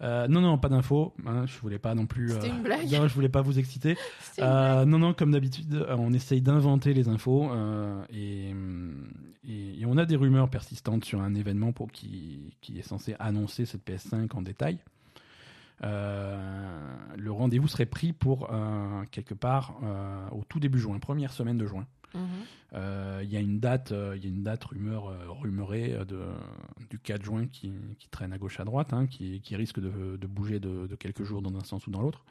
Euh, 0.00 0.28
non, 0.28 0.40
non, 0.40 0.58
pas 0.58 0.68
d'infos. 0.68 1.12
Hein, 1.26 1.44
je 1.46 1.58
voulais 1.58 1.80
pas 1.80 1.92
non 1.96 2.06
plus. 2.06 2.28
C'était 2.30 2.50
euh, 2.50 2.54
une 2.56 2.62
blague. 2.62 2.88
Non, 2.92 3.08
je 3.08 3.14
voulais 3.14 3.28
pas 3.28 3.42
vous 3.42 3.58
exciter. 3.58 3.96
Euh, 4.38 4.84
non, 4.84 5.00
non, 5.00 5.12
comme 5.12 5.32
d'habitude, 5.32 5.84
on 5.90 6.12
essaye 6.12 6.40
d'inventer 6.40 6.94
les 6.94 7.08
infos 7.08 7.50
et, 8.12 8.54
et, 9.44 9.80
et 9.80 9.86
on 9.86 9.96
a 9.96 10.06
des 10.06 10.14
rumeurs 10.14 10.48
persistantes 10.50 11.04
sur 11.04 11.20
un 11.20 11.34
événement 11.34 11.72
pour 11.72 11.90
qui, 11.90 12.54
qui 12.60 12.78
est 12.78 12.82
censé 12.82 13.16
annoncer 13.18 13.66
cette 13.66 13.84
PS5 13.84 14.32
en 14.36 14.42
détail. 14.42 14.78
Le 15.82 17.30
rendez-vous 17.30 17.66
serait 17.66 17.86
pris 17.86 18.12
pour 18.12 18.48
quelque 19.10 19.34
part 19.34 19.74
au 20.30 20.44
tout 20.48 20.60
début 20.60 20.78
juin, 20.78 21.00
première 21.00 21.32
semaine 21.32 21.58
de 21.58 21.66
juin. 21.66 21.86
Mhm. 22.14 22.22
Euh, 22.74 23.20
Il 23.24 23.30
y 23.30 23.36
a 23.36 23.40
une 23.40 23.60
date, 23.60 23.92
euh, 23.92 24.14
il 24.16 24.22
y 24.24 24.26
a 24.26 24.30
une 24.30 24.42
date 24.42 24.64
rumeur, 24.64 25.08
euh, 25.08 25.30
rumorée 25.30 25.96
de, 26.06 26.20
du 26.90 26.98
4 26.98 27.24
juin 27.24 27.46
qui, 27.46 27.72
qui 27.98 28.08
traîne 28.08 28.32
à 28.32 28.38
gauche 28.38 28.60
à 28.60 28.64
droite, 28.64 28.92
hein, 28.92 29.06
qui, 29.06 29.40
qui 29.40 29.56
risque 29.56 29.80
de, 29.80 30.16
de 30.16 30.26
bouger 30.26 30.60
de, 30.60 30.86
de 30.86 30.96
quelques 30.96 31.24
jours 31.24 31.42
dans 31.42 31.56
un 31.56 31.64
sens 31.64 31.86
ou 31.86 31.90
dans 31.90 32.02
l'autre. 32.02 32.24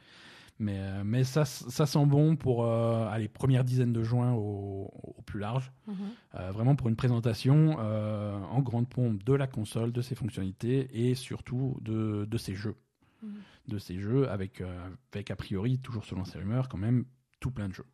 Mais, 0.59 1.03
mais 1.03 1.23
ça, 1.23 1.45
ça 1.45 1.85
sent 1.85 2.05
bon 2.07 2.35
pour 2.35 2.65
euh, 2.65 3.07
aller 3.09 3.27
première 3.27 3.63
dizaine 3.63 3.93
de 3.93 4.01
juin 4.03 4.33
au, 4.33 4.89
au 5.03 5.21
plus 5.21 5.39
large. 5.39 5.71
Mhm. 5.85 5.95
Euh, 6.35 6.51
vraiment 6.51 6.75
pour 6.75 6.89
une 6.89 6.95
présentation 6.95 7.77
euh, 7.79 8.35
en 8.39 8.61
grande 8.61 8.89
pompe 8.89 9.23
de 9.23 9.33
la 9.33 9.45
console, 9.45 9.91
de 9.91 10.01
ses 10.01 10.15
fonctionnalités 10.15 10.89
et 11.09 11.13
surtout 11.13 11.77
de, 11.81 12.25
de 12.25 12.37
ses 12.39 12.55
jeux. 12.55 12.75
Mhm. 13.21 13.35
De 13.67 13.77
ses 13.77 13.99
jeux 13.99 14.29
avec, 14.29 14.63
avec 15.11 15.29
a 15.29 15.35
priori, 15.35 15.77
toujours 15.77 16.05
selon 16.05 16.25
ces 16.25 16.39
rumeurs, 16.39 16.69
quand 16.69 16.77
même 16.79 17.05
tout 17.39 17.51
plein 17.51 17.69
de 17.69 17.73
jeux. 17.73 17.85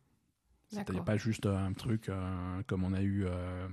C'est-à-dire 0.82 1.04
pas 1.04 1.16
juste 1.16 1.46
euh, 1.46 1.56
un 1.56 1.72
truc 1.72 2.08
euh, 2.08 2.62
comme 2.66 2.84
on 2.84 2.92
a 2.92 3.02
eu, 3.02 3.24
euh, 3.26 3.66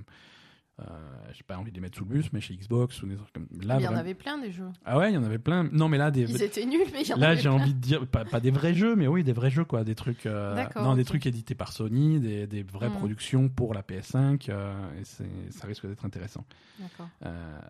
euh, 0.80 0.84
j'ai 1.32 1.42
pas 1.42 1.56
envie 1.58 1.70
de 1.70 1.76
les 1.76 1.80
mettre 1.82 1.98
sous 1.98 2.04
le 2.04 2.10
bus, 2.10 2.32
mais 2.32 2.40
chez 2.40 2.56
Xbox 2.56 3.02
ou 3.02 3.06
des 3.06 3.16
trucs 3.16 3.32
comme 3.32 3.46
là. 3.62 3.76
il 3.78 3.82
y 3.84 3.88
en 3.88 3.94
avait 3.94 4.14
plein 4.14 4.38
des 4.38 4.50
jeux. 4.50 4.70
Ah 4.84 4.98
ouais, 4.98 5.10
il 5.10 5.14
y 5.14 5.18
en 5.18 5.22
avait 5.22 5.38
plein. 5.38 5.64
Non, 5.70 5.88
mais 5.88 5.98
là, 5.98 6.10
des, 6.10 6.22
Ils 6.22 6.42
étaient 6.42 6.64
nuls, 6.64 6.80
mais 6.92 7.02
il 7.02 7.08
y 7.08 7.12
en 7.12 7.18
là 7.18 7.28
avait 7.30 7.40
j'ai 7.40 7.48
envie 7.50 7.74
de 7.74 7.78
dire 7.78 8.06
pas, 8.06 8.24
pas 8.24 8.40
des 8.40 8.50
vrais 8.50 8.72
jeux, 8.74 8.96
mais 8.96 9.06
oui, 9.06 9.22
des 9.22 9.32
vrais 9.34 9.50
jeux 9.50 9.64
quoi, 9.64 9.84
des 9.84 9.94
trucs, 9.94 10.24
euh, 10.26 10.64
non, 10.76 10.94
des 10.94 11.04
trucs 11.04 11.26
édités 11.26 11.54
par 11.54 11.72
Sony, 11.72 12.20
des, 12.20 12.46
des 12.46 12.62
vraies 12.62 12.88
Mhm. 12.88 12.96
productions 12.96 13.48
pour 13.50 13.74
la 13.74 13.82
PS5, 13.82 14.48
euh, 14.48 15.00
et 15.00 15.04
c'est, 15.04 15.28
ça 15.50 15.66
risque 15.66 15.86
d'être 15.86 16.04
intéressant. 16.06 16.44
D'accord. 16.80 17.08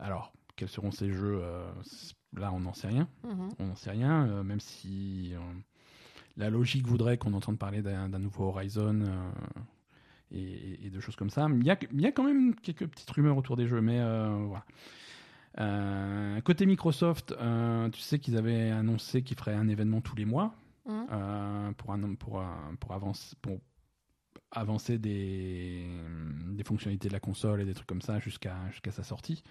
Alors, 0.00 0.32
quels 0.56 0.68
seront 0.68 0.90
ces 0.92 1.10
jeux 1.12 1.42
Là, 2.34 2.50
on 2.52 2.60
n'en 2.60 2.72
sait 2.72 2.88
rien. 2.88 3.08
Mhm. 3.24 3.48
On 3.58 3.66
n'en 3.66 3.76
sait 3.76 3.90
rien, 3.90 4.42
même 4.44 4.60
si 4.60 5.34
la 6.36 6.50
logique 6.50 6.86
voudrait 6.86 7.18
qu'on 7.18 7.32
entende 7.34 7.58
parler 7.58 7.82
d'un, 7.82 8.08
nouveau 8.18 8.44
Horizon 8.44 9.00
euh, 9.02 9.30
et, 10.30 10.86
et 10.86 10.90
de 10.90 11.00
choses 11.00 11.16
comme 11.16 11.30
ça. 11.30 11.46
Il 11.50 11.64
y 11.64 11.70
a, 11.70 11.78
il 11.92 12.00
y 12.00 12.06
a 12.06 12.12
quand 12.12 12.24
même 12.24 12.54
quelques 12.54 12.86
petites 12.86 13.10
rumeurs 13.10 13.36
autour 13.36 13.56
des 13.56 13.66
jeux, 13.66 13.80
mais 13.80 14.00
euh, 14.00 14.28
voilà. 14.48 14.64
Euh, 15.58 16.40
côté 16.40 16.64
Microsoft, 16.64 17.32
euh, 17.32 17.90
tu 17.90 18.00
sais 18.00 18.18
qu'ils 18.18 18.38
avaient 18.38 18.70
annoncé 18.70 19.22
qu'ils 19.22 19.36
feraient 19.36 19.54
un 19.54 19.68
événement 19.68 20.00
tous 20.00 20.16
les 20.16 20.24
mois 20.24 20.54
euh, 21.12 21.72
pour, 21.72 21.92
un, 21.92 22.14
pour, 22.14 22.40
un- 22.40 22.74
pour, 22.80 22.92
avancer, 22.94 23.36
pour 23.42 23.58
avancer 24.50 24.96
des, 24.98 25.86
des 26.52 26.64
fonctionnalités 26.64 27.08
de 27.08 27.12
la 27.12 27.20
console 27.20 27.60
et 27.60 27.64
des 27.66 27.74
trucs 27.74 27.86
comme 27.86 28.00
ça 28.02 28.18
jusqu'à 28.18 28.56
jusqu'à 28.70 28.92
sa 28.92 29.02
sortie. 29.02 29.42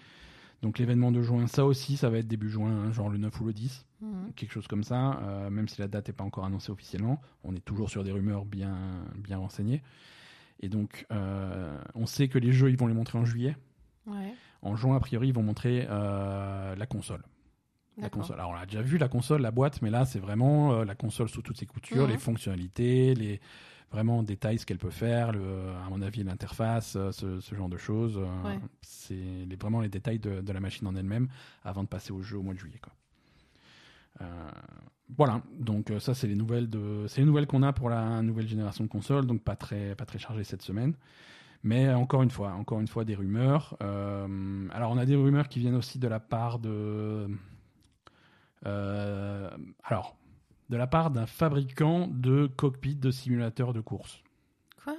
Donc 0.62 0.78
l'événement 0.78 1.10
de 1.10 1.20
juin, 1.22 1.46
ça 1.48 1.64
aussi, 1.66 1.96
ça 1.96 2.08
va 2.08 2.18
être 2.18 2.28
début 2.28 2.48
juin, 2.48 2.70
hein, 2.70 2.92
genre 2.92 3.08
le 3.10 3.18
9 3.18 3.40
ou 3.40 3.44
le 3.46 3.52
10, 3.52 3.84
Mhm. 4.00 4.32
quelque 4.36 4.52
chose 4.52 4.68
comme 4.68 4.84
ça, 4.84 5.18
euh, 5.22 5.50
même 5.50 5.66
si 5.68 5.80
la 5.80 5.88
date 5.88 6.06
n'est 6.08 6.14
pas 6.14 6.22
encore 6.24 6.44
annoncée 6.44 6.70
officiellement. 6.70 7.20
On 7.44 7.54
est 7.54 7.64
toujours 7.64 7.90
sur 7.90 8.04
des 8.04 8.12
rumeurs 8.12 8.44
bien, 8.44 8.76
bien 9.16 9.38
renseignées. 9.38 9.82
Et 10.60 10.68
donc, 10.68 11.06
euh, 11.12 11.76
on 11.96 12.06
sait 12.06 12.28
que 12.28 12.38
les 12.38 12.52
jeux, 12.52 12.70
ils 12.70 12.76
vont 12.76 12.86
les 12.86 12.94
montrer 12.94 13.18
en 13.18 13.24
juillet. 13.24 13.56
Ouais. 14.06 14.34
En 14.62 14.76
juin, 14.76 14.94
a 14.96 15.00
priori, 15.00 15.28
ils 15.28 15.34
vont 15.34 15.42
montrer 15.42 15.86
euh, 15.90 16.76
la 16.76 16.86
console. 16.86 17.22
La 17.98 18.08
console. 18.08 18.38
Alors, 18.38 18.52
on 18.52 18.54
a 18.54 18.64
déjà 18.64 18.80
vu 18.82 18.96
la 18.98 19.08
console, 19.08 19.42
la 19.42 19.50
boîte, 19.50 19.82
mais 19.82 19.90
là, 19.90 20.04
c'est 20.06 20.18
vraiment 20.20 20.82
la 20.84 20.94
console 20.94 21.28
sous 21.28 21.42
toutes 21.42 21.58
ses 21.58 21.66
coutures, 21.66 22.04
Mhm. 22.06 22.10
les 22.12 22.18
fonctionnalités, 22.18 23.14
les 23.14 23.40
vraiment 23.92 24.18
en 24.18 24.22
détail 24.22 24.58
ce 24.58 24.66
qu'elle 24.66 24.78
peut 24.78 24.90
faire, 24.90 25.32
le, 25.32 25.40
à 25.86 25.88
mon 25.90 26.00
avis, 26.02 26.24
l'interface, 26.24 26.96
euh, 26.96 27.12
ce, 27.12 27.40
ce 27.40 27.54
genre 27.54 27.68
de 27.68 27.76
choses. 27.76 28.16
euh, 28.18 28.42
Ouais. 28.48 28.58
C'est 28.80 29.14
les- 29.14 29.56
vraiment 29.56 29.80
les 29.80 29.88
détails 29.88 30.18
de, 30.18 30.40
de 30.40 30.52
la 30.52 30.60
machine 30.60 30.86
en 30.86 30.96
elle-même 30.96 31.28
avant 31.64 31.82
de 31.84 31.88
passer 31.88 32.12
au 32.12 32.22
jeu 32.22 32.38
au 32.38 32.42
mois 32.42 32.54
de 32.54 32.58
juillet. 32.58 32.80
Quoi. 32.82 32.92
Euh, 34.22 34.50
voilà, 35.16 35.42
donc 35.58 35.92
ça 35.98 36.14
c'est 36.14 36.26
les 36.26 36.34
nouvelles 36.36 36.70
de, 36.70 37.04
c'est 37.08 37.20
les 37.20 37.26
nouvelles 37.26 37.46
qu'on 37.46 37.62
a 37.62 37.72
pour 37.72 37.90
la 37.90 38.22
nouvelle 38.22 38.48
génération 38.48 38.82
de 38.84 38.88
consoles, 38.88 39.26
donc 39.26 39.42
pas 39.42 39.56
très, 39.56 39.94
pas 39.94 40.06
très 40.06 40.18
chargé 40.18 40.42
cette 40.44 40.62
semaine. 40.62 40.94
Mais 41.64 41.92
encore 41.92 42.22
une 42.22 42.30
fois, 42.30 42.52
encore 42.52 42.80
une 42.80 42.88
fois 42.88 43.04
des 43.04 43.14
rumeurs. 43.14 43.76
Euh, 43.82 44.66
alors 44.72 44.90
on 44.90 44.96
a 44.98 45.04
des 45.06 45.14
rumeurs 45.16 45.48
qui 45.48 45.60
viennent 45.60 45.74
aussi 45.76 45.98
de 45.98 46.08
la 46.08 46.18
part 46.18 46.58
de, 46.58 47.28
euh, 48.66 49.50
alors 49.84 50.16
de 50.72 50.76
la 50.78 50.86
part 50.86 51.10
d'un 51.10 51.26
fabricant 51.26 52.08
de 52.08 52.46
cockpit 52.56 52.96
de 52.96 53.10
simulateurs 53.10 53.74
de 53.74 53.80
course. 53.82 54.22
Quoi? 54.82 54.96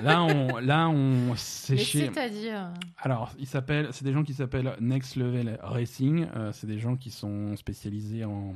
Là 0.00 0.22
on, 0.22 0.56
là 0.56 0.88
on, 0.88 1.34
chez. 1.36 1.76
c'est-à-dire? 1.76 2.72
Alors, 2.96 3.34
ils 3.38 3.46
s'appellent, 3.46 3.90
c'est 3.92 4.06
des 4.06 4.14
gens 4.14 4.24
qui 4.24 4.32
s'appellent 4.32 4.74
Next 4.80 5.16
Level 5.16 5.58
Racing. 5.62 6.26
Euh, 6.34 6.50
c'est 6.52 6.66
des 6.66 6.78
gens 6.78 6.96
qui 6.96 7.10
sont 7.10 7.54
spécialisés 7.56 8.24
en, 8.24 8.54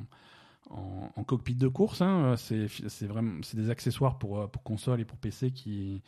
en, 0.70 1.10
en 1.14 1.24
cockpit 1.24 1.54
de 1.56 1.68
course. 1.68 2.00
hein. 2.00 2.24
Euh, 2.24 2.36
C'est, 2.38 2.68
c'est 2.88 3.06
vraiment, 3.06 3.42
c'est 3.42 3.58
des 3.58 3.68
accessoires 3.68 4.16
pour, 4.18 4.40
euh, 4.40 4.46
pour 4.46 4.62
console 4.62 5.02
et 5.02 5.04
pour 5.04 5.18
PC 5.18 5.50
qui, 5.50 6.00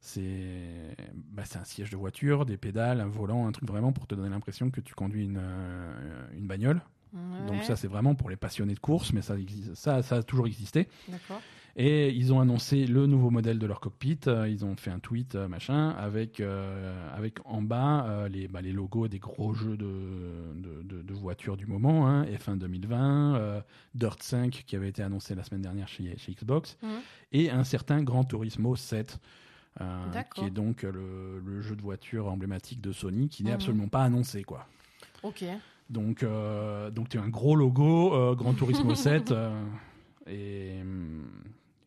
c'est, 0.00 0.96
bah, 1.14 1.44
un 1.54 1.64
siège 1.64 1.90
de 1.90 1.96
voiture, 1.96 2.44
des 2.44 2.56
pédales, 2.56 3.00
un 3.00 3.06
volant, 3.08 3.46
un 3.46 3.52
truc 3.52 3.68
vraiment 3.68 3.92
pour 3.92 4.08
te 4.08 4.16
donner 4.16 4.30
l'impression 4.30 4.70
que 4.70 4.80
tu 4.80 4.94
conduis 4.94 5.26
une, 5.26 5.38
euh, 5.40 6.26
une 6.36 6.48
bagnole. 6.48 6.80
Donc 7.46 7.62
ça, 7.64 7.76
c'est 7.76 7.88
vraiment 7.88 8.14
pour 8.14 8.30
les 8.30 8.36
passionnés 8.36 8.74
de 8.74 8.80
course, 8.80 9.12
mais 9.12 9.22
ça, 9.22 9.34
ça, 9.74 10.02
ça 10.02 10.16
a 10.16 10.22
toujours 10.22 10.46
existé. 10.46 10.88
Et 11.80 12.10
ils 12.10 12.32
ont 12.32 12.40
annoncé 12.40 12.86
le 12.88 13.06
nouveau 13.06 13.30
modèle 13.30 13.58
de 13.60 13.66
leur 13.66 13.78
cockpit. 13.78 14.18
Euh, 14.26 14.48
Ils 14.48 14.64
ont 14.64 14.74
fait 14.74 14.90
un 14.90 14.98
tweet, 14.98 15.36
euh, 15.36 15.46
machin, 15.46 15.90
avec, 15.90 16.40
euh, 16.40 17.16
avec 17.16 17.38
en 17.44 17.62
bas 17.62 18.04
euh, 18.08 18.28
les, 18.28 18.48
bah, 18.48 18.60
les 18.60 18.72
logos 18.72 19.06
des 19.06 19.20
gros 19.20 19.54
jeux 19.54 19.76
de, 19.76 19.86
de, 20.56 20.82
de- 20.82 21.02
de 21.02 21.14
voitures 21.14 21.56
du 21.56 21.66
moment. 21.66 22.08
hein, 22.08 22.24
F1 22.24 22.56
2020, 22.58 23.36
euh, 23.36 23.60
Dirt 23.94 24.20
5 24.20 24.64
qui 24.66 24.74
avait 24.74 24.88
été 24.88 25.04
annoncé 25.04 25.36
la 25.36 25.44
semaine 25.44 25.62
dernière 25.62 25.86
chez, 25.86 26.16
chez 26.18 26.32
Xbox, 26.32 26.76
Mhm. 26.82 26.88
et 27.32 27.50
un 27.50 27.62
certain 27.64 28.02
Gran 28.02 28.24
Turismo 28.24 28.74
7. 28.74 29.18
euh, 29.80 30.10
D'accord. 30.12 30.42
qui 30.42 30.48
est 30.48 30.52
donc 30.52 30.82
le, 30.82 31.38
le 31.38 31.60
jeu 31.62 31.76
de 31.76 31.82
voiture 31.82 32.26
emblématique 32.26 32.80
de 32.80 32.90
Sony 32.90 33.28
qui 33.28 33.44
n'est 33.44 33.50
Mhm. 33.50 33.54
absolument 33.54 33.88
pas 33.88 34.02
annoncé 34.02 34.42
quoi. 34.42 34.66
Ok. 35.22 35.44
Donc, 35.90 36.22
euh, 36.22 36.90
donc 36.90 37.08
tu 37.08 37.18
as 37.18 37.22
un 37.22 37.28
gros 37.28 37.56
logo 37.56 38.14
euh, 38.14 38.34
Gran 38.34 38.52
Turismo 38.54 38.94
7 38.94 39.30
euh, 39.32 39.50
et, 40.26 40.82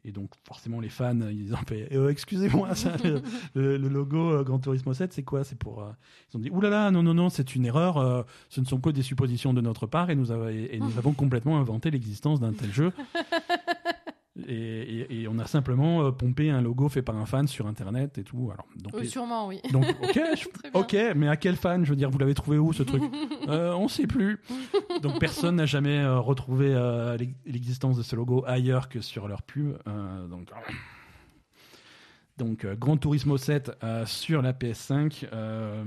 et 0.03 0.11
donc 0.11 0.31
forcément 0.43 0.79
les 0.79 0.89
fans 0.89 1.15
ils 1.29 1.53
ont 1.53 1.57
fait 1.67 1.87
excusez-moi 2.09 2.73
ça, 2.73 2.93
le, 3.03 3.21
le- 3.53 3.77
le 3.77 3.87
logo 3.87 4.31
euh, 4.31 4.43
Gran 4.43 4.57
Turismo 4.57 4.95
7 4.95 5.13
c'est 5.13 5.21
quoi? 5.21 5.43
C'est 5.43 5.57
pour 5.59 5.85
ils 6.33 6.37
ont 6.37 6.39
dit 6.39 6.49
oulala 6.49 6.89
non 6.89 7.03
non 7.03 7.13
non 7.13 7.29
c'est 7.29 7.53
une 7.55 7.65
erreur 7.67 8.25
ce 8.49 8.59
ne 8.61 8.65
sont 8.65 8.79
que 8.79 8.89
des 8.89 9.03
suppositions 9.03 9.53
de 9.53 9.61
notre 9.61 9.85
part 9.85 10.09
et 10.09 10.15
nous, 10.15 10.31
avons- 10.31 10.49
et, 10.49 10.69
et 10.71 10.79
nous 10.79 10.97
avons 10.97 11.13
complètement 11.13 11.59
inventé 11.59 11.91
l'existence 11.91 12.39
d'un 12.39 12.53
tel 12.53 12.73
jeu 12.73 12.91
et, 14.47 14.53
et- 15.09 15.21
et 15.21 15.27
on 15.27 15.37
a 15.39 15.45
simplement 15.45 16.03
euh, 16.03 16.11
pompé 16.11 16.49
un 16.49 16.61
logo 16.61 16.89
fait 16.89 17.01
par 17.01 17.15
un 17.17 17.25
fan 17.25 17.47
sur 17.47 17.67
internet 17.67 18.17
et 18.17 18.23
tout 18.23 18.49
alors 18.53 18.65
donc 18.75 18.99
les- 19.01 19.07
sûrement, 19.07 19.47
oui. 19.47 19.59
donc 19.71 19.85
ok 20.03 20.19
je-. 20.37 20.47
Ok, 20.73 20.95
mais 21.15 21.27
à 21.27 21.35
quel 21.37 21.55
fan 21.55 21.83
Je 21.85 21.89
veux 21.89 21.95
dire, 21.95 22.09
vous 22.09 22.17
l'avez 22.17 22.33
trouvé 22.33 22.57
où 22.57 22.73
ce 22.73 22.83
truc 22.83 23.03
euh, 23.47 23.73
On 23.73 23.87
sait 23.87 24.07
plus. 24.07 24.39
Donc 25.01 25.19
personne 25.19 25.55
n'a 25.57 25.65
jamais 25.65 25.99
euh, 25.99 26.19
retrouvé 26.19 26.69
l'ex- 27.19 27.35
l'existence 27.45 27.97
de 27.97 28.03
ce 28.03 28.15
logo 28.15 28.43
ailleurs 28.47 28.89
que 28.89 29.01
sur 29.01 29.27
leur 29.27 29.41
pub. 29.41 29.77
Donc, 30.29 30.49
donc 32.37 32.65
euh, 32.65 32.75
Gran 32.75 32.97
Turismo 32.97 33.37
7 33.37 33.71
euh, 33.83 34.05
sur 34.05 34.41
la 34.41 34.53
PS5, 34.53 35.27
euh, 35.33 35.83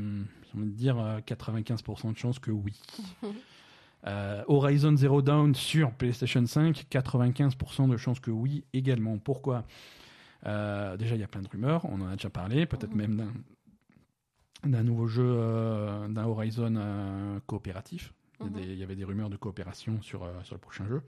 j'ai 0.52 0.58
envie 0.58 0.70
de 0.70 0.76
dire 0.76 0.98
euh, 0.98 1.18
95% 1.20 2.12
de 2.12 2.16
chances 2.18 2.38
que 2.38 2.50
oui. 2.50 2.72
Euh, 4.06 4.42
Horizon 4.48 4.96
Zero 4.96 5.22
Dawn 5.22 5.54
sur 5.54 5.92
PlayStation 5.92 6.44
5, 6.44 6.86
95% 6.90 7.88
de 7.88 7.96
chances 7.96 8.20
que 8.20 8.30
oui 8.30 8.64
également. 8.72 9.18
Pourquoi? 9.18 9.64
Euh, 10.46 10.96
Déjà, 10.96 11.14
il 11.14 11.20
y 11.20 11.24
a 11.24 11.28
plein 11.28 11.40
de 11.40 11.48
rumeurs, 11.48 11.86
on 11.86 12.00
en 12.02 12.08
a 12.08 12.16
déjà 12.16 12.30
parlé, 12.30 12.66
peut-être 12.66 12.94
même 12.94 13.32
d'un 14.62 14.82
nouveau 14.82 15.06
jeu, 15.06 15.24
euh, 15.26 16.06
d'un 16.08 16.24
Horizon 16.24 17.40
coopératif. 17.46 18.12
Il 18.40 18.74
y, 18.74 18.82
avait 18.82 18.96
des 18.96 19.04
rumeurs 19.04 19.30
de 19.30 19.36
coopération 19.36 20.02
sur, 20.02 20.28
sur 20.42 20.54
le 20.54 20.60
prochain 20.60 20.84
jeu. 20.86 21.02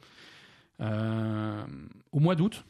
Au 2.12 2.20
mois 2.20 2.34
d'août, 2.34 2.64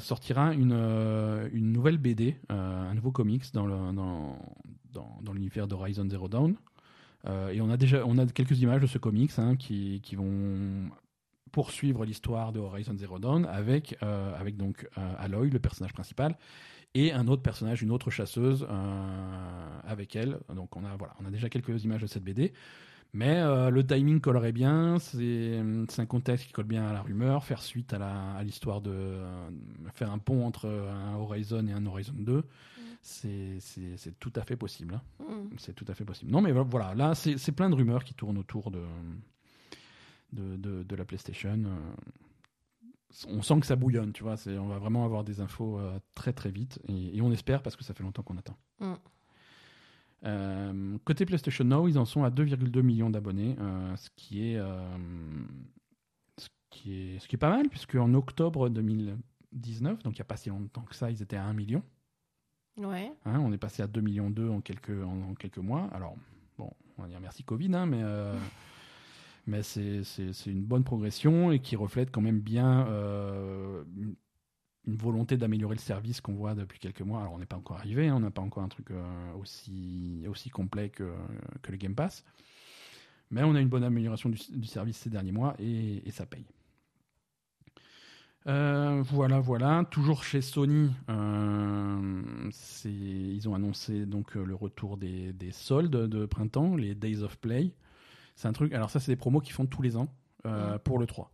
sortira 0.00 0.52
une, 0.52 1.72
nouvelle 1.72 1.96
BD, 1.96 2.36
un 2.50 2.92
nouveau 2.92 3.12
comics 3.12 3.44
dans 3.54 4.36
l'univers 5.32 5.68
d'Horizon 5.68 6.10
Zero 6.10 6.28
Dawn. 6.28 6.56
Euh, 7.26 7.50
et 7.50 7.60
on 7.60 7.70
a 7.70 7.76
déjà 7.76 8.02
on 8.06 8.18
a 8.18 8.26
quelques 8.26 8.60
images 8.60 8.82
de 8.82 8.86
ce 8.86 8.98
comics 8.98 9.32
hein, 9.38 9.56
qui, 9.56 10.00
qui 10.02 10.14
vont 10.16 10.90
poursuivre 11.52 12.04
l'histoire 12.04 12.52
de 12.52 12.58
Horizon 12.58 12.96
Zero 12.98 13.18
Dawn 13.18 13.46
avec, 13.46 13.96
euh, 14.02 14.34
avec 14.38 14.56
donc 14.56 14.88
euh, 14.98 15.14
Aloy, 15.18 15.50
le 15.50 15.58
personnage 15.60 15.92
principal, 15.92 16.36
et 16.94 17.12
un 17.12 17.26
autre 17.28 17.42
personnage, 17.42 17.82
une 17.82 17.90
autre 17.92 18.10
chasseuse 18.10 18.66
avec 19.84 20.14
elle. 20.16 20.38
Donc 20.54 20.76
on 20.76 20.84
a, 20.84 20.96
voilà, 20.96 21.14
on 21.20 21.26
a 21.26 21.30
déjà 21.30 21.48
quelques 21.48 21.82
images 21.84 22.02
de 22.02 22.06
cette 22.06 22.24
BD. 22.24 22.52
Mais 23.12 23.40
le 23.70 23.86
timing 23.86 24.20
collerait 24.20 24.52
bien, 24.52 24.98
c'est 24.98 25.60
un 25.98 26.06
contexte 26.06 26.46
qui 26.46 26.52
colle 26.52 26.66
bien 26.66 26.86
à 26.86 26.92
la 26.92 27.02
rumeur, 27.02 27.44
faire 27.44 27.62
suite 27.62 27.92
à 27.92 27.98
la- 27.98 28.32
à 28.34 28.42
l'histoire 28.42 28.80
de 28.80 29.18
faire 29.94 30.10
un 30.10 30.18
pont 30.18 30.44
entre 30.44 30.66
un 30.68 31.14
Horizon 31.16 31.66
et 31.68 31.72
un 31.72 31.86
Horizon 31.86 32.14
2, 32.16 32.44
c'est 33.06 34.18
tout 34.18 34.32
à 34.36 34.42
fait 34.42 34.56
possible. 34.56 34.94
hein. 34.94 35.24
Mm. 35.28 35.56
C'est 35.58 35.74
tout 35.74 35.84
à 35.88 35.94
fait 35.94 36.04
possible. 36.04 36.30
Non, 36.30 36.40
mais 36.40 36.52
voilà, 36.52 36.94
là, 36.94 37.14
c'est 37.14 37.52
plein 37.52 37.68
de 37.70 37.74
rumeurs 37.74 38.02
qui 38.04 38.14
tournent 38.14 38.38
autour 38.38 38.70
de, 38.70 38.82
de, 40.32 40.56
de- 40.56 40.82
de 40.82 40.96
la 40.96 41.04
PlayStation. 41.04 41.62
euh. 41.66 41.94
On 43.28 43.42
sent 43.42 43.60
que 43.60 43.66
ça 43.66 43.76
bouillonne, 43.76 44.12
tu 44.12 44.24
vois. 44.24 44.34
On 44.48 44.66
va 44.66 44.78
vraiment 44.78 45.04
avoir 45.04 45.22
des 45.22 45.40
infos 45.40 45.78
euh, 45.78 45.98
très 46.14 46.32
très 46.32 46.50
vite. 46.50 46.80
Et, 46.88 47.16
et 47.16 47.22
on 47.22 47.30
espère 47.30 47.62
parce 47.62 47.76
que 47.76 47.84
ça 47.84 47.94
fait 47.94 48.02
longtemps 48.02 48.22
qu'on 48.22 48.36
attend. 48.38 48.56
Mm. 48.80 48.94
Euh, 50.26 50.98
côté 51.04 51.26
PlayStation 51.26 51.64
Now, 51.64 51.86
ils 51.86 51.98
en 51.98 52.04
sont 52.06 52.24
à 52.24 52.30
2,2 52.30 52.80
millions 52.82 53.10
d'abonnés, 53.10 53.56
euh, 53.60 53.94
ce 53.96 54.08
qui 54.16 54.42
est. 54.48 54.58
ce 56.38 56.48
qui 56.70 56.92
est, 56.94 57.18
ce 57.20 57.28
qui 57.28 57.36
est 57.36 57.38
pas 57.38 57.50
mal, 57.50 57.68
puisque 57.68 57.94
en 57.96 58.12
octobre 58.14 58.68
2019, 58.70 60.02
donc 60.02 60.14
il 60.14 60.18
n'y 60.18 60.22
a 60.22 60.24
pas 60.24 60.36
si 60.38 60.48
longtemps 60.48 60.82
que 60.82 60.94
ça, 60.96 61.10
ils 61.10 61.22
étaient 61.22 61.36
à 61.36 61.44
1 61.44 61.52
million. 61.52 61.82
Ouais. 62.76 63.12
Hein, 63.24 63.40
on 63.40 63.52
est 63.52 63.58
passé 63.58 63.82
à 63.82 63.86
2 63.86 64.00
millions 64.00 64.30
2 64.30 64.48
en 64.48 64.60
quelques, 64.60 64.90
en, 64.90 65.30
en 65.30 65.34
quelques 65.34 65.58
mois. 65.58 65.88
Alors, 65.92 66.16
bon, 66.58 66.70
on 66.98 67.02
va 67.02 67.08
dire 67.08 67.20
merci 67.20 67.44
Covid, 67.44 67.74
hein, 67.74 67.86
mais, 67.86 68.00
euh, 68.02 68.36
mais 69.46 69.62
c'est, 69.62 70.02
une 70.46 70.62
bonne 70.62 70.84
progression 70.84 71.52
et 71.52 71.60
qui 71.60 71.76
reflète 71.76 72.10
quand 72.10 72.20
même 72.20 72.40
bien 72.40 72.86
euh, 72.88 73.84
une, 73.96 74.14
une 74.86 74.96
volonté 74.96 75.36
d'améliorer 75.36 75.76
le 75.76 75.80
service 75.80 76.20
qu'on 76.20 76.34
voit 76.34 76.54
depuis 76.54 76.78
quelques 76.78 77.02
mois. 77.02 77.20
Alors, 77.20 77.34
on 77.34 77.38
n'est 77.38 77.46
pas 77.46 77.56
encore 77.56 77.76
arrivé, 77.76 78.08
hein, 78.08 78.16
on 78.16 78.20
n'a 78.20 78.30
pas 78.30 78.42
encore 78.42 78.62
un 78.62 78.68
truc 78.68 78.90
euh, 78.90 79.32
aussi, 79.40 80.24
aussi 80.28 80.50
complet 80.50 80.90
que, 80.90 81.12
que 81.62 81.70
le 81.70 81.76
Game 81.76 81.94
Pass. 81.94 82.24
Mais 83.30 83.42
on 83.42 83.54
a 83.54 83.60
une 83.60 83.68
bonne 83.68 83.84
amélioration 83.84 84.28
du, 84.28 84.38
du 84.50 84.66
service 84.66 84.98
ces 84.98 85.10
derniers 85.10 85.32
mois 85.32 85.54
et, 85.58 86.06
et 86.06 86.10
ça 86.10 86.26
paye. 86.26 86.44
Euh, 88.46 89.02
voilà, 89.06 89.40
voilà. 89.40 89.84
Toujours 89.90 90.22
chez 90.22 90.42
Sony, 90.42 90.90
euh, 91.08 92.50
ils 92.84 93.48
ont 93.48 93.54
annoncé 93.54 94.04
donc 94.04 94.36
euh, 94.36 94.44
le 94.44 94.54
retour 94.54 94.96
des, 94.98 95.32
des 95.32 95.50
soldes 95.52 95.96
de 96.08 96.26
printemps, 96.26 96.76
les 96.76 96.94
Days 96.94 97.22
of 97.22 97.38
Play. 97.38 97.72
C'est 98.36 98.48
un 98.48 98.52
truc. 98.52 98.72
Alors 98.74 98.90
ça, 98.90 99.00
c'est 99.00 99.12
des 99.12 99.16
promos 99.16 99.40
qu'ils 99.40 99.54
font 99.54 99.64
tous 99.66 99.80
les 99.82 99.96
ans 99.96 100.08
euh, 100.46 100.72
Mhm. 100.74 100.78
pour 100.80 100.98
le 100.98 101.06
3. 101.06 101.30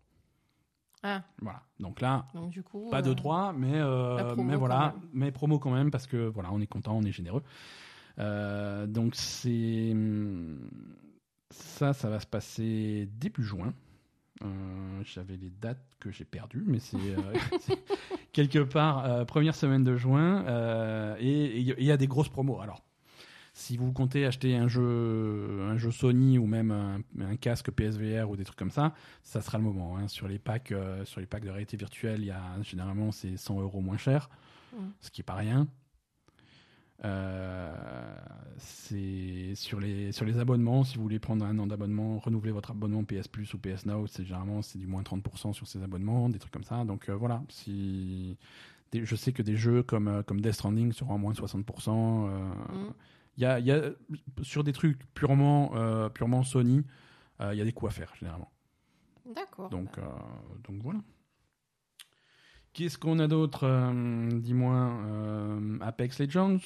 Ah, 1.02 1.24
Voilà. 1.40 1.62
Donc 1.80 2.00
là, 2.00 2.26
donc 2.34 2.50
du 2.50 2.62
coup. 2.62 2.90
pas 2.90 3.02
de 3.02 3.10
euh, 3.10 3.14
3, 3.14 3.54
mais, 3.54 3.72
mais 3.72 3.78
quand 4.36 4.58
voilà, 4.58 4.94
même. 4.94 5.08
mais 5.14 5.32
promo 5.32 5.58
quand 5.58 5.70
même 5.72 5.90
parce 5.90 6.06
que 6.06 6.28
voilà, 6.28 6.52
on 6.52 6.60
est 6.60 6.66
content, 6.66 6.96
on 6.96 7.02
est 7.02 7.10
généreux. 7.12 7.42
Donc 8.18 9.14
c'est 9.16 9.96
ça, 11.50 11.92
ça 11.94 12.08
va 12.10 12.20
se 12.20 12.26
passer 12.26 13.08
début 13.14 13.42
juin. 13.42 13.72
Euh, 14.44 15.02
J'avais 15.04 15.36
les 15.36 15.50
dates 15.60 15.84
que 15.98 16.10
j'ai 16.10 16.24
perdues, 16.24 16.64
mais 16.66 16.78
c'est 16.78 16.96
euh, 16.96 17.34
quelque 18.32 18.60
part 18.60 19.04
euh, 19.04 19.24
première 19.24 19.54
semaine 19.54 19.84
de 19.84 19.96
juin 19.96 20.44
et 21.18 21.60
il 21.60 21.84
y 21.84 21.92
a 21.92 21.96
des 21.96 22.06
grosses 22.06 22.28
promos. 22.28 22.60
Alors 22.60 22.82
si 23.52 23.76
vous 23.76 23.92
comptez 23.92 24.24
acheter 24.24 24.56
un 24.56 24.68
jeu, 24.68 25.66
un 25.68 25.76
jeu 25.76 25.90
Sony 25.90 26.38
ou 26.38 26.46
même 26.46 26.70
un, 26.70 27.00
un 27.20 27.36
casque 27.36 27.70
PSVR 27.70 28.30
ou 28.30 28.36
des 28.36 28.44
trucs 28.44 28.56
comme 28.58 28.70
ça, 28.70 28.94
ça 29.22 29.40
sera 29.42 29.58
le 29.58 29.64
moment. 29.64 29.96
hein. 29.98 30.06
Sur 30.08 30.28
les 30.28 30.38
packs, 30.38 30.72
sur 31.04 31.20
les 31.20 31.26
packs 31.26 31.44
de 31.44 31.50
réalité 31.50 31.76
virtuelle, 31.76 32.20
il 32.20 32.26
y 32.26 32.30
a 32.30 32.40
généralement 32.62 33.10
c'est 33.12 33.36
100 33.36 33.60
euros 33.60 33.80
moins 33.80 33.96
cher, 33.98 34.30
ce 35.00 35.10
qui 35.10 35.20
est 35.20 35.24
pas 35.24 35.34
rien. 35.34 35.66
Euh, 37.04 38.14
c'est 38.58 39.54
sur 39.54 39.80
les 39.80 40.12
sur 40.12 40.24
les 40.26 40.38
abonnements. 40.38 40.84
Si 40.84 40.96
vous 40.96 41.02
voulez 41.02 41.18
prendre 41.18 41.44
un 41.46 41.58
an 41.58 41.66
d'abonnement, 41.66 42.18
renouveler 42.18 42.52
votre 42.52 42.72
abonnement 42.72 43.04
PS 43.04 43.26
Plus 43.28 43.52
ou 43.54 43.58
PS 43.58 43.86
Now, 43.86 44.06
c'est 44.06 44.24
généralement 44.24 44.60
c'est 44.62 44.78
du 44.78 44.86
moins 44.86 45.02
30% 45.02 45.52
sur 45.54 45.66
ces 45.66 45.82
abonnements, 45.82 46.28
des 46.28 46.38
trucs 46.38 46.52
comme 46.52 46.64
ça. 46.64 46.84
Donc 46.84 47.08
euh, 47.08 47.14
voilà, 47.16 47.42
si 47.48 48.36
des- 48.92 49.04
je 49.06 49.16
sais 49.16 49.32
que 49.32 49.42
des 49.42 49.56
jeux 49.56 49.82
comme 49.82 50.08
euh, 50.08 50.22
comme 50.22 50.40
Death 50.42 50.52
Stranding 50.54 50.92
seront 50.92 51.14
à 51.14 51.18
moins 51.18 51.32
de 51.32 51.38
60%. 51.38 52.28
euh, 52.28 52.38
Mm. 52.74 52.92
y 53.38 53.44
a, 53.46 53.58
y 53.60 53.70
a- 53.70 53.90
sur 54.42 54.62
des 54.62 54.72
trucs 54.72 54.98
purement, 55.14 55.72
purement 56.10 56.42
Sony, 56.42 56.82
il 57.40 57.54
y 57.56 57.60
a 57.62 57.64
des 57.64 57.72
coups 57.72 57.90
à 57.92 57.94
faire 57.94 58.12
généralement. 58.18 58.50
D'accord. 59.34 59.70
Donc, 59.70 59.88
donc 60.68 60.82
voilà. 60.82 61.00
Qu'est-ce 62.74 62.98
qu'on 62.98 63.18
a 63.18 63.26
d'autre 63.26 63.66
Dis-moi, 64.40 64.92
Apex 65.80 66.18
Legends? 66.20 66.58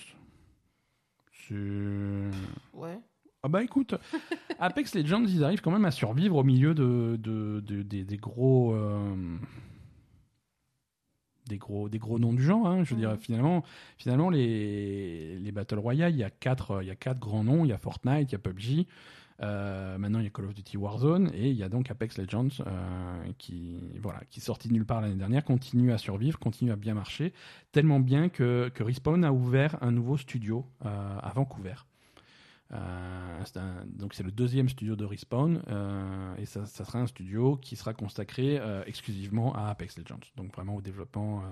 C'est- 1.49 2.77
Ouais. 2.79 2.99
Ah 3.43 3.49
bah 3.49 3.63
écoute, 3.63 3.95
Apex 4.59 4.95
Legends, 4.95 5.25
ils 5.25 5.45
arrivent 5.45 5.61
quand 5.61 5.71
même 5.71 5.85
à 5.85 5.91
survivre 5.91 6.37
au 6.37 6.45
milieu 6.45 6.75
de, 6.75 7.17
de- 7.21 7.61
de- 7.61 7.83
des, 7.83 8.05
des 8.05 8.17
gros. 8.17 8.73
euh, 8.75 9.15
des 11.47 11.59
gros, 11.59 11.91
des 11.91 11.99
gros 11.99 12.19
noms 12.19 12.33
du 12.33 12.43
genre, 12.43 12.67
hein. 12.67 12.85
je 12.85 12.95
veux 12.95 13.01
dire, 13.01 13.11
Mhm. 13.11 13.19
finalement, 13.19 13.65
finalement 13.99 14.31
les, 14.31 15.39
les 15.39 15.53
Battle 15.53 15.79
Royale, 15.79 16.13
il 16.15 16.19
y, 16.19 16.25
a 16.25 16.31
quatre, 16.31 16.79
il 16.83 16.89
y 16.89 16.91
a 16.91 16.95
quatre 16.97 17.21
grands 17.21 17.45
noms, 17.45 17.67
il 17.67 17.69
y 17.69 17.73
a 17.75 17.77
Fortnite, 17.79 18.31
il 18.31 18.33
y 18.33 18.35
a 18.37 18.39
PUBG, 18.39 18.87
euh, 19.43 19.99
maintenant 19.99 20.21
il 20.21 20.25
y 20.25 20.29
a 20.29 20.31
Call 20.31 20.47
of 20.47 20.55
Duty 20.55 20.77
Warzone, 20.77 21.31
et 21.35 21.51
il 21.51 21.57
y 21.57 21.63
a 21.63 21.69
donc 21.69 21.91
Apex 21.91 22.19
Legends, 22.19 22.49
euh, 22.67 23.33
qui, 23.39 23.99
voilà, 24.01 24.21
qui 24.31 24.41
sorti 24.41 24.69
de 24.69 24.75
nulle 24.75 24.87
part 24.87 25.01
l'année 25.01 25.17
dernière, 25.17 25.45
continue 25.45 25.93
à 25.93 25.99
survivre, 25.99 26.39
continue 26.39 26.71
à 26.73 26.77
bien 26.77 26.95
marcher, 26.95 27.33
tellement 27.73 28.01
bien 28.01 28.29
que, 28.29 28.71
que 28.75 28.83
Respawn 28.83 29.25
a 29.25 29.33
ouvert 29.33 29.77
un 29.83 29.91
nouveau 29.91 30.17
studio 30.17 30.67
euh, 30.85 31.19
à 31.21 31.33
Vancouver. 31.35 31.75
Euh, 32.73 33.45
donc 33.87 34.15
c'est 34.15 34.23
le 34.23 34.33
deuxième 34.33 34.69
studio 34.69 34.97
de 34.97 35.05
Respawn 35.05 35.61
et 36.39 36.47
ça, 36.47 36.65
ça 36.65 36.85
sera 36.85 36.99
un 36.99 37.07
studio 37.07 37.57
qui 37.57 37.77
sera 37.77 37.93
consacré 37.93 38.59
exclusivement 38.87 39.55
à 39.55 39.69
Apex 39.69 39.99
Legends, 39.99 40.21
donc 40.37 40.53
vraiment 40.55 40.77
au 40.77 40.81
développement 40.81 41.43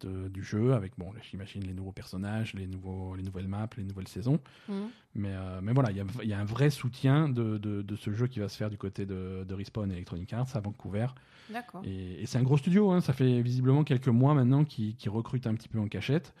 de- 0.00 0.28
du 0.28 0.42
jeu 0.42 0.74
avec 0.74 0.92
bon, 0.98 1.12
j'imagine 1.30 1.62
les 1.64 1.74
nouveaux 1.74 1.92
personnages, 1.92 2.54
les 2.54 2.66
nouveaux, 2.66 3.14
les 3.16 3.22
nouvelles 3.22 3.48
maps, 3.48 3.68
les 3.76 3.84
nouvelles 3.84 4.08
saisons. 4.08 4.40
Mm. 4.68 4.72
Mais, 5.14 5.32
euh, 5.32 5.60
mais 5.62 5.72
voilà, 5.72 5.90
il 5.90 5.96
y 5.96 6.00
a, 6.00 6.04
il 6.22 6.28
y 6.28 6.32
a 6.32 6.40
un 6.40 6.44
vrai 6.44 6.70
soutien 6.70 7.28
de, 7.28 7.58
de, 7.58 7.82
de 7.82 7.96
ce 7.96 8.12
jeu 8.12 8.26
qui 8.26 8.40
va 8.40 8.48
se 8.48 8.56
faire 8.56 8.70
du 8.70 8.78
côté 8.78 9.06
de, 9.06 9.44
de 9.48 9.54
Respawn 9.54 9.90
et 9.90 9.94
Electronic 9.94 10.32
Arts 10.32 10.54
à 10.56 10.60
Vancouver. 10.60 11.06
D'accord. 11.50 11.82
Et, 11.84 12.22
et 12.22 12.26
c'est 12.26 12.38
un 12.38 12.42
gros 12.42 12.56
studio, 12.56 12.90
hein, 12.90 13.00
ça 13.00 13.12
fait 13.12 13.40
visiblement 13.42 13.84
quelques 13.84 14.08
mois 14.08 14.34
maintenant 14.34 14.64
qui, 14.64 14.96
qui 14.96 15.08
recrute 15.08 15.46
un 15.46 15.54
petit 15.54 15.68
peu 15.68 15.78
en 15.78 15.88
cachette. 15.88 16.34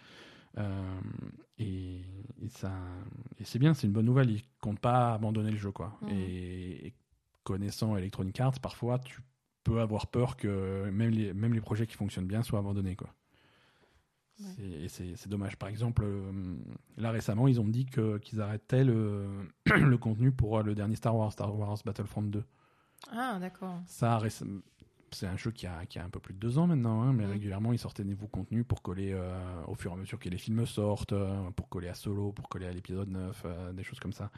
Euh, 0.56 1.00
et, 1.58 1.96
et 2.42 2.48
ça, 2.48 2.72
et 3.40 3.44
c'est 3.44 3.58
bien, 3.58 3.74
c'est 3.74 3.86
une 3.86 3.92
bonne 3.92 4.06
nouvelle. 4.06 4.30
Ils 4.30 4.42
comptent 4.60 4.78
pas 4.80 5.14
abandonner 5.14 5.50
le 5.50 5.56
jeu, 5.56 5.72
quoi. 5.72 5.98
Mhm. 6.02 6.08
Et, 6.10 6.86
et 6.86 6.94
connaissant 7.42 7.96
Electronic 7.96 8.40
Arts, 8.40 8.60
parfois 8.60 8.98
tu 8.98 9.20
peux 9.62 9.80
avoir 9.80 10.06
peur 10.06 10.36
que 10.36 10.88
même 10.90 11.10
les, 11.10 11.32
même 11.34 11.54
les 11.54 11.60
projets 11.60 11.86
qui 11.86 11.96
fonctionnent 11.96 12.26
bien 12.26 12.42
soient 12.42 12.58
abandonnés, 12.58 12.96
quoi. 12.96 13.14
Ouais. 14.40 14.88
C'est- 14.88 15.28
dommage. 15.28 15.56
Par 15.56 15.68
exemple, 15.68 16.02
euh, 16.04 16.56
là 16.96 17.10
récemment, 17.10 17.46
ils 17.48 17.60
ont 17.60 17.68
dit 17.68 17.86
qu'ils 17.86 18.40
arrêtaient 18.40 18.84
le, 18.84 19.26
le 19.66 19.96
contenu 19.96 20.32
pour 20.32 20.58
euh, 20.58 20.62
le 20.62 20.74
dernier 20.74 20.96
Star 20.96 21.16
Wars, 21.16 21.32
Star 21.32 21.56
Wars 21.56 21.78
Battlefront 21.84 22.22
2. 22.22 22.44
Ah, 23.12 23.38
d'accord. 23.40 23.80
Ça, 23.86 24.20
c'est 25.12 25.26
un 25.26 25.36
jeu 25.36 25.52
qui 25.52 25.66
a, 25.66 25.86
qui 25.86 25.98
a 25.98 26.04
un 26.04 26.08
peu 26.08 26.18
plus 26.20 26.34
de 26.34 26.38
deux 26.40 26.58
ans 26.58 26.66
maintenant, 26.66 27.02
hein, 27.02 27.12
mais 27.12 27.24
régulièrement 27.26 27.72
ils 27.72 27.78
sortaient 27.78 28.02
des 28.02 28.10
nouveaux 28.10 28.26
contenus 28.26 28.64
pour 28.66 28.82
coller 28.82 29.12
euh, 29.12 29.38
au 29.68 29.74
fur 29.74 29.92
et 29.92 29.94
à 29.94 29.96
mesure 29.96 30.18
que 30.18 30.28
les 30.28 30.38
films 30.38 30.66
sortent, 30.66 31.12
euh, 31.12 31.50
pour 31.52 31.68
coller 31.68 31.88
à 31.88 31.94
Solo, 31.94 32.32
pour 32.32 32.48
coller 32.48 32.66
à 32.66 32.72
l'épisode 32.72 33.08
9, 33.08 33.42
euh, 33.44 33.72
des 33.72 33.84
choses 33.84 34.00
comme 34.00 34.12
ça, 34.12 34.30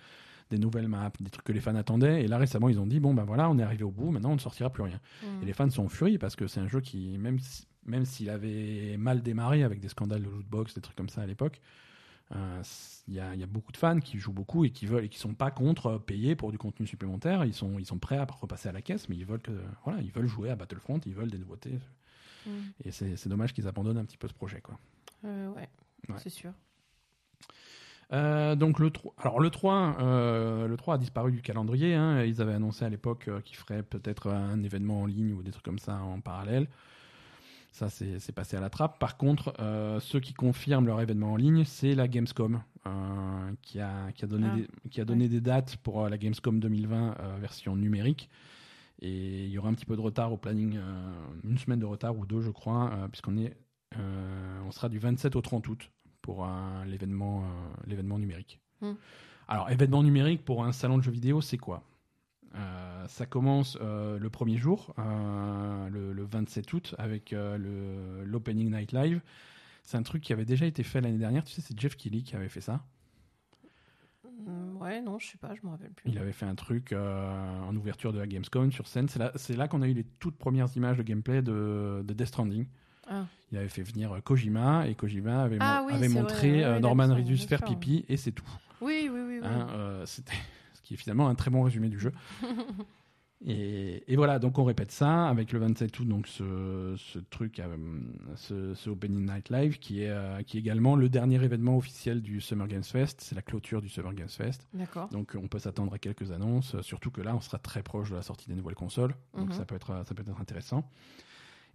des 0.50 0.58
nouvelles 0.58 0.88
maps, 0.88 1.10
des 1.20 1.30
trucs 1.30 1.44
que 1.44 1.52
les 1.52 1.60
fans 1.60 1.74
attendaient. 1.74 2.22
Et 2.22 2.28
là 2.28 2.38
récemment 2.38 2.68
ils 2.68 2.78
ont 2.80 2.86
dit 2.86 3.00
bon 3.00 3.14
ben 3.14 3.24
voilà, 3.24 3.48
on 3.50 3.58
est 3.58 3.62
arrivé 3.62 3.84
au 3.84 3.90
bout, 3.90 4.10
maintenant 4.10 4.30
on 4.30 4.34
ne 4.36 4.40
sortira 4.40 4.70
plus 4.70 4.82
rien. 4.84 5.00
Mm. 5.22 5.42
Et 5.42 5.46
les 5.46 5.52
fans 5.52 5.70
sont 5.70 5.84
en 5.84 5.88
furie 5.88 6.18
parce 6.18 6.36
que 6.36 6.46
c'est 6.46 6.60
un 6.60 6.68
jeu 6.68 6.80
qui, 6.80 7.18
même 7.18 7.38
si- 7.38 7.66
même 7.84 8.04
s'il 8.04 8.30
avait 8.30 8.96
mal 8.98 9.22
démarré 9.22 9.62
avec 9.62 9.78
des 9.80 9.88
scandales 9.88 10.22
de 10.22 10.28
lootbox, 10.28 10.74
des 10.74 10.80
trucs 10.80 10.96
comme 10.96 11.08
ça 11.08 11.22
à 11.22 11.26
l'époque, 11.26 11.60
euh, 12.34 12.62
il 13.06 13.14
y, 13.14 13.20
a, 13.20 13.36
y 13.36 13.42
a 13.44 13.46
beaucoup 13.46 13.70
de 13.70 13.76
fans 13.76 14.00
qui 14.00 14.18
jouent 14.18 14.32
beaucoup 14.32 14.64
et 14.64 14.70
qui 14.70 14.86
veulent 14.86 15.04
et 15.04 15.08
qui 15.08 15.18
sont 15.20 15.34
pas 15.34 15.52
contre 15.52 15.96
payer 15.98 16.34
pour 16.34 16.50
du 16.50 16.58
contenu 16.58 16.84
supplémentaire. 16.88 17.44
Ils 17.44 17.54
sont, 17.54 17.78
ils 17.78 17.86
sont 17.86 17.98
prêts 17.98 18.16
à 18.18 18.24
repasser 18.24 18.68
à 18.68 18.72
la 18.72 18.82
caisse, 18.82 19.08
mais 19.08 19.14
ils 19.16 19.24
veulent 19.24 19.40
que, 19.40 19.52
voilà, 19.84 20.00
ils 20.02 20.10
veulent 20.10 20.26
jouer 20.26 20.50
à 20.50 20.56
Battlefront, 20.56 20.98
ils 21.06 21.14
veulent 21.14 21.30
des 21.30 21.38
nouveautés. 21.38 21.78
Mm. 22.44 22.50
Et 22.84 22.90
c'est 22.90 23.16
c'est 23.16 23.28
dommage 23.28 23.52
qu'ils 23.52 23.68
abandonnent 23.68 23.98
un 23.98 24.04
petit 24.04 24.16
peu 24.18 24.26
ce 24.26 24.34
projet, 24.34 24.60
quoi. 24.60 24.76
Euh, 25.24 25.48
ouais, 25.52 25.68
Ouais. 26.08 26.16
c'est 26.18 26.30
sûr. 26.30 26.50
Euh, 28.12 28.54
donc 28.54 28.78
le 28.78 28.90
3, 28.90 29.14
alors 29.18 29.40
le 29.40 29.50
3, 29.50 29.96
euh, 30.00 30.68
le 30.68 30.76
3 30.76 30.94
a 30.94 30.98
disparu 30.98 31.32
du 31.32 31.42
calendrier. 31.42 31.94
hein. 31.94 32.22
Ils 32.24 32.40
avaient 32.40 32.54
annoncé 32.54 32.84
à 32.84 32.88
l'époque 32.88 33.26
euh, 33.28 33.40
qu'ils 33.40 33.56
feraient 33.56 33.82
peut-être 33.82 34.30
un 34.30 34.62
événement 34.62 35.02
en 35.02 35.06
ligne 35.06 35.32
ou 35.32 35.42
des 35.42 35.50
trucs 35.50 35.64
comme 35.64 35.78
ça 35.80 35.96
en 35.96 36.20
parallèle. 36.20 36.68
Ça, 37.72 37.90
c'est 37.90 38.32
passé 38.32 38.56
à 38.56 38.60
la 38.60 38.70
trappe. 38.70 38.98
Par 38.98 39.18
contre, 39.18 39.52
euh, 39.60 40.00
ceux 40.00 40.18
qui 40.18 40.32
confirment 40.32 40.86
leur 40.86 40.98
événement 41.02 41.32
en 41.32 41.36
ligne, 41.36 41.64
c'est 41.64 41.94
la 41.94 42.08
Gamescom, 42.08 42.62
qui, 43.60 43.80
a, 43.80 44.12
qui 44.12 44.24
a 44.24 44.28
donné, 44.28 44.46
Ah, 44.50 44.56
des, 44.56 44.68
qui 44.88 45.00
a 45.02 45.04
donné 45.04 45.28
des 45.28 45.42
dates 45.42 45.76
pour 45.78 46.08
la 46.08 46.16
Gamescom 46.16 46.58
2020 46.58 47.16
euh, 47.20 47.36
version 47.38 47.76
numérique. 47.76 48.30
Et 49.02 49.44
il 49.44 49.50
y 49.50 49.58
aura 49.58 49.68
un 49.68 49.74
petit 49.74 49.84
peu 49.84 49.94
de 49.94 50.00
retard 50.00 50.32
au 50.32 50.38
planning, 50.38 50.78
une 51.44 51.58
semaine 51.58 51.80
de 51.80 51.84
retard 51.84 52.16
ou 52.16 52.24
deux, 52.24 52.40
je 52.40 52.50
crois, 52.50 52.90
puisqu'on 53.12 53.36
est, 53.36 53.54
on 53.94 54.70
sera 54.70 54.88
du 54.88 54.98
27 54.98 55.36
au 55.36 55.42
30 55.42 55.68
août 55.68 55.90
pour 56.22 56.48
l'événement, 56.86 57.42
euh, 57.42 57.46
l'événement 57.86 58.18
numérique. 58.18 58.60
Hmm. 58.80 58.94
Alors, 59.48 59.70
événement 59.70 60.02
numérique 60.02 60.44
pour 60.44 60.64
un 60.64 60.72
salon 60.72 60.98
de 60.98 61.02
jeux 61.02 61.12
vidéo, 61.12 61.40
c'est 61.40 61.58
quoi? 61.58 61.82
Euh, 62.54 63.06
Ça 63.08 63.26
commence 63.26 63.78
euh, 63.80 64.18
le 64.18 64.30
premier 64.30 64.56
jour, 64.56 64.94
euh, 64.98 65.88
le, 65.88 66.12
le 66.12 66.24
27 66.24 66.72
août, 66.72 66.94
avec 66.98 67.32
l'Opening 67.32 68.70
Night 68.70 68.92
Live. 68.92 69.20
C'est 69.82 69.96
un 69.96 70.02
truc 70.02 70.22
qui 70.22 70.32
avait 70.32 70.44
déjà 70.44 70.66
été 70.66 70.82
fait 70.82 71.00
l'année 71.00 71.18
dernière. 71.18 71.44
Tu 71.44 71.52
sais, 71.52 71.60
c'est 71.60 71.78
Jeff 71.78 71.96
Keighley 71.96 72.22
qui 72.22 72.34
avait 72.34 72.48
fait 72.48 72.60
ça. 72.60 72.84
Mm, 74.24 74.76
Ouais, 74.78 75.00
non, 75.00 75.18
je 75.18 75.28
sais 75.28 75.38
pas, 75.38 75.54
je 75.54 75.64
me 75.64 75.70
rappelle 75.70 75.92
plus. 75.92 76.10
Il 76.10 76.18
avait 76.18 76.32
fait 76.32 76.46
un 76.46 76.54
truc 76.54 76.92
en 76.92 77.74
ouverture 77.76 78.12
de 78.12 78.18
la 78.18 78.26
Gamescom 78.26 78.70
sur 78.72 78.88
scène. 78.88 79.08
C'est 79.08 79.18
là, 79.18 79.32
là 79.56 79.68
qu'on 79.68 79.82
a 79.82 79.88
eu 79.88 79.94
les 79.94 80.04
toutes 80.04 80.36
premières 80.36 80.68
images 80.76 80.96
de 80.98 81.02
gameplay 81.02 81.40
de, 81.42 82.02
de 82.04 82.14
Death 82.14 82.28
Stranding. 82.28 82.66
Ah. 83.08 83.26
Il 83.52 83.58
avait 83.58 83.68
fait 83.68 83.82
venir 83.82 84.12
euh, 84.12 84.20
Kojima 84.20 84.88
et 84.88 84.94
Kojima 84.94 85.42
avait, 85.42 85.58
Ah 85.60 85.80
mon- 85.82 85.88
oui, 85.88 85.94
avait 85.94 86.08
c'est 86.08 86.14
montré 86.14 86.50
vrai, 86.50 86.64
euh, 86.64 86.80
Norman 86.80 87.14
Reedus 87.14 87.38
faire 87.38 87.62
pipi 87.62 88.04
et 88.08 88.16
c'est 88.16 88.32
tout. 88.32 88.44
Oui, 88.80 89.08
oui, 89.12 89.20
oui. 89.26 89.38
oui. 89.40 89.46
Hein, 89.46 89.68
euh, 89.72 90.06
c'était 90.06 90.32
ce 90.74 90.82
qui 90.82 90.94
est 90.94 90.96
finalement 90.96 91.28
un 91.28 91.34
très 91.34 91.50
bon 91.50 91.62
résumé 91.62 91.88
du 91.88 91.98
jeu. 92.00 92.12
et, 93.44 94.02
et 94.12 94.16
voilà, 94.16 94.38
donc 94.38 94.58
on 94.58 94.64
répète 94.64 94.90
ça 94.90 95.28
avec 95.28 95.52
le 95.52 95.58
27 95.58 95.98
août, 96.00 96.08
donc 96.08 96.26
ce, 96.26 96.94
ce 96.96 97.18
truc, 97.18 97.60
euh, 97.60 97.76
ce, 98.34 98.74
ce 98.74 98.90
Opening 98.90 99.26
Night 99.30 99.50
Live 99.50 99.78
qui 99.78 100.02
est, 100.02 100.08
euh, 100.10 100.42
qui 100.42 100.56
est 100.56 100.60
également 100.60 100.96
le 100.96 101.08
dernier 101.08 101.36
événement 101.44 101.76
officiel 101.76 102.22
du 102.22 102.40
Summer 102.40 102.66
Games 102.66 102.82
Fest. 102.82 103.20
C'est 103.20 103.34
la 103.34 103.42
clôture 103.42 103.82
du 103.82 103.88
Summer 103.90 104.14
Games 104.14 104.28
Fest. 104.28 104.66
D'accord. 104.72 105.08
Donc 105.10 105.36
on 105.40 105.48
peut 105.48 105.58
s'attendre 105.58 105.92
à 105.94 105.98
quelques 105.98 106.32
annonces, 106.32 106.80
surtout 106.80 107.10
que 107.10 107.20
là 107.20 107.36
on 107.36 107.40
sera 107.40 107.58
très 107.58 107.82
proche 107.82 108.10
de 108.10 108.16
la 108.16 108.22
sortie 108.22 108.48
des 108.48 108.54
nouvelles 108.56 108.74
consoles, 108.74 109.14
donc 109.36 109.48
Mhm. 109.50 109.52
ça 109.54 109.64
peut 109.66 109.76
être 109.76 110.02
ça 110.06 110.14
peut 110.14 110.24
être 110.26 110.40
intéressant. 110.40 110.90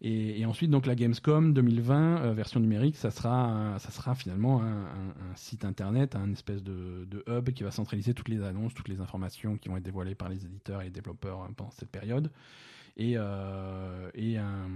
Et, 0.03 0.39
et 0.39 0.45
ensuite 0.47 0.71
donc 0.71 0.87
la 0.87 0.95
Gamescom 0.95 1.53
2020 1.53 2.21
euh, 2.23 2.33
version 2.33 2.59
numérique, 2.59 2.97
ça 2.97 3.11
sera 3.11 3.77
ça 3.77 3.91
sera 3.91 4.15
finalement 4.15 4.61
un, 4.63 4.85
un- 4.85 5.09
un 5.31 5.35
site 5.35 5.63
internet, 5.63 6.15
un 6.15 6.31
espèce 6.31 6.63
de, 6.63 7.05
de 7.05 7.23
hub 7.27 7.51
qui 7.51 7.61
va 7.61 7.69
centraliser 7.69 8.15
toutes 8.15 8.29
les 8.29 8.41
annonces, 8.41 8.73
toutes 8.73 8.87
les 8.87 8.99
informations 8.99 9.57
qui 9.57 9.69
vont 9.69 9.77
être 9.77 9.83
dévoilées 9.83 10.15
par 10.15 10.27
les 10.29 10.43
éditeurs 10.43 10.81
et 10.81 10.85
les 10.85 10.89
développeurs 10.89 11.43
euh, 11.43 11.47
pendant 11.55 11.69
cette 11.71 11.89
période. 11.91 12.31
Et, 12.97 13.13
euh, 13.15 14.09
et 14.15 14.37
un- 14.39 14.69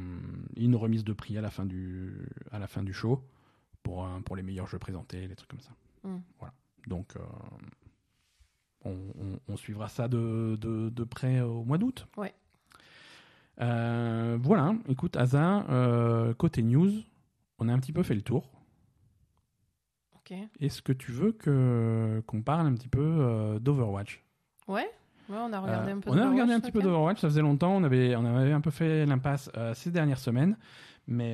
une 0.57 0.76
remise 0.76 1.03
de 1.03 1.11
prix 1.13 1.38
à 1.38 1.41
la 1.41 1.49
fin 1.49 1.65
du 1.65 2.13
à 2.51 2.59
la 2.59 2.67
fin 2.67 2.84
du 2.84 2.93
show 2.93 3.23
pour 3.84 4.07
pour 4.26 4.36
les 4.36 4.43
meilleurs 4.43 4.67
jeux 4.67 4.80
présentés, 4.80 5.28
les 5.28 5.36
trucs 5.36 5.49
comme 5.49 5.59
ça. 5.59 5.71
Mm. 6.03 6.17
Voilà. 6.39 6.53
Donc 6.88 7.15
euh, 7.15 7.19
on, 8.84 8.91
on- 8.91 9.39
on 9.47 9.57
suivra 9.57 9.89
ça 9.89 10.07
de, 10.07 10.55
de- 10.61 10.89
de 10.89 11.03
près 11.03 11.41
au 11.41 11.63
mois 11.63 11.78
d'août. 11.78 12.07
Ouais. 12.17 12.34
Euh, 13.62 14.38
voilà, 14.41 14.76
écoute, 14.89 15.16
Asa, 15.16 15.66
euh, 15.70 16.34
côté 16.34 16.62
news, 16.62 16.91
on 17.60 17.70
a 17.70 17.74
un 17.74 17.80
petit 17.80 17.93
peu 17.93 18.03
fait 18.03 18.16
le 18.16 18.22
tour. 18.22 18.49
Ok. 20.16 20.34
Est-ce 20.60 20.82
que 20.82 20.91
tu 20.91 21.12
veux 21.12 21.32
que 21.32 22.22
qu'on 22.26 22.41
parle 22.41 22.68
un 22.68 22.74
petit 22.74 22.88
peu 22.88 23.01
euh, 23.01 23.60
d'Overwatch? 23.60 24.24
Ouais. 24.68 24.89
Ouais, 25.30 25.38
on 25.39 25.53
a 25.53 25.60
regardé 25.60 25.91
un 25.91 25.99
peu. 25.99 26.12
On 26.12 26.18
a 26.18 26.30
regardé 26.30 26.53
un 26.53 26.60
petit 26.60 26.72
peu 26.72 26.82
d'Overwatch, 26.82 27.20
ça 27.20 27.28
faisait 27.28 27.41
longtemps, 27.41 27.76
on 27.76 27.84
avait, 27.84 28.16
on 28.16 28.26
avait 28.26 28.51
un 28.51 28.62
peu 28.62 28.72
fait 28.72 29.06
l'impasse 29.06 29.49
ces 29.74 29.89
dernières 29.89 30.20
semaines, 30.20 30.56
mais 31.08 31.34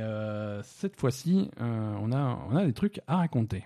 cette 0.64 0.98
fois-ci, 0.98 1.52
on, 1.60 2.12
a, 2.14 2.40
on 2.50 2.56
a 2.56 2.66
des 2.66 2.72
trucs 2.72 3.02
à 3.08 3.18
raconter. 3.18 3.66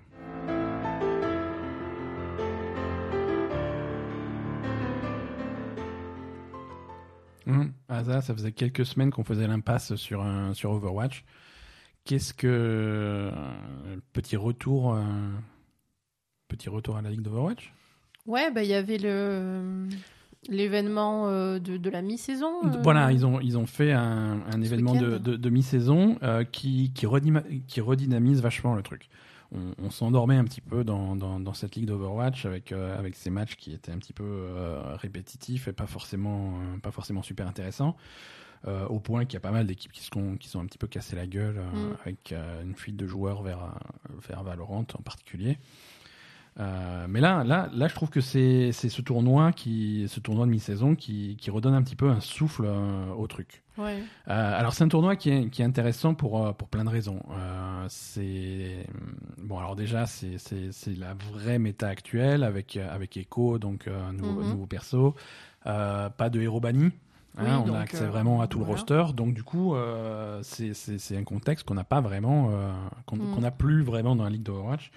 Asa, 7.89 8.21
ça 8.21 8.33
faisait 8.33 8.51
quelques 8.51 8.85
semaines 8.85 9.11
qu'on 9.11 9.23
faisait 9.23 9.47
l'impasse 9.47 9.95
sur, 9.95 10.25
sur 10.53 10.71
Overwatch. 10.71 11.23
Qu'est-ce 12.05 12.33
que. 12.33 12.47
euh, 12.47 13.31
petit 14.13 14.35
retour. 14.37 14.93
euh, 14.93 15.01
petit 16.47 16.69
retour 16.69 16.97
à 16.97 17.01
la 17.01 17.09
ligue 17.09 17.21
d'Overwatch? 17.21 17.73
Ouais, 18.27 18.51
bah 18.51 18.63
il 18.63 18.69
y 18.69 18.73
avait 18.73 18.97
le 18.97 19.87
l'événement 20.47 21.27
euh, 21.29 21.57
de, 21.57 21.77
de 21.77 21.89
la 21.89 22.03
mi-saison. 22.03 22.51
Voilà, 22.83 23.11
ils 23.11 23.25
ont, 23.25 23.39
ils 23.39 23.57
ont 23.57 23.65
fait 23.65 23.91
un, 23.91 24.41
un 24.53 24.61
événement 24.61 24.93
de, 24.93 25.17
de- 25.17 25.35
de 25.35 25.49
mi-saison 25.49 26.19
qui, 26.51 26.91
qui, 26.93 27.05
redima- 27.07 27.43
qui 27.65 27.81
redynamise 27.81 28.41
vachement 28.41 28.75
le 28.75 28.83
truc. 28.83 29.09
On, 29.55 29.85
on 29.85 29.89
s'endormait 29.89 30.35
un 30.35 30.43
petit 30.43 30.61
peu 30.61 30.83
dans, 30.83 31.15
dans, 31.15 31.39
dans 31.39 31.53
cette 31.53 31.75
ligue 31.75 31.85
d'Overwatch 31.85 32.45
avec, 32.45 32.71
euh, 32.71 32.97
avec 32.99 33.15
ces 33.15 33.29
matchs 33.29 33.55
qui 33.55 33.71
étaient 33.73 33.91
un 33.91 33.97
petit 33.97 34.13
peu 34.13 34.23
euh, 34.25 34.95
répétitifs 34.97 35.67
et 35.67 35.73
pas 35.73 35.87
forcément, 35.87 36.55
euh, 36.59 36.77
pas 36.79 36.91
forcément 36.91 37.21
super 37.23 37.47
intéressants. 37.47 37.95
au 38.89 38.99
point 38.99 39.25
qu'il 39.25 39.35
y 39.35 39.37
a 39.37 39.41
pas 39.41 39.51
mal 39.51 39.67
d'équipes 39.67 39.91
qui, 39.91 40.01
se 40.01 40.09
sont- 40.11 40.37
qui 40.37 40.49
sont 40.49 40.59
un 40.59 40.65
petit 40.65 40.79
peu 40.79 40.87
cassées 40.87 41.15
la 41.15 41.27
gueule 41.27 41.59
Mm. 41.59 41.97
avec 42.01 42.33
une 42.63 42.73
fuite 42.75 42.97
de 42.97 43.05
joueurs 43.05 43.43
vers, 43.43 43.75
vers 44.27 44.41
Valorant 44.43 44.85
en 44.97 45.01
particulier. 45.03 45.59
Euh, 46.57 47.05
mais 47.09 47.19
là, 47.19 47.43
là, 47.43 47.67
là, 47.73 47.87
je 47.89 47.93
trouve 47.95 48.09
que 48.09 48.21
c'est 48.21 48.71
ce 48.71 49.01
tournoi 49.01 49.51
qui, 49.51 50.05
ce 50.07 50.19
tournoi 50.21 50.45
de 50.45 50.51
mi-saison 50.51 50.95
qui, 50.95 51.35
qui 51.35 51.51
redonne 51.51 51.73
un 51.73 51.81
petit 51.81 51.97
peu 51.97 52.09
un 52.09 52.21
souffle 52.21 52.63
euh, 52.65 53.11
au 53.17 53.27
truc. 53.27 53.61
Ouais. 53.77 54.01
Euh, 54.29 54.57
alors 54.59 54.73
c'est 54.73 54.85
un 54.85 54.87
tournoi 54.87 55.17
qui 55.17 55.29
est, 55.31 55.49
qui 55.49 55.61
est 55.61 55.65
intéressant 55.65 56.13
pour, 56.13 56.53
pour 56.55 56.69
plein 56.69 56.85
de 56.85 56.89
raisons. 56.89 57.19
C'est 57.89 58.87
bon 59.37 59.57
alors 59.59 59.75
déjà 59.75 60.05
c'est 60.05 60.37
la 60.97 61.13
vraie 61.13 61.59
méta 61.59 61.87
actuelle 61.87 62.43
avec 62.43 62.77
avec 62.77 63.17
Echo 63.17 63.59
donc 63.59 63.87
un 63.87 64.13
nouveau, 64.13 64.41
Mhm. 64.41 64.49
nouveau 64.51 64.65
perso, 64.65 65.15
pas 65.63 66.29
de 66.31 66.39
héros 66.41 66.59
bannis. 66.61 66.91
hein, 67.37 67.43
Oui, 67.43 67.49
on 67.69 67.73
a 67.73 67.79
accès 67.79 68.05
vraiment 68.07 68.39
à 68.41 68.47
tout 68.47 68.59
le 68.59 68.65
roster, 68.65 69.03
donc 69.13 69.33
du 69.33 69.43
coup 69.43 69.75
c'est 70.41 71.17
un 71.17 71.23
contexte 71.25 71.65
qu'on 71.67 71.73
n'a 71.75 71.83
pas 71.83 71.99
vraiment, 72.01 72.49
qu'on 73.05 73.17
Mhm. 73.17 73.39
n'a 73.41 73.51
plus 73.51 73.83
vraiment 73.83 74.15
dans 74.15 74.23
la 74.23 74.29
ligue 74.29 74.43
d'Overwatch 74.43 74.89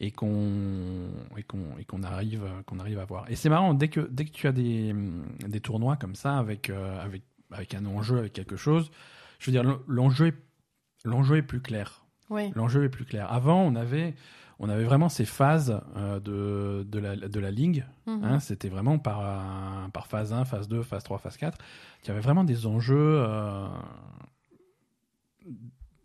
et 0.00 0.10
qu'on 0.10 1.10
et 1.36 1.42
qu'on 1.42 1.76
et 1.78 1.84
qu'on 1.84 2.02
arrive 2.02 2.42
qu'on 2.66 2.78
arrive 2.80 2.98
à 2.98 3.04
voir. 3.04 3.30
Et 3.30 3.36
c'est 3.36 3.48
marrant 3.50 3.74
dès 3.74 3.88
que 3.88 4.00
dès 4.10 4.24
que 4.24 4.30
tu 4.32 4.46
as 4.48 4.52
des 4.52 4.94
des 5.46 5.60
tournois 5.60 5.96
comme 5.96 6.14
ça 6.14 6.38
avec 6.38 6.70
euh, 6.70 7.04
avec 7.04 7.22
avec 7.52 7.74
un 7.74 7.84
enjeu 7.86 8.18
avec 8.18 8.32
quelque 8.32 8.56
chose, 8.56 8.90
je 9.38 9.46
veux 9.46 9.52
dire 9.52 9.62
l'en- 9.64 9.80
l'enjeu 9.86 10.28
est 10.28 10.34
l'enjeu 11.04 11.36
est 11.36 11.42
plus 11.42 11.60
clair. 11.60 12.04
L'enjeu 12.54 12.84
est 12.84 12.88
plus 12.88 13.04
clair. 13.04 13.30
Avant, 13.32 13.60
on 13.62 13.74
avait 13.74 14.14
on 14.62 14.68
avait 14.68 14.84
vraiment 14.84 15.08
ces 15.08 15.24
phases 15.24 15.80
euh, 15.96 16.20
de 16.20 16.84
de 16.88 16.98
la 16.98 17.16
de 17.16 17.40
la 17.40 17.50
ligue. 17.50 17.84
Mhm. 18.06 18.24
hein, 18.24 18.40
C'était 18.40 18.68
vraiment 18.68 18.98
par 18.98 19.20
euh, 19.20 19.88
par 19.92 20.06
phase 20.06 20.32
1, 20.32 20.44
phase 20.44 20.68
2, 20.68 20.82
phase 20.82 21.02
3, 21.02 21.18
phase 21.18 21.36
4. 21.36 21.58
Il 22.04 22.08
y 22.08 22.10
avait 22.12 22.20
vraiment 22.20 22.44
des 22.44 22.66
enjeux 22.66 23.24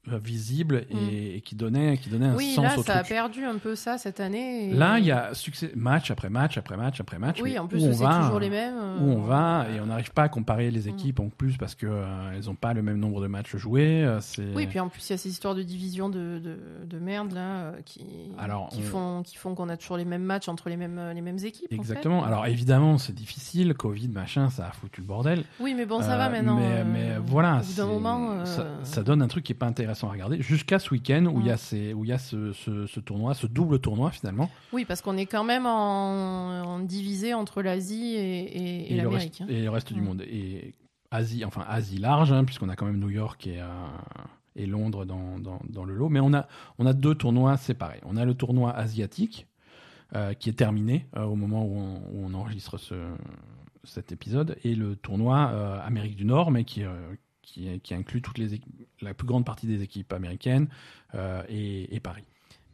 euh, 0.08 0.16
euh, 0.16 0.20
visibles 0.24 0.86
et, 0.90 1.38
et 1.38 1.42
qui 1.42 1.56
donnaient 1.56 1.98
qui 1.98 2.10
donnaient 2.10 2.28
un 2.28 2.34
Mm. 2.34 2.38
oui, 2.38 2.54
sens 2.54 2.64
là, 2.66 2.78
au 2.80 2.84
ça 2.84 2.98
a 2.98 3.04
perdu 3.04 3.44
un 3.46 3.58
peu 3.58 3.76
ça 3.76 3.98
cette 3.98 4.20
année. 4.20 4.70
et- 4.70 4.74
Là, 4.74 5.00
il 5.00 5.06
y 5.06 5.12
a 5.12 5.34
succès, 5.34 5.72
match 5.76 6.12
après 6.12 6.30
match 6.30 6.58
après 6.58 6.78
match 6.78 7.00
après 7.00 7.18
match. 7.20 7.40
Oui, 7.42 7.58
en 7.60 7.68
plus, 7.68 7.80
c'est 7.80 7.90
toujours 7.92 8.40
les 8.40 8.50
mêmes. 8.50 8.76
euh, 8.78 9.00
Où 9.02 9.10
on 9.12 9.22
va 9.22 9.66
et 9.76 9.80
on 9.80 9.86
n'arrive 9.88 10.12
pas 10.12 10.24
à 10.24 10.30
comparer 10.30 10.72
les 10.72 10.86
Mm. 10.86 10.94
équipes 10.96 11.20
en 11.20 11.30
plus 11.30 11.58
parce 11.58 11.76
que 11.76 11.88
euh, 11.88 12.06
elles 12.36 12.50
ont 12.50 12.56
pas 12.56 12.74
le 12.74 12.82
même 12.82 12.98
nombre 12.98 13.22
de 13.22 13.28
matchs 13.28 13.56
joués. 13.56 14.04
euh, 14.04 14.20
Oui, 14.56 14.68
puis 14.68 14.80
en 14.80 14.90
plus, 14.90 15.08
il 15.10 15.14
y 15.14 15.16
a 15.16 15.18
ces 15.18 15.30
histoires 15.30 15.56
de 15.56 15.64
division 15.64 16.10
de, 16.10 16.40
de, 16.40 16.58
de 16.86 17.00
merde 17.00 17.34
là 17.34 17.42
euh, 17.42 17.72
qui, 17.86 18.06
Alors, 18.38 18.70
qui 18.70 18.80
on- 18.82 18.84
font 18.84 19.24
qui 19.24 19.36
font 19.38 19.56
qu'on 19.56 19.70
a 19.70 19.78
toujours 19.78 19.98
les 19.98 20.06
mêmes 20.06 20.24
matchs 20.24 20.48
entre 20.48 20.70
les 20.70 20.78
mêmes, 20.78 21.00
les 21.14 21.22
mêmes 21.22 21.38
équipes. 21.44 21.66
en 21.72 21.76
fait. 21.76 21.76
exactement. 21.76 22.24
Alors 22.24 22.46
évidemment, 22.48 22.98
c'est 22.98 23.14
difficile. 23.16 23.74
Covid, 23.76 24.10
machin, 24.10 24.50
ça 24.50 24.68
a 24.68 24.72
foutu 24.72 25.02
le 25.02 25.08
bordel. 25.08 25.44
Oui, 25.60 25.74
mais 25.76 25.86
bon, 25.86 26.02
ça 26.02 26.14
Euh, 26.14 26.18
va 26.18 26.30
maintenant. 26.30 26.56
Mais, 26.58 26.80
euh, 26.80 26.84
mais 26.86 27.18
voilà, 27.26 27.62
Au 27.80 27.86
bout 27.86 27.94
moment. 27.94 28.32
euh, 28.32 28.46
ça, 28.46 28.66
ça 28.84 29.04
donne 29.04 29.22
un 29.22 29.28
truc 29.28 29.44
qui 29.44 29.52
est 29.54 29.56
pas 29.56 29.66
intéressant 29.66 29.95
à 30.04 30.12
regarder. 30.12 30.42
Jusqu'à 30.42 30.80
ce 30.80 30.90
week-end 30.92 31.26
où 31.26 31.40
il 31.40 31.48
y 31.48 31.50
a 31.52 31.56
Mm. 31.56 31.58
ces, 31.58 31.94
où 31.94 32.04
il 32.04 32.10
y 32.10 32.14
a 32.14 32.18
ce, 32.18 32.52
ce, 32.54 32.86
ce 32.88 33.00
tournoi, 33.00 33.34
ce 33.34 33.48
double 33.48 33.80
tournoi 33.80 34.12
finalement. 34.12 34.50
Oui, 34.74 34.86
parce 34.86 35.02
qu'on 35.02 35.18
est 35.18 35.26
quand 35.26 35.44
même 35.44 35.66
en, 35.66 36.62
en 36.64 36.80
divisé 36.80 37.34
entre 37.34 37.62
l'Asie 37.62 38.16
et, 38.16 38.42
et, 38.42 38.94
et 38.94 38.98
le 38.98 39.04
l'Amérique. 39.04 39.42
hein. 39.42 39.46
et 39.50 39.64
le 39.64 39.70
reste 39.70 39.94
du 39.94 40.02
Mm. 40.02 40.04
monde. 40.04 40.22
Et 40.24 40.74
Asie, 41.12 41.46
enfin 41.46 41.64
Asie 41.68 41.98
large, 41.98 42.32
hein, 42.34 42.44
puisqu'on 42.44 42.68
a 42.70 42.76
quand 42.76 42.86
même 42.86 43.00
New 43.00 43.10
York 43.10 43.48
et, 43.48 43.62
euh, 43.62 43.66
et 44.56 44.66
Londres 44.66 45.06
dans, 45.06 45.40
dans, 45.40 45.60
dans 45.70 45.86
le 45.86 45.96
lot. 45.96 46.10
Mais 46.10 46.20
on 46.20 46.34
a, 46.34 46.48
on 46.78 46.86
a 46.86 46.94
deux 46.94 47.16
tournois 47.16 47.56
séparés. 47.58 48.02
On 48.06 48.18
a 48.18 48.26
le 48.26 48.34
tournoi 48.34 48.72
asiatique 48.76 49.48
euh, 50.16 50.34
qui 50.34 50.50
est 50.50 50.54
terminé 50.54 51.06
euh, 51.16 51.24
au 51.24 51.36
moment 51.36 51.64
où 51.66 51.78
on, 51.78 51.96
où 52.12 52.26
on 52.26 52.34
enregistre 52.34 52.78
ce, 52.78 52.96
cet 53.84 54.12
épisode, 54.12 54.58
et 54.64 54.74
le 54.76 54.96
tournoi 54.96 55.44
Amérique 55.86 56.16
du 56.16 56.26
Nord, 56.26 56.50
mais 56.52 56.64
qui, 56.64 56.82
qui, 57.46 57.80
qui 57.80 57.94
inclut 57.94 58.22
toutes 58.22 58.38
les, 58.38 58.56
équ- 58.56 58.64
la 59.02 59.14
plus 59.14 59.28
grande 59.28 59.46
partie 59.46 59.68
des 59.68 59.82
équipes 59.82 60.12
américaines 60.14 60.68
euh, 61.14 61.42
et, 61.50 61.96
et 61.96 62.00
Paris. 62.00 62.24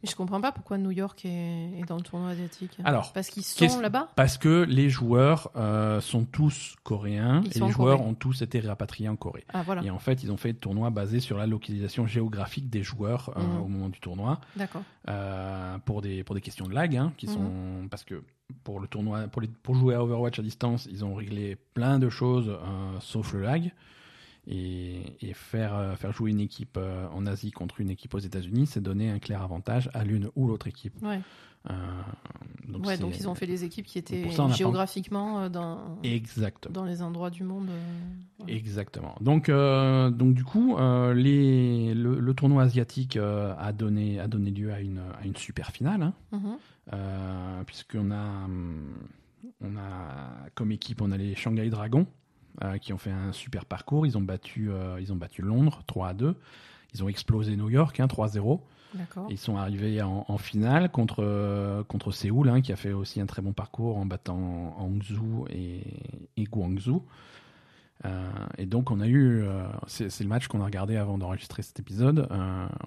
Mais 0.02 0.10
je 0.10 0.16
comprends 0.16 0.40
pas 0.40 0.50
pourquoi 0.50 0.78
New 0.78 0.90
York 0.90 1.24
est, 1.24 1.78
est 1.78 1.84
dans 1.86 1.94
le 1.94 2.02
tournoi 2.02 2.30
asiatique. 2.30 2.76
Alors, 2.82 3.12
parce 3.12 3.28
qu'ils 3.30 3.44
sont 3.44 3.78
là-bas. 3.78 4.08
Parce 4.16 4.36
que 4.36 4.64
les 4.64 4.90
joueurs 4.90 5.52
euh, 5.54 6.00
sont 6.00 6.24
tous 6.24 6.74
coréens 6.82 7.40
Ils 7.44 7.56
et 7.56 7.60
les 7.60 7.70
joueurs 7.70 7.98
Corée. 7.98 8.10
ont 8.10 8.14
tous 8.14 8.42
été 8.42 8.58
rapatriés 8.58 9.08
en 9.08 9.14
Corée. 9.14 9.44
Ah 9.52 9.62
voilà, 9.62 9.80
Et 9.84 9.90
en 9.90 10.00
fait, 10.00 10.24
ils 10.24 10.32
ont 10.32 10.36
fait 10.36 10.48
le 10.48 10.58
tournoi 10.58 10.90
basé 10.90 11.20
sur 11.20 11.38
la 11.38 11.46
localisation 11.46 12.08
géographique 12.08 12.68
des 12.68 12.82
joueurs 12.82 13.32
euh, 13.36 13.42
Mhm. 13.42 13.60
au 13.62 13.68
moment 13.68 13.88
du 13.90 14.00
tournoi, 14.00 14.40
d'accord. 14.56 14.82
euh, 15.08 15.78
pour 15.78 16.02
des 16.02 16.24
pour 16.24 16.34
des 16.34 16.40
questions 16.40 16.66
de 16.66 16.74
lag, 16.74 16.96
hein, 16.96 17.12
qui 17.16 17.28
Mhm. 17.28 17.32
sont 17.34 17.88
parce 17.88 18.02
que 18.02 18.24
pour 18.64 18.80
le 18.80 18.88
tournoi, 18.88 19.28
pour 19.28 19.40
les 19.40 19.46
pour 19.62 19.76
jouer 19.76 19.94
à 19.94 20.02
Overwatch 20.02 20.40
à 20.40 20.42
distance, 20.42 20.88
ils 20.90 21.04
ont 21.04 21.14
réglé 21.14 21.56
plein 21.74 22.00
de 22.00 22.08
choses 22.10 22.52
sauf 22.98 23.34
le 23.34 23.42
lag. 23.42 23.70
Et, 24.48 25.02
et 25.20 25.34
faire, 25.34 25.74
euh, 25.76 25.94
faire 25.94 26.12
jouer 26.12 26.30
une 26.32 26.40
équipe 26.40 26.76
euh, 26.76 27.06
en 27.12 27.26
Asie 27.26 27.52
contre 27.52 27.80
une 27.80 27.90
équipe 27.90 28.12
aux 28.14 28.18
États-Unis, 28.18 28.66
c'est 28.66 28.80
donner 28.82 29.08
un 29.08 29.20
clair 29.20 29.40
avantage 29.40 29.88
à 29.94 30.02
l'une 30.02 30.30
ou 30.34 30.48
l'autre 30.48 30.66
équipe. 30.66 30.94
Ouais. 31.00 31.20
Euh, 31.70 31.72
donc 32.66 32.84
ouais, 32.84 32.96
c'est- 32.96 33.02
donc 33.02 33.16
ils 33.20 33.28
ont 33.28 33.36
fait 33.36 33.46
les 33.46 33.62
équipes 33.62 33.86
qui 33.86 33.98
étaient 33.98 34.28
ça, 34.32 34.48
géographiquement 34.48 35.48
dans, 35.48 35.96
Exactement. 36.02 36.72
dans 36.72 36.84
les 36.84 37.02
endroits 37.02 37.30
du 37.30 37.44
monde. 37.44 37.68
ouais. 38.40 38.52
Exactement. 38.52 39.14
Donc, 39.20 39.48
euh, 39.48 40.10
donc 40.10 40.34
du 40.34 40.42
coup, 40.42 40.76
euh, 40.76 41.14
les, 41.14 41.94
le, 41.94 42.18
le 42.18 42.34
tournoi 42.34 42.64
asiatique 42.64 43.16
a, 43.16 43.72
donné, 43.72 44.18
a 44.18 44.26
donné 44.26 44.50
lieu 44.50 44.72
à 44.72 44.80
une, 44.80 44.98
à 45.20 45.24
une 45.24 45.36
super 45.36 45.70
finale, 45.70 46.02
hein, 46.02 46.14
Mhm. 46.32 46.56
euh, 46.94 47.62
puisqu'on 47.64 48.10
a, 48.10 48.44
hum, 48.44 48.94
on 49.60 49.76
a, 49.76 50.48
comme 50.56 50.72
équipe, 50.72 51.00
on 51.00 51.12
a 51.12 51.16
les 51.16 51.36
Shanghai 51.36 51.70
Dragons, 51.70 52.08
euh, 52.62 52.76
qui 52.76 52.92
ont 52.92 52.98
fait 52.98 53.10
un 53.10 53.32
super 53.32 53.64
parcours. 53.64 54.06
Ils 54.06 54.18
ont 54.18 54.22
battu, 54.22 54.70
euh, 54.70 55.00
ils 55.00 55.10
ont 55.12 55.16
battu 55.16 55.40
Londres 55.40 55.82
3 55.86 56.08
à 56.08 56.14
2. 56.14 56.36
Ils 56.92 57.02
ont 57.02 57.08
explosé 57.08 57.56
New 57.56 57.70
York 57.70 57.98
hein, 58.00 58.06
3-0. 58.06 58.60
D'accord. 58.94 59.26
Ils 59.30 59.38
sont 59.38 59.56
arrivés 59.56 60.02
en, 60.02 60.26
en 60.28 60.36
finale 60.36 60.90
contre, 60.90 61.24
euh, 61.24 61.82
contre 61.82 62.12
Séoul, 62.12 62.50
hein, 62.50 62.60
qui 62.60 62.70
a 62.70 62.76
fait 62.76 62.92
aussi 62.92 63.22
un 63.22 63.26
très 63.26 63.40
bon 63.40 63.54
parcours 63.54 63.96
en 63.96 64.04
battant 64.04 64.76
Hangzhou 64.78 65.46
et, 65.48 65.82
et 66.36 66.44
Guangzhou. 66.44 67.02
Et 68.58 68.66
donc 68.66 68.90
on 68.90 69.00
a 69.00 69.06
eu, 69.06 69.44
c'est 69.86 70.20
le 70.20 70.28
match 70.28 70.48
qu'on 70.48 70.60
a 70.60 70.64
regardé 70.64 70.96
avant 70.96 71.18
d'enregistrer 71.18 71.62
cet 71.62 71.78
épisode. 71.78 72.26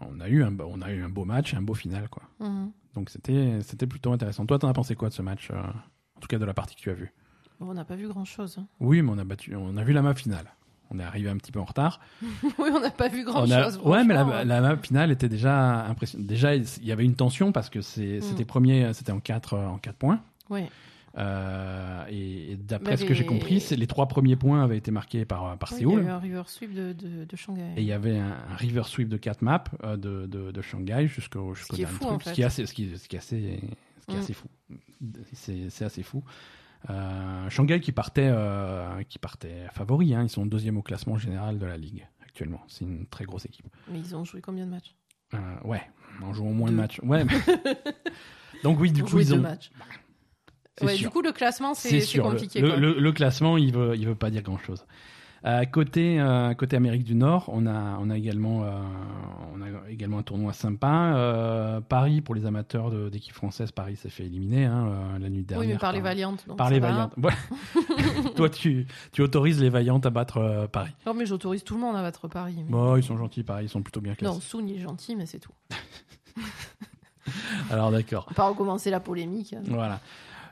on 0.01 0.20
a 0.20 0.28
eu 0.28 0.43
un, 0.43 0.53
on 0.59 0.82
a 0.82 0.91
eu 0.91 1.01
un 1.01 1.07
beau 1.07 1.24
match, 1.24 1.53
un 1.53 1.61
beau 1.61 1.74
final 1.74 2.09
quoi. 2.09 2.24
Mhm. 2.41 2.72
Donc 2.95 3.09
c'était 3.09 3.61
c'était 3.61 3.88
plutôt 3.88 4.11
intéressant. 4.11 4.45
Toi, 4.45 4.59
t'en 4.59 4.68
as 4.68 4.74
pensé 4.74 4.93
quoi 4.95 5.07
de 5.07 5.13
ce 5.13 5.22
match 5.22 5.51
En 5.51 6.20
tout 6.20 6.28
cas 6.28 6.38
de 6.38 6.43
la 6.43 6.53
partie 6.53 6.76
que 6.76 6.82
tu 6.82 6.89
as 6.89 6.95
vue? 6.95 7.13
Bon, 7.60 7.68
on 7.70 7.74
n'a 7.74 7.86
pas 7.86 7.95
vu 7.95 8.08
grand 8.08 8.26
chose. 8.26 8.58
Oui, 8.80 9.01
mais 9.01 9.12
on 9.14 9.18
a 9.18 9.24
battu, 9.24 9.56
on 9.56 9.78
a 9.78 9.84
vu 9.84 9.93
la 9.93 10.01
map 10.01 10.16
finale. 10.16 10.53
On 10.91 10.99
est 10.99 11.03
arrivé 11.03 11.30
un 11.30 11.38
petit 11.38 11.51
peu 11.51 11.60
en 11.60 11.66
retard. 11.66 11.99
oui, 12.22 12.70
on 12.72 12.80
n'a 12.80 12.91
pas 12.91 13.08
vu 13.08 13.24
grand 13.24 13.47
On 13.47 13.51
a- 13.51 13.64
chose. 13.64 13.80
Ouais, 13.84 14.03
mais 14.03 14.14
la, 14.14 14.43
la 14.45 14.62
map 14.62 14.78
finale 14.78 15.12
était 15.12 15.30
déjà 15.30 15.86
impressionnante. 15.88 16.28
Déjà, 16.28 16.53
il 16.56 16.66
y 16.84 16.91
avait 16.91 17.06
une 17.06 17.16
tension 17.16 17.51
parce 17.51 17.70
que 17.70 17.82
c'est- 17.82 18.20
Mm. 18.20 18.22
c'était 18.22 18.45
premier, 18.45 18.93
c'était 18.93 19.12
en 19.12 19.20
4 19.20 19.58
en 19.58 19.78
quatre 19.80 19.95
points. 19.97 20.22
Ouais. 20.49 20.70
Euh, 21.18 22.06
et 22.10 22.51
et 22.51 22.56
d'après 22.58 22.97
ce 22.97 23.06
que 23.06 23.14
j'ai 23.14 23.26
compris, 23.26 23.64
les 23.72 23.88
trois 23.88 24.08
premiers 24.08 24.36
points 24.36 24.62
avaient 24.64 24.78
été 24.78 24.91
marqués 24.91 25.24
par, 25.26 25.58
par 25.58 25.72
Ouais, 25.72 25.78
il 25.80 25.82
y 25.82 25.86
a 25.86 25.89
Séoul. 25.89 26.03
eu 26.03 26.08
un 26.10 26.20
river 26.20 26.43
sweep 26.45 26.74
de, 26.74 26.91
de, 26.93 27.24
de 27.26 27.36
Shanghai. 27.38 27.72
Et 27.78 27.82
il 27.82 27.88
y 27.88 27.93
avait 27.93 28.18
un, 28.20 28.36
un 28.51 28.56
river 28.58 28.84
sweep 28.84 29.08
de 29.08 29.16
4 29.18 29.41
maps 29.41 29.64
euh, 29.86 29.95
de, 29.97 30.28
de, 30.28 30.62
Shanghai 30.62 31.08
jusqu'au 31.08 31.53
est 31.53 31.76
dernier 31.78 31.86
fou, 31.86 31.99
truc, 32.06 32.12
en 32.16 32.20
ce 32.20 32.24
fait. 32.30 32.34
qui 32.36 32.41
est 32.41 32.45
assez, 32.45 32.66
ce 32.66 32.74
qui, 32.74 32.97
ce 32.97 33.08
qui 33.08 33.16
est 33.16 33.20
assez, 33.20 33.60
ce 34.01 34.06
qui 34.08 34.16
est 34.16 34.20
assez 34.20 34.34
fou. 34.34 34.47
C'est 35.34 35.70
c'est 35.70 35.86
assez 35.86 36.03
fou. 36.03 36.22
Euh, 36.89 37.49
Shanghai 37.49 37.79
qui 37.79 37.91
partait, 37.91 38.29
euh, 38.31 39.01
qui 39.09 39.17
partait 39.19 39.65
favori, 39.73 40.13
hein, 40.13 40.23
ils 40.23 40.29
sont 40.29 40.45
deuxième 40.45 40.77
au 40.77 40.81
classement 40.83 41.17
général 41.17 41.57
de 41.59 41.65
la 41.65 41.77
ligue 41.77 42.07
actuellement. 42.23 42.61
C'est 42.67 42.86
une 42.86 43.07
très 43.07 43.25
grosse 43.25 43.45
équipe. 43.45 43.65
Mais 43.89 43.99
ils 43.99 44.15
ont 44.15 44.23
joué 44.23 44.41
combien 44.41 44.65
de 44.65 44.71
matchs? 44.71 44.95
Euh, 45.33 45.38
ouais, 45.63 45.81
en 46.21 46.31
jouant 46.33 46.51
moins 46.51 46.69
de 46.71 46.75
matchs. 46.75 46.99
Ouais. 47.03 47.25
Donc 48.63 48.79
oui, 48.79 48.91
du 48.91 49.01
ont 49.01 49.05
coup 49.05 49.19
ils 49.19 49.27
deux 49.29 49.33
ont. 49.36 49.41
matchs. 49.41 49.71
c'est 50.77 50.86
Ouais, 50.86 50.95
du 50.95 51.09
coup, 51.09 51.21
le 51.21 51.31
classement, 51.31 51.73
C'est 51.73 52.19
compliqué. 52.19 52.61
Le, 52.61 52.67
quoi. 52.69 52.77
le- 52.77 52.99
le 52.99 53.11
classement, 53.11 53.57
il 53.57 53.73
veut, 53.73 53.95
il 53.95 54.05
veut 54.07 54.15
pas 54.15 54.29
dire 54.29 54.41
grand 54.43 54.57
chose. 55.45 55.65
côté, 55.71 56.19
euh, 56.19 56.53
côté 56.53 56.75
Amérique 56.75 57.03
du 57.03 57.15
Nord, 57.15 57.49
on 57.53 57.65
a, 57.67 57.97
on 57.99 58.09
a 58.09 58.17
également, 58.17 58.63
euh, 58.63 58.69
on 59.55 59.61
a 59.61 59.89
également 59.89 60.19
un 60.19 60.23
tournoi 60.23 60.53
sympa. 60.53 61.13
Euh, 61.15 61.81
Paris 61.81 62.21
pour 62.21 62.35
les 62.35 62.45
amateurs 62.45 62.91
d'équipe 63.09 63.33
française, 63.33 63.71
Paris 63.71 63.95
s'est 63.95 64.09
fait 64.09 64.25
éliminer 64.25 64.65
hein, 64.65 64.87
euh, 64.87 65.19
la 65.19 65.29
nuit 65.29 65.43
dernière. 65.43 65.67
oui, 65.67 65.73
mais 65.73 65.79
par 65.79 65.91
les 65.93 66.01
Valiantes. 66.01 66.45
donc 66.47 66.57
Par 66.57 66.69
les 66.69 66.79
va. 66.79 66.91
Vaillantes. 66.91 67.13
Voilà. 67.17 67.37
Toi, 68.35 68.49
tu, 68.49 68.87
tu 69.11 69.21
autorises 69.21 69.61
les 69.61 69.69
Vaillantes 69.69 70.05
à 70.05 70.09
battre 70.09 70.37
euh, 70.37 70.67
Paris. 70.67 70.91
Non, 71.05 71.13
mais 71.13 71.25
j'autorise 71.25 71.63
tout 71.63 71.75
le 71.75 71.81
monde 71.81 71.95
à 71.95 72.01
battre 72.01 72.27
Paris. 72.27 72.55
mais- 72.57 72.71
Bon, 72.71 72.95
ils 72.95 73.03
sont 73.03 73.17
gentils, 73.17 73.43
Paris, 73.43 73.65
ils 73.65 73.69
sont 73.69 73.81
plutôt 73.81 74.01
bien 74.01 74.15
classés. 74.15 74.33
Non, 74.33 74.41
Soun, 74.41 74.67
est 74.69 74.79
gentil, 74.79 75.15
mais 75.15 75.25
c'est 75.25 75.39
tout. 75.39 75.51
Alors 77.71 77.91
d'accord. 77.91 78.25
On 78.27 78.31
va 78.31 78.35
pas 78.35 78.47
recommencer 78.49 78.89
la 78.89 78.99
polémique. 78.99 79.55
Voilà. 79.67 79.99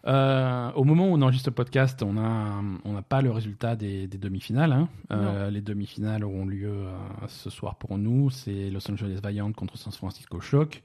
Euh, 0.05 0.71
au 0.73 0.83
moment 0.83 1.07
où 1.07 1.13
on 1.13 1.21
enregistre 1.21 1.49
le 1.49 1.55
podcast, 1.55 2.03
on 2.03 2.13
n'a 2.13 3.01
pas 3.07 3.21
le 3.21 3.31
résultat 3.31 3.75
des, 3.75 4.07
des 4.07 4.17
demi-finales. 4.17 4.73
hein. 4.73 4.89
Euh, 5.11 5.49
les 5.49 5.61
demi-finales 5.61 6.23
auront 6.25 6.45
lieu 6.45 6.73
euh, 6.73 6.97
ce 7.27 7.49
soir 7.49 7.75
pour 7.75 7.97
nous. 7.97 8.29
C'est 8.29 8.69
Los 8.69 8.89
Angeles 8.91 9.19
Valiant 9.23 9.51
contre 9.53 9.77
San 9.77 9.93
Francisco 9.93 10.39
Shock. 10.41 10.83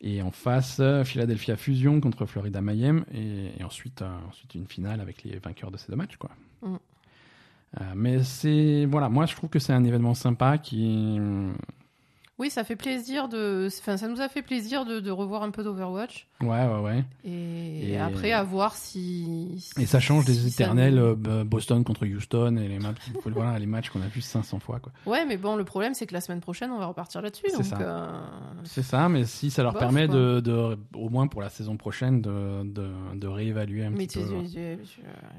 Et 0.00 0.20
en 0.20 0.30
face, 0.30 0.82
Philadelphia 1.04 1.56
Fusion 1.56 2.00
contre 2.00 2.26
Florida 2.26 2.60
Mayhem. 2.60 3.04
Et, 3.14 3.58
et 3.58 3.64
ensuite, 3.64 4.02
ensuite 4.28 4.54
une 4.54 4.66
finale 4.66 5.00
avec 5.00 5.24
les 5.24 5.38
vainqueurs 5.38 5.70
de 5.70 5.78
ces 5.78 5.90
deux 5.90 5.96
matchs. 5.96 6.16
Quoi. 6.16 6.30
Mm. 6.62 6.76
Mais 7.96 8.22
c'est 8.22 8.86
voilà, 8.88 9.08
moi 9.08 9.26
je 9.26 9.34
trouve 9.34 9.50
que 9.50 9.58
c'est 9.58 9.72
un 9.72 9.82
événement 9.82 10.14
sympa 10.14 10.58
qui 10.58 11.18
Oui, 12.36 12.50
ça 12.50 12.64
fait 12.64 12.74
plaisir 12.74 13.28
de. 13.28 13.68
Enfin, 13.78 13.96
ça 13.96 14.08
nous 14.08 14.20
a 14.20 14.28
fait 14.28 14.42
plaisir 14.42 14.84
de, 14.84 14.98
de 14.98 15.10
revoir 15.12 15.44
un 15.44 15.50
peu 15.50 15.62
d'Overwatch. 15.62 16.26
ouais 16.40 16.48
ouais 16.66 16.80
ouais. 16.80 17.04
Et, 17.24 17.92
Et- 17.92 17.98
après, 17.98 18.32
à 18.32 18.42
voir 18.42 18.74
si. 18.74 19.64
Et 19.78 19.86
ça 19.86 20.00
change 20.00 20.24
des 20.24 20.34
si 20.34 20.48
éternels 20.48 20.98
euh, 20.98 21.44
Boston 21.44 21.84
contre 21.84 22.04
Houston 22.06 22.56
et 22.56 22.66
les 22.66 22.80
matchs, 22.80 22.96
voilà, 23.24 23.56
les 23.60 23.66
matchs 23.66 23.90
qu'on 23.90 24.02
a 24.02 24.08
vus 24.08 24.20
500 24.20 24.58
fois. 24.58 24.80
Quoi. 24.80 24.90
Ouais, 25.06 25.24
mais 25.24 25.36
bon, 25.36 25.54
le 25.54 25.62
problème, 25.64 25.94
c'est 25.94 26.06
que 26.06 26.12
la 26.12 26.20
semaine 26.20 26.40
prochaine, 26.40 26.72
on 26.72 26.78
va 26.78 26.86
repartir 26.86 27.22
là-dessus. 27.22 27.44
C'est 27.54 27.62
ça. 27.62 27.78
euh, 27.80 28.10
C'est 28.64 28.82
ça, 28.82 29.08
mais 29.08 29.26
si 29.26 29.52
ça 29.52 29.62
leur 29.62 29.72
Bof, 29.74 29.78
permet 29.80 30.08
de, 30.08 30.40
de, 30.40 30.76
au 30.96 31.10
moins 31.10 31.28
pour 31.28 31.40
la 31.40 31.50
saison 31.50 31.76
prochaine, 31.76 32.20
de, 32.20 32.64
de, 32.64 32.90
de 33.14 33.26
réévaluer 33.28 33.84
un 33.84 33.90
Mais 33.90 34.08
petit 34.08 34.18
peu. 34.18 34.42
tu- 34.52 34.78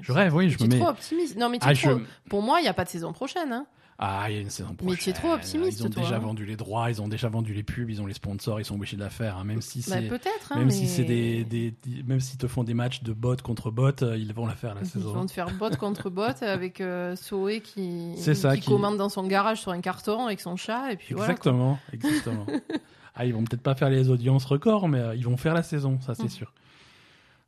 Je 0.00 0.12
rêve, 0.12 0.34
oui, 0.34 0.48
je 0.48 0.64
me 0.64 0.68
mets. 0.68 0.78
trop 0.78 0.88
optimiste. 0.88 1.36
Non, 1.36 1.50
mais 1.50 1.58
tu 1.58 1.66
Ah, 1.68 1.74
trop- 1.74 2.00
pour 2.30 2.40
moi, 2.40 2.60
il 2.60 2.62
n'y 2.62 2.68
a 2.68 2.74
pas 2.74 2.84
de 2.84 2.88
saison 2.88 3.12
prochaine. 3.12 3.52
Hein. 3.52 3.66
Ah, 3.98 4.26
il 4.28 4.34
y 4.34 4.38
a 4.38 4.42
une 4.42 4.50
saison 4.50 4.74
prochaine. 4.74 4.90
Mais 4.90 4.96
tu 5.02 5.08
es 5.08 5.12
trop 5.14 5.32
optimiste, 5.32 5.78
Ils 5.80 5.86
ont 5.86 5.88
toi, 5.88 6.02
déjà 6.02 6.16
hein. 6.16 6.18
vendu 6.18 6.44
les 6.44 6.56
droits, 6.56 6.90
ils 6.90 7.00
ont 7.00 7.08
déjà 7.08 7.30
vendu 7.30 7.54
les 7.54 7.62
pubs, 7.62 7.88
ils 7.88 8.02
ont 8.02 8.06
les 8.06 8.12
sponsors, 8.12 8.60
ils 8.60 8.64
sont 8.66 8.74
obligés 8.74 8.96
de 8.98 9.02
la 9.02 9.08
faire. 9.08 9.38
hein, 9.38 9.44
même 9.44 9.62
si 9.62 9.78
Bah, 9.78 9.84
c'est, 10.00 10.08
peut-être. 10.08 10.52
hein, 10.52 10.58
même 10.58 10.70
si 10.70 10.86
c'est 10.86 11.04
des, 11.04 11.44
des, 11.44 11.70
des- 11.82 12.02
même 12.02 12.20
s'ils 12.20 12.36
te 12.36 12.46
font 12.46 12.62
des 12.62 12.74
matchs 12.74 13.02
de 13.02 13.14
bot 13.14 13.36
contre 13.42 13.70
bot, 13.70 14.02
euh, 14.02 14.18
ils 14.18 14.34
vont 14.34 14.46
la 14.46 14.54
faire 14.54 14.74
la 14.74 14.82
Ils 14.82 14.86
saison. 14.86 15.12
vont 15.14 15.24
te 15.24 15.32
faire 15.32 15.50
bot 15.50 15.74
contre 15.78 16.10
bot 16.10 16.24
avec 16.42 16.82
euh, 16.82 17.16
Zoé 17.16 17.62
qui, 17.62 18.14
ça, 18.18 18.54
qui 18.54 18.60
qui- 18.62 18.68
commande 18.70 18.98
dans 18.98 19.08
son 19.08 19.26
garage 19.26 19.62
sur 19.62 19.72
un 19.72 19.80
carton 19.80 20.26
avec 20.26 20.40
son 20.40 20.56
chat. 20.56 20.92
Et 20.92 20.96
puis 20.96 21.14
voilà, 21.14 21.34
quoi. 21.34 21.50
Exactement, 21.52 21.78
exactement. 21.94 22.46
ah, 23.14 23.24
ils 23.24 23.32
vont 23.32 23.44
peut-être 23.44 23.62
pas 23.62 23.74
faire 23.74 23.88
les 23.88 24.10
audiences 24.10 24.44
records, 24.44 24.88
mais 24.88 24.98
euh, 25.00 25.14
ils 25.14 25.24
vont 25.24 25.38
faire 25.38 25.54
la 25.54 25.62
saison, 25.62 25.98
ça 26.02 26.14
c'est 26.14 26.24
Mm. 26.24 26.28
sûr. 26.28 26.52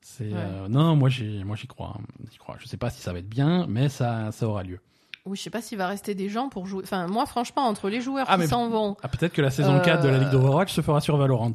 C'est 0.00 0.24
Ouais. 0.32 0.32
euh, 0.34 0.68
non, 0.68 0.96
moi 0.96 1.10
j'y, 1.10 1.44
moi 1.44 1.56
j'y 1.56 1.66
crois, 1.66 1.96
hein. 1.98 2.02
j'y 2.32 2.38
crois. 2.38 2.56
Je 2.58 2.66
sais 2.66 2.78
pas 2.78 2.88
si 2.88 3.02
ça 3.02 3.12
va 3.12 3.18
être 3.18 3.28
bien, 3.28 3.66
mais 3.68 3.90
ça, 3.90 4.32
ça 4.32 4.48
aura 4.48 4.62
lieu. 4.62 4.78
Oui, 5.28 5.36
je 5.36 5.42
sais 5.42 5.50
pas 5.50 5.60
s'il 5.62 5.78
va 5.78 5.86
rester 5.86 6.14
des 6.14 6.28
gens 6.28 6.48
pour 6.48 6.66
jouer. 6.66 6.82
Enfin, 6.84 7.06
moi, 7.06 7.26
franchement, 7.26 7.62
entre 7.66 7.88
les 7.88 8.00
joueurs 8.00 8.26
Ah, 8.28 8.38
qui 8.38 8.48
s'en 8.48 8.68
vont, 8.68 8.96
Ah, 9.02 9.08
peut-être 9.08 9.32
que 9.32 9.42
la 9.42 9.50
saison 9.50 9.74
Euh, 9.76 9.80
4 9.80 10.02
de 10.02 10.08
la 10.08 10.18
Ligue 10.18 10.30
d'Overwatch 10.30 10.72
se 10.72 10.80
fera 10.80 11.00
sur 11.00 11.16
Valorant. 11.16 11.52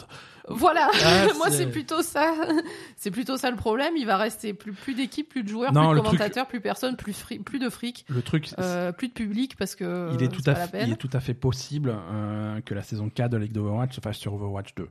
voilà. 0.47 0.89
Ah, 1.03 1.25
moi, 1.37 1.49
c'est- 1.51 1.67
plutôt 1.67 2.01
ça. 2.01 2.33
C'est 2.97 3.11
plutôt 3.11 3.35
ça 3.37 3.49
le 3.51 3.57
problème. 3.57 3.93
Il 3.97 4.05
va 4.05 4.15
rester 4.17 4.53
plus, 4.53 4.71
plus 4.73 4.93
d'équipes, 4.93 5.27
plus 5.29 5.43
de 5.43 5.47
joueurs, 5.49 5.73
Non, 5.73 5.81
plus 5.89 5.89
de 5.89 5.93
truc- 6.01 6.05
commentateurs, 6.11 6.47
plus 6.47 6.61
personne, 6.61 6.95
plus, 6.95 7.13
fri- 7.13 7.39
plus 7.39 7.59
de 7.59 7.69
fric, 7.69 8.05
Le 8.09 8.21
truc, 8.21 8.49
euh, 8.59 8.91
plus 8.91 9.07
de 9.09 9.13
public 9.13 9.55
parce 9.57 9.75
que 9.75 10.09
il, 10.13 10.21
est 10.23 10.27
euh, 10.27 10.29
tout 10.29 10.43
à 10.45 10.55
fait, 10.55 10.71
peine. 10.71 10.87
il 10.87 10.93
est 10.93 10.97
tout 10.97 11.09
à 11.11 11.19
fait 11.19 11.33
possible 11.33 11.93
euh, 11.95 12.61
que 12.61 12.73
la 12.73 12.81
saison 12.83 13.09
4 13.09 13.31
de 13.31 13.37
la 13.37 13.43
Ligue 13.43 13.51
d'Overwatch 13.53 13.95
se 13.95 14.01
fasse 14.01 14.17
sur 14.17 14.33
Overwatch 14.33 14.75
2. 14.75 14.87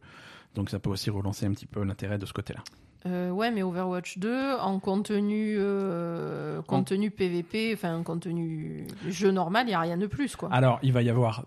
Donc 0.55 0.69
ça 0.71 0.79
peut 0.79 0.91
aussi 0.91 1.09
relancer 1.11 1.47
un 1.47 1.53
petit 1.53 1.67
peu 1.67 1.83
l'intérêt 1.85 2.19
de 2.19 2.27
ce 2.27 2.33
côté-là. 2.33 2.61
Euh, 3.07 3.31
ouais, 3.31 3.51
mais 3.51 3.63
Overwatch 3.63 4.19
2 4.19 4.59
en 4.61 4.79
contenu, 4.79 5.57
euh, 5.59 6.63
contenu 6.63 7.11
PVP, 7.11 7.73
enfin 7.75 8.03
contenu 8.03 8.87
jeu 9.09 9.31
normal, 9.33 9.67
il 9.67 9.73
y 9.73 9.75
a 9.75 9.81
rien 9.81 9.97
de 9.97 10.07
plus 10.07 10.37
quoi. 10.37 10.49
Alors, 10.53 10.79
il 10.83 10.93
va 10.93 11.03
y 11.03 11.11
avoir 11.11 11.45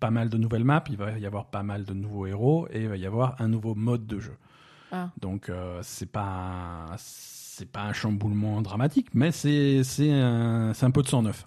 pas 0.00 0.10
mal 0.10 0.28
de 0.28 0.36
nouvelles 0.36 0.64
maps, 0.64 0.84
il 0.90 0.96
va 0.96 1.18
y 1.18 1.26
avoir 1.26 1.46
pas 1.46 1.62
mal 1.62 1.84
de 1.84 1.94
nouveaux 1.94 2.26
héros 2.26 2.68
et 2.70 2.82
il 2.82 2.88
va 2.88 2.96
y 2.96 3.06
avoir 3.06 3.40
un 3.40 3.48
nouveau 3.48 3.74
mode 3.74 4.06
de 4.06 4.18
jeu. 4.18 4.36
Ah. 4.92 5.10
Donc 5.20 5.48
euh, 5.48 5.80
c'est 5.82 6.10
pas 6.10 6.86
c'est 6.98 7.70
pas 7.70 7.82
un 7.82 7.92
chamboulement 7.92 8.60
dramatique, 8.62 9.08
mais 9.14 9.32
c'est 9.32 9.82
c'est 9.84 10.12
un, 10.12 10.72
un 10.80 10.90
peu 10.90 11.02
de 11.02 11.08
sang 11.08 11.22
neuf. 11.22 11.46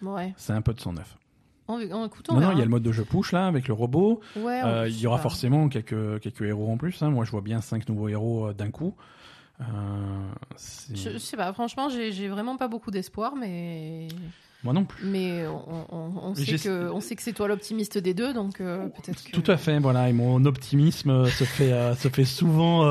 Ouais. 0.00 0.32
C'est 0.36 0.52
un 0.52 0.62
peu 0.62 0.72
de 0.74 0.80
sang 0.80 0.94
neuf. 0.94 1.16
En, 1.68 1.74
en 1.92 2.06
écoutant. 2.06 2.34
Non, 2.34 2.40
non, 2.40 2.52
il 2.52 2.58
y 2.58 2.60
a 2.60 2.64
le 2.64 2.70
mode 2.70 2.82
de 2.82 2.92
jeu 2.92 3.04
push 3.04 3.32
là 3.32 3.46
avec 3.46 3.68
le 3.68 3.74
robot. 3.74 4.20
Ouais, 4.36 4.60
Euh, 4.64 4.88
il 4.88 4.98
y 5.00 5.06
aura 5.06 5.18
forcément 5.18 5.68
quelques 5.68 6.20
quelques 6.20 6.42
héros 6.42 6.70
en 6.72 6.76
plus. 6.76 7.00
hein. 7.02 7.10
Moi, 7.10 7.24
je 7.24 7.30
vois 7.30 7.40
bien 7.40 7.60
cinq 7.60 7.88
nouveaux 7.88 8.08
héros 8.08 8.48
euh, 8.48 8.52
d'un 8.52 8.70
coup. 8.70 8.94
Euh, 9.60 9.64
Je, 10.94 11.10
je 11.10 11.18
sais 11.18 11.36
pas, 11.36 11.52
franchement, 11.52 11.88
j'ai 11.88 12.28
vraiment 12.28 12.56
pas 12.56 12.68
beaucoup 12.68 12.90
d'espoir, 12.90 13.34
mais 13.36 14.08
Moi 14.64 14.72
non 14.72 14.84
plus. 14.84 15.04
mais 15.06 15.46
on, 15.46 15.86
on- 15.94 16.12
on 16.30 16.34
sait 16.34 16.56
que 16.58 16.90
on 16.90 17.00
sait 17.00 17.14
que 17.14 17.22
c'est 17.22 17.32
toi 17.32 17.46
l'optimiste 17.48 17.96
des 17.98 18.14
deux, 18.14 18.32
donc 18.34 18.60
euh, 18.60 18.88
peut-être 18.88 19.22
que. 19.22 19.30
Tout 19.30 19.48
à 19.50 19.56
fait, 19.56 19.78
voilà. 19.78 20.08
Et 20.08 20.12
mon 20.12 20.44
optimisme 20.46 21.26
se 21.28 21.44
fait 21.44 21.72
euh, 21.72 21.94
se 21.94 22.08
fait 22.08 22.24
souvent 22.24 22.84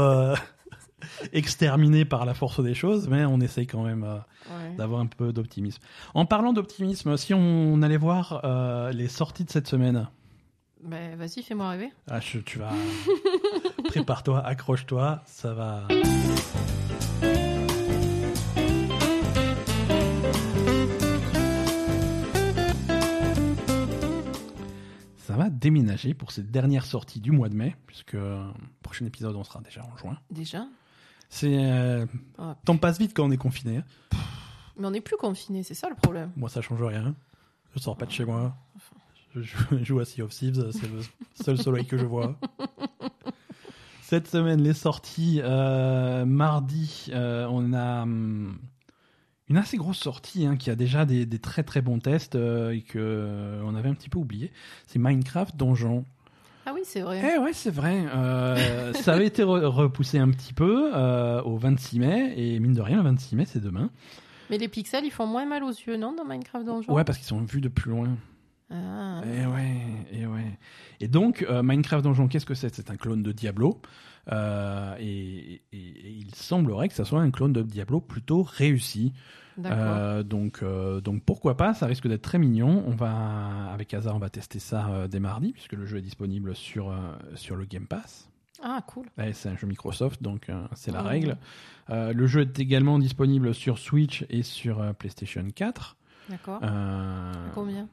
exterminer 1.34 2.06
par 2.06 2.26
la 2.26 2.34
force 2.34 2.62
des 2.64 2.74
choses, 2.74 3.08
mais 3.10 3.26
on 3.26 3.40
essaye 3.40 3.68
quand 3.68 3.84
même. 3.84 4.04
euh, 4.04 4.18
Ouais. 4.50 4.76
d'avoir 4.76 5.00
un 5.02 5.06
peu 5.06 5.32
d'optimisme. 5.32 5.82
En 6.16 6.26
parlant 6.26 6.52
d'optimisme, 6.52 7.16
si 7.16 7.34
on 7.36 7.82
allait 7.84 7.96
voir 7.98 8.42
euh, 8.44 8.92
les 8.92 9.08
sorties 9.08 9.46
de 9.46 9.52
cette 9.52 9.68
semaine, 9.68 10.08
Bah, 10.84 10.98
vas-y, 11.16 11.44
fais-moi 11.44 11.70
rêver. 11.70 11.92
ah, 12.10 12.20
je- 12.20 12.40
tu 12.40 12.58
vas 12.58 12.72
prépare-toi, 13.86 14.40
accroche-toi, 14.44 15.22
ça 15.28 15.54
va. 15.54 15.88
ça 25.18 25.36
va 25.36 25.50
déménager 25.50 26.14
pour 26.14 26.32
cette 26.32 26.52
dernière 26.52 26.86
sortie 26.86 27.20
du 27.20 27.32
mois 27.32 27.48
de 27.50 27.56
mai, 27.56 27.76
puisque 27.88 28.16
euh, 28.16 28.50
prochain 28.82 29.06
épisode, 29.06 29.36
on 29.36 29.44
sera 29.44 29.62
déjà 29.62 29.84
en 29.84 29.96
juin. 29.98 30.18
Déjà? 30.30 30.66
C'est. 31.34 31.64
Euh, 31.64 32.06
Ah, 32.38 32.56
temps 32.66 32.78
passe 32.78 33.00
vite 33.00 33.14
quand 33.16 33.26
on 33.26 33.32
est 33.32 33.38
confiné. 33.38 33.78
hein. 33.78 34.18
Mais 34.78 34.86
on 34.86 34.92
n'est 34.92 35.02
plus 35.02 35.18
confiné, 35.18 35.64
c'est 35.64 35.74
ça 35.74 35.90
le 35.90 35.96
problème. 35.96 36.32
Moi, 36.36 36.50
ça 36.50 36.62
change 36.62 36.84
rien. 36.84 37.16
Je 37.74 37.80
sors 37.80 37.96
pas 37.98 38.06
de 38.06 38.12
chez 38.12 38.26
moi. 38.26 38.54
Je 39.34 39.42
joue, 39.42 39.58
je 39.72 39.84
joue 39.86 40.00
à 40.02 40.06
Sea 40.06 40.22
of 40.24 40.32
Thieves, 40.32 40.72
c'est 40.72 40.92
le 40.92 41.00
seul 41.42 41.58
soleil 41.58 41.86
que 41.86 41.98
je 41.98 42.06
vois. 42.06 42.36
Cette 44.02 44.28
semaine, 44.28 44.62
les 44.62 44.74
sorties. 44.74 45.40
euh, 45.42 46.26
mardi, 46.26 47.08
euh, 47.14 47.48
on 47.50 47.72
a 47.72 48.02
hum, 48.04 48.58
une 49.48 49.58
assez 49.58 49.78
grosse 49.78 50.00
sortie 50.00 50.46
hein, 50.46 50.58
qui 50.58 50.70
a 50.70 50.76
déjà 50.76 51.06
des, 51.06 51.26
des 51.26 51.40
très 51.40 51.64
très 51.64 51.82
bons 51.82 52.00
tests 52.00 52.36
euh, 52.36 52.72
et 52.72 52.82
que 52.82 53.00
euh, 53.00 53.62
on 53.64 53.74
avait 53.76 53.88
un 53.90 53.94
petit 53.94 54.10
peu 54.10 54.20
oublié. 54.20 54.52
C'est 54.88 55.00
Minecraft 55.00 55.56
Donjon. 55.56 56.04
Ah 56.66 56.72
oui, 56.74 56.82
c'est 56.84 57.02
vrai. 57.02 57.22
Eh 57.36 57.40
ouais, 57.40 57.54
c'est 57.54 57.72
vrai. 57.72 58.04
Euh, 58.14 58.94
ça 58.94 59.14
avait 59.14 59.26
été 59.28 59.44
re- 59.44 59.64
repoussé 59.66 60.20
un 60.20 60.30
petit 60.30 60.54
peu 60.54 60.92
euh, 60.96 61.42
au 61.44 61.58
26 61.58 62.00
mai 62.00 62.34
et 62.38 62.60
mine 62.60 62.74
de 62.74 62.82
rien, 62.82 62.98
le 62.98 63.04
26 63.04 63.36
mai, 63.36 63.46
c'est 63.46 63.60
demain. 63.62 63.90
Mais 64.50 64.58
les 64.58 64.68
pixels, 64.68 65.06
ils 65.06 65.12
font 65.12 65.26
moins 65.26 65.46
mal 65.46 65.64
aux 65.64 65.70
yeux, 65.72 65.98
non, 65.98 66.14
dans 66.14 66.26
Minecraft 66.26 66.66
Donjon 66.66 66.94
Ouais, 66.94 67.04
parce 67.04 67.18
qu'ils 67.18 67.28
sont 67.28 67.42
vus 67.42 67.62
de 67.62 67.70
plus 67.70 67.90
loin. 67.92 68.10
Ah. 68.70 69.22
Et 69.26 69.46
ouais, 69.48 69.76
et 70.12 70.26
ouais. 70.28 70.58
Et 71.00 71.08
donc, 71.08 71.46
euh, 71.50 71.64
Minecraft 71.64 72.04
Donjon, 72.04 72.28
qu'est-ce 72.28 72.46
que 72.46 72.54
c'est? 72.54 72.74
C'est 72.74 72.92
un 72.92 72.96
clone 72.96 73.24
de 73.24 73.32
Diablo. 73.32 73.82
Euh, 74.32 74.96
et, 75.00 75.62
et- 75.72 75.78
et 75.78 76.10
il 76.10 76.36
semblerait 76.36 76.88
que 76.90 76.94
ça 76.94 77.06
soit 77.06 77.22
un 77.22 77.32
clone 77.32 77.54
de 77.54 77.64
Diablo 77.64 78.02
plutôt 78.02 78.44
réussi. 78.44 79.14
Euh, 79.66 80.24
donc, 80.24 80.60
euh, 80.64 81.02
donc 81.02 81.24
pourquoi 81.24 81.58
pas 81.58 81.74
Ça 81.74 81.86
risque 81.86 82.08
d'être 82.08 82.22
très 82.22 82.38
mignon. 82.40 82.84
On 82.88 82.92
va, 82.96 83.72
avec 83.74 83.94
Hazard, 83.94 84.16
on 84.16 84.20
va 84.20 84.30
tester 84.30 84.60
ça 84.60 84.88
euh, 84.90 85.08
dès 85.08 85.20
mardi, 85.20 85.52
puisque 85.54 85.74
le 85.74 85.86
jeu 85.86 85.98
est 85.98 86.02
disponible 86.02 86.56
sur, 86.56 86.94
sur 87.36 87.56
le 87.56 87.66
Game 87.66 87.88
Pass. 87.88 88.30
Ah, 88.64 88.82
cool. 88.88 89.08
Ouais, 89.18 89.34
c'est 89.34 89.50
un 89.50 89.58
jeu 89.58 89.66
Microsoft, 89.68 90.22
donc 90.22 90.50
euh, 90.50 90.64
c'est 90.76 90.92
la 90.92 91.02
Mhm. 91.02 91.08
règle. 91.08 91.38
Euh, 91.90 92.14
le 92.14 92.28
jeu 92.28 92.42
est 92.42 92.60
également 92.60 93.00
disponible 93.00 93.54
sur 93.56 93.80
Switch 93.80 94.24
et 94.30 94.44
sur 94.44 94.82
euh, 94.82 94.94
PlayStation 94.94 95.44
4. 95.54 95.98
D'accord. 96.30 96.62
Combien? 97.54 97.88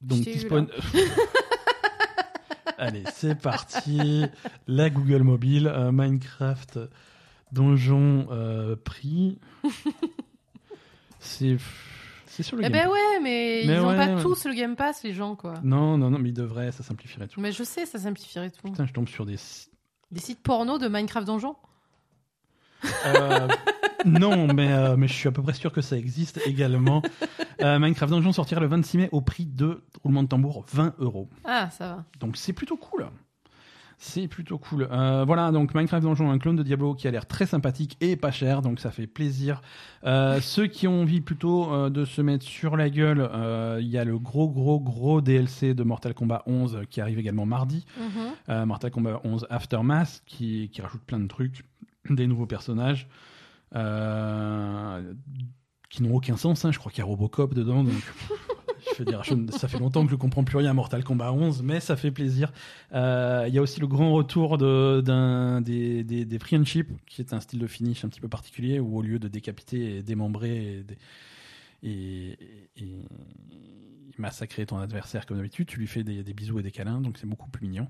Donc 0.00 0.20
disponible. 0.20 0.72
Allez, 2.78 3.02
c'est 3.12 3.34
parti. 3.34 4.24
La 4.68 4.88
Google 4.88 5.24
Mobile, 5.24 5.70
Minecraft 5.92 6.78
Donjon 7.52 8.26
euh, 8.30 8.76
prix. 8.76 9.38
c'est 11.20 11.56
c'est 12.26 12.42
sur 12.42 12.56
le 12.56 12.64
Eh 12.64 12.70
Game 12.70 12.72
ben 12.84 12.88
ouais, 12.88 13.20
mais, 13.22 13.62
Mais 13.66 13.74
ils 13.74 13.80
ouais, 13.80 13.96
pas 13.96 14.14
ouais. 14.14 14.22
tous 14.22 14.44
le 14.46 14.54
Game 14.54 14.76
Pass, 14.76 15.02
les 15.02 15.12
gens, 15.12 15.34
quoi. 15.34 15.54
Non, 15.64 15.98
non, 15.98 16.10
non, 16.10 16.18
mais 16.18 16.28
il 16.28 16.34
devrait, 16.34 16.70
ça 16.72 16.82
simplifierait 16.84 17.26
tout. 17.26 17.40
Mais 17.40 17.50
je 17.52 17.64
sais, 17.64 17.84
ça 17.86 17.98
simplifierait 17.98 18.50
tout. 18.50 18.68
Putain, 18.68 18.86
je 18.86 18.92
tombe 18.92 19.08
sur 19.08 19.26
des. 19.26 19.36
si- 19.36 19.68
Des 20.12 20.20
sites 20.20 20.40
porno 20.42 20.78
de 20.78 20.86
Minecraft 20.88 21.26
Donjon 21.26 21.56
Euh, 23.06 23.48
non, 24.04 24.46
mais, 24.52 24.70
euh, 24.72 24.96
mais 24.96 25.08
je 25.08 25.12
suis 25.14 25.28
à 25.28 25.32
peu 25.32 25.42
près 25.42 25.52
sûr 25.54 25.72
que 25.72 25.80
ça 25.80 25.96
existe 25.96 26.40
également. 26.46 27.02
Euh, 27.60 27.80
Minecraft 27.80 28.12
Donjon 28.12 28.32
sortira 28.32 28.60
le 28.60 28.68
26 28.68 28.98
mai 28.98 29.08
au 29.10 29.20
prix 29.20 29.44
de 29.44 29.82
roulement 30.04 30.22
de 30.22 30.28
tambour 30.28 30.64
20 30.70 30.94
euros. 31.00 31.28
Ah, 31.42 31.68
ça 31.70 31.88
va. 31.88 32.04
Donc 32.20 32.36
c'est 32.36 32.52
plutôt 32.52 32.76
cool. 32.76 33.08
C'est 34.00 34.28
plutôt 34.28 34.58
cool. 34.58 34.86
Euh, 34.92 35.24
voilà, 35.26 35.50
donc 35.50 35.74
Minecraft 35.74 36.04
Donjon, 36.04 36.30
un 36.30 36.38
clone 36.38 36.54
de 36.54 36.62
Diablo 36.62 36.94
qui 36.94 37.08
a 37.08 37.10
l'air 37.10 37.26
très 37.26 37.46
sympathique 37.46 37.96
et 38.00 38.14
pas 38.14 38.30
cher, 38.30 38.62
donc 38.62 38.78
ça 38.78 38.92
fait 38.92 39.08
plaisir. 39.08 39.60
Euh, 40.04 40.40
ceux 40.40 40.68
qui 40.68 40.86
ont 40.86 41.02
envie 41.02 41.20
plutôt 41.20 41.72
euh, 41.72 41.90
de 41.90 42.04
se 42.04 42.22
mettre 42.22 42.44
sur 42.46 42.76
la 42.76 42.90
gueule, 42.90 43.28
il 43.80 43.88
y 43.88 43.98
a 43.98 44.04
le 44.04 44.16
gros, 44.18 44.48
gros, 44.48 44.78
gros 44.78 45.20
DLC 45.20 45.74
de 45.74 45.82
Mortal 45.82 46.14
Kombat 46.14 46.44
11 46.46 46.82
qui 46.88 47.00
arrive 47.00 47.18
également 47.18 47.44
mardi. 47.44 47.86
Mhm. 48.48 48.66
Mortal 48.66 48.92
Kombat 48.92 49.20
11 49.24 49.46
Aftermath 49.50 50.22
qui, 50.26 50.70
qui 50.72 50.80
rajoute 50.80 51.02
plein 51.02 51.18
de 51.18 51.26
trucs, 51.26 51.64
des 52.08 52.28
nouveaux 52.28 52.46
personnages 52.46 53.08
qui 55.90 56.02
n'ont 56.02 56.14
aucun 56.14 56.36
sens. 56.36 56.64
hein. 56.64 56.72
Je 56.72 56.78
crois 56.78 56.92
qu'il 56.92 57.00
y 57.00 57.02
a 57.02 57.06
Robocop 57.06 57.52
dedans. 57.54 57.82
Donc, 57.82 57.94
ça 59.52 59.68
fait 59.68 59.78
longtemps 59.78 60.04
que 60.04 60.10
je 60.10 60.16
comprends 60.16 60.44
plus 60.44 60.56
rien 60.58 60.70
à 60.70 60.74
Mortal 60.74 61.04
Kombat 61.04 61.32
11, 61.32 61.62
mais 61.62 61.80
ça 61.80 61.96
fait 61.96 62.10
plaisir. 62.10 62.52
Euh, 62.94 63.44
Il 63.48 63.54
y 63.54 63.58
a 63.58 63.62
aussi 63.62 63.80
le 63.80 63.86
grand 63.86 64.12
retour 64.12 64.58
de, 64.58 65.00
des, 65.60 66.04
des, 66.04 66.24
des 66.24 66.38
friendships, 66.38 66.90
qui 67.06 67.20
est 67.22 67.32
un 67.32 67.40
style 67.40 67.58
de 67.60 67.66
finish 67.66 68.04
un 68.04 68.08
petit 68.08 68.20
peu 68.20 68.28
particulier, 68.28 68.80
où 68.80 68.96
au 68.98 69.02
lieu 69.02 69.18
de 69.18 69.28
décapiter 69.28 69.96
et 69.98 70.02
démembrer 70.02 70.78
et, 70.78 70.82
dé- 70.82 70.98
et, 71.82 72.38
et- 72.76 72.82
et 72.82 73.04
massacrer 74.18 74.66
ton 74.66 74.78
adversaire 74.78 75.26
comme 75.26 75.36
d'habitude, 75.36 75.66
tu 75.68 75.78
lui 75.78 75.86
fais 75.86 76.02
des, 76.02 76.22
des 76.24 76.32
bisous 76.34 76.58
et 76.58 76.62
des 76.62 76.72
câlins, 76.72 77.00
donc 77.00 77.18
c'est 77.18 77.26
beaucoup 77.28 77.48
plus 77.50 77.66
mignon. 77.68 77.86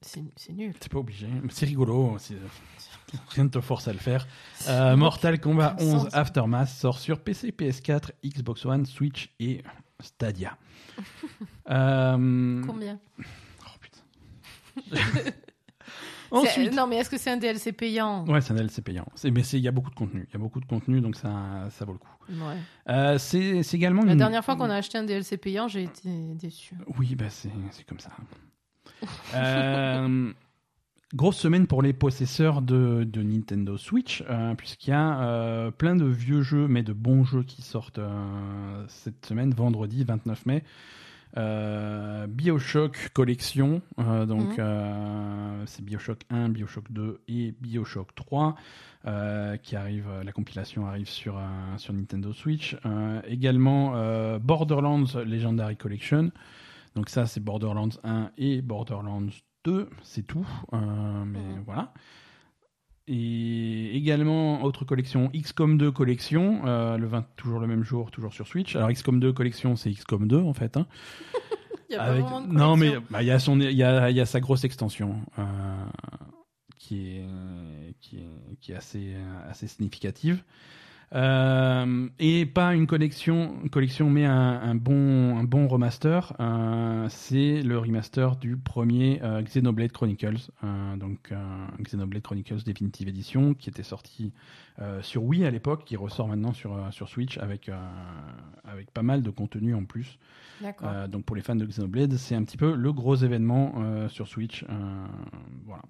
C'est 0.00 0.52
nul. 0.52 0.74
C'est 0.80 0.90
pas 0.90 0.98
obligé, 0.98 1.28
c'est 1.50 1.66
rigolo. 1.66 2.16
c'est- 2.18 2.36
Rien 3.30 3.44
ne 3.44 3.48
te 3.48 3.60
force 3.60 3.88
à 3.88 3.92
le 3.92 3.98
faire. 3.98 4.26
Euh, 4.68 4.96
Mortal 4.96 5.40
Kombat 5.40 5.74
Aucun 5.78 5.84
11 5.84 6.02
sens. 6.04 6.14
Aftermath 6.14 6.68
sort 6.68 6.98
sur 6.98 7.20
PC, 7.20 7.50
PS4, 7.50 8.12
Xbox 8.24 8.64
One, 8.64 8.86
Switch 8.86 9.30
et 9.40 9.62
Stadia. 10.00 10.56
Euh, 11.70 12.62
Combien 12.66 12.98
oh, 13.20 13.78
putain. 13.80 15.00
Ensuite, 16.32 16.74
Non, 16.74 16.86
mais 16.88 16.96
est-ce 16.96 17.10
que 17.10 17.16
c'est 17.18 17.30
un 17.30 17.36
DLC 17.36 17.72
payant 17.72 18.24
ouais, 18.26 18.40
c'est 18.40 18.52
un 18.52 18.56
DLC 18.56 18.82
payant. 18.82 19.06
Mais 19.24 19.40
il 19.40 19.58
y 19.60 19.68
a 19.68 19.70
beaucoup 19.70 19.90
de 19.90 19.94
contenu. 19.94 20.26
Il 20.28 20.32
y 20.32 20.36
a 20.36 20.38
beaucoup 20.38 20.58
de 20.60 20.66
contenu, 20.66 21.00
donc 21.00 21.14
ça, 21.16 21.68
ça 21.70 21.84
vaut 21.84 21.92
le 21.92 21.98
coup. 21.98 22.08
Ouais. 22.28 22.56
Euh, 22.88 23.18
c'est 23.18 23.60
également 23.72 24.02
La 24.02 24.12
une... 24.12 24.18
dernière 24.18 24.44
fois 24.44 24.56
qu'on 24.56 24.68
a 24.70 24.74
acheté 24.76 24.98
un 24.98 25.04
DLC 25.04 25.36
payant, 25.36 25.68
j'ai 25.68 25.84
été 25.84 26.08
déçu. 26.34 26.76
Oui, 26.98 27.14
bah 27.14 27.30
c'est 27.30 27.50
c'est 27.70 27.84
comme 27.84 28.00
ça. 28.00 28.10
Euh, 29.34 30.32
grosse 31.14 31.36
semaine 31.38 31.66
pour 31.66 31.82
les 31.82 31.92
possesseurs 31.92 32.62
de, 32.62 33.04
de 33.04 33.22
Nintendo 33.22 33.76
Switch, 33.76 34.22
euh, 34.28 34.54
puisqu'il 34.54 34.90
y 34.90 34.92
a 34.92 35.20
euh, 35.22 35.70
plein 35.70 35.96
de 35.96 36.04
vieux 36.04 36.42
jeux, 36.42 36.68
mais 36.68 36.82
de 36.82 36.92
bons 36.92 37.24
jeux 37.24 37.42
qui 37.42 37.62
sortent 37.62 38.00
cette 38.88 39.26
semaine, 39.26 39.52
vendredi 39.54 40.04
29 40.04 40.46
mai. 40.46 40.62
Bioshock 42.28 43.10
Collection, 43.12 43.82
donc 43.98 44.58
Mhm. 44.58 45.64
c'est 45.66 45.84
Bioshock 45.84 46.22
1, 46.30 46.48
Bioshock 46.48 46.90
2 46.90 47.20
et 47.28 47.54
Bioshock 47.60 48.14
3 48.14 48.56
euh, 49.06 49.56
qui 49.56 49.76
arrive, 49.76 50.06
la 50.24 50.32
compilation 50.32 50.86
arrive 50.86 51.08
sur, 51.08 51.40
sur 51.76 51.92
Nintendo 51.94 52.32
Switch. 52.32 52.76
Également 53.28 53.92
Borderlands 54.40 55.04
Legendary 55.24 55.76
Collection, 55.76 56.30
donc 56.94 57.08
ça 57.08 57.26
c'est 57.26 57.40
Borderlands 57.40 57.88
1 58.04 58.30
et 58.38 58.62
Borderlands 58.62 59.26
2, 59.64 59.88
c'est 60.02 60.26
tout, 60.26 60.46
euh, 60.72 61.24
mais 61.24 61.38
Mhm. 61.38 61.62
voilà. 61.66 61.92
Et 63.12 63.96
également, 63.96 64.62
autre 64.62 64.84
collection, 64.84 65.30
XCOM 65.34 65.76
2 65.78 65.90
collection, 65.90 66.62
euh, 66.66 66.96
le 66.96 67.06
20, 67.08 67.26
toujours 67.36 67.58
le 67.58 67.66
même 67.66 67.82
jour, 67.82 68.10
toujours 68.12 68.32
sur 68.32 68.46
Switch. 68.46 68.76
Alors 68.76 68.90
XCOM 68.92 69.18
2 69.18 69.32
collection, 69.32 69.74
c'est 69.74 69.90
XCOM 69.90 70.28
2 70.28 70.38
en 70.40 70.54
fait. 70.54 70.76
hein. 70.76 70.86
Y 71.90 71.96
a 71.96 72.02
Avec- 72.04 72.24
pas 72.24 72.40
de 72.40 72.46
Non, 72.52 72.76
mais 72.76 72.92
bah, 73.10 73.20
il 73.20 73.26
y, 73.26 73.32
a 73.32 73.40
son- 73.40 73.58
il 73.58 73.72
y, 73.72 73.82
a, 73.82 74.10
y 74.12 74.20
a 74.20 74.26
sa 74.26 74.38
grosse 74.38 74.62
extension 74.62 75.22
euh, 75.40 75.84
qui, 76.78 77.16
est, 77.16 77.24
qui, 78.00 78.18
est, 78.18 78.56
qui 78.60 78.70
est 78.70 78.76
assez, 78.76 79.16
assez 79.48 79.66
significative. 79.66 80.44
Euh, 81.12 82.08
et 82.20 82.46
pas 82.46 82.72
une 82.74 82.86
collection, 82.86 83.56
une 83.64 83.70
collection 83.70 84.08
mais 84.08 84.24
un, 84.24 84.32
un 84.32 84.74
bon, 84.76 85.36
un 85.38 85.44
bon 85.44 85.66
remaster. 85.66 86.32
Euh, 86.38 87.06
c'est 87.08 87.62
le 87.62 87.78
remaster 87.78 88.36
du 88.36 88.56
premier 88.56 89.20
euh, 89.22 89.42
Xenoblade 89.42 89.90
Chronicles, 89.90 90.50
euh, 90.62 90.96
donc 90.96 91.32
Xenoblade 91.80 92.22
Chronicles 92.22 92.62
Definitive 92.64 93.08
Edition, 93.08 93.54
qui 93.54 93.68
était 93.70 93.82
sorti 93.82 94.32
sur 95.02 95.24
Wii 95.24 95.44
à 95.44 95.50
l'époque, 95.50 95.84
qui 95.84 95.94
ressort 95.94 96.26
maintenant 96.26 96.54
sur, 96.54 96.74
sur 96.90 97.10
Switch 97.10 97.36
avec, 97.36 97.70
avec 98.64 98.90
pas 98.92 99.02
mal 99.02 99.22
de 99.22 99.28
contenu 99.28 99.74
en 99.74 99.84
plus. 99.84 100.18
D'accord. 100.62 101.06
Donc 101.06 101.26
pour 101.26 101.36
les 101.36 101.42
fans 101.42 101.54
de 101.54 101.66
Xenoblade, 101.66 102.14
c'est 102.14 102.34
un 102.34 102.44
petit 102.44 102.56
peu 102.56 102.74
le 102.74 102.90
gros 102.90 103.14
événement 103.16 104.08
sur 104.08 104.26
Switch. 104.26 104.64
voilà. 105.66 105.82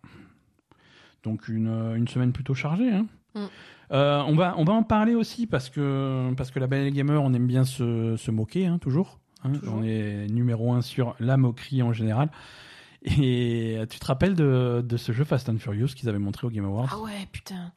Donc 1.22 1.48
une, 1.48 1.68
une 1.96 2.08
semaine 2.08 2.32
plutôt 2.32 2.54
chargée. 2.54 2.90
hein. 2.92 3.06
Mm. 3.34 3.44
Euh, 3.92 4.22
on, 4.26 4.34
va, 4.36 4.54
on 4.56 4.64
va 4.64 4.72
en 4.72 4.82
parler 4.84 5.14
aussi 5.14 5.46
parce 5.46 5.68
que, 5.68 6.32
parce 6.36 6.50
que 6.52 6.60
la 6.60 6.66
Belle 6.68 6.92
Gamer, 6.92 7.20
on 7.22 7.32
aime 7.34 7.46
bien 7.48 7.64
se, 7.64 8.16
se 8.16 8.30
moquer, 8.30 8.66
hein, 8.66 8.78
toujours. 8.78 9.18
hein. 9.44 9.50
Toujours. 9.52 9.74
On 9.76 9.82
est 9.82 10.26
numéro 10.28 10.72
un 10.72 10.80
sur 10.82 11.16
la 11.18 11.36
moquerie 11.36 11.82
en 11.82 11.92
général. 11.92 12.30
Et 13.02 13.78
tu 13.88 13.98
te 13.98 14.06
rappelles 14.06 14.34
de, 14.34 14.84
de 14.86 14.96
ce 14.96 15.12
jeu 15.12 15.24
Fast 15.24 15.48
and 15.48 15.58
Furious 15.58 15.88
qu'ils 15.88 16.08
avaient 16.08 16.18
montré 16.18 16.46
au 16.46 16.50
Game 16.50 16.64
Awards? 16.66 16.90
Ah 16.92 17.00
ouais, 17.00 17.26
putain. 17.32 17.72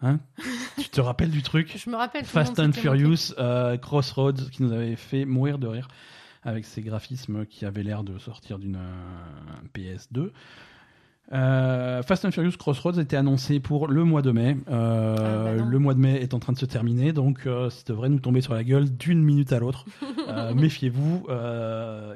hein? 0.00 0.20
Tu 0.78 0.88
te 0.90 1.00
rappelles 1.00 1.30
du 1.30 1.42
truc? 1.42 1.76
Je 1.76 1.90
me 1.90 1.96
rappelle. 1.96 2.24
Fast 2.24 2.58
and. 2.60 2.72
Furious 2.72 3.34
euh, 3.38 3.76
Crossroads 3.76 4.48
qui 4.52 4.62
nous 4.62 4.72
avait 4.72 4.94
fait 4.96 5.24
mourir 5.24 5.58
de 5.58 5.66
rire 5.66 5.88
avec 6.44 6.64
ses 6.64 6.82
graphismes 6.82 7.44
qui 7.46 7.66
avaient 7.66 7.82
l'air 7.82 8.04
de 8.04 8.16
sortir 8.18 8.58
d'une 8.60 8.76
euh, 8.76 9.68
PS2. 9.76 10.30
Euh, 11.30 12.02
Fast 12.02 12.24
and 12.24 12.30
Furious 12.30 12.52
Crossroads 12.58 12.98
était 12.98 13.16
annoncé 13.16 13.60
pour 13.60 13.86
le 13.88 14.02
mois 14.04 14.22
de 14.22 14.30
mai. 14.30 14.56
Euh, 14.70 15.16
Ah, 15.18 15.56
bah 15.58 15.62
le 15.64 15.78
mois 15.78 15.92
de 15.94 15.98
mai 16.00 16.14
est 16.22 16.32
en 16.32 16.38
train 16.38 16.54
de 16.54 16.58
se 16.58 16.64
terminer, 16.64 17.12
donc 17.12 17.46
euh, 17.46 17.68
ça 17.68 17.82
devrait 17.86 18.08
nous 18.08 18.18
tomber 18.18 18.40
sur 18.40 18.54
la 18.54 18.64
gueule 18.64 18.88
d'une 18.96 19.22
minute 19.22 19.52
à 19.52 19.58
l'autre. 19.58 19.84
Méfiez-vous, 20.54 21.26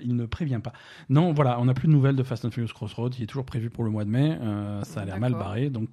il 0.03 0.17
ne 0.17 0.25
prévient 0.27 0.61
pas. 0.63 0.73
Non, 1.11 1.33
voilà, 1.33 1.61
on 1.61 1.67
n'a 1.67 1.75
plus 1.75 1.89
de 1.89 1.93
nouvelles 1.93 2.17
de 2.17 2.23
Fast 2.23 2.45
and 2.47 2.51
Furious 2.51 2.73
Crossroads. 2.73 3.11
Il 3.19 3.25
est 3.25 3.27
toujours 3.27 3.45
prévu 3.45 3.69
pour 3.71 3.85
le 3.85 3.91
mois 3.91 4.05
de 4.05 4.11
mai. 4.11 4.39
Ça 4.85 5.03
a 5.03 5.05
l'air 5.05 5.19
mal 5.19 5.33
barré, 5.33 5.69
donc 5.71 5.89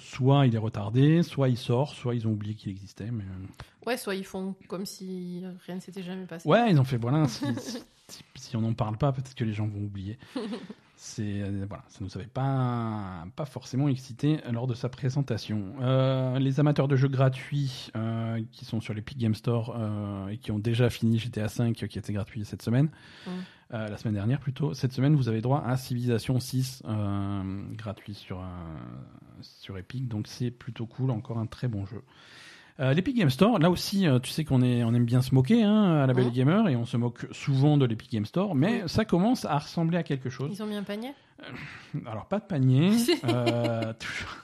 soit 0.00 0.46
il 0.46 0.54
est 0.54 0.58
retardé, 0.58 1.22
soit 1.22 1.48
il 1.48 1.56
sort, 1.58 1.90
soit 1.94 2.14
ils 2.14 2.26
ont 2.26 2.32
oublié 2.32 2.54
qu'il 2.54 2.70
existait. 2.70 3.10
Mais 3.12 3.24
Ouais, 3.86 3.96
soit 3.96 4.14
ils 4.14 4.24
font 4.24 4.54
comme 4.68 4.86
si 4.86 5.42
rien 5.66 5.74
ne 5.74 5.80
s'était 5.80 6.02
jamais 6.04 6.24
passé. 6.24 6.48
ouais, 6.48 6.70
ils 6.70 6.78
ont 6.80 6.84
fait 6.84 6.98
voilà. 6.98 7.26
Si, 7.26 7.44
si- 7.58 8.22
si 8.36 8.56
on 8.56 8.60
n'en 8.60 8.74
parle 8.74 8.96
pas, 8.96 9.10
peut-être 9.10 9.34
que 9.34 9.42
les 9.44 9.52
gens 9.54 9.66
vont 9.66 9.80
oublier. 9.84 10.18
C'est 11.04 11.42
euh, 11.42 11.64
voilà, 11.66 11.82
ça 11.88 11.98
nous 12.00 12.16
avait 12.16 12.28
pas 12.28 13.24
pas 13.34 13.44
forcément 13.44 13.88
excité 13.88 14.38
lors 14.52 14.68
de 14.68 14.74
sa 14.74 14.88
présentation. 14.88 15.74
Euh, 15.80 16.38
les 16.38 16.60
amateurs 16.60 16.86
de 16.86 16.94
jeux 16.94 17.08
gratuits 17.08 17.90
euh, 17.96 18.40
qui 18.52 18.64
sont 18.64 18.80
sur 18.80 18.94
l'Epic 18.94 19.18
Game 19.18 19.34
Store 19.34 19.74
euh, 19.76 20.28
et 20.28 20.38
qui 20.38 20.52
ont 20.52 20.60
déjà 20.60 20.90
fini 20.90 21.18
GTA 21.18 21.48
V 21.48 21.72
qui 21.72 21.98
était 21.98 22.12
gratuit 22.12 22.44
cette 22.44 22.62
semaine, 22.62 22.88
Mm. 23.26 23.30
euh, 23.74 23.88
la 23.88 23.96
semaine 23.96 24.14
dernière 24.14 24.38
plutôt. 24.38 24.74
Cette 24.74 24.92
semaine, 24.92 25.16
vous 25.16 25.28
avez 25.28 25.40
droit 25.40 25.64
à 25.66 25.76
Civilization 25.76 26.38
6 26.38 26.84
euh, 26.86 27.62
gratuit 27.72 28.14
sur 28.14 28.38
euh, 28.38 28.44
sur 29.40 29.76
Epic, 29.78 30.06
donc 30.06 30.28
c'est 30.28 30.52
plutôt 30.52 30.86
cool. 30.86 31.10
Encore 31.10 31.38
un 31.38 31.46
très 31.46 31.66
bon 31.66 31.84
jeu. 31.84 32.04
Euh, 32.80 32.94
L'Epic 32.94 33.16
Game 33.16 33.30
Store, 33.30 33.58
là 33.58 33.70
aussi, 33.70 34.06
euh, 34.06 34.18
tu 34.18 34.30
sais 34.30 34.44
qu'on 34.44 34.62
on 34.62 34.94
aime 34.94 35.04
bien 35.04 35.20
se 35.22 35.34
moquer 35.34 35.62
hein, 35.62 36.02
à 36.02 36.06
la 36.06 36.14
Belle. 36.14 36.30
Gamer 36.30 36.68
et 36.68 36.76
on 36.76 36.84
se 36.86 36.96
moque 36.96 37.26
souvent 37.30 37.76
de 37.76 37.84
l'Epic 37.84 38.10
Game 38.10 38.24
Store, 38.24 38.54
mais 38.54 38.82
ça 38.88 39.04
commence 39.04 39.44
à 39.44 39.58
ressembler 39.58 39.98
à 39.98 40.02
quelque 40.02 40.30
chose. 40.30 40.50
Ils 40.52 40.62
ont 40.62 40.66
mis 40.66 40.76
un 40.76 40.82
panier? 40.82 41.12
Alors 42.06 42.26
pas 42.26 42.38
de 42.38 42.44
panier, 42.44 42.92
euh, 43.24 43.92
toujours, 43.98 44.36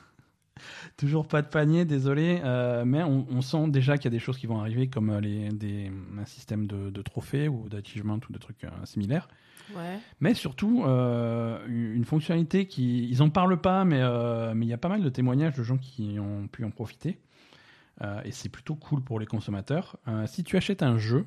toujours 0.96 1.28
pas 1.28 1.42
de 1.42 1.46
panier, 1.46 1.84
désolé, 1.84 2.40
euh, 2.44 2.84
mais 2.84 3.02
on, 3.02 3.26
on 3.30 3.40
sent 3.40 3.68
déjà 3.68 3.96
qu'il 3.96 4.06
y 4.06 4.08
a 4.08 4.10
des 4.10 4.18
choses 4.18 4.36
qui 4.36 4.46
vont 4.46 4.60
arriver 4.60 4.88
comme 4.88 5.10
euh, 5.10 5.20
les, 5.20 5.48
des, 5.50 5.90
un 6.18 6.24
système 6.26 6.66
de, 6.66 6.90
de 6.90 7.02
trophées 7.02 7.48
ou 7.48 7.68
d'achievement 7.68 8.18
ou 8.28 8.32
de 8.32 8.38
trucs 8.38 8.64
euh, 8.64 8.68
similaires. 8.84 9.28
Ouais. 9.76 9.98
Mais 10.20 10.34
surtout, 10.34 10.82
euh, 10.86 11.58
une 11.68 12.04
fonctionnalité 12.06 12.66
qui. 12.66 13.06
Ils 13.10 13.22
en 13.22 13.28
parlent 13.28 13.60
pas, 13.60 13.84
mais 13.84 14.00
euh, 14.00 14.54
mais 14.54 14.64
il 14.64 14.68
y 14.70 14.72
a 14.72 14.78
pas 14.78 14.88
mal 14.88 15.02
de 15.02 15.08
témoignages 15.10 15.54
de 15.56 15.62
gens 15.62 15.76
qui 15.76 16.16
ont 16.18 16.48
pu 16.48 16.64
en 16.64 16.70
profiter. 16.70 17.18
Euh, 18.02 18.20
et 18.24 18.30
c'est 18.30 18.48
plutôt 18.48 18.76
cool 18.76 19.02
pour 19.02 19.18
les 19.18 19.26
consommateurs. 19.26 19.96
Euh, 20.06 20.26
si 20.26 20.44
tu 20.44 20.56
achètes 20.56 20.82
un 20.82 20.98
jeu 20.98 21.26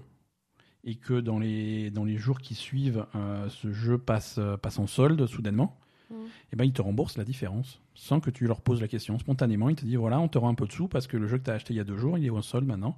et 0.84 0.96
que 0.96 1.20
dans 1.20 1.38
les, 1.38 1.92
dans 1.92 2.06
les 2.06 2.18
jours 2.18 2.40
qui 2.40 2.56
suivent, 2.56 3.06
euh, 3.16 3.50
ce 3.50 3.72
jeu 3.72 3.98
passe, 3.98 4.40
passe 4.62 4.80
en 4.80 4.88
solde 4.88 5.26
soudainement, 5.28 5.78
Mm. 6.12 6.16
eh 6.52 6.56
ben, 6.56 6.66
ils 6.66 6.74
te 6.74 6.82
remboursent 6.82 7.18
la 7.18 7.24
différence 7.24 7.80
sans 7.96 8.20
que 8.20 8.30
tu 8.30 8.46
leur 8.46 8.62
poses 8.62 8.82
la 8.82 8.88
question. 8.88 9.18
Spontanément, 9.18 9.70
ils 9.70 9.76
te 9.76 9.86
disent 9.86 9.96
voilà, 9.96 10.20
on 10.20 10.28
te 10.28 10.38
rend 10.38 10.50
un 10.50 10.56
peu 10.56 10.68
de 10.68 10.72
sous 10.72 10.88
parce 10.88 11.08
que 11.08 11.18
le 11.18 11.28
jeu 11.28 11.38
que 11.38 11.46
tu 11.46 11.52
as 11.52 11.54
acheté 11.54 11.74
il 11.74 11.78
y 11.78 11.80
a 11.80 11.84
deux 11.84 11.98
jours, 11.98 12.18
il 12.18 12.26
est 12.26 12.30
en 12.30 12.42
solde 12.42 12.68
maintenant. 12.68 12.98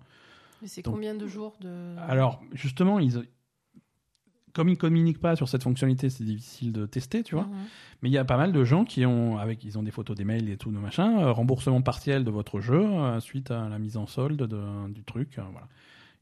Mais 0.62 0.68
c'est 0.68 0.82
combien 0.82 1.14
de 1.14 1.28
jours 1.28 1.56
de. 1.62 1.96
Alors, 2.00 2.42
justement, 2.54 3.00
ils, 3.00 3.26
comme 4.54 4.70
ils 4.70 4.78
communiquent 4.78 5.20
pas 5.20 5.36
sur 5.36 5.50
cette 5.50 5.64
fonctionnalité, 5.64 6.10
c'est 6.10 6.24
difficile 6.24 6.72
de 6.72 6.86
tester, 6.86 7.24
tu 7.24 7.36
vois. 7.36 7.48
Mais 8.02 8.10
il 8.10 8.12
y 8.14 8.18
a 8.18 8.26
pas 8.26 8.38
mal 8.38 8.52
de 8.54 8.64
gens 8.64 8.86
qui 8.86 9.06
ont, 9.06 9.38
avec, 9.38 9.64
ils 9.64 9.78
ont 9.80 9.84
des 9.84 9.92
photos 9.92 10.16
des 10.16 10.26
mails 10.26 10.50
et 10.50 10.58
tout, 10.58 10.72
de 10.72 10.78
machin, 10.78 11.20
euh, 11.20 11.32
remboursement 11.32 11.82
partiel 11.82 12.24
de 12.24 12.32
votre 12.32 12.60
jeu 12.60 12.82
euh, 12.86 13.20
suite 13.20 13.50
à 13.52 13.68
la 13.70 13.80
mise 13.80 13.98
en 13.98 14.06
solde 14.08 14.44
de- 14.44 14.90
du 14.94 15.04
truc. 15.04 15.38
euh, 15.40 15.44
voilà. 15.52 15.68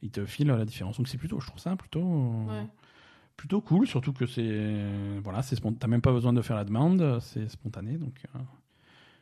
Ils 0.01 0.09
te 0.11 0.25
filent 0.25 0.47
la 0.47 0.65
différence. 0.65 0.97
Donc 0.97 1.07
c'est 1.07 1.17
plutôt, 1.17 1.39
je 1.39 1.47
trouve 1.47 1.59
ça 1.59 1.75
plutôt, 1.75 2.01
Ouais. 2.01 2.65
plutôt 3.37 3.61
cool, 3.61 3.85
surtout 3.87 4.13
que 4.13 4.25
c'est, 4.25 4.79
voilà, 5.23 5.41
c'est 5.41 5.59
t'as 5.79 5.87
même 5.87 6.01
pas 6.01 6.11
besoin 6.11 6.31
de 6.33 6.41
faire 6.41 6.55
la 6.55 6.63
demande, 6.65 7.19
c'est 7.21 7.47
spontané, 7.49 7.97
donc 7.97 8.23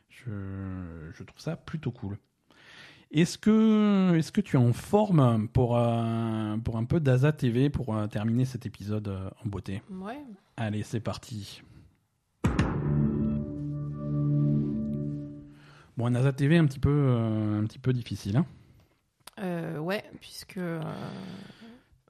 je, 0.08 0.30
je 1.12 1.22
trouve 1.22 1.40
ça 1.40 1.56
plutôt 1.56 1.90
cool. 1.90 2.16
Est-ce 3.12 3.38
que, 3.38 4.14
est-ce 4.14 4.30
que 4.30 4.40
tu 4.40 4.56
es 4.56 4.58
en 4.60 4.72
forme 4.72 5.48
pour, 5.48 5.76
euh, 5.76 6.56
pour 6.58 6.76
un 6.76 6.84
peu 6.84 7.00
d'Aza 7.00 7.32
TV 7.32 7.68
pour 7.68 7.96
euh, 7.96 8.06
terminer 8.06 8.44
cet 8.44 8.66
épisode 8.66 9.08
euh, 9.08 9.28
en 9.44 9.48
beauté? 9.48 9.82
Ouais. 9.90 10.22
Allez, 10.56 10.84
c'est 10.84 11.00
parti. 11.00 11.62
Bon, 15.96 16.06
un 16.06 16.32
TV 16.32 16.56
un 16.56 16.66
petit 16.66 16.78
peu, 16.78 17.10
un 17.58 17.64
petit 17.64 17.80
peu 17.80 17.92
difficile. 17.92 18.36
hein. 18.36 18.46
Ouais, 19.80 20.04
puisque. 20.20 20.60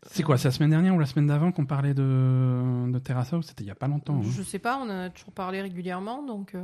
C'est 0.03 0.23
quoi, 0.23 0.37
c'est 0.37 0.49
la 0.49 0.53
semaine 0.53 0.71
dernière 0.71 0.95
ou 0.95 0.99
la 0.99 1.07
semaine 1.07 1.27
d'avant 1.29 1.51
qu'on 1.51 1.67
parlait 1.67 1.95
de, 1.95 2.91
de 2.91 2.99
Terrace 2.99 3.33
House? 3.33 3.47
C'était 3.47 3.65
il 3.65 3.69
y 3.69 3.71
a 3.71 3.75
pas 3.75 3.89
longtemps. 3.89 4.17
hein. 4.19 4.23
Je 4.31 4.43
sais 4.43 4.59
pas, 4.59 4.77
on 4.79 4.83
en 4.83 4.91
a 4.91 5.11
toujours 5.11 5.33
parlé 5.33 5.63
régulièrement, 5.63 6.23
donc. 6.23 6.55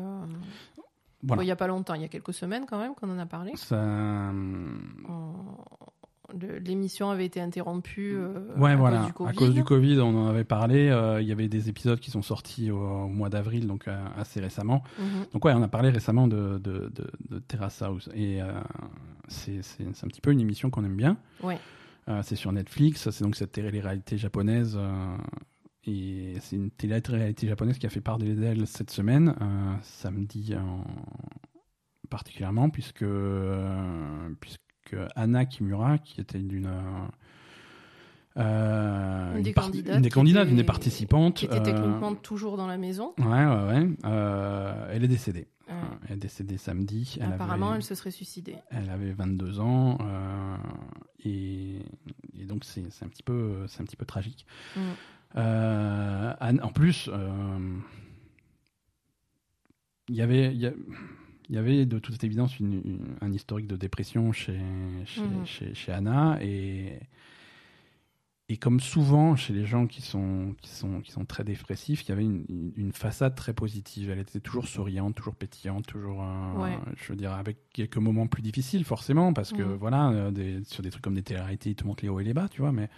Euh, 1.22 1.26
Voilà. 1.26 1.40
bon, 1.40 1.44
il 1.44 1.48
y 1.48 1.52
a 1.52 1.56
pas 1.56 1.66
longtemps, 1.66 1.94
il 1.94 2.02
y 2.02 2.04
a 2.04 2.08
quelques 2.08 2.32
semaines 2.34 2.64
quand 2.68 2.78
même 2.78 2.94
qu'on 2.94 3.10
en 3.10 3.18
a 3.18 3.26
parlé. 3.26 3.52
Ça, 3.56 3.76
On- 5.08 5.32
le- 6.40 6.58
L'émission 6.58 7.08
avait 7.10 7.24
été 7.24 7.40
interrompue 7.40 8.16
euh, 8.16 8.54
Ouais, 8.56 8.72
à 8.72 8.76
voilà. 8.76 8.98
cause 8.98 9.06
du 9.06 9.12
Covid. 9.12 9.30
À 9.30 9.32
cause 9.32 9.54
du 9.54 9.64
Covid, 9.64 10.00
on 10.00 10.24
en 10.24 10.26
avait 10.26 10.44
parlé. 10.44 10.88
euh, 10.88 11.22
Il 11.22 11.28
y 11.28 11.32
avait 11.32 11.46
des 11.48 11.68
épisodes 11.68 12.00
qui 12.00 12.10
sont 12.10 12.20
sortis 12.22 12.70
au, 12.72 12.78
au 12.78 13.06
mois 13.08 13.28
d'avril, 13.28 13.66
donc 13.68 13.86
euh, 13.86 14.04
assez 14.16 14.40
récemment. 14.40 14.82
Mhm. 14.98 15.06
Donc 15.32 15.44
ouais, 15.44 15.52
on 15.54 15.62
a 15.62 15.68
parlé 15.68 15.88
récemment 15.90 16.26
de, 16.26 16.58
de, 16.58 16.90
de, 16.94 17.10
de 17.30 17.38
Terrace 17.38 17.80
House. 17.80 18.10
Et 18.14 18.42
euh, 18.42 18.52
c'est 19.28 19.60
un 19.86 20.08
petit 20.08 20.20
peu 20.20 20.32
une 20.32 20.40
émission 20.40 20.68
qu'on 20.68 20.84
aime 20.84 20.96
bien. 20.96 21.16
Ouais. 21.42 21.58
Euh, 22.08 22.20
c'est 22.24 22.36
sur 22.36 22.50
Netflix, 22.52 23.08
c'est 23.10 23.22
donc 23.24 23.36
cette 23.36 23.52
télé-réalité 23.52 24.18
japonaise. 24.18 24.76
Et 25.86 26.34
c'est 26.40 26.56
une 26.56 26.70
télé-réalité 26.70 27.46
japonaise 27.48 27.78
qui 27.78 27.86
a 27.86 27.90
fait 27.90 28.00
part 28.00 28.18
d'elle 28.18 28.66
cette 28.66 28.90
semaine, 28.90 29.34
euh, 29.40 29.74
samedi 29.82 30.54
en- 30.56 30.84
particulièrement, 32.10 32.70
puisque, 32.70 33.02
euh, 33.02 34.28
puisque 34.40 34.60
Anna 35.16 35.44
Kimura, 35.46 35.98
qui 35.98 36.20
était 36.20 36.38
d'une. 36.40 36.70
euh, 38.36 39.36
Une 39.36 39.42
des 39.42 39.52
par- 39.52 39.64
candidates 39.66 39.96
une 39.96 40.02
des 40.02 40.08
qui 40.08 40.14
candidates, 40.14 40.42
était- 40.44 40.50
une 40.50 40.56
des 40.56 40.64
participantes. 40.64 41.34
Qui 41.36 41.46
était 41.46 41.62
techniquement 41.62 42.14
toujours 42.14 42.56
dans 42.56 42.66
la 42.66 42.76
maison. 42.76 43.14
Ouais, 43.18 43.24
ouais, 43.24 43.66
ouais. 43.66 43.88
elle 44.92 45.04
est 45.04 45.08
décédée. 45.08 45.48
Ouais. 45.68 45.74
Elle 46.08 46.12
est 46.14 46.18
décédée 46.18 46.58
samedi. 46.58 47.16
Elle 47.20 47.32
Apparemment, 47.32 47.68
avait, 47.70 47.76
elle 47.78 47.82
se 47.82 47.94
serait 47.96 48.10
suicidée. 48.12 48.56
elle 48.70 48.88
avait 48.90 49.12
22 49.12 49.58
ans. 49.58 49.98
euh, 50.00 50.56
et, 51.24 51.78
et 52.38 52.44
donc, 52.44 52.64
c'est 52.64 52.82
un, 53.02 53.08
petit 53.08 53.22
peu- 53.24 53.64
un 53.78 53.84
petit 53.84 53.96
peu 53.96 54.04
tragique. 54.06 54.46
Mm. 54.76 54.80
Euh, 55.36 56.32
en 56.40 56.72
plus, 56.72 57.10
euh, 57.12 57.58
il 60.08 60.14
y 60.14 60.22
avait. 60.22 60.54
y 60.54 60.66
a- 60.66 60.72
il 61.48 61.54
y 61.54 61.58
avait 61.58 61.86
de 61.86 62.00
toute 62.00 62.24
évidence 62.24 62.58
une- 62.58 62.82
une- 62.84 63.16
un 63.20 63.32
historique 63.32 63.68
de 63.68 63.76
dépression 63.76 64.32
chez, 64.32 64.58
chez, 65.04 65.20
Mhm. 65.22 65.46
chez, 65.46 65.74
chez 65.74 65.92
Anna 65.92 66.38
et, 66.42 66.98
et 68.48 68.56
comme 68.56 68.80
souvent 68.80 69.36
chez 69.36 69.52
les 69.52 69.64
gens 69.64 69.86
qui 69.86 70.02
sont, 70.02 70.56
qui 70.60 70.70
sont, 70.70 71.00
qui 71.02 71.12
sont 71.12 71.24
très 71.24 71.44
dépressifs, 71.44 72.02
il 72.04 72.08
y 72.08 72.12
avait 72.12 72.24
une, 72.24 72.90
façade 72.92 73.36
très 73.36 73.52
positive. 73.52 74.10
Elle 74.10 74.18
était 74.18 74.40
toujours 74.40 74.66
souriante, 74.66 75.14
toujours 75.14 75.36
pétillante, 75.36 75.86
toujours, 75.86 76.20
euh, 76.24 76.62
Ouais. 76.64 76.78
je 76.96 77.10
veux 77.12 77.16
dire, 77.16 77.30
avec 77.32 77.58
quelques 77.72 77.98
moments 77.98 78.26
plus 78.26 78.42
difficiles 78.42 78.84
forcément, 78.84 79.32
parce 79.32 79.52
que 79.52 79.62
Mhm. 79.62 79.74
voilà, 79.76 80.10
euh, 80.10 80.30
des- 80.32 80.64
sur 80.64 80.82
des 80.82 80.90
trucs 80.90 81.04
comme 81.04 81.14
des 81.14 81.22
télé-réalités, 81.22 81.70
ils 81.70 81.76
te 81.76 81.84
montrent 81.84 82.02
les 82.02 82.08
hauts 82.08 82.18
et 82.18 82.24
les 82.24 82.34
bas, 82.34 82.48
tu 82.48 82.60
vois, 82.60 82.72
mais 82.72 82.88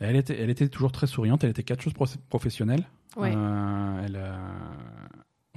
elle 0.00 0.16
était, 0.16 0.40
elle 0.40 0.50
était 0.50 0.68
toujours 0.68 0.92
très 0.92 1.06
souriante, 1.06 1.44
elle 1.44 1.50
était 1.50 1.62
choses 1.82 1.92
pro- 1.92 2.06
professionnelles. 2.28 2.84
Ouais. 3.16 3.32
Euh, 3.34 4.02
elle, 4.04 4.16
euh, 4.16 4.36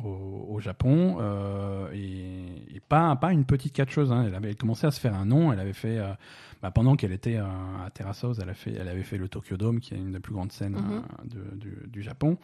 au, 0.04 0.46
au 0.54 0.60
Japon 0.60 1.18
euh, 1.20 1.90
et, 1.92 2.76
et 2.76 2.80
pas, 2.80 3.16
pas 3.16 3.34
une 3.34 3.46
petite 3.46 3.74
catcheuse. 3.74 4.12
Hein. 4.12 4.26
Elle 4.28 4.36
avait 4.36 4.54
commencé 4.54 4.86
à 4.86 4.92
se 4.92 5.00
faire 5.00 5.16
un 5.16 5.26
nom. 5.26 5.52
Elle 5.52 5.60
avait 5.60 5.74
fait, 5.74 5.98
euh, 5.98 6.14
bah, 6.62 6.70
pendant 6.70 6.96
qu'elle 6.96 7.14
était 7.14 7.38
à 7.38 7.90
Terrace 7.94 8.24
House, 8.24 8.38
elle, 8.42 8.50
a 8.50 8.54
fait, 8.54 8.74
elle 8.74 8.88
avait 8.90 9.02
fait 9.04 9.18
le 9.18 9.28
Tokyo 9.28 9.58
Dome, 9.58 9.80
qui 9.80 9.96
est 9.96 9.98
une 9.98 10.12
des 10.12 10.20
plus 10.20 10.34
grandes 10.34 10.52
scènes 10.52 10.78
de- 11.26 11.56
du, 11.58 11.78
du 11.88 12.02
Japon. 12.04 12.38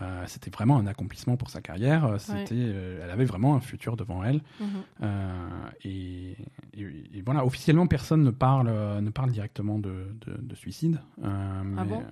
Euh, 0.00 0.24
c'était 0.26 0.50
vraiment 0.50 0.78
un 0.78 0.86
accomplissement 0.86 1.36
pour 1.36 1.50
sa 1.50 1.60
carrière. 1.60 2.04
Euh, 2.06 2.18
C'était, 2.18 2.54
euh, 2.54 3.00
elle 3.04 3.10
avait 3.10 3.26
vraiment 3.26 3.54
un 3.54 3.60
futur 3.60 3.94
devant 3.96 4.24
elle. 4.24 4.40
Mhm. 4.58 4.66
Euh, 5.02 5.48
et, 5.84 6.36
et- 6.74 7.18
et 7.18 7.22
voilà, 7.24 7.44
officiellement, 7.44 7.86
personne 7.86 8.22
ne 8.24 8.30
parle, 8.30 8.68
ne 9.00 9.10
parle 9.10 9.30
directement 9.32 9.78
de, 9.78 10.06
de- 10.26 10.40
de 10.40 10.54
suicide. 10.54 10.98
Ah 11.22 11.62
mais, 11.64 11.84
bon 11.84 12.02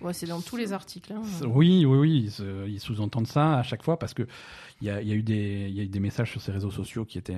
Ouais, 0.00 0.12
c'est 0.14 0.26
dans 0.26 0.40
tous 0.40 0.56
les 0.56 0.72
articles. 0.72 1.12
hein. 1.12 1.22
Oui, 1.46 1.84
oui, 1.84 1.98
oui, 1.98 2.20
ils, 2.24 2.30
se- 2.32 2.66
ils 2.66 2.80
sous-entendent 2.80 3.28
ça 3.28 3.58
à 3.58 3.62
chaque 3.62 3.82
fois 3.84 3.98
parce 3.98 4.14
que 4.14 4.26
il 4.80 4.86
y 4.88 4.90
a, 4.90 5.00
il 5.00 5.06
y 5.06 5.12
a 5.12 5.14
eu 5.14 5.22
des, 5.22 5.68
y 5.70 5.78
a 5.80 5.84
eu 5.84 5.88
des 5.88 6.00
messages 6.00 6.30
sur 6.32 6.40
ses 6.40 6.50
réseaux 6.50 6.72
sociaux 6.72 7.04
qui 7.04 7.18
étaient, 7.18 7.36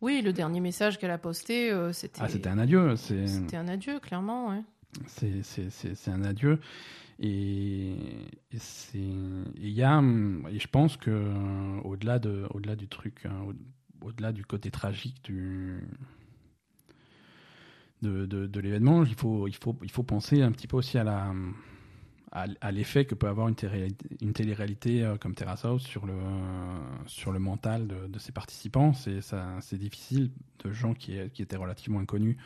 Oui, 0.00 0.22
le 0.22 0.32
dernier 0.32 0.60
message 0.60 0.98
qu'elle 0.98 1.10
a 1.10 1.18
posté, 1.18 1.70
euh, 1.70 1.92
c'était. 1.92 2.20
ah, 2.22 2.28
c'était 2.28 2.48
un 2.48 2.58
adieu, 2.58 2.96
C'était 2.96 3.56
un 3.56 3.68
adieu, 3.68 3.98
clairement, 4.00 4.48
ouais. 4.50 4.62
c'est 5.06 6.10
un 6.10 6.24
adieu. 6.24 6.60
Et, 7.20 7.94
et 8.52 8.58
il 8.94 9.70
y 9.70 9.82
a, 9.82 9.98
hum, 9.98 10.48
je 10.56 10.66
pense 10.66 10.96
que 10.96 11.10
euh, 11.10 11.80
au-delà 11.84 12.18
de, 12.18 12.46
au-delà 12.50 12.76
du 12.76 12.88
truc, 12.88 13.26
hein, 13.26 13.36
au- 13.48 14.06
au-delà 14.08 14.32
du 14.32 14.44
côté 14.44 14.70
tragique 14.70 15.22
du 15.24 15.80
de, 18.02 18.26
de, 18.26 18.60
l'événement, 18.60 19.04
il 19.04 19.14
faut, 19.14 19.48
il, 19.48 19.54
faut, 19.54 19.76
il 19.82 19.90
faut 19.90 20.02
penser 20.02 20.42
un 20.42 20.52
petit 20.52 20.66
peu 20.66 20.76
aussi 20.76 20.98
à 20.98 21.04
la, 21.04 21.32
à, 22.32 22.46
à 22.60 22.72
l'effet 22.72 23.04
que 23.04 23.14
peut 23.14 23.28
avoir 23.28 23.48
une, 23.48 23.54
une 24.20 24.32
télé-réalité 24.32 25.02
euh, 25.04 25.16
comme 25.16 25.34
Terrace 25.34 25.64
House 25.64 25.82
sur 25.84 26.04
le, 26.06 26.14
sur 27.06 27.32
le 27.32 27.38
mental 27.38 27.86
de, 27.86 28.06
de 28.08 28.18
ses 28.18 28.32
participants. 28.32 28.92
C'est 28.92 29.20
ça- 29.20 29.56
c'est 29.60 29.78
difficile 29.78 30.30
de 30.64 30.72
gens 30.72 30.94
qui, 30.94 31.18
qui 31.32 31.42
étaient 31.42 31.56
relativement 31.56 32.00
inconnus 32.00 32.36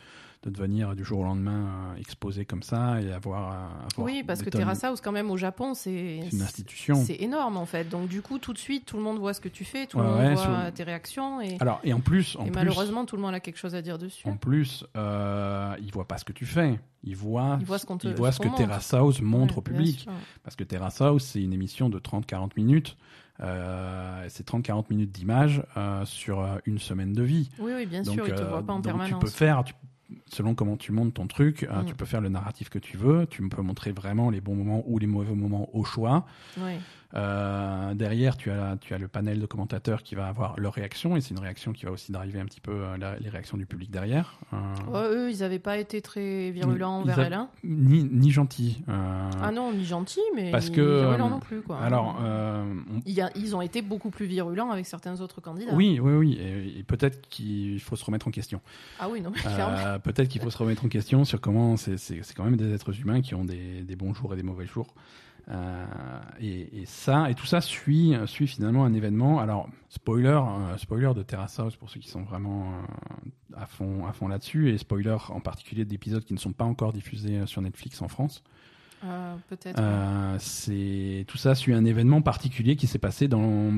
de 0.43 0.49
devenir 0.49 0.95
du 0.95 1.03
jour 1.03 1.19
au 1.19 1.23
lendemain 1.25 1.91
euh, 1.95 1.99
exposés 1.99 2.45
comme 2.45 2.63
ça 2.63 3.01
et 3.01 3.11
avoir. 3.11 3.51
euh, 3.51 3.55
avoir 3.91 4.05
Oui, 4.05 4.23
parce 4.25 4.41
que 4.41 4.49
Terrace 4.49 4.83
House, 4.85 5.01
quand 5.01 5.11
même, 5.11 5.29
au 5.31 5.35
Japon, 5.35 5.73
c'est 5.73 6.19
une 6.31 6.41
institution. 6.41 6.95
C'est 6.95 7.17
énorme, 7.21 7.57
en 7.57 7.65
fait. 7.65 7.89
Donc, 7.89 8.07
du 8.07 8.21
coup, 8.21 8.39
tout 8.39 8.53
de 8.53 8.57
suite, 8.57 8.85
tout 8.85 8.95
le 8.95 9.03
monde 9.03 9.19
voit 9.19 9.33
ce 9.33 9.41
que 9.41 9.49
tu 9.49 9.65
fais, 9.65 9.85
tout 9.85 9.97
le 9.97 10.05
monde 10.05 10.17
ouais, 10.17 10.33
voit 10.35 10.43
sur- 10.43 10.73
tes 10.73 10.83
réactions. 10.83 11.41
Et, 11.41 11.57
Alors, 11.59 11.81
et 11.83 11.91
en 11.91 11.99
plus, 11.99 12.37
en 12.37 12.43
et 12.45 12.51
plus, 12.51 12.55
malheureusement, 12.55 13.03
tout 13.05 13.17
le 13.17 13.21
monde 13.21 13.33
a 13.33 13.41
quelque 13.41 13.57
chose 13.57 13.75
à 13.75 13.81
dire 13.81 13.97
dessus. 13.97 14.25
En 14.29 14.37
plus, 14.37 14.85
euh, 14.95 15.75
ils 15.81 15.91
voient 15.91 16.07
pas 16.07 16.17
ce 16.17 16.23
que 16.23 16.31
tu 16.33 16.45
fais. 16.45 16.79
Ils 17.03 17.17
voient, 17.17 17.57
Ils 17.59 17.65
voient 17.65 17.77
ce 17.77 17.85
qu'on 17.85 17.97
te- 17.97 18.07
ils 18.07 18.15
voient 18.15 18.31
ce 18.31 18.39
que. 18.39 18.47
Terrace 18.55 18.93
House 18.93 19.21
montre 19.21 19.57
au 19.57 19.61
Ouais, 19.61 19.63
public. 19.73 19.99
sûr. 20.01 20.11
Parce 20.43 20.55
que 20.55 20.63
Terrace 20.63 21.01
House, 21.01 21.25
c'est 21.25 21.41
une 21.41 21.53
émission 21.53 21.89
de 21.89 21.99
30-40 21.99 22.55
minutes. 22.55 22.95
Euh, 23.41 24.25
c'est 24.29 24.45
30-40 24.45 24.89
minutes 24.89 25.11
d'image 25.11 25.63
euh, 25.77 26.03
sur 26.05 26.45
une 26.65 26.77
semaine 26.79 27.11
de 27.13 27.23
vie. 27.23 27.49
Oui, 27.59 27.71
oui, 27.75 27.85
bien 27.85 28.01
donc, 28.03 28.15
sûr, 28.15 28.27
ils 28.27 28.33
te 28.35 28.41
euh, 28.41 28.45
voient 28.49 28.63
pas 28.63 28.73
en 28.73 28.77
donc 28.77 28.85
permanence. 28.85 29.09
tu 29.09 29.15
peux 29.25 29.29
faire, 29.31 29.63
tu- 29.63 29.73
selon 30.27 30.55
comment 30.55 30.77
tu 30.77 30.91
montes 30.91 31.13
ton 31.13 31.27
truc, 31.27 31.63
euh, 31.63 31.81
Mm. 31.81 31.85
tu 31.85 31.95
peux 31.95 32.05
faire 32.05 32.21
le 32.21 32.29
narratif 32.29 32.69
que 32.69 32.79
tu 32.79 32.97
veux. 32.97 33.27
Tu 33.27 33.47
peux 33.49 33.61
montrer 33.61 33.91
vraiment 33.91 34.29
les 34.29 34.41
bons 34.41 34.55
moments 34.55 34.83
ou 34.87 34.97
les 34.99 35.07
mauvais 35.07 35.33
moments 35.35 35.69
au 35.75 35.83
choix. 35.83 36.25
Oui. 36.57 36.73
Euh, 37.15 37.93
derrière, 37.95 38.37
tu 38.37 38.51
as, 38.51 38.77
tu 38.79 38.93
as 38.93 38.99
le 38.99 39.07
panel 39.07 39.39
de 39.39 39.45
commentateurs 39.47 40.03
qui 40.03 40.13
va 40.13 40.27
avoir 40.27 40.59
leur 40.59 40.73
réaction, 40.73 41.17
et 41.17 41.21
c'est 41.21 41.31
une 41.33 41.39
réaction 41.39 41.73
qui 41.73 41.85
va 41.85 41.91
aussi 41.91 42.11
driver 42.11 42.39
un 42.39 42.45
petit 42.45 42.61
peu 42.61 42.71
euh, 42.71 42.97
la- 42.97 43.17
les 43.17 43.29
réactions 43.29 43.57
du 43.57 43.65
public 43.65 43.89
derrière. 43.89 44.37
Euh, 44.53 45.15
eux, 45.25 45.31
ils 45.31 45.41
avaient 45.43 45.57
pas 45.57 45.77
été 45.77 46.01
très 46.03 46.51
virulents 46.51 46.99
envers 46.99 47.17
a- 47.19 47.23
elle. 47.25 47.33
hein. 47.33 47.49
ni, 47.63 48.03
ni 48.03 48.29
gentil. 48.29 48.83
euh, 48.89 49.29
Ah 49.41 49.51
non, 49.51 49.73
ni 49.73 49.85
gentils, 49.85 50.19
mais 50.35 50.51
Parce 50.51 50.69
ni 50.69 50.75
que, 50.75 50.99
virulents 51.01 51.29
non 51.31 51.39
plus. 51.39 51.61
Quoi. 51.61 51.79
alors, 51.79 52.17
on- 52.21 53.01
Il 53.07 53.13
y 53.13 53.21
a- 53.21 53.31
ils 53.35 53.55
ont 53.55 53.61
été 53.61 53.81
beaucoup 53.81 54.11
plus 54.11 54.27
virulents 54.27 54.69
avec 54.69 54.85
certains 54.85 55.19
autres 55.21 55.41
candidats. 55.41 55.73
oui, 55.73 55.99
oui, 55.99 56.13
oui, 56.13 56.33
et, 56.39 56.79
et 56.79 56.83
peut-être 56.83 57.27
qu'il 57.29 57.79
faut 57.79 57.95
se 57.95 58.05
remettre 58.05 58.27
en 58.27 58.31
question. 58.31 58.61
Ah 58.99 59.07
oui, 59.09 59.21
non, 59.21 59.31
peut-être 60.03 60.27
qu'il 60.27 60.41
faut 60.41 60.51
se 60.51 60.57
remettre 60.59 60.85
en 60.85 60.89
question 60.89 61.25
sur 61.25 61.41
comment 61.41 61.75
c'est 61.75 61.97
quand 62.35 62.43
même 62.43 62.57
des 62.57 62.71
êtres 62.71 62.99
humains 62.99 63.21
qui 63.21 63.33
ont 63.33 63.45
des, 63.45 63.81
des 63.81 63.95
bons 63.95 64.13
jours 64.13 64.33
et 64.33 64.37
des 64.37 64.43
mauvais 64.43 64.67
jours. 64.67 64.93
Euh, 65.51 65.85
et, 66.39 66.85
ça, 66.85 67.29
et 67.29 67.35
tout 67.35 67.45
ça 67.45 67.61
suit, 67.61 68.13
suit 68.25 68.47
finalement 68.47 68.85
un 68.85 68.93
événement. 68.93 69.39
Alors, 69.39 69.67
spoiler, 69.89 70.29
euh, 70.29 70.77
spoiler 70.77 71.11
de 71.15 71.23
Terrace 71.23 71.59
House 71.59 71.75
pour 71.75 71.89
ceux 71.89 71.99
qui 71.99 72.09
sont 72.09 72.23
vraiment 72.23 72.71
euh, 72.71 73.55
à 73.55 73.65
fond, 73.65 74.05
à 74.05 74.13
fond 74.13 74.27
là-dessus, 74.27 74.69
et 74.69 74.77
spoiler 74.77 75.17
en 75.29 75.39
particulier 75.39 75.85
d'épisodes 75.85 76.23
qui 76.23 76.33
ne 76.33 76.39
sont 76.39 76.53
pas 76.53 76.65
encore 76.65 76.93
diffusés 76.93 77.45
sur 77.47 77.61
Netflix 77.61 78.01
en 78.01 78.07
France. 78.07 78.43
Euh, 79.03 79.35
Peut-être. 79.47 79.79
Euh, 79.79 80.35
c'est 80.39 81.25
tout 81.27 81.37
ça 81.37 81.55
suit 81.55 81.73
un 81.73 81.85
événement 81.85 82.21
particulier 82.21 82.75
qui 82.75 82.87
s'est 82.87 82.99
passé 82.99 83.27
dans 83.27 83.71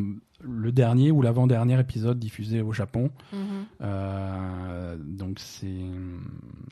le 0.44 0.72
dernier 0.72 1.12
ou 1.12 1.22
l'avant-dernier 1.22 1.80
épisode 1.80 2.18
diffusé 2.18 2.62
au 2.62 2.72
Japon. 2.72 3.12
Mhm. 3.32 3.40
Euh, 3.82 4.98
donc 5.00 5.38
c'est 5.40 5.68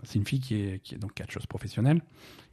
c'est 0.04 0.18
une 0.18 0.26
fille 0.26 0.40
qui 0.40 0.56
est, 0.56 0.80
qui 0.84 0.96
est 0.96 0.98
donc 0.98 1.14
catcheuse 1.14 1.46
professionnelle 1.46 2.02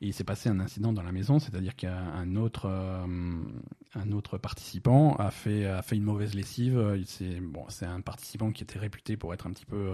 et 0.02 0.08
il 0.08 0.12
s'est 0.12 0.24
passé 0.24 0.50
un 0.50 0.60
incident 0.60 0.92
dans 0.92 1.02
la 1.02 1.12
maison, 1.12 1.38
c'est-à-dire 1.38 1.74
qu'un 1.74 2.36
autre 2.36 2.66
un 2.68 4.12
autre 4.12 4.36
participant 4.36 5.14
a 5.16 5.30
fait 5.30 5.64
a 5.64 5.80
fait 5.80 5.96
une 5.96 6.02
mauvaise 6.04 6.34
lessive. 6.34 6.94
Il 6.98 7.06
s'est- 7.06 7.40
bon, 7.40 7.64
c'est 7.68 7.86
un 7.86 8.02
participant 8.02 8.50
qui 8.52 8.62
était 8.64 8.78
réputé 8.78 9.16
pour 9.16 9.32
être 9.32 9.46
un 9.46 9.50
petit 9.52 9.64
peu 9.66 9.92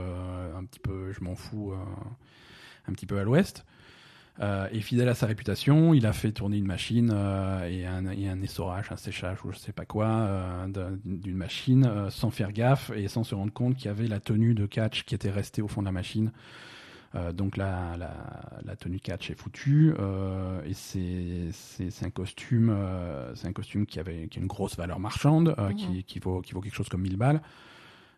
un 0.56 0.64
petit 0.64 0.80
peu 0.80 1.12
je 1.12 1.22
m'en 1.22 1.36
fous 1.36 1.72
un 2.88 2.92
petit 2.92 3.06
peu 3.06 3.18
à 3.20 3.22
l'ouest. 3.22 3.64
Euh, 4.40 4.66
et 4.72 4.80
fidèle 4.80 5.10
à 5.10 5.14
sa 5.14 5.26
réputation, 5.26 5.92
il 5.92 6.06
a 6.06 6.12
fait 6.14 6.32
tourner 6.32 6.56
une 6.56 6.66
machine 6.66 7.10
euh, 7.14 7.68
et, 7.68 7.84
un, 7.84 8.06
et 8.10 8.28
un 8.28 8.40
essorage, 8.40 8.90
un 8.90 8.96
séchage 8.96 9.44
ou 9.44 9.52
je 9.52 9.58
sais 9.58 9.72
pas 9.72 9.84
quoi 9.84 10.06
euh, 10.06 10.66
d'un- 10.68 10.98
d'une 11.04 11.36
machine 11.36 12.08
sans 12.10 12.30
faire 12.30 12.50
gaffe 12.52 12.90
et 12.96 13.08
sans 13.08 13.24
se 13.24 13.34
rendre 13.34 13.52
compte 13.52 13.76
qu'il 13.76 13.86
y 13.86 13.88
avait 13.90 14.08
la 14.08 14.20
tenue 14.20 14.54
de 14.54 14.64
catch 14.64 15.04
qui 15.04 15.14
était 15.14 15.30
restée 15.30 15.60
au 15.60 15.68
fond 15.68 15.82
de 15.82 15.86
la 15.86 15.92
machine. 15.92 16.32
Donc 17.34 17.58
la, 17.58 17.94
la, 17.98 18.10
la 18.64 18.74
tenue 18.74 18.98
catch 18.98 19.30
est 19.30 19.34
foutue 19.34 19.92
et 20.66 20.72
c'est 20.72 22.06
un 22.06 22.10
costume 22.10 22.74
c'est 23.34 23.46
un 23.48 23.52
costume 23.52 23.84
qui 23.84 24.00
avait 24.00 24.28
qui 24.28 24.38
a 24.38 24.40
une 24.42 24.48
grosse 24.48 24.78
valeur 24.78 24.98
marchande 24.98 25.54
qui, 25.76 26.04
qui 26.04 26.18
vaut 26.20 26.40
qui 26.40 26.54
vaut 26.54 26.62
quelque 26.62 26.74
chose 26.74 26.88
comme 26.88 27.02
1000 27.02 27.18
balles. 27.18 27.42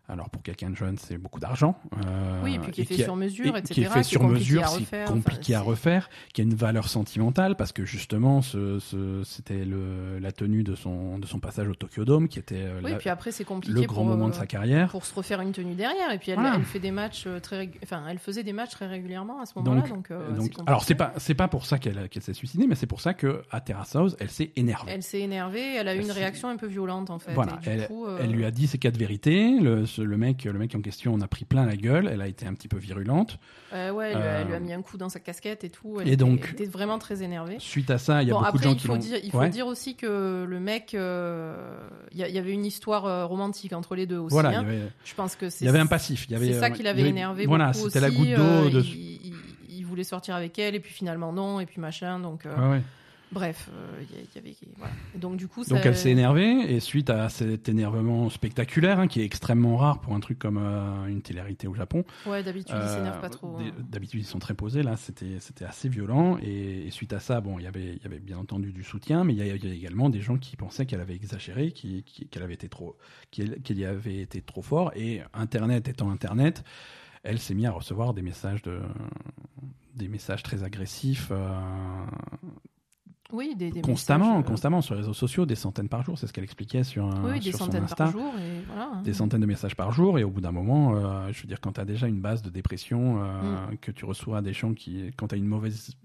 Alors 0.07 0.29
pour 0.29 0.43
quelqu'un 0.43 0.69
de 0.69 0.75
jeune, 0.75 0.97
c'est 0.99 1.17
beaucoup 1.17 1.39
d'argent. 1.39 1.77
Euh, 2.05 2.41
Oui, 2.43 2.55
et 2.55 2.59
puis 2.59 2.71
qui 2.71 2.81
est 2.81 2.85
fait 2.85 3.03
sur 3.03 3.15
mesure, 3.15 3.55
et 3.55 3.59
etc. 3.59 3.73
Qui 3.73 3.81
est 3.81 3.89
fait 3.89 4.03
sur 4.03 4.21
compliqué 4.21 4.39
mesure, 4.39 4.63
à 4.63 4.67
c'est 4.67 4.79
refaire, 4.79 5.07
compliqué 5.07 5.55
à 5.55 5.61
refaire, 5.61 6.09
qui 6.33 6.41
a 6.41 6.43
une 6.43 6.53
valeur 6.53 6.87
sentimentale 6.89 7.55
parce 7.55 7.71
que 7.71 7.85
justement, 7.85 8.41
ce, 8.43 8.77
ce- 8.79 9.23
c'était 9.23 9.65
la 9.65 10.31
tenue 10.31 10.63
de 10.63 10.75
son, 10.75 11.17
de 11.17 11.25
son 11.25 11.39
passage 11.39 11.67
au 11.67 11.73
Tokyo 11.75 12.05
Dome 12.05 12.27
qui 12.27 12.37
était 12.37 12.55
euh, 12.59 12.81
Oui, 12.83 12.91
la- 12.91 12.97
puis 12.97 13.09
après, 13.09 13.31
c'est 13.31 13.45
compliqué 13.45 13.73
le 13.79 13.87
grand 13.87 14.01
pour, 14.03 14.05
moment 14.05 14.27
euh, 14.27 14.29
de 14.29 14.35
sa 14.35 14.45
carrière. 14.45 14.89
pour 14.89 15.05
se 15.05 15.13
refaire 15.15 15.41
une 15.41 15.51
tenue 15.53 15.73
derrière. 15.73 16.11
Et 16.11 16.19
puis, 16.19 16.29
elle, 16.31 16.39
Voilà. 16.39 16.55
elle 16.57 16.63
fait 16.65 16.79
des 16.79 16.91
matchs 16.91 17.23
euh, 17.25 17.39
très, 17.39 17.71
enfin, 17.83 18.03
elle 18.07 18.19
faisait 18.19 18.43
des 18.43 18.53
matchs 18.53 18.71
très 18.71 18.85
régulièrement 18.87 19.41
à 19.41 19.45
ce 19.47 19.53
moment-là. 19.57 19.87
Donc, 19.87 20.11
euh, 20.11 20.19
alors 20.67 20.83
c'est 20.83 20.93
pas 20.95 21.13
c'est 21.17 21.33
pas 21.33 21.47
pour 21.47 21.65
ça 21.65 21.79
qu'elle 21.79 22.07
s'est 22.21 22.33
suicidée, 22.33 22.67
mais 22.67 22.75
c'est 22.75 22.85
pour 22.87 23.01
ça 23.01 23.13
que 23.15 23.41
à 23.49 23.59
Terrace 23.59 23.95
House, 23.95 24.15
elle 24.19 24.29
s'est 24.29 24.51
énervée. 24.55 24.91
Elle 24.93 25.03
s'est 25.03 25.21
énervée, 25.21 25.75
elle 25.75 25.87
a 25.87 25.95
eu 25.95 26.01
une 26.01 26.11
réaction 26.11 26.47
un 26.49 26.57
peu 26.57 26.67
violente 26.67 27.09
en 27.09 27.17
fait. 27.19 27.33
Voilà, 27.33 27.53
et 27.63 27.63
du 27.63 27.69
elle, 27.69 27.87
coup, 27.87 28.05
euh, 28.05 28.19
elle 28.21 28.31
lui 28.31 28.45
a 28.45 28.51
dit 28.51 28.67
ses 28.67 28.77
quatre 28.77 28.97
vérités. 28.97 29.59
Le, 29.59 29.85
ce- 29.95 30.01
le 30.01 30.17
mec, 30.17 30.43
le 30.45 30.53
mec 30.53 30.73
en 30.75 30.81
question, 30.81 31.13
on 31.13 31.21
a 31.21 31.27
pris 31.27 31.45
plein 31.45 31.65
la 31.65 31.75
gueule. 31.75 32.09
Elle 32.11 32.21
a 32.21 32.27
été 32.27 32.45
un 32.45 32.53
petit 32.53 32.67
peu 32.67 32.77
virulente. 32.77 33.37
euh, 33.73 33.91
ouais, 33.91 34.11
elle, 34.11 34.17
lui 34.17 34.23
a- 34.23 34.31
elle 34.41 34.47
lui 34.47 34.53
a 34.53 34.57
Euh, 34.57 34.59
mis 34.61 34.73
un 34.73 34.81
coup 34.81 34.97
dans 34.97 35.09
sa 35.09 35.19
casquette 35.19 35.63
et 35.63 35.69
tout. 35.69 35.97
Elle 35.99 36.07
était- 36.07 36.17
donc- 36.17 36.45
elle 36.47 36.53
était 36.53 36.65
vraiment 36.65 36.99
très 36.99 37.23
énervée. 37.23 37.57
Suite 37.59 37.89
à 37.89 37.97
ça, 37.97 38.21
il 38.23 38.27
y 38.27 38.31
a 38.31 38.33
bon, 38.33 38.39
beaucoup 38.39 38.49
après, 38.49 38.59
de 38.59 38.63
gens 38.63 38.73
il 38.73 38.77
qui 38.79 38.87
l'ont. 38.87 38.97
dire, 38.97 39.17
il 39.23 39.31
faut 39.31 39.39
Ouais. 39.39 39.49
dire 39.49 39.67
aussi 39.67 39.95
que 39.95 40.45
le 40.47 40.59
mec, 40.59 40.93
euh, 40.93 41.77
il 42.11 42.17
y, 42.19 42.37
avait 42.37 42.51
une 42.53 42.65
histoire 42.65 43.27
romantique 43.27 43.73
entre 43.73 43.95
les 43.95 44.05
deux 44.05 44.17
aussi. 44.17 44.33
Voilà, 44.33 44.49
il 44.49 44.53
y 44.53 44.55
hein. 44.57 44.59
avait, 44.61 44.81
Je 45.03 45.13
pense 45.15 45.35
que 45.35 45.49
c'est 45.49 45.65
il 45.65 45.67
y 45.67 45.69
avait 45.69 45.79
un 45.79 45.85
passif. 45.87 46.25
Il 46.29 46.33
y 46.33 46.35
avait, 46.35 46.53
c'est 46.53 46.59
ça 46.59 46.69
qui 46.69 46.83
l'avait 46.83 47.01
avait- 47.01 47.09
énervé 47.09 47.45
Voilà, 47.45 47.71
beaucoup 47.71 47.85
c'était 47.89 47.99
la 48.01 48.11
goutte 48.11 48.29
d'eau 48.29 48.69
de. 48.69 48.81
il, 48.81 49.25
il- 49.27 49.33
il 49.69 49.85
voulait 49.85 50.03
sortir 50.03 50.35
avec 50.35 50.57
elle 50.59 50.75
et 50.75 50.79
puis 50.79 50.91
finalement 50.93 51.31
non 51.33 51.59
et 51.59 51.65
puis 51.65 51.79
machin. 51.81 52.19
Donc 52.19 52.43
Ouais, 52.45 52.81
bref, 53.35 53.69
euh, 53.71 54.01
il 54.01 54.17
y, 54.17 54.21
il 54.21 54.35
y 54.35 54.37
avait 54.39 54.55
voilà. 54.77 54.93
Et 55.13 55.19
donc 55.19 55.37
du 55.37 55.47
coup, 55.47 55.63
Donc 55.65 55.85
elle 55.85 55.95
s'est 55.95 56.09
énervée 56.09 56.73
et 56.73 56.79
suite 56.79 57.11
à 57.11 57.29
cet 57.29 57.69
énervement 57.69 58.29
spectaculaire 58.31 58.99
hein, 58.99 59.07
qui 59.07 59.21
est 59.21 59.25
extrêmement 59.25 59.77
rare 59.77 59.99
pour 60.01 60.15
un 60.15 60.19
truc 60.19 60.39
comme 60.39 60.57
euh, 60.57 61.05
une 61.05 61.21
télé-réalité 61.21 61.67
au 61.67 61.75
Japon. 61.75 62.03
Ouais, 62.25 62.41
d'habitude, 62.41 62.75
il 62.75 62.81
euh, 62.81 62.95
s'énerve 62.95 63.21
pas 63.21 63.29
trop. 63.29 63.57
d- 63.59 63.65
hein. 63.67 63.83
D'habitude 63.91 64.21
ils 64.21 64.25
sont 64.25 64.39
très 64.39 64.55
posés 64.55 64.81
là, 64.81 64.95
c'était 64.97 65.37
assez 65.65 65.89
violent 65.89 66.37
et, 66.41 66.87
et 66.87 66.89
suite 66.91 67.13
à 67.13 67.19
ça 67.19 67.41
bon 67.41 67.59
il 67.59 67.63
y 67.63 67.67
avait 67.67 67.93
il 67.97 68.01
y 68.01 68.05
avait 68.05 68.19
bien 68.19 68.37
entendu 68.37 68.71
du 68.71 68.83
soutien 68.83 69.23
mais 69.23 69.33
il 69.33 69.37
y 69.37 69.41
a, 69.41 69.55
il 69.55 69.63
y 69.65 69.69
a 69.69 69.73
également 69.73 70.09
des 70.09 70.21
gens 70.21 70.37
qui 70.37 70.55
pensaient 70.55 70.85
qu'elle 70.87 71.01
avait 71.01 71.15
exagéré, 71.15 71.71
qui- 71.71 72.03
qu'elle 72.03 72.43
avait 72.43 72.53
été 72.55 72.69
trop 72.69 72.95
qu'elle 73.31 73.77
y 73.77 73.85
avait 73.85 74.19
été 74.21 74.41
trop 74.41 74.61
fort 74.61 74.91
et 74.95 75.21
Internet 75.33 75.87
étant 75.89 76.09
Internet, 76.09 76.63
elle 77.23 77.39
s'est 77.39 77.53
mise 77.53 77.65
à 77.65 77.71
recevoir 77.71 78.13
des 78.13 78.21
messages 78.21 78.61
de 78.61 78.79
des 79.95 80.07
messages 80.09 80.43
très 80.43 80.63
agressifs. 80.63 81.29
euh, 81.31 82.05
Oui, 83.33 83.55
des, 83.55 83.71
des 83.71 83.81
constamment, 83.81 84.25
messages, 84.35 84.43
euh, 84.43 84.47
constamment 84.47 84.81
sur 84.81 84.93
les 84.93 85.01
réseaux 85.01 85.13
sociaux, 85.13 85.45
des 85.47 85.55
centaines 85.55 85.89
par 85.89 86.03
jour, 86.03 86.17
c'est 86.17 86.27
ce 86.27 86.33
qu'elle 86.33 86.43
expliquait 86.43 86.83
sur, 86.83 87.05
un- 87.05 87.23
Oui, 87.31 87.39
des 87.39 87.49
sur 87.49 87.57
son 87.59 87.65
centaines 87.65 87.83
Insta. 87.85 87.95
par 87.95 88.11
jour 88.11 88.31
et 88.37 88.61
voilà. 88.67 88.89
hein. 88.93 89.01
Des 89.03 89.13
centaines 89.13 89.41
de 89.41 89.45
messages 89.47 89.75
par 89.75 89.91
jour, 89.91 90.19
et 90.19 90.23
au 90.23 90.29
bout 90.29 90.41
d'un 90.41 90.51
moment, 90.51 90.95
euh, 90.95 91.31
je 91.31 91.41
veux 91.41 91.47
dire, 91.47 91.59
quand 91.59 91.73
tu 91.73 91.81
as 91.81 91.85
déjà 91.85 92.07
une 92.07 92.21
base 92.21 92.41
de 92.43 92.49
dépression, 92.51 93.23
euh, 93.23 93.71
Mm. 93.71 93.77
que 93.81 93.91
tu 93.91 94.05
reçois 94.05 94.41
des 94.41 94.53
gens 94.53 94.73
qui, 94.73 95.11
quand 95.17 95.29
tu 95.29 95.35
as 95.35 95.37
une 95.39 95.47
mauvaise, 95.47 95.95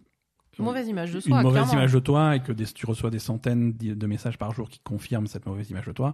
Mauvaise 0.59 0.89
image 0.89 1.11
de 1.13 1.17
une 1.17 1.21
soi. 1.23 1.43
mauvaise 1.43 1.63
clairement. 1.63 1.73
image 1.81 1.93
de 1.93 1.99
toi, 2.01 2.37
et 2.37 2.41
que 2.41 2.53
des- 2.53 2.67
tu 2.67 2.85
reçois 2.85 3.09
des 3.11 3.19
centaines 3.19 3.73
de 3.73 4.07
messages 4.07 4.37
par 4.37 4.53
jour 4.53 4.69
qui 4.69 4.79
confirment 4.81 5.27
cette 5.27 5.47
mauvaise 5.47 5.71
image 5.71 5.87
de 5.87 5.93
toi, 5.93 6.13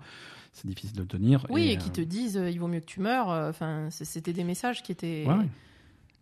c'est 0.52 0.66
difficile 0.68 0.96
de 0.96 1.04
tenir. 1.04 1.46
Oui, 1.50 1.70
et, 1.70 1.78
qui 1.78 1.90
te 1.90 2.00
disent 2.00 2.40
il 2.50 2.58
vaut 2.60 2.68
mieux 2.68 2.78
que 2.80 2.84
tu 2.84 3.00
meurs. 3.00 3.28
Enfin, 3.28 3.88
c'était 3.90 4.32
des 4.32 4.44
messages 4.44 4.82
qui 4.84 4.92
étaient. 4.92 5.24
ouais, 5.26 5.34
ouais. 5.34 5.48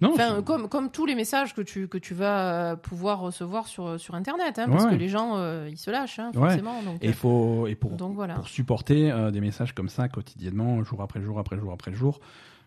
Non, 0.00 0.12
Enfin, 0.14 0.36
c'est- 0.38 0.44
comme, 0.44 0.68
comme 0.68 0.90
tous 0.90 1.06
les 1.06 1.14
messages 1.14 1.54
que 1.54 1.62
tu, 1.62 1.88
que 1.88 1.98
tu 1.98 2.14
vas 2.14 2.72
euh, 2.72 2.76
pouvoir 2.76 3.20
recevoir 3.20 3.68
sur, 3.68 3.98
sur 3.98 4.14
Internet, 4.14 4.58
hein, 4.58 4.64
Ouais, 4.66 4.72
parce 4.72 4.84
ouais. 4.84 4.90
que 4.90 4.96
les 4.96 5.08
gens, 5.08 5.36
euh, 5.36 5.68
ils 5.70 5.78
se 5.78 5.90
lâchent, 5.90 6.18
hein, 6.18 6.30
Ouais. 6.34 6.40
forcément. 6.48 6.82
Donc, 6.82 6.98
et, 7.02 7.12
faut, 7.12 7.66
et 7.68 7.74
pour, 7.76 7.92
euh, 7.92 7.96
donc 7.96 8.14
voilà. 8.14 8.34
pour 8.34 8.48
supporter 8.48 9.10
euh, 9.12 9.30
des 9.30 9.40
messages 9.40 9.72
comme 9.72 9.88
ça 9.88 10.08
quotidiennement, 10.08 10.82
jour 10.82 11.00
après 11.00 11.22
jour, 11.22 11.38
après 11.38 11.56
jour, 11.58 11.72
après 11.72 11.92
jour, 11.92 12.20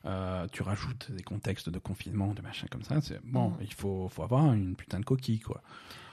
euh, 0.06 0.48
tu 0.54 0.64
rajoutes 0.64 1.12
des 1.12 1.22
contextes 1.24 1.70
de 1.70 1.80
confinement, 1.80 2.34
de 2.34 2.42
machin 2.42 2.66
comme 2.72 2.84
ça. 2.84 3.02
C'est 3.02 3.20
bon, 3.26 3.50
Mhm. 3.50 3.58
il 3.62 3.74
faut, 3.74 4.08
faut 4.10 4.24
avoir 4.24 4.54
une 4.54 4.76
putain 4.76 5.00
de 5.02 5.06
coquille, 5.06 5.42
quoi. 5.42 5.62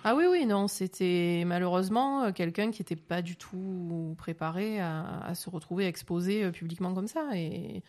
Ah 0.02 0.14
oui, 0.16 0.24
oui, 0.28 0.44
non, 0.46 0.66
c'était 0.68 1.44
malheureusement 1.46 2.24
euh, 2.24 2.32
quelqu'un 2.32 2.70
qui 2.72 2.82
n'était 2.82 2.96
pas 2.96 3.22
du 3.22 3.36
tout 3.36 4.14
préparé 4.18 4.80
à, 4.80 5.20
à 5.24 5.34
se 5.34 5.48
retrouver 5.48 5.86
exposé 5.86 6.44
euh, 6.44 6.50
publiquement 6.50 6.92
comme 6.92 7.06
ça. 7.06 7.28
Et, 7.36 7.82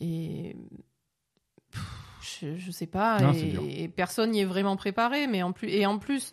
et 0.00 0.54
pff, 1.72 1.82
je, 2.22 2.56
je 2.56 2.70
sais 2.70 2.86
pas, 2.86 3.20
et, 3.34 3.82
et 3.84 3.88
personne 3.88 4.30
n'y 4.32 4.40
est 4.40 4.44
vraiment 4.44 4.76
préparé. 4.76 5.26
Mais 5.26 5.42
en 5.42 5.52
plus, 5.52 5.68
et 5.68 5.86
en 5.86 5.98
plus, 5.98 6.32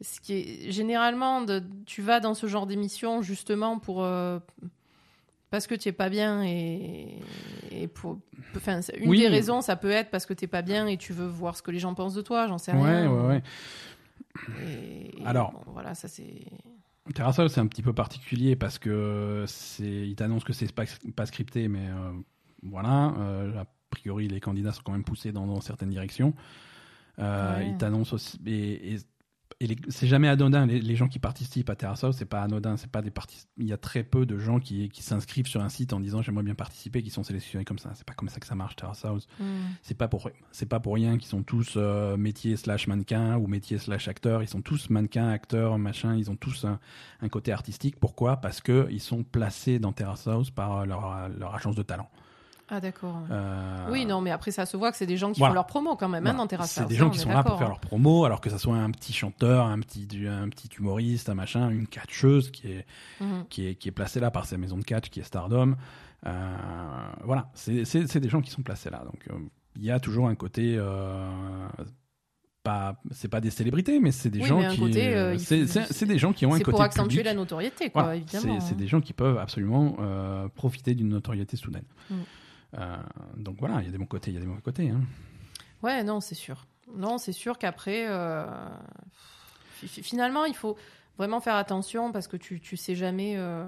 ce 0.00 0.20
qui 0.20 0.32
est 0.34 0.70
généralement, 0.70 1.42
de, 1.42 1.62
tu 1.86 2.02
vas 2.02 2.20
dans 2.20 2.34
ce 2.34 2.46
genre 2.46 2.66
d'émission 2.66 3.22
justement 3.22 3.78
pour 3.78 4.02
euh, 4.04 4.38
parce 5.50 5.66
que 5.66 5.74
tu 5.74 5.88
es 5.88 5.92
pas 5.92 6.08
bien 6.08 6.42
et, 6.44 7.18
et 7.70 7.88
pour, 7.88 8.18
enfin, 8.56 8.80
une 8.98 9.10
Oui. 9.10 9.18
des 9.18 9.28
raisons, 9.28 9.60
ça 9.60 9.76
peut 9.76 9.90
être 9.90 10.10
parce 10.10 10.24
que 10.26 10.32
tu 10.34 10.46
pas 10.48 10.62
bien 10.62 10.86
et 10.86 10.96
tu 10.96 11.12
veux 11.12 11.26
voir 11.26 11.56
ce 11.56 11.62
que 11.62 11.70
les 11.70 11.78
gens 11.80 11.94
pensent 11.94 12.14
de 12.14 12.22
toi. 12.22 12.46
J'en 12.46 12.58
sais 12.58 12.72
Ouais, 12.72 12.78
rien. 12.82 13.10
ouais, 13.12 13.26
ouais. 13.26 13.42
Et, 14.64 15.20
et 15.22 15.26
Alors. 15.26 15.52
bon, 15.52 15.72
voilà, 15.72 15.94
ça 15.94 16.08
c'est. 16.08 16.44
Terrasoft, 17.14 17.52
c'est 17.54 17.60
un 17.60 17.66
petit 17.66 17.82
peu 17.82 17.92
particulier 17.92 18.54
parce 18.54 18.78
que 18.78 19.44
c'est, 19.48 19.84
il 20.08 20.14
t'annonce 20.14 20.44
que 20.44 20.52
c'est 20.52 20.72
pas, 20.72 20.84
pas 21.16 21.26
scripté, 21.26 21.66
mais 21.66 21.88
euh, 21.88 22.12
voilà. 22.62 23.12
euh, 23.18 23.64
priori, 23.90 24.28
les 24.28 24.40
candidats 24.40 24.72
sont 24.72 24.82
quand 24.84 24.92
même 24.92 25.04
poussés 25.04 25.32
dans, 25.32 25.46
dans 25.46 25.60
certaines 25.60 25.90
directions. 25.90 26.34
Euh, 27.18 27.58
Ouais. 27.58 27.68
Il 27.70 27.76
t'annonce 27.76 28.12
aussi, 28.12 28.38
et, 28.46 28.94
et- 28.94 28.98
et 29.62 29.66
les- 29.66 29.76
c'est 29.88 30.06
jamais 30.06 30.28
anodin. 30.28 30.64
Les, 30.64 30.80
les 30.80 30.96
gens 30.96 31.06
qui 31.08 31.18
participent 31.18 31.68
à 31.68 31.76
Terrasoft, 31.76 32.18
c'est 32.18 32.24
pas 32.24 32.40
anodin. 32.40 32.78
C'est 32.78 32.90
pas 32.90 33.02
des 33.02 33.12
Il 33.58 33.66
y 33.66 33.74
a 33.74 33.76
très 33.76 34.02
peu 34.04 34.24
de 34.24 34.38
gens 34.38 34.58
qui, 34.58 34.88
qui 34.88 35.02
s'inscrivent 35.02 35.48
sur 35.48 35.60
un 35.60 35.68
site 35.68 35.92
en 35.92 36.00
disant 36.00 36.22
j'aimerais 36.22 36.44
bien 36.44 36.54
participer, 36.54 37.02
qui 37.02 37.10
sont 37.10 37.24
sélectionnés 37.24 37.66
comme 37.66 37.78
ça. 37.78 37.90
C'est 37.94 38.06
pas 38.06 38.14
comme 38.14 38.30
ça 38.30 38.40
que 38.40 38.46
ça 38.46 38.54
marche 38.54 38.76
Terrasoft. 38.76 39.28
Hmm. 39.38 39.44
C'est 39.82 39.98
pas 39.98 40.08
pour 40.08 40.30
c'est 40.50 40.64
pas 40.64 40.80
pour 40.80 40.94
rien 40.94 41.18
qu'ils 41.18 41.28
sont 41.28 41.42
tous 41.42 41.74
euh, 41.76 42.16
métier 42.16 42.56
slash 42.56 42.86
mannequin 42.86 43.36
ou 43.36 43.48
métier 43.48 43.76
slash 43.76 44.08
acteur. 44.08 44.42
Ils 44.42 44.48
sont 44.48 44.62
tous 44.62 44.88
mannequins, 44.88 45.28
acteurs, 45.28 45.76
machin. 45.78 46.14
Ils 46.16 46.30
ont 46.30 46.36
tous 46.36 46.64
un, 46.64 46.78
un 47.20 47.28
côté 47.28 47.52
artistique. 47.52 47.96
Pourquoi? 48.00 48.38
Parce 48.38 48.62
que 48.62 48.88
ils 48.90 49.00
sont 49.00 49.24
placés 49.24 49.78
dans 49.78 49.92
Terrace 49.92 50.26
House 50.26 50.50
par 50.50 50.86
leur, 50.86 51.28
leur 51.38 51.54
agence 51.54 51.76
de 51.76 51.82
talent. 51.82 52.08
Ah 52.70 52.80
d'accord. 52.80 53.18
Euh, 53.30 53.88
Oui, 53.90 54.06
non, 54.06 54.20
mais 54.20 54.30
après 54.30 54.50
ça 54.52 54.64
se 54.64 54.76
voit 54.76 54.90
que 54.92 54.96
c'est 54.96 55.06
des 55.06 55.16
gens 55.16 55.32
qui 55.32 55.40
voilà. 55.40 55.50
font 55.50 55.54
leur 55.54 55.66
promo 55.66 55.96
quand 55.96 56.08
même, 56.08 56.26
hein, 56.26 56.34
dans 56.34 56.46
Terrace 56.46 56.70
C'est 56.70 56.86
des 56.86 56.94
ça, 56.94 57.00
gens 57.00 57.10
qui 57.10 57.18
sont 57.18 57.28
là 57.28 57.42
pour 57.42 57.58
faire 57.58 57.66
hein. 57.66 57.70
leur 57.70 57.80
promo, 57.80 58.24
alors 58.24 58.40
que 58.40 58.48
ça 58.50 58.58
soit 58.58 58.76
un 58.76 58.90
petit 58.90 59.12
chanteur, 59.12 59.66
un 59.66 59.80
petit 59.80 60.06
un 60.28 60.48
petit 60.48 60.68
humoriste, 60.78 61.28
un 61.28 61.34
machin, 61.34 61.68
une 61.70 61.86
catcheuse 61.86 62.50
qui 62.50 62.68
est 62.72 62.86
Mhm. 63.20 63.44
qui 63.50 63.66
est, 63.66 63.74
qui 63.74 63.88
est 63.88 63.92
placé 63.92 64.20
là 64.20 64.30
par 64.30 64.46
sa 64.46 64.56
maison 64.56 64.78
de 64.78 64.84
catch, 64.84 65.10
qui 65.10 65.20
est 65.20 65.24
Stardom. 65.24 65.74
Euh, 66.26 66.56
voilà, 67.24 67.50
c'est 67.54 67.82
des 68.20 68.28
gens 68.28 68.40
qui 68.40 68.50
sont 68.50 68.62
placés 68.62 68.90
là. 68.90 69.02
Donc, 69.04 69.26
euh, 69.30 69.38
il 69.76 69.84
y 69.84 69.90
a 69.90 69.98
toujours 70.00 70.28
un 70.28 70.34
côté. 70.34 70.78
Pas, 72.62 73.00
c'est 73.10 73.28
pas 73.28 73.40
des 73.40 73.48
célébrités, 73.48 74.00
mais 74.00 74.12
c'est 74.12 74.28
des 74.28 74.40
Oui, 74.40 74.46
gens 74.46 74.60
qui. 74.68 74.92
euh, 75.00 75.38
c'est 75.38 76.04
des 76.04 76.18
gens 76.18 76.34
qui 76.34 76.44
ont 76.44 76.52
un 76.52 76.58
C'est 76.58 76.62
côté. 76.62 76.72
pour 76.72 76.82
accentuer 76.82 77.08
public. 77.08 77.24
la 77.24 77.32
notoriété, 77.34 77.88
quoi, 77.88 78.02
Voilà, 78.02 78.16
évidemment. 78.18 78.60
c'est 78.60 78.74
hein. 78.74 78.76
des 78.76 78.86
gens 78.86 79.00
qui 79.00 79.14
peuvent 79.14 79.38
absolument 79.38 79.96
euh, 79.98 80.46
profiter 80.48 80.94
d'une 80.94 81.08
notoriété 81.08 81.56
soudaine. 81.56 81.84
Mm. 82.10 82.14
Euh, 82.78 82.96
donc 83.36 83.56
voilà, 83.58 83.80
il 83.80 83.86
y 83.86 83.88
a 83.88 83.92
des 83.92 83.98
bons 83.98 84.06
côtés, 84.06 84.30
il 84.30 84.34
y 84.34 84.36
a 84.36 84.40
des 84.40 84.46
mauvais 84.46 84.60
côtés. 84.62 84.90
hein. 84.90 85.00
Ouais, 85.82 86.02
non, 86.04 86.20
c'est 86.20 86.34
sûr. 86.34 86.66
Non, 86.94 87.18
c'est 87.18 87.32
sûr 87.32 87.58
qu'après, 87.58 88.06
euh, 88.08 88.46
fi- 89.72 89.88
fi- 89.88 90.02
finalement, 90.02 90.44
il 90.44 90.54
faut 90.54 90.76
vraiment 91.18 91.40
faire 91.40 91.56
attention 91.56 92.12
parce 92.12 92.28
que 92.28 92.36
tu, 92.36 92.76
sais 92.76 92.94
jamais, 92.94 93.34
euh, 93.36 93.64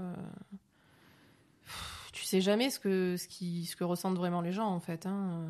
tu 2.12 2.24
sais 2.24 2.40
jamais 2.40 2.70
ce 2.70 2.78
que 2.78 3.16
ce 3.16 3.28
qui 3.28 3.66
ce 3.66 3.76
que 3.76 3.84
ressentent 3.84 4.16
vraiment 4.16 4.40
les 4.40 4.52
gens 4.52 4.68
en 4.68 4.80
fait. 4.80 5.06
hein. 5.06 5.42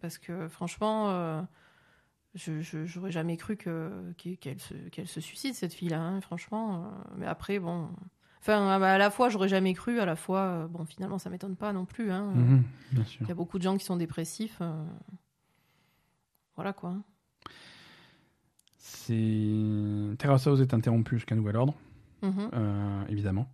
Parce 0.00 0.18
que 0.18 0.48
franchement, 0.48 1.46
je 2.34 2.84
j'aurais 2.86 3.12
jamais 3.12 3.36
cru 3.36 3.56
que 3.56 4.12
qu'elle 4.16 4.60
se 4.60 4.74
se 5.06 5.20
suicide 5.20 5.54
cette 5.54 5.72
fille-là. 5.74 6.00
hein, 6.00 6.20
franchement, 6.20 6.90
mais 7.16 7.26
après 7.26 7.58
bon. 7.58 7.88
Enfin, 8.40 8.68
à 8.80 8.98
la 8.98 9.10
fois, 9.10 9.28
j'aurais 9.28 9.48
jamais 9.48 9.74
cru, 9.74 9.98
à 10.00 10.04
la 10.06 10.14
fois, 10.16 10.40
euh, 10.40 10.66
bon, 10.68 10.84
finalement, 10.84 11.18
ça 11.18 11.30
m'étonne 11.30 11.56
pas 11.56 11.72
non 11.72 11.84
plus. 11.84 12.12
Hein. 12.12 12.32
Mhm, 12.34 12.62
bien 12.92 13.04
sûr. 13.04 13.22
Il 13.22 13.28
y 13.28 13.32
a 13.32 13.34
beaucoup 13.34 13.58
de 13.58 13.62
gens 13.64 13.76
qui 13.76 13.84
sont 13.84 13.96
dépressifs. 13.96 14.58
euh, 14.60 14.84
Voilà 16.54 16.72
quoi. 16.72 16.94
C'est 18.78 19.14
House 20.24 20.46
est 20.60 20.74
interrompu 20.74 21.16
jusqu'à 21.16 21.34
nouvel 21.34 21.56
ordre. 21.56 21.74
Mhm. 22.22 22.50
Euh, 22.52 23.04
évidemment. 23.08 23.46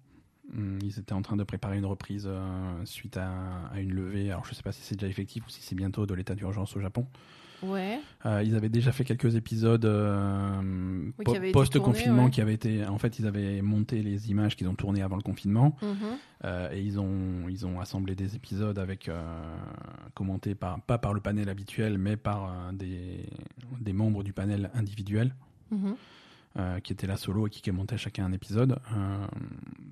Hum, 0.56 0.78
Ils 0.82 0.98
étaient 0.98 1.12
en 1.12 1.22
train 1.22 1.36
de 1.36 1.44
préparer 1.44 1.78
une 1.78 1.86
reprise 1.86 2.26
euh, 2.28 2.84
suite 2.84 3.16
à, 3.16 3.30
à 3.72 3.80
une 3.80 3.92
levée. 3.94 4.30
Alors, 4.30 4.44
je 4.44 4.54
sais 4.54 4.62
pas 4.62 4.72
si 4.72 4.82
c'est 4.82 4.96
déjà 4.96 5.08
effectif 5.08 5.46
ou 5.46 5.50
si 5.50 5.62
c'est 5.62 5.74
bientôt 5.76 6.04
de 6.06 6.14
l'état 6.14 6.34
d'urgence 6.34 6.76
au 6.76 6.80
Japon. 6.80 7.06
Ouais. 7.62 8.00
Euh, 8.26 8.42
ils 8.42 8.56
avaient 8.56 8.68
déjà 8.68 8.90
fait 8.90 9.04
quelques 9.04 9.36
épisodes 9.36 9.84
euh, 9.84 10.60
Oui, 11.16 11.24
po- 11.24 11.30
qui 11.30 11.36
avaient 11.36 11.48
été 11.50 11.52
post-confinement 11.52 12.24
ouais. 12.24 12.30
qui 12.32 12.40
avaient 12.40 12.54
été. 12.54 12.84
En 12.86 12.98
fait, 12.98 13.20
ils 13.20 13.26
avaient 13.28 13.62
monté 13.62 14.02
les 14.02 14.30
images 14.32 14.56
qu'ils 14.56 14.68
ont 14.68 14.74
tournées 14.74 15.00
avant 15.02 15.14
le 15.14 15.22
confinement 15.22 15.76
Mhm. 15.80 16.68
et 16.72 16.80
ils 16.82 16.98
ont 16.98 17.48
ils 17.48 17.64
ont 17.64 17.78
assemblé 17.78 18.16
des 18.16 18.34
épisodes 18.34 18.80
avec 18.80 19.08
commentés 20.14 20.56
par 20.56 20.80
pas 20.82 20.98
par 20.98 21.14
le 21.14 21.20
panel 21.20 21.48
habituel 21.48 21.98
mais 21.98 22.16
par 22.16 22.72
des 22.72 23.26
des 23.80 23.92
membres 23.92 24.24
du 24.24 24.32
panel 24.32 24.70
individuel 24.74 25.32
Mhm. 25.70 25.86
euh, 25.86 25.92
qui 26.82 26.92
étaient 26.92 27.06
là 27.06 27.16
solo 27.16 27.46
et 27.46 27.50
qui 27.50 27.62
commentaient 27.62 27.96
chacun 27.98 28.24
un 28.26 28.32
épisode. 28.32 28.78
Euh, 28.94 29.26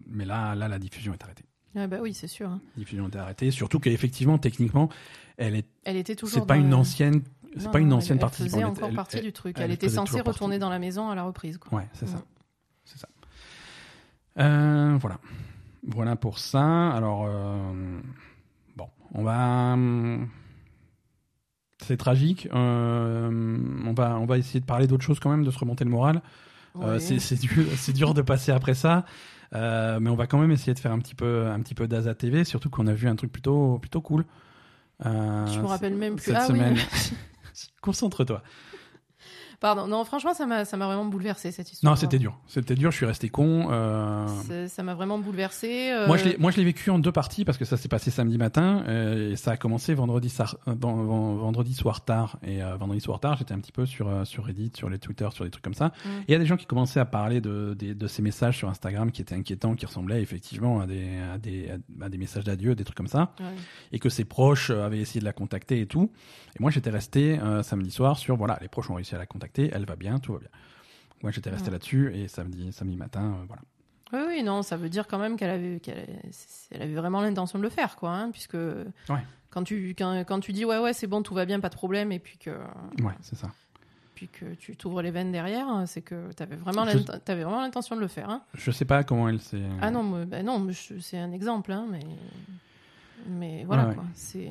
mais 0.09 0.25
là 0.25 0.55
là 0.55 0.69
la 0.69 0.79
diffusion 0.79 1.13
est 1.15 1.23
arrêtée. 1.25 1.45
Ah 1.77 1.87
bah 1.87 1.99
oui, 2.03 2.13
c'est 2.15 2.27
sûr. 2.27 2.49
hein. 2.51 2.61
La 2.77 2.81
diffusion 2.81 3.09
est 3.09 3.17
arrêtée. 3.17 3.51
Surtout 3.51 3.79
qu'effectivement 3.81 4.39
techniquement 4.39 4.89
elle 5.37 5.55
est 5.55 5.67
Elle 5.85 5.97
était 5.97 6.17
toujours. 6.17 6.41
c'est 6.41 6.47
pas 6.47 6.57
une 6.57 6.75
ancienne 6.75 7.23
c'est 7.57 7.71
pas 7.73 7.81
une 7.81 7.93
ancienne 7.93 8.19
elle 8.19 8.21
participante. 8.21 8.51
faisait 8.53 8.61
Elle- 8.61 8.67
encore 8.71 8.89
elle- 8.91 8.95
partie 8.95 9.17
elle- 9.19 9.25
du 9.25 9.33
truc. 9.33 9.57
elle 9.59 9.65
Elle, 9.65 9.71
était 9.73 9.87
faisait 9.87 9.97
censée 9.97 10.17
partie. 10.19 10.31
retourner 10.31 10.59
dans 10.59 10.71
la 10.71 10.79
maison 10.79 11.09
à 11.11 11.15
la 11.15 11.25
reprise. 11.25 11.59
Quoi. 11.59 11.79
Ouais, 11.79 11.89
c'est 11.95 12.07
ça. 12.07 12.19
Mm. 12.19 12.23
C'est 12.85 12.99
ça. 12.99 13.09
Euh, 14.39 14.97
voilà. 15.01 15.19
Voilà 15.87 16.15
pour 16.17 16.39
ça. 16.39 16.91
Alors, 16.91 17.25
euh, 17.27 18.01
bon, 18.77 18.87
on 19.15 19.23
va. 19.25 19.77
C'est 21.83 21.97
tragique. 21.97 22.49
Euh, 22.53 23.59
on, 23.87 23.93
va, 23.95 24.19
on 24.19 24.27
va 24.27 24.39
essayer 24.39 24.61
de 24.61 24.67
parler 24.67 24.87
d'autre 24.87 25.05
chose 25.05 25.19
quand 25.19 25.31
même, 25.31 25.45
de 25.45 25.51
se 25.51 25.59
remonter 25.59 25.85
le 25.85 25.91
moral. 25.91 26.21
Euh, 26.77 26.95
Ouais. 26.95 27.01
c'est 27.01 27.35
dur, 27.41 27.65
dur 27.95 28.15
de 28.15 28.23
passer 28.23 28.53
après 28.53 28.75
ça. 28.75 29.05
Euh, 29.55 29.99
mais 30.01 30.11
on 30.11 30.15
va 30.15 30.27
quand 30.29 30.39
même 30.39 30.53
essayer 30.53 30.75
de 30.75 30.79
faire 30.79 30.93
un 30.93 30.99
petit 31.01 31.15
peu, 31.17 31.49
un 31.49 31.59
petit 31.61 31.75
peu 31.75 31.89
d'Aza 31.89 32.15
TV, 32.15 32.45
surtout 32.45 32.71
qu'on 32.71 32.87
a 32.87 32.95
vu 32.95 33.09
un 33.09 33.17
truc 33.17 33.33
plutôt, 33.33 33.79
plutôt 33.81 34.01
cool. 34.01 34.25
Euh, 35.05 35.47
Je 35.49 35.59
me 35.59 35.67
rappelle 35.67 35.97
même 35.97 36.17
plus. 36.17 36.27
Cette 36.27 36.37
Ah 36.37 36.47
oui. 36.51 36.59
semaine. 36.59 36.77
Concentre-toi. 37.81 38.43
Pardon. 39.61 39.87
Non, 39.87 40.05
franchement, 40.05 40.33
ça 40.35 40.47
m'a 40.47 40.65
ça 40.65 40.77
m'a 40.79 40.87
vraiment 40.87 41.05
bouleversé 41.05 41.53
cette 41.53 41.71
histoire. 41.71 41.93
Non, 41.93 41.97
c'était 41.97 42.19
dur. 42.19 42.39
C'était 42.47 42.75
dur. 42.75 42.91
Je 42.91 42.97
suis 42.97 43.07
resté 43.07 43.29
con. 43.29 43.69
Euh, 43.71 44.67
Ça 44.69 44.83
m'a 44.83 44.95
vraiment 44.95 45.19
bouleversé. 45.19 45.91
euh, 45.93 46.07
Moi, 46.07 46.17
je 46.17 46.25
l'ai, 46.25 46.37
moi, 46.39 46.51
je 46.51 46.57
l'ai 46.57 46.65
vécu 46.65 46.89
en 46.91 46.99
deux 46.99 47.13
parties 47.13 47.45
parce 47.45 47.59
que 47.59 47.65
ça 47.65 47.77
s'est 47.77 47.89
passé 47.89 48.11
samedi 48.11 48.39
matin 48.39 48.83
euh, 48.89 49.33
et 49.33 49.37
ça 49.37 49.53
a 49.53 49.57
commencé 49.57 49.93
vendredi, 49.95 50.29
sar- 50.31 50.57
euh, 50.69 50.75
dans- 50.75 50.95
vendredi 51.37 51.75
soir 51.75 52.05
tard. 52.05 52.39
Et 52.43 52.63
euh, 52.63 52.77
vendredi 52.77 53.01
soir 53.01 53.21
tard, 53.21 53.37
j'étais 53.37 53.53
un 53.53 53.61
petit 53.61 53.73
peu 53.73 53.85
sur, 53.87 54.27
sur 54.27 54.45
Reddit, 54.47 54.73
sur 54.75 54.89
les 54.89 54.99
Twitter, 54.99 55.29
sur 55.33 55.45
des 55.45 55.51
trucs 55.51 55.65
comme 55.65 55.75
ça. 55.75 55.89
Mm. 55.89 56.09
Et 56.09 56.25
il 56.29 56.33
y 56.33 56.35
a 56.35 56.39
des 56.39 56.47
gens 56.47 56.57
qui 56.57 56.67
commençaient 56.67 57.01
à 57.01 57.05
parler 57.05 57.41
de, 57.43 57.75
des- 57.79 57.95
de 57.95 58.07
ces 58.07 58.23
messages 58.23 58.57
sur 58.57 58.69
Instagram 58.71 59.11
qui 59.13 59.21
étaient 59.21 59.35
inquiétants, 59.35 59.75
qui 59.75 59.85
ressemblaient 59.85 60.23
effectivement 60.23 60.81
à 60.81 60.87
des, 60.87 61.07
à 61.35 61.37
des, 61.39 61.69
à 62.01 62.09
des 62.09 62.19
messages 62.19 62.45
d'adieu, 62.45 62.75
des 62.75 62.85
trucs 62.85 62.97
comme 62.97 63.09
ça. 63.09 63.33
ouais. 63.41 63.47
Et 63.93 63.99
que 63.99 64.09
ses 64.09 64.25
proches 64.25 64.71
avaient 64.71 65.01
essayé 65.01 65.21
de 65.21 65.25
la 65.27 65.33
contacter 65.35 65.81
et 65.81 65.87
tout. 65.87 66.11
Et 66.59 66.63
moi, 66.63 66.71
j'étais 66.71 66.91
resté 66.91 67.39
euh, 67.39 67.63
samedi 67.63 67.91
soir 67.91 68.17
sur 68.17 68.37
voilà, 68.37 68.59
les 68.63 68.69
proches 68.69 68.89
ont 68.91 68.95
réussi 68.95 69.15
à 69.15 69.19
la 69.19 69.27
contacter, 69.27 69.50
elle 69.59 69.85
va 69.87 69.97
bien, 69.97 70.19
tout 70.19 70.33
va 70.35 70.39
bien. 70.39 70.49
Moi, 71.23 71.33
j'étais 71.33 71.51
resté 71.51 71.69
Mm. 71.69 71.73
là-dessus 71.73 72.13
et 72.15 72.29
samedi, 72.29 72.73
samedi 72.73 72.97
matin, 72.97 73.35
euh, 73.41 73.45
voilà. 73.47 73.63
Oui, 74.13 74.21
oui, 74.39 74.43
non, 74.43 74.63
ça 74.63 74.77
veut 74.77 74.89
dire 74.89 75.07
quand 75.07 75.19
même 75.19 75.37
qu'elle 75.37 75.51
avait, 75.51 75.81
qu'elle 75.81 76.07
elle 76.73 76.83
avait 76.83 76.95
vraiment 76.95 77.21
l'intention 77.21 77.59
de 77.59 77.63
le 77.65 77.69
faire, 77.71 77.97
quoi, 77.97 78.11
hein, 78.11 78.31
puisque 78.33 78.57
quand 79.51 79.63
tu 79.65 79.95
quand, 79.97 80.25
quand 80.27 80.41
tu 80.41 80.53
dis 80.53 80.65
ouais 80.65 80.79
ouais 80.79 80.93
c'est 80.93 81.07
bon 81.09 81.23
tout 81.23 81.35
va 81.35 81.45
bien 81.45 81.59
pas 81.61 81.69
de 81.69 81.75
problème 81.75 82.11
et 82.13 82.19
puis 82.21 82.39
que 82.39 82.51
Ouais, 83.03 83.15
c'est 83.21 83.37
ça. 83.37 83.51
puis 84.15 84.29
que 84.29 84.55
tu 84.55 84.77
t'ouvres 84.77 85.03
les 85.03 85.11
veines 85.11 85.31
derrière, 85.33 85.67
c'est 85.87 86.03
que 86.03 86.33
t'avais 86.33 86.57
vraiment 86.57 86.87
Je- 86.87 86.99
l'int- 86.99 87.19
t'avais 87.25 87.43
vraiment 87.45 87.61
l'intention 87.61 87.95
de 87.97 88.01
le 88.01 88.09
faire. 88.09 88.31
Hein. 88.31 88.43
Je 88.55 88.71
sais 88.71 88.85
pas 88.85 89.03
comment 89.05 89.29
elle 89.29 89.41
s'est. 89.41 89.63
Ah 89.81 89.91
non, 89.91 90.03
mais- 90.03 90.25
ben 90.27 90.45
non, 90.47 90.67
c'est 91.01 91.19
un 91.19 91.31
exemple, 91.33 91.71
hein, 91.73 91.87
mais 91.91 92.01
mais 93.29 93.65
voilà 93.65 93.89
ouais. 93.89 93.95
quoi. 93.95 94.05
C'est 94.15 94.51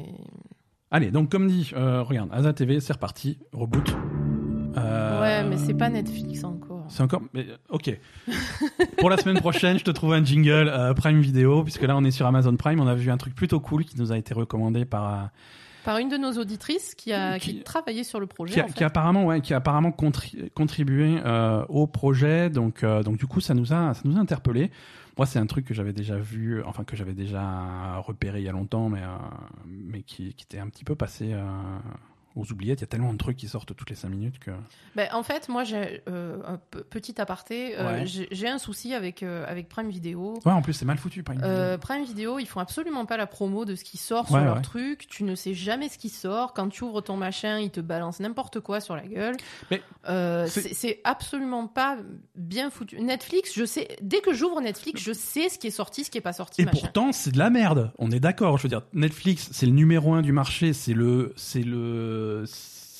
Allez, 0.91 1.11
donc 1.11 1.29
comme 1.31 1.47
dit, 1.47 1.71
euh, 1.75 2.01
regarde, 2.01 2.29
Asa 2.31 2.51
TV, 2.53 2.79
c'est 2.79 2.93
reparti, 2.93 3.39
reboot. 3.51 3.93
Euh, 4.77 5.21
ouais, 5.21 5.49
mais 5.49 5.57
c'est 5.57 5.73
pas 5.73 5.89
Netflix 5.89 6.43
encore. 6.43 6.85
C'est 6.89 7.03
encore. 7.03 7.21
Mais, 7.33 7.47
ok. 7.69 7.97
Pour 8.97 9.09
la 9.09 9.17
semaine 9.17 9.39
prochaine, 9.39 9.77
je 9.79 9.83
te 9.83 9.91
trouve 9.91 10.13
un 10.13 10.23
jingle 10.23 10.69
euh, 10.71 10.93
Prime 10.93 11.19
Video, 11.21 11.63
puisque 11.63 11.81
là, 11.83 11.95
on 11.97 12.03
est 12.03 12.11
sur 12.11 12.25
Amazon 12.27 12.55
Prime. 12.55 12.79
On 12.79 12.87
a 12.87 12.95
vu 12.95 13.09
un 13.11 13.17
truc 13.17 13.35
plutôt 13.35 13.59
cool 13.59 13.85
qui 13.85 13.97
nous 13.99 14.11
a 14.11 14.17
été 14.17 14.33
recommandé 14.33 14.85
par. 14.85 15.13
euh, 15.13 15.25
Par 15.85 15.97
une 15.97 16.09
de 16.09 16.17
nos 16.17 16.31
auditrices 16.33 16.93
qui 16.95 17.11
a 17.13 17.39
Qui- 17.39 17.57
qui, 17.57 17.63
travaillait 17.63 18.03
sur 18.03 18.19
le 18.19 18.27
projet. 18.27 18.53
qui, 18.53 18.59
a, 18.59 18.65
en 18.65 18.67
fait. 18.67 18.73
qui 18.73 18.83
a 18.83 18.87
apparemment, 18.87 19.25
ouais, 19.25 19.41
qui 19.41 19.53
a 19.53 19.57
apparemment 19.57 19.91
contri- 19.91 20.49
contribué 20.53 21.19
euh, 21.25 21.65
au 21.69 21.87
projet. 21.87 22.49
Donc, 22.49 22.83
donc 22.85 23.17
du 23.17 23.25
coup, 23.25 23.41
ça 23.41 23.53
nous 23.53 23.73
a, 23.73 23.93
ça 23.93 24.01
nous 24.05 24.17
a 24.17 24.19
interpellé. 24.19 24.71
Moi, 25.17 25.25
c'est 25.25 25.39
un 25.39 25.47
truc 25.47 25.65
que 25.65 25.73
j'avais 25.73 25.91
déjà 25.91 26.15
vu, 26.17 26.63
enfin 26.63 26.85
que 26.85 26.95
j'avais 26.95 27.13
déjà 27.13 27.97
repéré 27.97 28.39
il 28.39 28.45
y 28.45 28.49
a 28.49 28.53
longtemps, 28.53 28.87
mais 28.87 29.01
mais 29.67 30.01
qui, 30.01 30.33
qui 30.33 30.45
était 30.45 30.59
un 30.59 30.69
petit 30.69 30.85
peu 30.85 30.95
passé 30.95 31.33
aux 32.39 32.51
oubliettes. 32.51 32.79
Il 32.79 32.81
y 32.81 32.85
a 32.85 32.87
tellement 32.87 33.13
de 33.13 33.17
trucs 33.17 33.37
qui 33.37 33.47
sortent 33.47 33.75
toutes 33.75 33.89
les 33.89 33.95
cinq 33.95 34.09
minutes 34.09 34.39
que. 34.39 34.51
Ben, 34.95 35.09
en 35.13 35.23
fait, 35.23 35.49
moi, 35.49 35.63
j'ai 35.63 36.01
euh, 36.09 36.37
un 36.47 36.57
petit 36.89 37.19
aparté. 37.21 37.77
euh, 37.77 38.03
Ouais. 38.03 38.05
j'ai 38.05 38.47
un 38.47 38.57
souci 38.57 38.93
avec 38.93 39.23
euh, 39.23 39.45
avec 39.47 39.67
Prime 39.69 39.89
Video. 39.89 40.33
Ouais, 40.45 40.51
en 40.51 40.61
plus, 40.61 40.73
c'est 40.73 40.85
mal 40.85 40.97
foutu. 40.97 41.23
Prime 41.23 41.37
Video. 41.41 41.77
Prime 41.79 42.03
Video, 42.03 42.39
ils 42.39 42.45
font 42.47 42.59
absolument 42.59 43.05
pas 43.05 43.17
la 43.17 43.27
promo 43.27 43.65
de 43.65 43.75
ce 43.75 43.83
qui 43.83 43.97
sort 43.97 44.23
Ouais, 44.31 44.37
sur 44.39 44.45
leur 44.45 44.55
ouais. 44.57 44.61
truc. 44.61 45.07
Tu 45.09 45.23
ne 45.23 45.35
sais 45.35 45.53
jamais 45.53 45.89
ce 45.89 45.97
qui 45.97 46.09
sort. 46.09 46.53
Quand 46.53 46.69
tu 46.69 46.83
ouvres 46.83 47.01
ton 47.01 47.17
machin, 47.17 47.59
ils 47.59 47.71
te 47.71 47.81
balancent 47.81 48.19
n'importe 48.19 48.59
quoi 48.59 48.79
sur 48.81 48.95
la 48.95 49.05
gueule. 49.07 49.35
Mais 49.71 49.81
c'est- 50.47 50.99
absolument 51.03 51.67
pas 51.67 51.97
bien 52.35 52.69
foutu. 52.69 52.99
Netflix, 53.01 53.53
je 53.55 53.65
sais. 53.65 53.87
Dès 54.01 54.21
que 54.21 54.33
j'ouvre 54.33 54.61
Netflix, 54.61 55.01
je 55.01 55.13
sais 55.13 55.49
ce 55.49 55.57
qui 55.57 55.67
est 55.67 55.71
sorti, 55.71 56.03
ce 56.03 56.11
qui 56.11 56.17
est 56.17 56.21
pas 56.21 56.33
sorti. 56.33 56.61
Et 56.61 56.65
machin. 56.65 56.77
pourtant, 56.79 57.11
c'est 57.11 57.31
de 57.31 57.37
la 57.37 57.49
merde. 57.49 57.91
On 57.97 58.11
est 58.11 58.19
d'accord. 58.19 58.57
Je 58.57 58.63
veux 58.63 58.69
dire, 58.69 58.81
Netflix, 58.93 59.49
c'est 59.51 59.65
le 59.65 59.71
numéro 59.71 60.13
un 60.13 60.21
du 60.21 60.31
marché. 60.31 60.73
C'est 60.73 60.93
le, 60.93 61.33
c'est 61.35 61.61
le, 61.63 62.28
euh, 62.29 62.45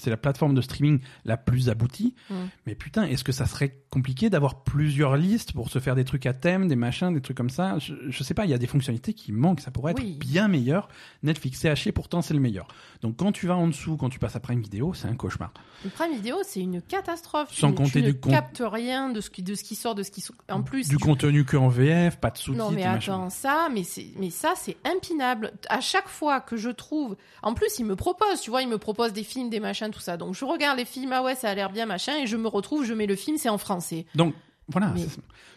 c'est 0.01 0.09
la 0.09 0.17
plateforme 0.17 0.53
de 0.53 0.61
streaming 0.61 0.99
la 1.26 1.38
plus 1.38 1.69
aboutie. 1.69 2.15
Mm. 2.30 2.34
Mais 2.65 2.76
putain, 2.76 3.03
est-ce 3.05 3.23
que 3.23 3.31
ça 3.31 3.45
serait 3.45 3.76
compliqué 3.89 4.30
d'avoir 4.30 4.63
plusieurs 4.63 5.17
listes 5.17 5.51
pour 5.53 5.69
se 5.69 5.80
faire 5.80 5.95
des 5.95 6.05
trucs 6.05 6.26
à 6.26 6.34
thème, 6.34 6.67
des 6.67 6.76
machins, 6.76 7.13
des 7.13 7.21
trucs 7.21 7.38
comme 7.38 7.49
ça? 7.49 7.77
Je, 7.80 7.93
je 8.07 8.23
sais 8.23 8.34
pas, 8.34 8.45
il 8.45 8.51
y 8.51 8.53
a 8.53 8.57
des 8.57 8.67
fonctionnalités 8.67 9.13
qui 9.13 9.31
manquent, 9.31 9.61
ça 9.61 9.71
pourrait 9.71 9.91
être 9.93 10.01
Oui. 10.01 10.17
bien 10.19 10.47
meilleur. 10.47 10.88
Netflix 11.23 11.61
CHE, 11.61 11.91
pourtant 11.91 12.21
c'est 12.21 12.34
le 12.34 12.39
meilleur. 12.39 12.67
Donc 13.01 13.17
quand 13.17 13.31
tu 13.31 13.47
vas 13.47 13.55
en 13.57 13.67
dessous, 13.67 13.97
quand 13.97 14.09
tu 14.09 14.19
passes 14.19 14.35
après 14.35 14.53
une 14.53 14.61
vidéo, 14.61 14.93
c'est 14.93 15.07
un 15.07 15.15
cauchemar. 15.15 15.51
Le 15.84 15.89
Prime 15.89 16.13
Vidéo, 16.13 16.35
c'est 16.43 16.59
une 16.59 16.81
catastrophe. 16.81 17.53
Sans 17.53 17.69
tu, 17.69 17.76
compter 17.76 18.01
tu 18.01 18.07
ne 18.07 18.11
con- 18.11 18.30
captes 18.31 18.61
rien 18.65 19.09
de 19.09 19.21
ce 19.21 19.30
qui, 19.30 19.43
de 19.43 19.55
ce 19.55 19.63
qui 19.63 19.76
sort, 19.76 19.95
de 19.95 20.03
ce 20.03 20.11
qui. 20.11 20.19
sort. 20.21 20.35
En 20.49 20.61
plus, 20.61 20.89
du 20.89 20.97
tu- 20.97 21.03
contenu 21.03 21.45
que 21.45 21.55
en 21.55 21.69
VF, 21.69 22.17
pas 22.19 22.31
de 22.31 22.38
sous-titres, 22.38 22.63
Non 22.65 22.71
mais 22.71 22.84
attends, 22.84 23.30
ça, 23.30 23.69
mais 23.73 23.84
c'est, 23.84 24.07
mais 24.17 24.30
ça 24.30 24.53
c'est 24.57 24.76
impinable. 24.85 25.53
À 25.69 25.80
chaque 25.81 26.07
fois 26.09 26.41
que 26.41 26.57
je 26.57 26.69
trouve, 26.69 27.15
en 27.43 27.53
plus 27.53 27.80
ils 27.80 27.85
me 27.85 27.95
proposent, 27.95 28.41
tu 28.41 28.49
vois, 28.49 28.61
ils 28.61 28.67
me 28.67 28.77
proposent 28.77 29.13
des 29.13 29.23
films, 29.23 29.49
des 29.49 29.59
machins, 29.61 29.88
tout 29.91 29.99
ça. 29.99 30.17
Donc 30.17 30.35
je 30.35 30.45
regarde 30.45 30.77
les 30.77 30.85
films, 30.85 31.11
ah 31.13 31.23
ouais, 31.23 31.35
ça 31.35 31.49
a 31.49 31.55
l'air 31.55 31.71
bien, 31.71 31.85
machin, 31.85 32.17
et 32.17 32.27
je 32.27 32.37
me 32.37 32.47
retrouve, 32.47 32.85
je 32.85 32.93
mets 32.93 33.07
le 33.07 33.15
film, 33.15 33.37
c'est 33.37 33.49
en 33.49 33.57
français. 33.57 34.05
Donc 34.15 34.33
voilà. 34.67 34.91
Mais-. 34.95 35.05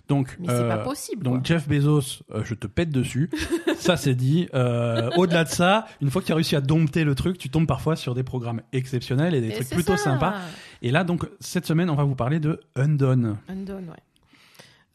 Donc 0.08 0.36
Mais 0.40 0.48
c'est 0.48 0.54
euh, 0.54 0.68
pas 0.68 0.78
possible. 0.78 1.22
Donc 1.22 1.34
quoi. 1.34 1.42
Jeff 1.44 1.68
Bezos, 1.68 2.22
euh, 2.32 2.42
je 2.44 2.54
te 2.54 2.66
pète 2.66 2.90
dessus. 2.90 3.30
ça 3.76 3.96
c'est 3.96 4.14
dit. 4.14 4.48
Euh, 4.52 5.10
Au-delà 5.16 5.44
de 5.44 5.48
ça, 5.48 5.86
une 6.00 6.10
fois 6.10 6.20
que 6.22 6.26
tu 6.26 6.32
as 6.32 6.34
réussi 6.34 6.56
à 6.56 6.60
dompter 6.60 7.04
le 7.04 7.14
truc, 7.14 7.38
tu 7.38 7.48
tombes 7.50 7.66
parfois 7.66 7.94
sur 7.94 8.14
des 8.14 8.22
programmes 8.24 8.62
exceptionnels 8.72 9.34
et 9.34 9.40
des 9.40 9.48
Et 9.48 9.54
trucs 9.54 9.68
plutôt 9.70 9.96
ça. 9.96 10.04
sympas. 10.04 10.34
Et 10.82 10.90
là 10.90 11.04
donc 11.04 11.28
cette 11.40 11.66
semaine, 11.66 11.88
on 11.88 11.94
va 11.94 12.04
vous 12.04 12.16
parler 12.16 12.40
de 12.40 12.60
Undone. 12.74 13.38
Undone, 13.48 13.90
ouais. 13.90 14.02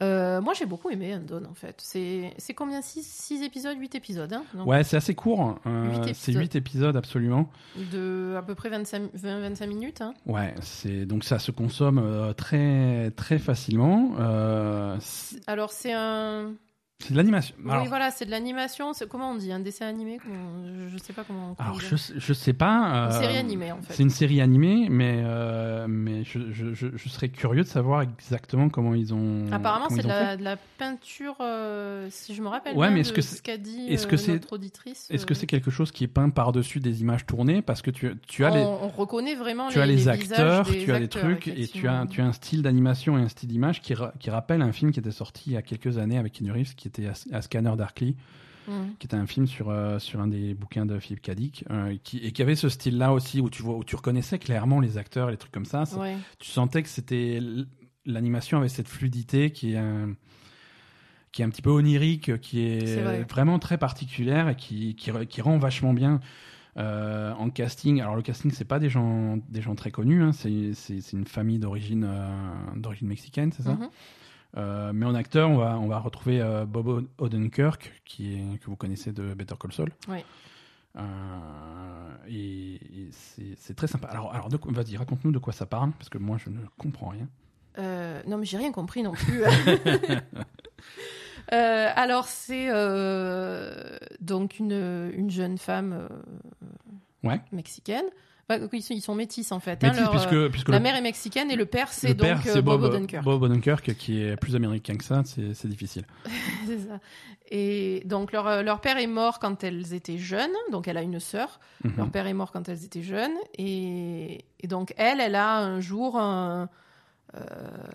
Euh, 0.04 0.42
moi 0.42 0.54
j'ai 0.54 0.66
beaucoup 0.66 0.90
aimé 0.90 1.14
Undone 1.14 1.48
en 1.48 1.56
fait. 1.56 1.76
C'est, 1.80 2.32
combien 2.56 2.82
6 2.82 3.42
épisodes 3.44 3.78
8 3.80 3.96
épisodes 3.96 4.32
hein 4.32 4.44
non 4.54 4.66
Ouais, 4.66 4.84
c'est 4.84 4.98
assez 4.98 5.16
court. 5.16 5.58
euh, 5.66 5.86
Huit 5.90 6.14
c'est 6.14 6.32
épisodes. 6.32 6.42
8 6.44 6.56
épisodes 6.56 6.96
absolument. 6.96 7.50
De 7.92 8.36
à 8.38 8.42
peu 8.44 8.54
près 8.54 8.70
25, 8.70 9.10
20, 9.14 9.40
25 9.42 9.68
minutes. 9.68 10.02
Hein. 10.02 10.14
Ouais, 10.26 10.54
donc 11.06 11.24
ça 11.24 11.40
se 11.40 11.52
consomme 11.52 11.98
euh, 11.98 12.34
très 12.34 13.12
très 13.12 13.40
facilement. 13.40 14.12
Euh, 14.20 14.98
Alors 15.48 15.72
c'est 15.72 15.94
un. 15.94 16.52
C'est 17.00 17.12
de 17.14 17.18
l'animation. 17.18 17.56
Alors, 17.70 17.84
oui 17.84 17.90
voilà, 17.90 18.10
c'est 18.10 18.26
de 18.26 18.32
l'animation. 18.32 18.92
Comment 19.10 19.32
on 19.32 19.36
dit 19.36 19.52
Un 19.52 19.60
dessin 19.60 19.86
animé 19.86 20.18
comment... 20.22 20.66
je, 20.66 20.88
je 20.90 20.98
sais 20.98 21.14
pas 21.14 21.24
comment. 21.24 21.54
comment 21.56 21.70
alors 21.70 21.80
je, 21.80 21.96
je 22.18 22.34
sais 22.34 22.54
pas. 22.54 22.74
Une 23.08 23.12
euh, 23.14 23.20
série 23.22 23.38
animée 23.38 23.72
en 23.72 23.82
fait. 23.82 23.94
C'est 23.94 24.04
une 24.04 24.10
série 24.10 24.42
animée, 24.42 24.88
mais 24.90 25.22
euh, 25.24 25.86
mais 25.88 26.24
je, 26.24 26.52
je, 26.52 26.74
je, 26.74 26.88
je 26.96 27.10
serais 27.10 27.30
curieux 27.30 27.62
de 27.64 27.68
savoir 27.68 28.02
exactement 28.02 28.70
comment 28.70 28.96
ils 28.96 29.14
ont. 29.14 29.46
Apparemment, 29.52 29.90
c'est 29.90 30.02
de 30.02 30.08
la, 30.08 30.38
de 30.38 30.44
la 30.44 30.58
peinture, 30.58 31.36
euh, 31.40 32.08
si 32.10 32.34
je 32.34 32.42
me 32.42 32.48
rappelle 32.48 32.76
Ouais, 32.76 32.88
bien 32.88 32.96
mais 32.96 33.02
est-ce 33.02 33.14
que 33.14 33.22
ce 33.22 33.42
qu'a 33.44 33.58
dit 33.58 33.86
est-ce 33.88 34.08
que 34.08 34.16
euh, 34.16 34.18
c'est- 34.18 34.34
notre 34.34 34.54
auditrice. 34.54 35.08
Est-ce 35.12 35.26
que 35.28 35.36
c'est 35.36 35.48
quelque 35.48 35.70
chose 35.72 35.92
qui 35.92 36.04
est 36.04 36.08
peint 36.08 36.30
par-dessus 36.30 36.80
des 36.80 37.02
images 37.02 37.26
tournées? 37.28 37.62
Parce 37.62 37.84
que 37.84 37.92
tu, 37.92 38.12
tu 38.28 38.44
as 38.44 38.52
on, 38.52 38.56
les, 38.56 38.64
on 38.64 38.88
reconnaît 38.90 39.36
vraiment 39.36 39.70
tu 39.70 39.76
les, 39.76 39.82
as 39.82 39.86
les, 39.86 39.96
les 39.96 40.08
acteurs, 40.10 40.66
tu 40.68 40.92
as 40.92 40.98
les 41.00 41.08
trucs, 41.08 41.48
et 41.48 41.68
tu 41.68 41.88
as, 41.88 42.06
tu 42.10 42.22
as 42.22 42.26
un 42.26 42.34
style 42.34 42.64
d'animation 42.64 43.18
et 43.20 43.22
un 43.22 43.30
style 43.30 43.50
d'image 43.50 43.82
qui, 43.82 43.94
ra- 43.94 44.14
qui 44.20 44.30
rappelle 44.32 44.64
un 44.64 44.72
film 44.72 44.92
qui 44.92 45.00
était 45.00 45.12
sorti 45.12 45.44
il 45.52 45.54
y 45.54 45.58
a 45.58 45.62
quelques 45.62 46.00
années 46.00 46.18
avec 46.18 46.34
Keanu 46.34 46.52
Reeves, 46.52 46.74
qui 46.76 46.87
était 46.88 47.08
à, 47.08 47.14
à 47.32 47.42
Scanner 47.42 47.74
Darkly, 47.78 48.16
Mm. 48.68 48.96
qui 49.00 49.08
était 49.08 49.16
un 49.16 49.26
film 49.28 49.48
sur, 49.48 49.70
euh, 49.70 49.98
sur 49.98 50.20
un 50.20 50.28
des 50.28 50.54
bouquins 50.54 50.86
de 50.86 51.00
Philippe 51.00 51.22
Cadic, 51.22 51.64
euh, 51.72 51.96
qui, 52.04 52.18
et 52.18 52.34
qui 52.34 52.42
avait 52.42 52.58
ce 52.58 52.68
style-là 52.68 53.14
aussi, 53.14 53.40
où 53.40 53.50
tu, 53.50 53.64
vois, 53.64 53.78
où 53.78 53.84
tu 53.86 53.96
reconnaissais 53.96 54.40
clairement 54.40 54.82
les 54.82 54.98
acteurs, 54.98 55.32
les 55.32 55.38
trucs 55.38 55.54
comme 55.54 55.64
ça. 55.64 55.86
Ça- 55.86 55.98
Ouais. 55.98 56.18
tu 56.38 56.50
sentais 56.52 56.84
que 56.84 56.90
c'était 56.90 57.40
l'animation 58.06 58.58
avait 58.58 58.68
cette 58.68 58.90
fluidité 58.90 59.52
qui 59.52 59.72
est 59.74 59.78
un, 59.78 60.16
qui 61.32 61.42
est 61.44 61.46
un 61.46 61.50
petit 61.50 61.62
peu 61.62 61.70
onirique, 61.70 62.42
qui 62.42 62.62
est, 62.62 63.02
vrai. 63.02 63.26
vraiment 63.30 63.58
très 63.58 63.78
particulière 63.78 64.50
et 64.50 64.56
qui, 64.58 64.96
qui, 64.96 65.12
re- 65.12 65.26
qui 65.28 65.40
rend 65.42 65.58
vachement 65.58 65.94
bien 65.94 66.20
euh, 66.78 67.32
en 67.36 67.50
casting. 67.50 68.02
Alors 68.02 68.18
le 68.18 68.22
casting, 68.22 68.52
c'est 68.52 68.66
pas 68.66 68.80
des 68.80 68.90
gens, 68.90 69.38
des 69.50 69.62
gens 69.62 69.76
très 69.76 69.92
connus, 69.92 70.24
hein, 70.24 70.32
c'est 70.34 70.74
une 71.14 71.26
famille 71.26 71.60
d'origine 71.60 72.06
euh, 72.06 72.28
d'origine 72.76 73.08
mexicaine, 73.08 73.54
c'est 73.54 73.64
ça? 73.64 73.76
Mhm. 73.76 73.90
Euh, 74.56 74.94
Mais 74.94 75.06
en 75.06 75.14
acteur, 75.16 75.50
on 75.50 75.58
va, 75.58 75.78
on 75.78 75.88
va 75.88 76.00
retrouver 76.00 76.40
euh, 76.42 76.66
Bob 76.66 77.06
Odenkirk, 77.18 78.02
qui 78.06 78.36
est, 78.36 78.58
que 78.60 78.66
vous 78.68 78.76
connaissez 78.78 79.12
de 79.12 79.34
Better 79.34 79.56
Call 79.60 79.74
Saul. 79.74 79.92
Oui. 80.08 80.20
Euh, 80.96 81.02
et 82.28 82.76
et 82.76 83.10
c'est 83.58 83.76
très 83.76 83.88
sympa. 83.88 84.08
Alors, 84.08 84.34
alors 84.34 84.50
vas-y, 84.68 84.96
raconte-nous 84.98 85.32
de 85.32 85.40
quoi 85.40 85.54
ça 85.54 85.66
parle, 85.66 85.92
parce 85.92 86.10
que 86.10 86.18
moi, 86.18 86.38
je 86.44 86.50
ne 86.50 86.60
comprends 86.78 87.10
rien. 87.10 87.28
Non, 88.28 88.38
mais 88.40 88.46
j'ai 88.46 88.58
rien 88.58 88.72
compris 88.72 89.04
non 89.04 89.12
plus. 89.12 89.44
Alors, 91.50 92.26
c'est 92.26 92.68
donc 94.20 94.60
une, 94.60 95.12
une 95.14 95.30
jeune 95.30 95.58
femme 95.58 96.08
Ouais. 97.24 97.40
mexicaine. 97.52 98.06
Bah, 98.50 98.56
ils 98.72 98.82
sont- 98.82 98.94
ils 98.94 99.02
sont 99.02 99.14
métis 99.16 99.52
en 99.52 99.60
fait. 99.60 99.84
hein, 99.84 99.88
Métis, 99.88 100.00
leur, 100.02 100.12
puisque, 100.12 100.32
euh, 100.34 100.50
puisque 100.50 100.70
la 100.70 100.78
le, 100.78 100.84
mère 100.84 100.96
est 100.96 101.02
mexicaine 101.02 101.52
et 101.52 101.58
le 101.58 101.66
père, 101.66 101.92
c'est 101.92 102.14
donc 102.14 102.28
père, 102.28 102.42
euh, 102.56 102.62
Bob, 102.62 102.82
Odenkirk. 102.84 103.24
Bob 103.26 103.42
Odenkirk, 103.44 103.94
qui 103.96 104.22
est 104.24 104.38
plus 104.38 104.56
américain 104.56 104.96
que 104.96 105.04
ça, 105.04 105.22
c'est 105.26 105.68
difficile. 105.68 106.06
C'est 106.66 106.80
ça. 106.80 107.00
Et 107.50 108.04
donc 108.06 108.32
leur, 108.32 108.48
euh, 108.48 108.62
leur 108.62 108.80
père 108.82 108.98
est 108.98 109.08
mort 109.08 109.40
quand 109.40 109.64
elles 109.66 109.94
étaient 109.94 110.18
jeunes, 110.18 110.52
donc 110.72 110.88
elle 110.88 110.98
a 110.98 111.02
une 111.02 111.20
sœur. 111.20 111.60
Mhm. 111.84 111.94
Leur 111.98 112.10
père 112.10 112.26
est 112.28 112.34
mort 112.34 112.52
quand 112.54 112.68
elles 112.70 112.84
étaient 112.86 113.02
jeunes, 113.04 113.36
et, 113.58 114.46
et 114.62 114.68
donc 114.68 114.94
elle, 114.98 115.20
elle 115.20 115.36
a 115.36 115.58
un 115.58 115.80
jour 115.82 116.18
un, 116.18 116.70
euh, 117.36 117.40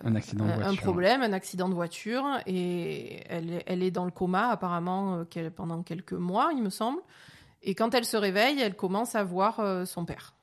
Un 0.03 0.13
accident 0.15 0.45
de 0.45 0.51
un- 0.51 0.53
un 0.53 0.57
voiture. 0.65 0.83
problème, 0.83 1.21
un 1.23 1.33
accident 1.33 1.67
de 1.69 1.73
voiture, 1.73 2.25
et 2.45 3.21
elle, 3.27 3.53
est- 3.53 3.63
elle 3.65 3.81
est 3.83 3.91
dans 3.91 4.05
le 4.05 4.11
coma 4.11 4.49
apparemment 4.49 5.23
pendant 5.55 5.81
quelques 5.81 6.13
mois, 6.13 6.51
il 6.55 6.61
me 6.61 6.69
semble. 6.69 6.99
Et 7.63 7.73
quand 7.75 7.93
elle 7.95 8.05
se 8.05 8.17
réveille, 8.17 8.59
elle 8.59 8.75
commence 8.75 9.15
à 9.15 9.23
voir 9.23 9.59
son 9.87 10.05
père. 10.05 10.33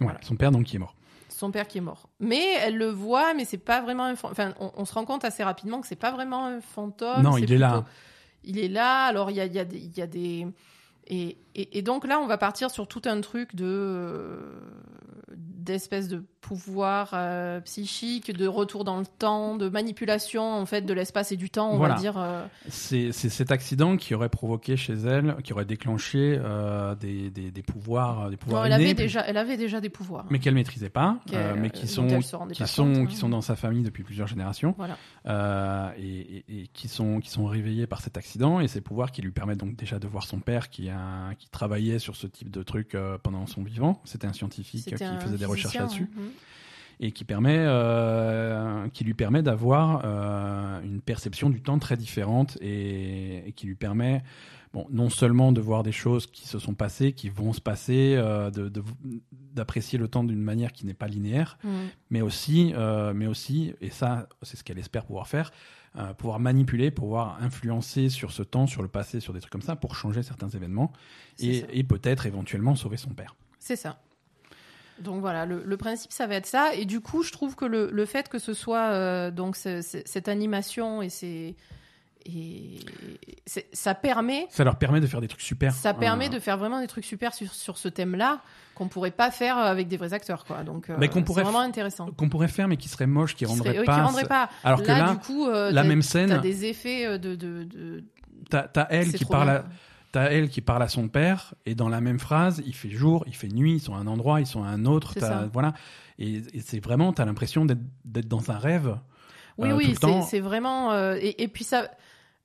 Voilà, 0.00 0.18
son 0.22 0.36
père 0.36 0.50
donc 0.50 0.64
qui 0.64 0.76
est 0.76 0.78
mort. 0.78 0.94
Son 1.28 1.50
père 1.50 1.68
qui 1.68 1.78
est 1.78 1.82
mort. 1.82 2.08
Mais 2.18 2.54
elle 2.60 2.76
le 2.76 2.90
voit, 2.90 3.34
mais 3.34 3.44
c'est 3.44 3.58
pas 3.58 3.80
vraiment 3.80 4.04
un 4.04 4.12
Enfin, 4.12 4.54
on, 4.60 4.72
on 4.76 4.84
se 4.84 4.92
rend 4.92 5.04
compte 5.04 5.24
assez 5.24 5.42
rapidement 5.42 5.80
que 5.80 5.86
c'est 5.86 5.96
pas 5.96 6.10
vraiment 6.10 6.46
un 6.46 6.60
fantôme. 6.60 7.22
Non, 7.22 7.36
il 7.36 7.50
est 7.52 7.58
là. 7.58 7.84
Il 8.44 8.58
est 8.58 8.68
là. 8.68 9.04
Alors 9.04 9.30
il 9.30 9.36
y 9.36 9.40
a, 9.40 9.46
y 9.46 9.58
a 9.58 9.64
des, 9.64 9.78
il 9.78 9.96
y 9.96 10.02
a 10.02 10.06
des... 10.06 10.46
Et, 11.06 11.38
et, 11.62 11.78
et 11.78 11.82
donc 11.82 12.06
là, 12.06 12.18
on 12.20 12.26
va 12.26 12.38
partir 12.38 12.70
sur 12.70 12.86
tout 12.88 13.02
un 13.06 13.20
truc 13.20 13.54
de 13.54 13.64
euh, 13.66 14.38
d'espèce 15.36 16.08
de 16.08 16.24
pouvoir 16.40 17.10
euh, 17.12 17.60
psychique, 17.60 18.32
de 18.34 18.46
retour 18.46 18.82
dans 18.82 18.98
le 18.98 19.04
temps, 19.06 19.56
de 19.56 19.68
manipulation 19.68 20.42
en 20.42 20.64
fait 20.66 20.80
de 20.82 20.92
l'espace 20.94 21.32
et 21.32 21.36
du 21.36 21.50
temps, 21.50 21.70
on 21.72 21.76
Voilà. 21.76 21.94
va 21.94 22.00
dire. 22.00 22.14
euh, 22.18 22.44
C'est 22.68 23.12
cet 23.12 23.52
accident 23.52 23.96
qui 23.98 24.14
aurait 24.14 24.30
provoqué 24.30 24.76
chez 24.76 24.94
elle, 24.94 25.36
qui 25.44 25.52
aurait 25.52 25.66
déclenché 25.66 26.38
euh, 26.42 26.94
des, 26.94 27.30
des, 27.30 27.50
des 27.50 27.62
pouvoirs, 27.62 28.30
des 28.30 28.36
pouvoirs 28.38 28.62
non, 28.62 28.66
elle 28.66 28.72
avait 28.72 28.94
déjà, 28.94 29.20
elle 29.26 29.36
avait 29.36 29.58
déjà 29.58 29.80
des 29.80 29.90
pouvoirs. 29.90 30.24
mais 30.30 30.38
qu'elle 30.38 30.54
maîtrisait 30.54 30.88
pas, 30.88 31.18
euh, 31.34 31.54
mais 31.58 31.68
qui 31.70 31.86
sont 31.86 32.06
qui 32.08 32.22
sont 32.22 32.38
compte, 32.38 32.52
qui 33.08 33.14
hein. 33.14 33.18
sont 33.18 33.28
dans 33.28 33.42
sa 33.42 33.54
famille 33.54 33.82
depuis 33.84 34.02
plusieurs 34.02 34.26
générations 34.26 34.74
Voilà. 34.78 35.92
et, 35.98 36.02
et- 36.38 36.44
et 36.62 36.66
qui 36.72 36.88
sont 36.88 37.20
qui 37.20 37.28
sont 37.30 37.44
réveillés 37.44 37.86
par 37.86 38.00
cet 38.00 38.16
accident 38.16 38.60
et 38.60 38.66
ces 38.66 38.80
pouvoirs 38.80 39.12
qui 39.12 39.20
lui 39.22 39.30
permettent 39.30 39.58
donc 39.60 39.76
déjà 39.76 39.98
de 39.98 40.08
voir 40.08 40.24
son 40.24 40.40
père 40.40 40.70
qui 40.70 40.88
a 40.88 41.34
qui 41.38 41.48
travaillait 41.50 41.98
sur 41.98 42.16
ce 42.16 42.26
type 42.26 42.50
de 42.50 42.62
truc 42.62 42.94
euh, 42.94 43.18
pendant 43.18 43.46
son 43.46 43.62
vivant. 43.62 44.00
C'était 44.04 44.26
un 44.26 44.32
scientifique 44.32 44.94
qui 44.96 45.04
un 45.04 45.18
faisait 45.20 45.36
des 45.38 45.44
recherches 45.46 45.74
là-dessus. 45.76 46.08
Mhm. 46.16 46.30
et 47.00 47.12
qui 47.12 47.24
permet 47.24 47.56
euh, 47.58 48.88
qui 48.92 49.04
lui 49.04 49.14
permet 49.14 49.42
d'avoir 49.42 50.02
euh, 50.04 50.80
une 50.82 51.00
perception 51.00 51.48
du 51.50 51.62
temps 51.62 51.78
très 51.78 51.96
différente 51.96 52.56
et, 52.60 53.48
et 53.48 53.52
qui 53.52 53.66
lui 53.66 53.74
permet 53.74 54.22
bon 54.72 54.86
non 54.90 55.08
seulement 55.10 55.50
de 55.50 55.60
voir 55.60 55.82
des 55.82 55.92
choses 55.92 56.26
qui 56.26 56.46
se 56.46 56.58
sont 56.58 56.74
passées 56.74 57.12
qui 57.12 57.28
vont 57.30 57.52
se 57.52 57.60
passer 57.60 58.14
euh, 58.16 58.50
d'apprécier 59.54 59.98
le 59.98 60.08
temps 60.08 60.24
d'une 60.24 60.40
manière 60.42 60.72
qui 60.72 60.86
n'est 60.86 60.94
pas 60.94 61.08
linéaire 61.08 61.58
Mhm. 61.64 61.70
mais 62.10 62.20
aussi 62.20 62.72
mais 63.14 63.26
aussi 63.26 63.72
et 63.80 63.90
ça 63.90 64.28
c'est 64.42 64.56
ce 64.56 64.62
qu'elle 64.64 64.78
espère 64.78 65.04
pouvoir 65.04 65.26
faire 65.26 65.50
euh, 65.96 66.14
pouvoir 66.14 66.38
manipuler 66.38 66.90
pouvoir 66.90 67.42
influencer 67.42 68.08
sur 68.08 68.30
ce 68.32 68.42
temps 68.42 68.66
sur 68.68 68.82
le 68.82 68.88
passé 68.88 69.18
sur 69.20 69.32
des 69.32 69.40
trucs 69.40 69.50
comme 69.52 69.62
ça 69.62 69.74
pour 69.76 69.96
changer 69.96 70.22
certains 70.22 70.48
événements 70.48 70.92
et, 71.40 71.64
peut-être 71.84 72.26
éventuellement 72.26 72.76
sauver 72.76 72.96
son 72.96 73.10
père 73.10 73.34
C'est 73.58 73.76
ça. 73.76 74.00
Donc 75.00 75.20
voilà, 75.20 75.46
le, 75.46 75.64
le 75.64 75.76
principe, 75.78 76.12
ça 76.12 76.26
va 76.26 76.34
être 76.34 76.46
ça. 76.46 76.74
Et 76.74 76.84
du 76.84 77.00
coup, 77.00 77.22
je 77.22 77.32
trouve 77.32 77.56
que 77.56 77.64
le, 77.64 77.90
le 77.90 78.04
fait 78.04 78.28
que 78.28 78.38
ce 78.38 78.52
soit 78.52 78.90
euh, 78.90 79.30
donc 79.30 79.56
ce- 79.56 79.80
ce- 79.80 80.02
cette 80.04 80.28
animation 80.28 81.00
et 81.00 81.08
c'est 81.08 81.56
et 82.26 82.78
ça 83.72 83.94
permet 83.94 84.46
ça 84.50 84.64
leur 84.64 84.76
permet 84.76 85.00
de 85.00 85.06
faire 85.06 85.20
des 85.20 85.28
trucs 85.28 85.40
super 85.40 85.72
ça 85.72 85.94
permet 85.94 86.26
Euh, 86.26 86.30
de 86.30 86.38
faire 86.38 86.56
vraiment 86.58 86.80
des 86.80 86.86
trucs 86.86 87.04
super 87.04 87.34
sur, 87.34 87.52
sur 87.52 87.78
ce 87.78 87.88
thème-là 87.88 88.40
qu'on 88.74 88.88
pourrait 88.88 89.10
pas 89.10 89.30
faire 89.30 89.58
avec 89.58 89.88
des 89.88 89.96
vrais 89.98 90.12
acteurs, 90.14 90.44
quoi. 90.44 90.62
Donc, 90.62 90.88
euh, 90.88 90.96
Mais 90.98 91.08
qu'on 91.08 91.22
pourrait 91.22 91.42
c'est 91.42 91.50
vraiment 91.50 91.64
intéressant. 91.64 92.10
qu'on 92.12 92.28
pourrait 92.28 92.48
faire 92.48 92.66
mais 92.68 92.76
qui 92.76 92.88
serait 92.88 93.06
moche 93.06 93.34
qui 93.34 93.44
rendrait 93.46 93.70
serait- 93.74 93.78
euh, 93.80 93.84
pas 93.84 93.94
qui 93.96 94.00
rendrait 94.00 94.24
pas. 94.24 94.48
alors 94.64 94.82
que 94.82 94.88
là, 94.88 94.98
là 94.98 95.12
du 95.12 95.18
coup, 95.18 95.46
euh, 95.48 95.70
la 95.70 95.82
t'as- 95.82 95.88
même 95.88 96.00
t'as 96.02 96.08
scène 96.08 96.40
des 96.40 96.64
effets 96.66 97.06
euh, 97.06 97.18
de, 97.18 97.34
de, 97.34 97.64
de... 97.64 98.04
t'as 98.48 98.62
t'as 98.68 98.86
elle 98.90 99.12
qui 99.12 99.24
parle 99.24 99.50
à, 99.50 99.64
t'as 100.12 100.30
elle 100.30 100.48
qui 100.48 100.60
parle 100.60 100.82
à 100.82 100.88
son 100.88 101.08
père 101.08 101.54
et 101.66 101.74
dans 101.74 101.88
la 101.88 102.00
même 102.00 102.18
phrase 102.18 102.62
il 102.66 102.74
fait 102.74 102.90
jour 102.90 103.24
il 103.26 103.34
fait 103.36 103.48
nuit 103.48 103.74
ils 103.74 103.80
sont 103.80 103.94
à 103.94 103.98
un 103.98 104.06
endroit 104.06 104.40
ils 104.40 104.46
sont 104.46 104.64
à 104.64 104.68
un 104.68 104.84
autre 104.86 105.14
t'as- 105.14 105.46
voilà 105.52 105.72
et, 106.18 106.42
et 106.54 106.60
c'est 106.60 106.80
vraiment 106.82 107.12
t'as 107.12 107.24
l'impression 107.26 107.64
d'être 107.64 108.28
dans 108.28 108.50
un 108.50 108.58
rêve 108.58 108.96
Oui, 109.58 109.72
oui, 109.72 109.94
c'est 110.00 110.22
c'est 110.22 110.40
vraiment. 110.40 110.92
euh, 110.92 111.16
et, 111.20 111.42
et 111.42 111.48
puis 111.48 111.64
ça. 111.64 111.90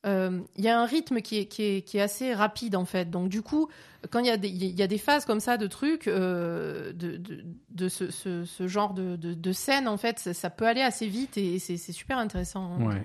Euh, 0.06 0.42
il 0.56 0.64
y 0.64 0.70
a 0.70 0.80
un 0.80 0.86
rythme 0.86 1.22
qui 1.22 1.38
est, 1.40 2.00
assez 2.00 2.34
rapide 2.34 2.76
en 2.76 2.86
fait. 2.86 3.10
Donc 3.10 3.30
du 3.30 3.42
coup, 3.42 3.68
quand 4.12 4.20
il 4.20 4.28
y 4.28 4.84
a 4.84 4.88
des, 4.88 4.98
phases 4.98 5.26
comme 5.26 5.40
ça 5.40 5.58
de 5.58 5.68
trucs, 5.68 6.08
euh, 6.08 6.94
de, 6.94 7.90
ce, 7.90 8.68
genre 8.68 8.94
de, 8.94 9.52
scène 9.52 9.88
en 9.88 9.98
fait, 9.98 10.20
ça, 10.20 10.50
peut 10.50 10.68
aller 10.68 10.82
assez 10.82 11.08
vite 11.08 11.38
et 11.38 11.60
c'est 11.60 11.78
super 11.78 12.18
intéressant 12.18 12.78
hein. 12.80 13.02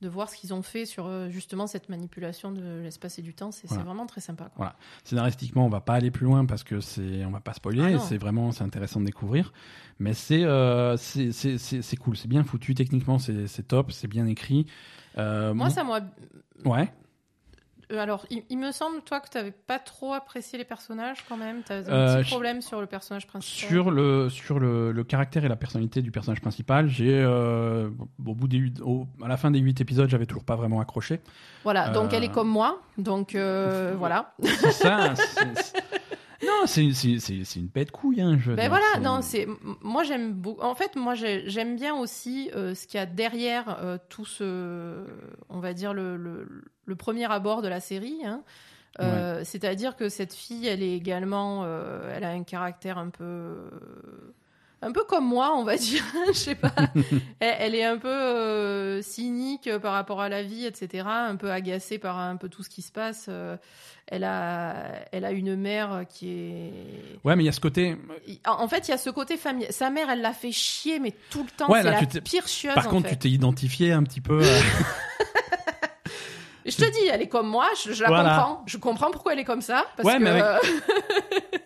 De, 0.00 0.08
voir 0.08 0.28
ce 0.28 0.36
qu'ils 0.36 0.54
ont 0.54 0.62
fait 0.62 0.86
sur 0.86 1.06
euh, 1.06 1.28
justement 1.30 1.66
cette 1.66 1.88
manipulation 1.88 2.50
de 2.52 2.80
l'espace 2.82 3.18
et 3.18 3.22
du 3.22 3.34
temps. 3.34 3.50
C'est 3.52 3.66
Voilà. 3.68 3.84
vraiment 3.84 4.06
très 4.06 4.20
sympa. 4.20 4.44
Quoi. 4.44 4.52
Voilà. 4.56 4.76
Scénaristiquement, 5.04 5.66
on 5.66 5.68
va 5.68 5.80
pas 5.80 5.94
aller 5.94 6.10
plus 6.10 6.24
loin 6.24 6.44
parce 6.46 6.64
que 6.64 6.80
c'est, 6.80 7.24
on 7.24 7.30
va 7.30 7.40
pas 7.40 7.52
spoiler. 7.54 7.94
Ah 7.94 7.98
c'est 7.98 8.18
vraiment, 8.18 8.52
c'est 8.52 8.64
intéressant 8.64 9.00
de 9.00 9.06
découvrir. 9.06 9.52
Mais 9.98 10.14
c'est, 10.14 10.44
euh, 10.44 10.96
c'est, 10.96 11.32
c'est, 11.32 11.58
c'est, 11.58 11.82
c'est 11.82 11.96
cool. 11.96 12.16
C'est 12.16 12.28
bien 12.28 12.44
foutu 12.44 12.74
techniquement. 12.74 13.18
C'est, 13.18 13.46
c'est 13.46 13.66
top. 13.66 13.92
C'est 13.92 14.08
bien 14.08 14.26
écrit. 14.26 14.66
Euh, 15.16 15.54
Moi, 15.54 15.70
ça 15.70 15.84
m'a. 15.84 16.00
Ouais. 16.64 16.92
Euh, 17.92 17.98
Alors, 17.98 18.26
il, 18.30 18.42
il 18.50 18.58
me 18.58 18.70
semble, 18.72 19.00
toi, 19.02 19.20
que 19.20 19.28
tu 19.30 19.38
n'avais 19.38 19.50
pas 19.50 19.78
trop 19.78 20.12
apprécié 20.14 20.58
les 20.58 20.64
personnages 20.64 21.24
quand 21.28 21.36
même. 21.36 21.62
Tu 21.64 21.72
as 21.72 21.76
un 21.76 21.82
Euh, 21.88 22.20
petit 22.22 22.30
problème 22.30 22.60
sur 22.62 22.80
le 22.80 22.86
personnage 22.86 23.26
principal. 23.26 23.68
Sur 23.68 23.90
le 23.90 24.28
sur 24.28 24.58
le, 24.58 24.92
le 24.92 25.04
caractère 25.04 25.44
et 25.44 25.48
la 25.48 25.56
personnalité 25.56 26.02
du 26.02 26.10
personnage 26.10 26.40
principal, 26.40 26.88
j'ai 26.88 27.18
euh, 27.18 27.88
au 28.26 28.34
bout 28.34 28.48
des 28.48 28.72
au- 28.82 29.06
à 29.24 29.28
la 29.28 29.36
fin 29.36 29.50
des 29.50 29.58
huit 29.58 29.80
épisodes, 29.80 30.08
j'avais 30.08 30.26
toujours 30.26 30.44
pas 30.44 30.56
vraiment 30.56 30.80
accroché. 30.80 31.20
Voilà, 31.64 31.88
donc 31.90 32.12
Euh, 32.12 32.16
elle 32.16 32.24
est 32.24 32.32
comme 32.32 32.48
moi. 32.48 32.80
Donc 32.98 33.34
voilà. 33.34 34.34
C'est 34.42 34.72
ça. 34.72 35.14
c'est- 35.16 35.62
c'est- 35.62 35.82
Non, 36.40 36.66
c'est 36.66 36.92
c'est 36.92 37.18
c'est 37.18 37.42
c'est 37.42 37.58
une 37.58 37.66
bête 37.66 37.90
couille. 37.90 38.20
Hein, 38.20 38.36
je 38.38 38.52
Ben 38.52 38.60
dire, 38.62 38.68
voilà, 38.70 39.00
non, 39.00 39.22
c'est 39.22 39.48
moi 39.82 40.04
j'aime 40.04 40.32
beaucoup. 40.34 40.62
En 40.62 40.76
fait, 40.76 40.94
moi 40.94 41.14
j'ai- 41.16 41.48
j'aime 41.48 41.74
bien 41.74 41.96
aussi 41.96 42.48
euh, 42.54 42.76
ce 42.76 42.86
qu'il 42.86 42.98
y 42.98 43.02
a 43.02 43.06
derrière 43.06 43.76
euh, 43.82 43.98
tout 44.08 44.24
ce, 44.24 45.04
on 45.48 45.58
va 45.58 45.72
dire 45.74 45.92
le, 45.92 46.16
le, 46.16 46.64
le 46.88 46.96
premier 46.96 47.30
abord 47.30 47.62
de 47.62 47.68
la 47.68 47.80
série. 47.80 48.18
hein. 48.24 48.42
Euh, 49.00 49.42
C'est-à-dire 49.44 49.94
que 49.94 50.08
cette 50.08 50.34
fille, 50.34 50.66
elle 50.66 50.82
est 50.82 50.94
également, 50.96 51.62
euh, 51.64 52.12
elle 52.16 52.24
a 52.24 52.30
un 52.30 52.42
caractère 52.42 52.98
un 52.98 53.10
peu, 53.10 53.54
un 54.82 54.90
peu 54.90 55.04
comme 55.04 55.24
moi, 55.26 55.54
on 55.56 55.62
va 55.62 55.76
dire. 55.76 56.02
Je 56.28 56.32
sais 56.32 56.54
pas. 56.56 56.72
elle, 57.40 57.56
elle 57.60 57.74
est 57.76 57.84
un 57.84 57.98
peu 57.98 58.08
euh, 58.08 59.00
cynique 59.02 59.70
par 59.78 59.92
rapport 59.92 60.20
à 60.20 60.28
la 60.28 60.42
vie, 60.42 60.64
etc. 60.66 61.04
Un 61.06 61.36
peu 61.36 61.52
agacée 61.52 61.98
par 61.98 62.18
un 62.18 62.34
peu 62.36 62.48
tout 62.48 62.62
ce 62.64 62.68
qui 62.70 62.82
se 62.82 62.90
passe. 62.90 63.26
Euh, 63.28 63.56
elle 64.10 64.24
a, 64.24 64.86
elle 65.12 65.24
a 65.26 65.32
une 65.32 65.54
mère 65.54 66.04
qui 66.08 66.30
est 66.30 66.72
Ouais, 67.24 67.36
mais 67.36 67.42
il 67.42 67.46
y 67.46 67.50
a 67.50 67.52
ce 67.52 67.60
côté. 67.60 67.94
En 68.46 68.66
fait, 68.66 68.88
il 68.88 68.90
y 68.90 68.94
a 68.94 68.98
ce 68.98 69.10
côté 69.10 69.36
familial. 69.36 69.70
Sa 69.72 69.90
mère, 69.90 70.08
elle 70.10 70.22
l'a 70.22 70.32
fait 70.32 70.50
chier, 70.50 70.98
mais 70.98 71.14
tout 71.30 71.44
le 71.44 71.50
temps. 71.50 71.70
Ouais, 71.70 71.82
c'est 71.82 71.90
la 72.14 72.20
pire 72.22 72.48
chieuse. 72.48 72.74
Par 72.74 72.86
en 72.86 72.90
contre, 72.90 73.08
fait. 73.10 73.14
tu 73.16 73.18
t'es 73.18 73.30
identifié 73.30 73.92
un 73.92 74.02
petit 74.02 74.22
peu. 74.22 74.40
euh, 74.42 74.60
Je 76.66 76.76
te 76.76 76.84
dis, 76.90 77.06
elle 77.10 77.22
est 77.22 77.28
comme 77.28 77.48
moi. 77.48 77.66
Je, 77.82 77.92
je 77.92 78.02
la 78.02 78.08
Voilà. 78.08 78.28
comprends. 78.36 78.62
Je 78.66 78.76
comprends 78.76 79.10
pourquoi 79.10 79.32
elle 79.32 79.38
est 79.38 79.44
comme 79.44 79.62
ça. 79.62 79.84
Parce 79.96 80.06
Ouais, 80.08 80.18
que 80.18 80.22
mais 80.22 80.30
avec- 80.30 80.42
euh, 80.44 80.58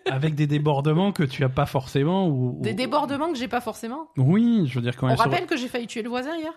avec 0.13 0.35
des 0.35 0.47
débordements 0.47 1.13
que 1.13 1.23
tu 1.25 1.43
as 1.45 1.49
pas 1.49 1.67
forcément 1.67 2.29
ou, 2.29 2.57
des 2.61 2.75
débordements 2.75 3.33
que 3.33 3.39
j'ai 3.39 3.49
pas 3.49 3.61
forcément. 3.61 4.09
Oui, 4.17 4.67
je 4.69 4.75
veux 4.77 4.83
dire 4.83 4.97
quand 4.97 5.07
On 5.07 5.11
elle 5.11 5.17
se- 5.19 5.23
rappelle 5.23 5.47
que 5.47 5.57
j'ai 5.57 5.69
failli 5.69 5.87
tuer 5.87 6.03
le 6.03 6.09
voisin 6.09 6.37
hier. 6.37 6.53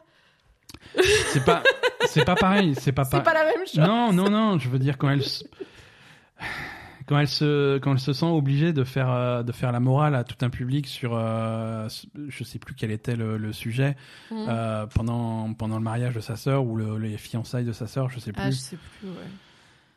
c'est 1.32 1.44
pas 1.44 1.64
c'est 2.06 2.26
pas 2.26 2.36
pareil, 2.36 2.76
c'est 2.80 2.92
pas 2.92 3.06
pas 3.10 3.34
la 3.34 3.46
même 3.46 3.66
chose. 3.66 3.76
Non, 3.80 4.12
non, 4.14 4.30
non, 4.30 4.60
je 4.60 4.70
veux 4.70 4.80
dire 4.80 4.98
quand 4.98 5.10
elle. 5.10 5.24
quand 7.06 7.20
elle 7.20 7.28
se 7.28 7.78
quand 7.80 7.92
elle 7.94 8.00
se 8.00 8.14
sent 8.14 8.26
obligée 8.26 8.74
de 8.74 8.84
faire 8.84 9.10
euh, 9.12 9.44
de 9.44 9.52
faire 9.52 9.72
la 9.72 9.80
morale 9.80 10.16
à 10.16 10.24
tout 10.24 10.38
un 10.46 10.50
public 10.50 10.88
sur 10.88 11.12
euh, 11.16 11.88
je 12.30 12.44
sais 12.44 12.60
plus 12.60 12.74
quel 12.76 12.92
était 12.92 13.16
le, 13.16 13.38
le 13.38 13.54
sujet 13.54 13.96
Mhm. 14.32 14.46
euh, 14.50 14.86
pendant 14.88 15.54
pendant 15.54 15.78
le 15.78 15.84
mariage 15.84 16.16
de 16.16 16.20
sa 16.22 16.36
sœur 16.36 16.66
ou 16.66 16.76
le, 16.76 16.98
les 16.98 17.18
fiançailles 17.18 17.66
de 17.66 17.74
sa 17.74 17.88
sœur, 17.88 18.10
je 18.10 18.20
sais 18.20 18.32
plus. 18.32 18.42
Ah, 18.44 18.50
je 18.52 18.56
sais 18.56 18.78
plus. 18.78 19.08
Ouais. 19.10 19.16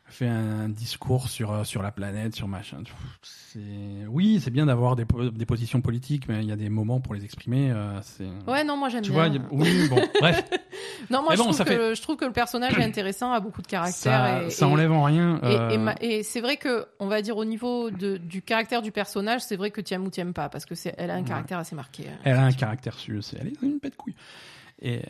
Fait 0.09 0.27
un 0.27 0.69
discours 0.69 1.29
sur 1.29 1.51
euh, 1.51 1.63
sur 1.63 1.81
la 1.81 1.91
planète, 1.91 2.35
sur 2.35 2.47
machin. 2.47 2.77
Oui, 4.07 4.39
c'est 4.43 4.51
bien 4.51 4.65
d'avoir 4.67 4.95
des, 4.95 5.05
des 5.33 5.45
positions 5.45 5.81
politiques, 5.81 6.27
mais 6.27 6.41
il 6.43 6.47
y 6.47 6.51
a 6.51 6.55
des 6.55 6.69
moments 6.69 6.99
pour 6.99 7.13
les 7.15 7.23
exprimer. 7.23 7.71
euh, 7.71 7.99
Ouais, 8.47 8.63
non, 8.63 8.77
moi 8.77 8.89
j'aime 8.89 9.01
tu 9.01 9.11
bien. 9.11 9.27
vois, 9.29 9.35
a- 9.37 9.41
oui, 9.51 9.87
bon, 9.89 10.01
bref, 10.19 10.43
Non, 11.09 11.23
moi 11.23 11.33
je, 11.33 11.37
bon, 11.37 11.43
trouve 11.45 11.55
ça 11.55 11.63
que, 11.65 11.69
fait- 11.71 11.95
je 11.95 12.01
trouve 12.01 12.15
que 12.17 12.25
le 12.25 12.31
personnage 12.31 12.77
est 12.77 12.83
intéressant, 12.83 13.31
a 13.31 13.39
beaucoup 13.39 13.61
de 13.61 13.67
caractère. 13.67 13.93
ça, 13.93 14.43
et, 14.43 14.49
ça 14.49 14.65
et- 14.67 14.69
enlève 14.69 14.91
en 14.91 15.03
rien. 15.03 15.39
Et, 15.43 15.45
euh, 15.45 15.93
et 16.01 16.23
c'est 16.23 16.41
vrai 16.41 16.57
que, 16.57 16.85
on 16.99 17.07
va 17.07 17.21
dire 17.21 17.37
au 17.37 17.45
niveau 17.45 17.89
de, 17.89 18.17
du 18.17 18.41
caractère 18.41 18.81
du 18.81 18.91
personnage, 18.91 19.41
c'est 19.41 19.55
vrai 19.55 19.71
que 19.71 19.81
tu 19.81 19.93
aimes 19.93 20.05
ou 20.05 20.11
tu 20.11 20.19
aimes 20.19 20.33
pas, 20.33 20.49
parce 20.49 20.65
que 20.65 20.75
c'est, 20.75 20.93
elle 20.97 21.09
a 21.09 21.15
un 21.15 21.19
Ouais. 21.19 21.23
caractère 21.27 21.57
assez 21.59 21.75
marqué. 21.75 22.05
hein. 22.07 22.17
Elle 22.23 22.35
a 22.35 22.43
un 22.43 22.51
caractère 22.51 22.95
elle 23.39 23.47
est 23.47 23.61
une 23.61 23.79
bête 23.79 23.95
couille. 23.95 24.15
Et 24.81 25.01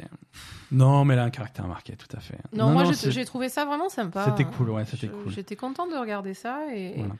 non, 0.71 1.05
mais 1.05 1.13
elle 1.13 1.19
a 1.19 1.23
un 1.25 1.29
caractère 1.29 1.67
marqué, 1.67 1.95
tout 1.95 2.07
à 2.15 2.19
fait. 2.19 2.37
Non, 2.53 2.71
moi 2.71 2.83
j'ai- 2.85 3.25
trouvé 3.25 3.49
ça 3.49 3.65
vraiment 3.65 3.89
sympa. 3.89 4.25
C'était 4.25 4.45
cool, 4.45 4.71
ouais, 4.71 4.85
c'était 4.85 5.07
cool. 5.07 5.31
J'étais 5.31 5.55
contente 5.55 5.91
de 5.91 5.95
regarder 5.97 6.33
ça 6.33 6.61
et, 6.73 6.93
Voilà. 6.97 7.13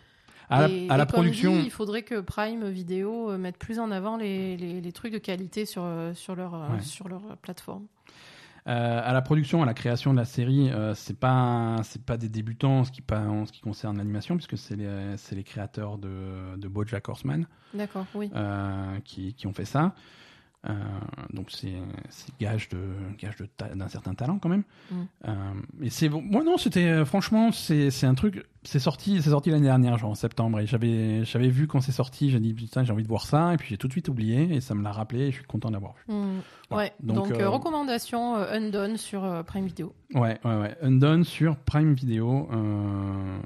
À 0.51 0.61
la, 0.61 0.69
et- 0.69 0.89
à 0.89 0.97
la 0.97 1.03
et 1.03 1.05
comme 1.05 1.13
production, 1.13 1.53
dit, 1.55 1.61
il 1.65 1.69
faudrait 1.69 2.01
que 2.01 2.19
Prime 2.21 2.67
Video 2.69 3.29
euh, 3.29 3.37
mette 3.37 3.57
plus 3.57 3.77
en 3.77 3.91
avant 3.91 4.17
les, 4.17 4.57
les, 4.57 4.81
les 4.81 4.91
trucs 4.91 5.13
de 5.13 5.19
qualité 5.19 5.65
sur, 5.65 5.83
euh, 5.85 6.15
sur, 6.15 6.35
leur, 6.35 6.55
euh, 6.55 6.69
Ouais. 6.73 6.81
sur 6.81 7.07
leur 7.07 7.21
plateforme. 7.37 7.85
euh, 8.67 9.01
à 9.03 9.13
la 9.13 9.21
production, 9.21 9.61
à 9.61 9.65
la 9.67 9.75
création 9.75 10.11
de 10.11 10.17
la 10.17 10.25
série, 10.25 10.71
euh, 10.71 10.93
c'est 10.95 11.17
pas 11.17 11.77
c'est 11.83 12.03
pas 12.03 12.17
des 12.17 12.29
débutants 12.29 12.79
en 12.79 12.83
ce 12.83 12.91
qui 12.91 13.01
pas 13.01 13.19
en 13.21 13.45
ce 13.45 13.51
qui 13.51 13.61
concerne 13.61 13.97
l'animation, 13.97 14.35
puisque 14.35 14.57
c'est 14.57 14.75
les 14.75 15.15
c'est 15.17 15.35
les 15.35 15.43
créateurs 15.43 15.97
de 15.99 16.55
de 16.57 16.67
BoJack 16.67 17.07
Horseman. 17.09 17.45
D'accord, 17.75 18.05
oui. 18.15 18.29
euh, 18.35 18.97
qui, 19.05 19.33
qui 19.35 19.45
ont 19.47 19.53
fait 19.53 19.65
ça. 19.65 19.93
Euh, 20.67 20.73
donc 21.31 21.51
c'est 21.51 21.71
gage 22.37 22.67
de 22.67 22.79
gage 23.17 23.37
de 23.37 23.47
d'un 23.75 23.87
certain 23.87 24.13
talent 24.13 24.39
quand 24.39 24.49
même. 24.49 24.63
Mm. 24.91 24.95
Euh, 25.27 25.33
et 25.81 25.89
c'est 25.89 26.09
moi 26.09 26.43
non 26.43 26.57
c'était 26.57 26.85
euh, 26.85 27.05
franchement 27.05 27.53
c'est 27.53 28.03
un 28.03 28.13
truc 28.13 28.45
c'est 28.63 28.79
sorti 28.79 29.21
c'est 29.21 29.29
sorti 29.29 29.51
l'année 29.51 29.67
dernière 29.67 29.97
genre 29.97 30.11
en 30.11 30.15
septembre 30.15 30.59
et 30.59 30.65
j'avais 30.65 31.23
j'avais 31.23 31.47
vu 31.47 31.67
quand 31.67 31.79
c'est 31.79 31.93
sorti 31.93 32.29
j'ai 32.29 32.41
dit 32.41 32.53
putain 32.53 32.83
j'ai 32.83 32.91
envie 32.91 33.03
de 33.03 33.07
voir 33.07 33.25
ça 33.25 33.53
et 33.53 33.57
puis 33.57 33.69
j'ai 33.69 33.77
tout 33.77 33.87
de 33.87 33.93
suite 33.93 34.09
oublié 34.09 34.53
et 34.53 34.59
ça 34.59 34.75
me 34.75 34.83
l'a 34.83 34.91
rappelé 34.91 35.27
et 35.27 35.31
je 35.31 35.37
suis 35.37 35.45
content 35.45 35.71
d'avoir 35.71 35.93
vu. 35.93 36.13
Voilà. 36.69 36.83
Ouais, 36.83 36.93
Donc, 36.99 37.29
donc, 37.29 37.39
euh, 37.39 37.47
recommandation 37.49 38.35
Undone 38.35 38.97
sur 38.97 39.43
Prime 39.45 39.65
Video. 39.65 39.93
Ouais 40.13 40.39
ouais 40.43 40.55
ouais 40.57 40.75
Undone 40.81 41.23
sur 41.23 41.55
Prime 41.55 41.93
Video 41.93 42.49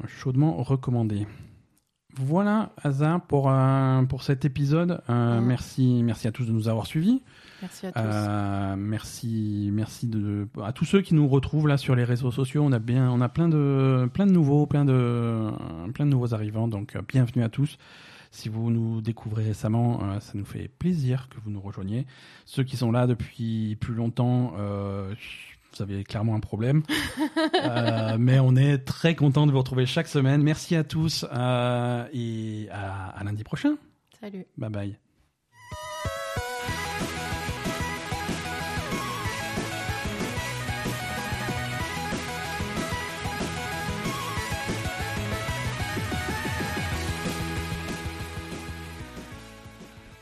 chaudement 0.08 0.64
recommandé. 0.64 1.28
Voilà, 2.16 2.70
Asa, 2.84 3.20
pour, 3.28 3.50
euh, 3.50 4.04
pour 4.04 4.24
cet 4.24 4.46
épisode. 4.46 5.02
Euh, 5.10 5.40
Mm. 5.42 5.46
Merci, 5.46 6.02
merci 6.04 6.28
à 6.28 6.32
tous 6.32 6.46
de 6.46 6.52
nous 6.52 6.68
avoir 6.68 6.86
suivis. 6.86 7.22
Merci 7.62 7.88
à 7.88 7.92
tous. 7.92 8.00
Euh, 8.04 8.76
merci, 8.78 9.70
merci 9.74 10.08
de, 10.08 10.48
à 10.64 10.74
tous 10.74 10.86
ceux 10.86 11.02
qui 11.02 11.16
nous 11.16 11.28
retrouvent 11.28 11.68
là 11.68 11.78
sur 11.78 11.96
les 11.96 12.04
réseaux 12.04 12.32
sociaux. 12.32 12.64
On 12.64 12.72
a 12.72 12.80
bien, 12.80 13.10
on 13.10 13.22
a 13.22 13.30
plein 13.30 13.50
de, 13.50 14.10
plein 14.14 14.26
de 14.28 14.32
nouveaux, 14.32 14.66
plein 14.66 14.86
de, 14.86 15.50
plein 15.94 16.06
de 16.06 16.12
nouveaux 16.12 16.34
arrivants. 16.34 16.68
Donc, 16.68 16.96
euh, 16.96 17.02
bienvenue 17.08 17.44
à 17.44 17.50
tous. 17.50 17.78
Si 18.32 18.50
vous 18.50 18.72
nous 18.72 19.00
découvrez 19.02 19.44
récemment, 19.44 20.02
euh, 20.04 20.20
ça 20.20 20.32
nous 20.36 20.46
fait 20.46 20.68
plaisir 20.68 21.30
que 21.30 21.36
vous 21.44 21.52
nous 21.52 21.62
rejoigniez. 21.62 22.06
Ceux 22.46 22.64
qui 22.64 22.78
sont 22.78 22.92
là 22.92 23.06
depuis 23.08 23.76
plus 23.80 23.94
longtemps, 23.94 24.54
euh, 24.58 25.14
vous 25.78 25.84
avez 25.84 26.04
clairement 26.04 26.36
un 26.36 26.40
problème. 26.40 26.84
Euh, 27.64 28.18
mais 28.20 28.40
on 28.40 28.56
est 28.56 28.80
très 28.80 29.16
content 29.16 29.48
de 29.48 29.52
vous 29.52 29.58
retrouver 29.60 29.86
chaque 29.86 30.08
semaine. 30.08 30.44
Merci 30.44 30.76
à 30.76 30.84
tous 30.84 31.26
euh, 31.32 32.06
et 32.12 32.68
à, 32.72 33.10
à 33.10 33.24
lundi 33.24 33.44
prochain. 33.44 33.76
Salut. 34.20 34.46
Bye 34.58 34.70
bye. 34.70 35.03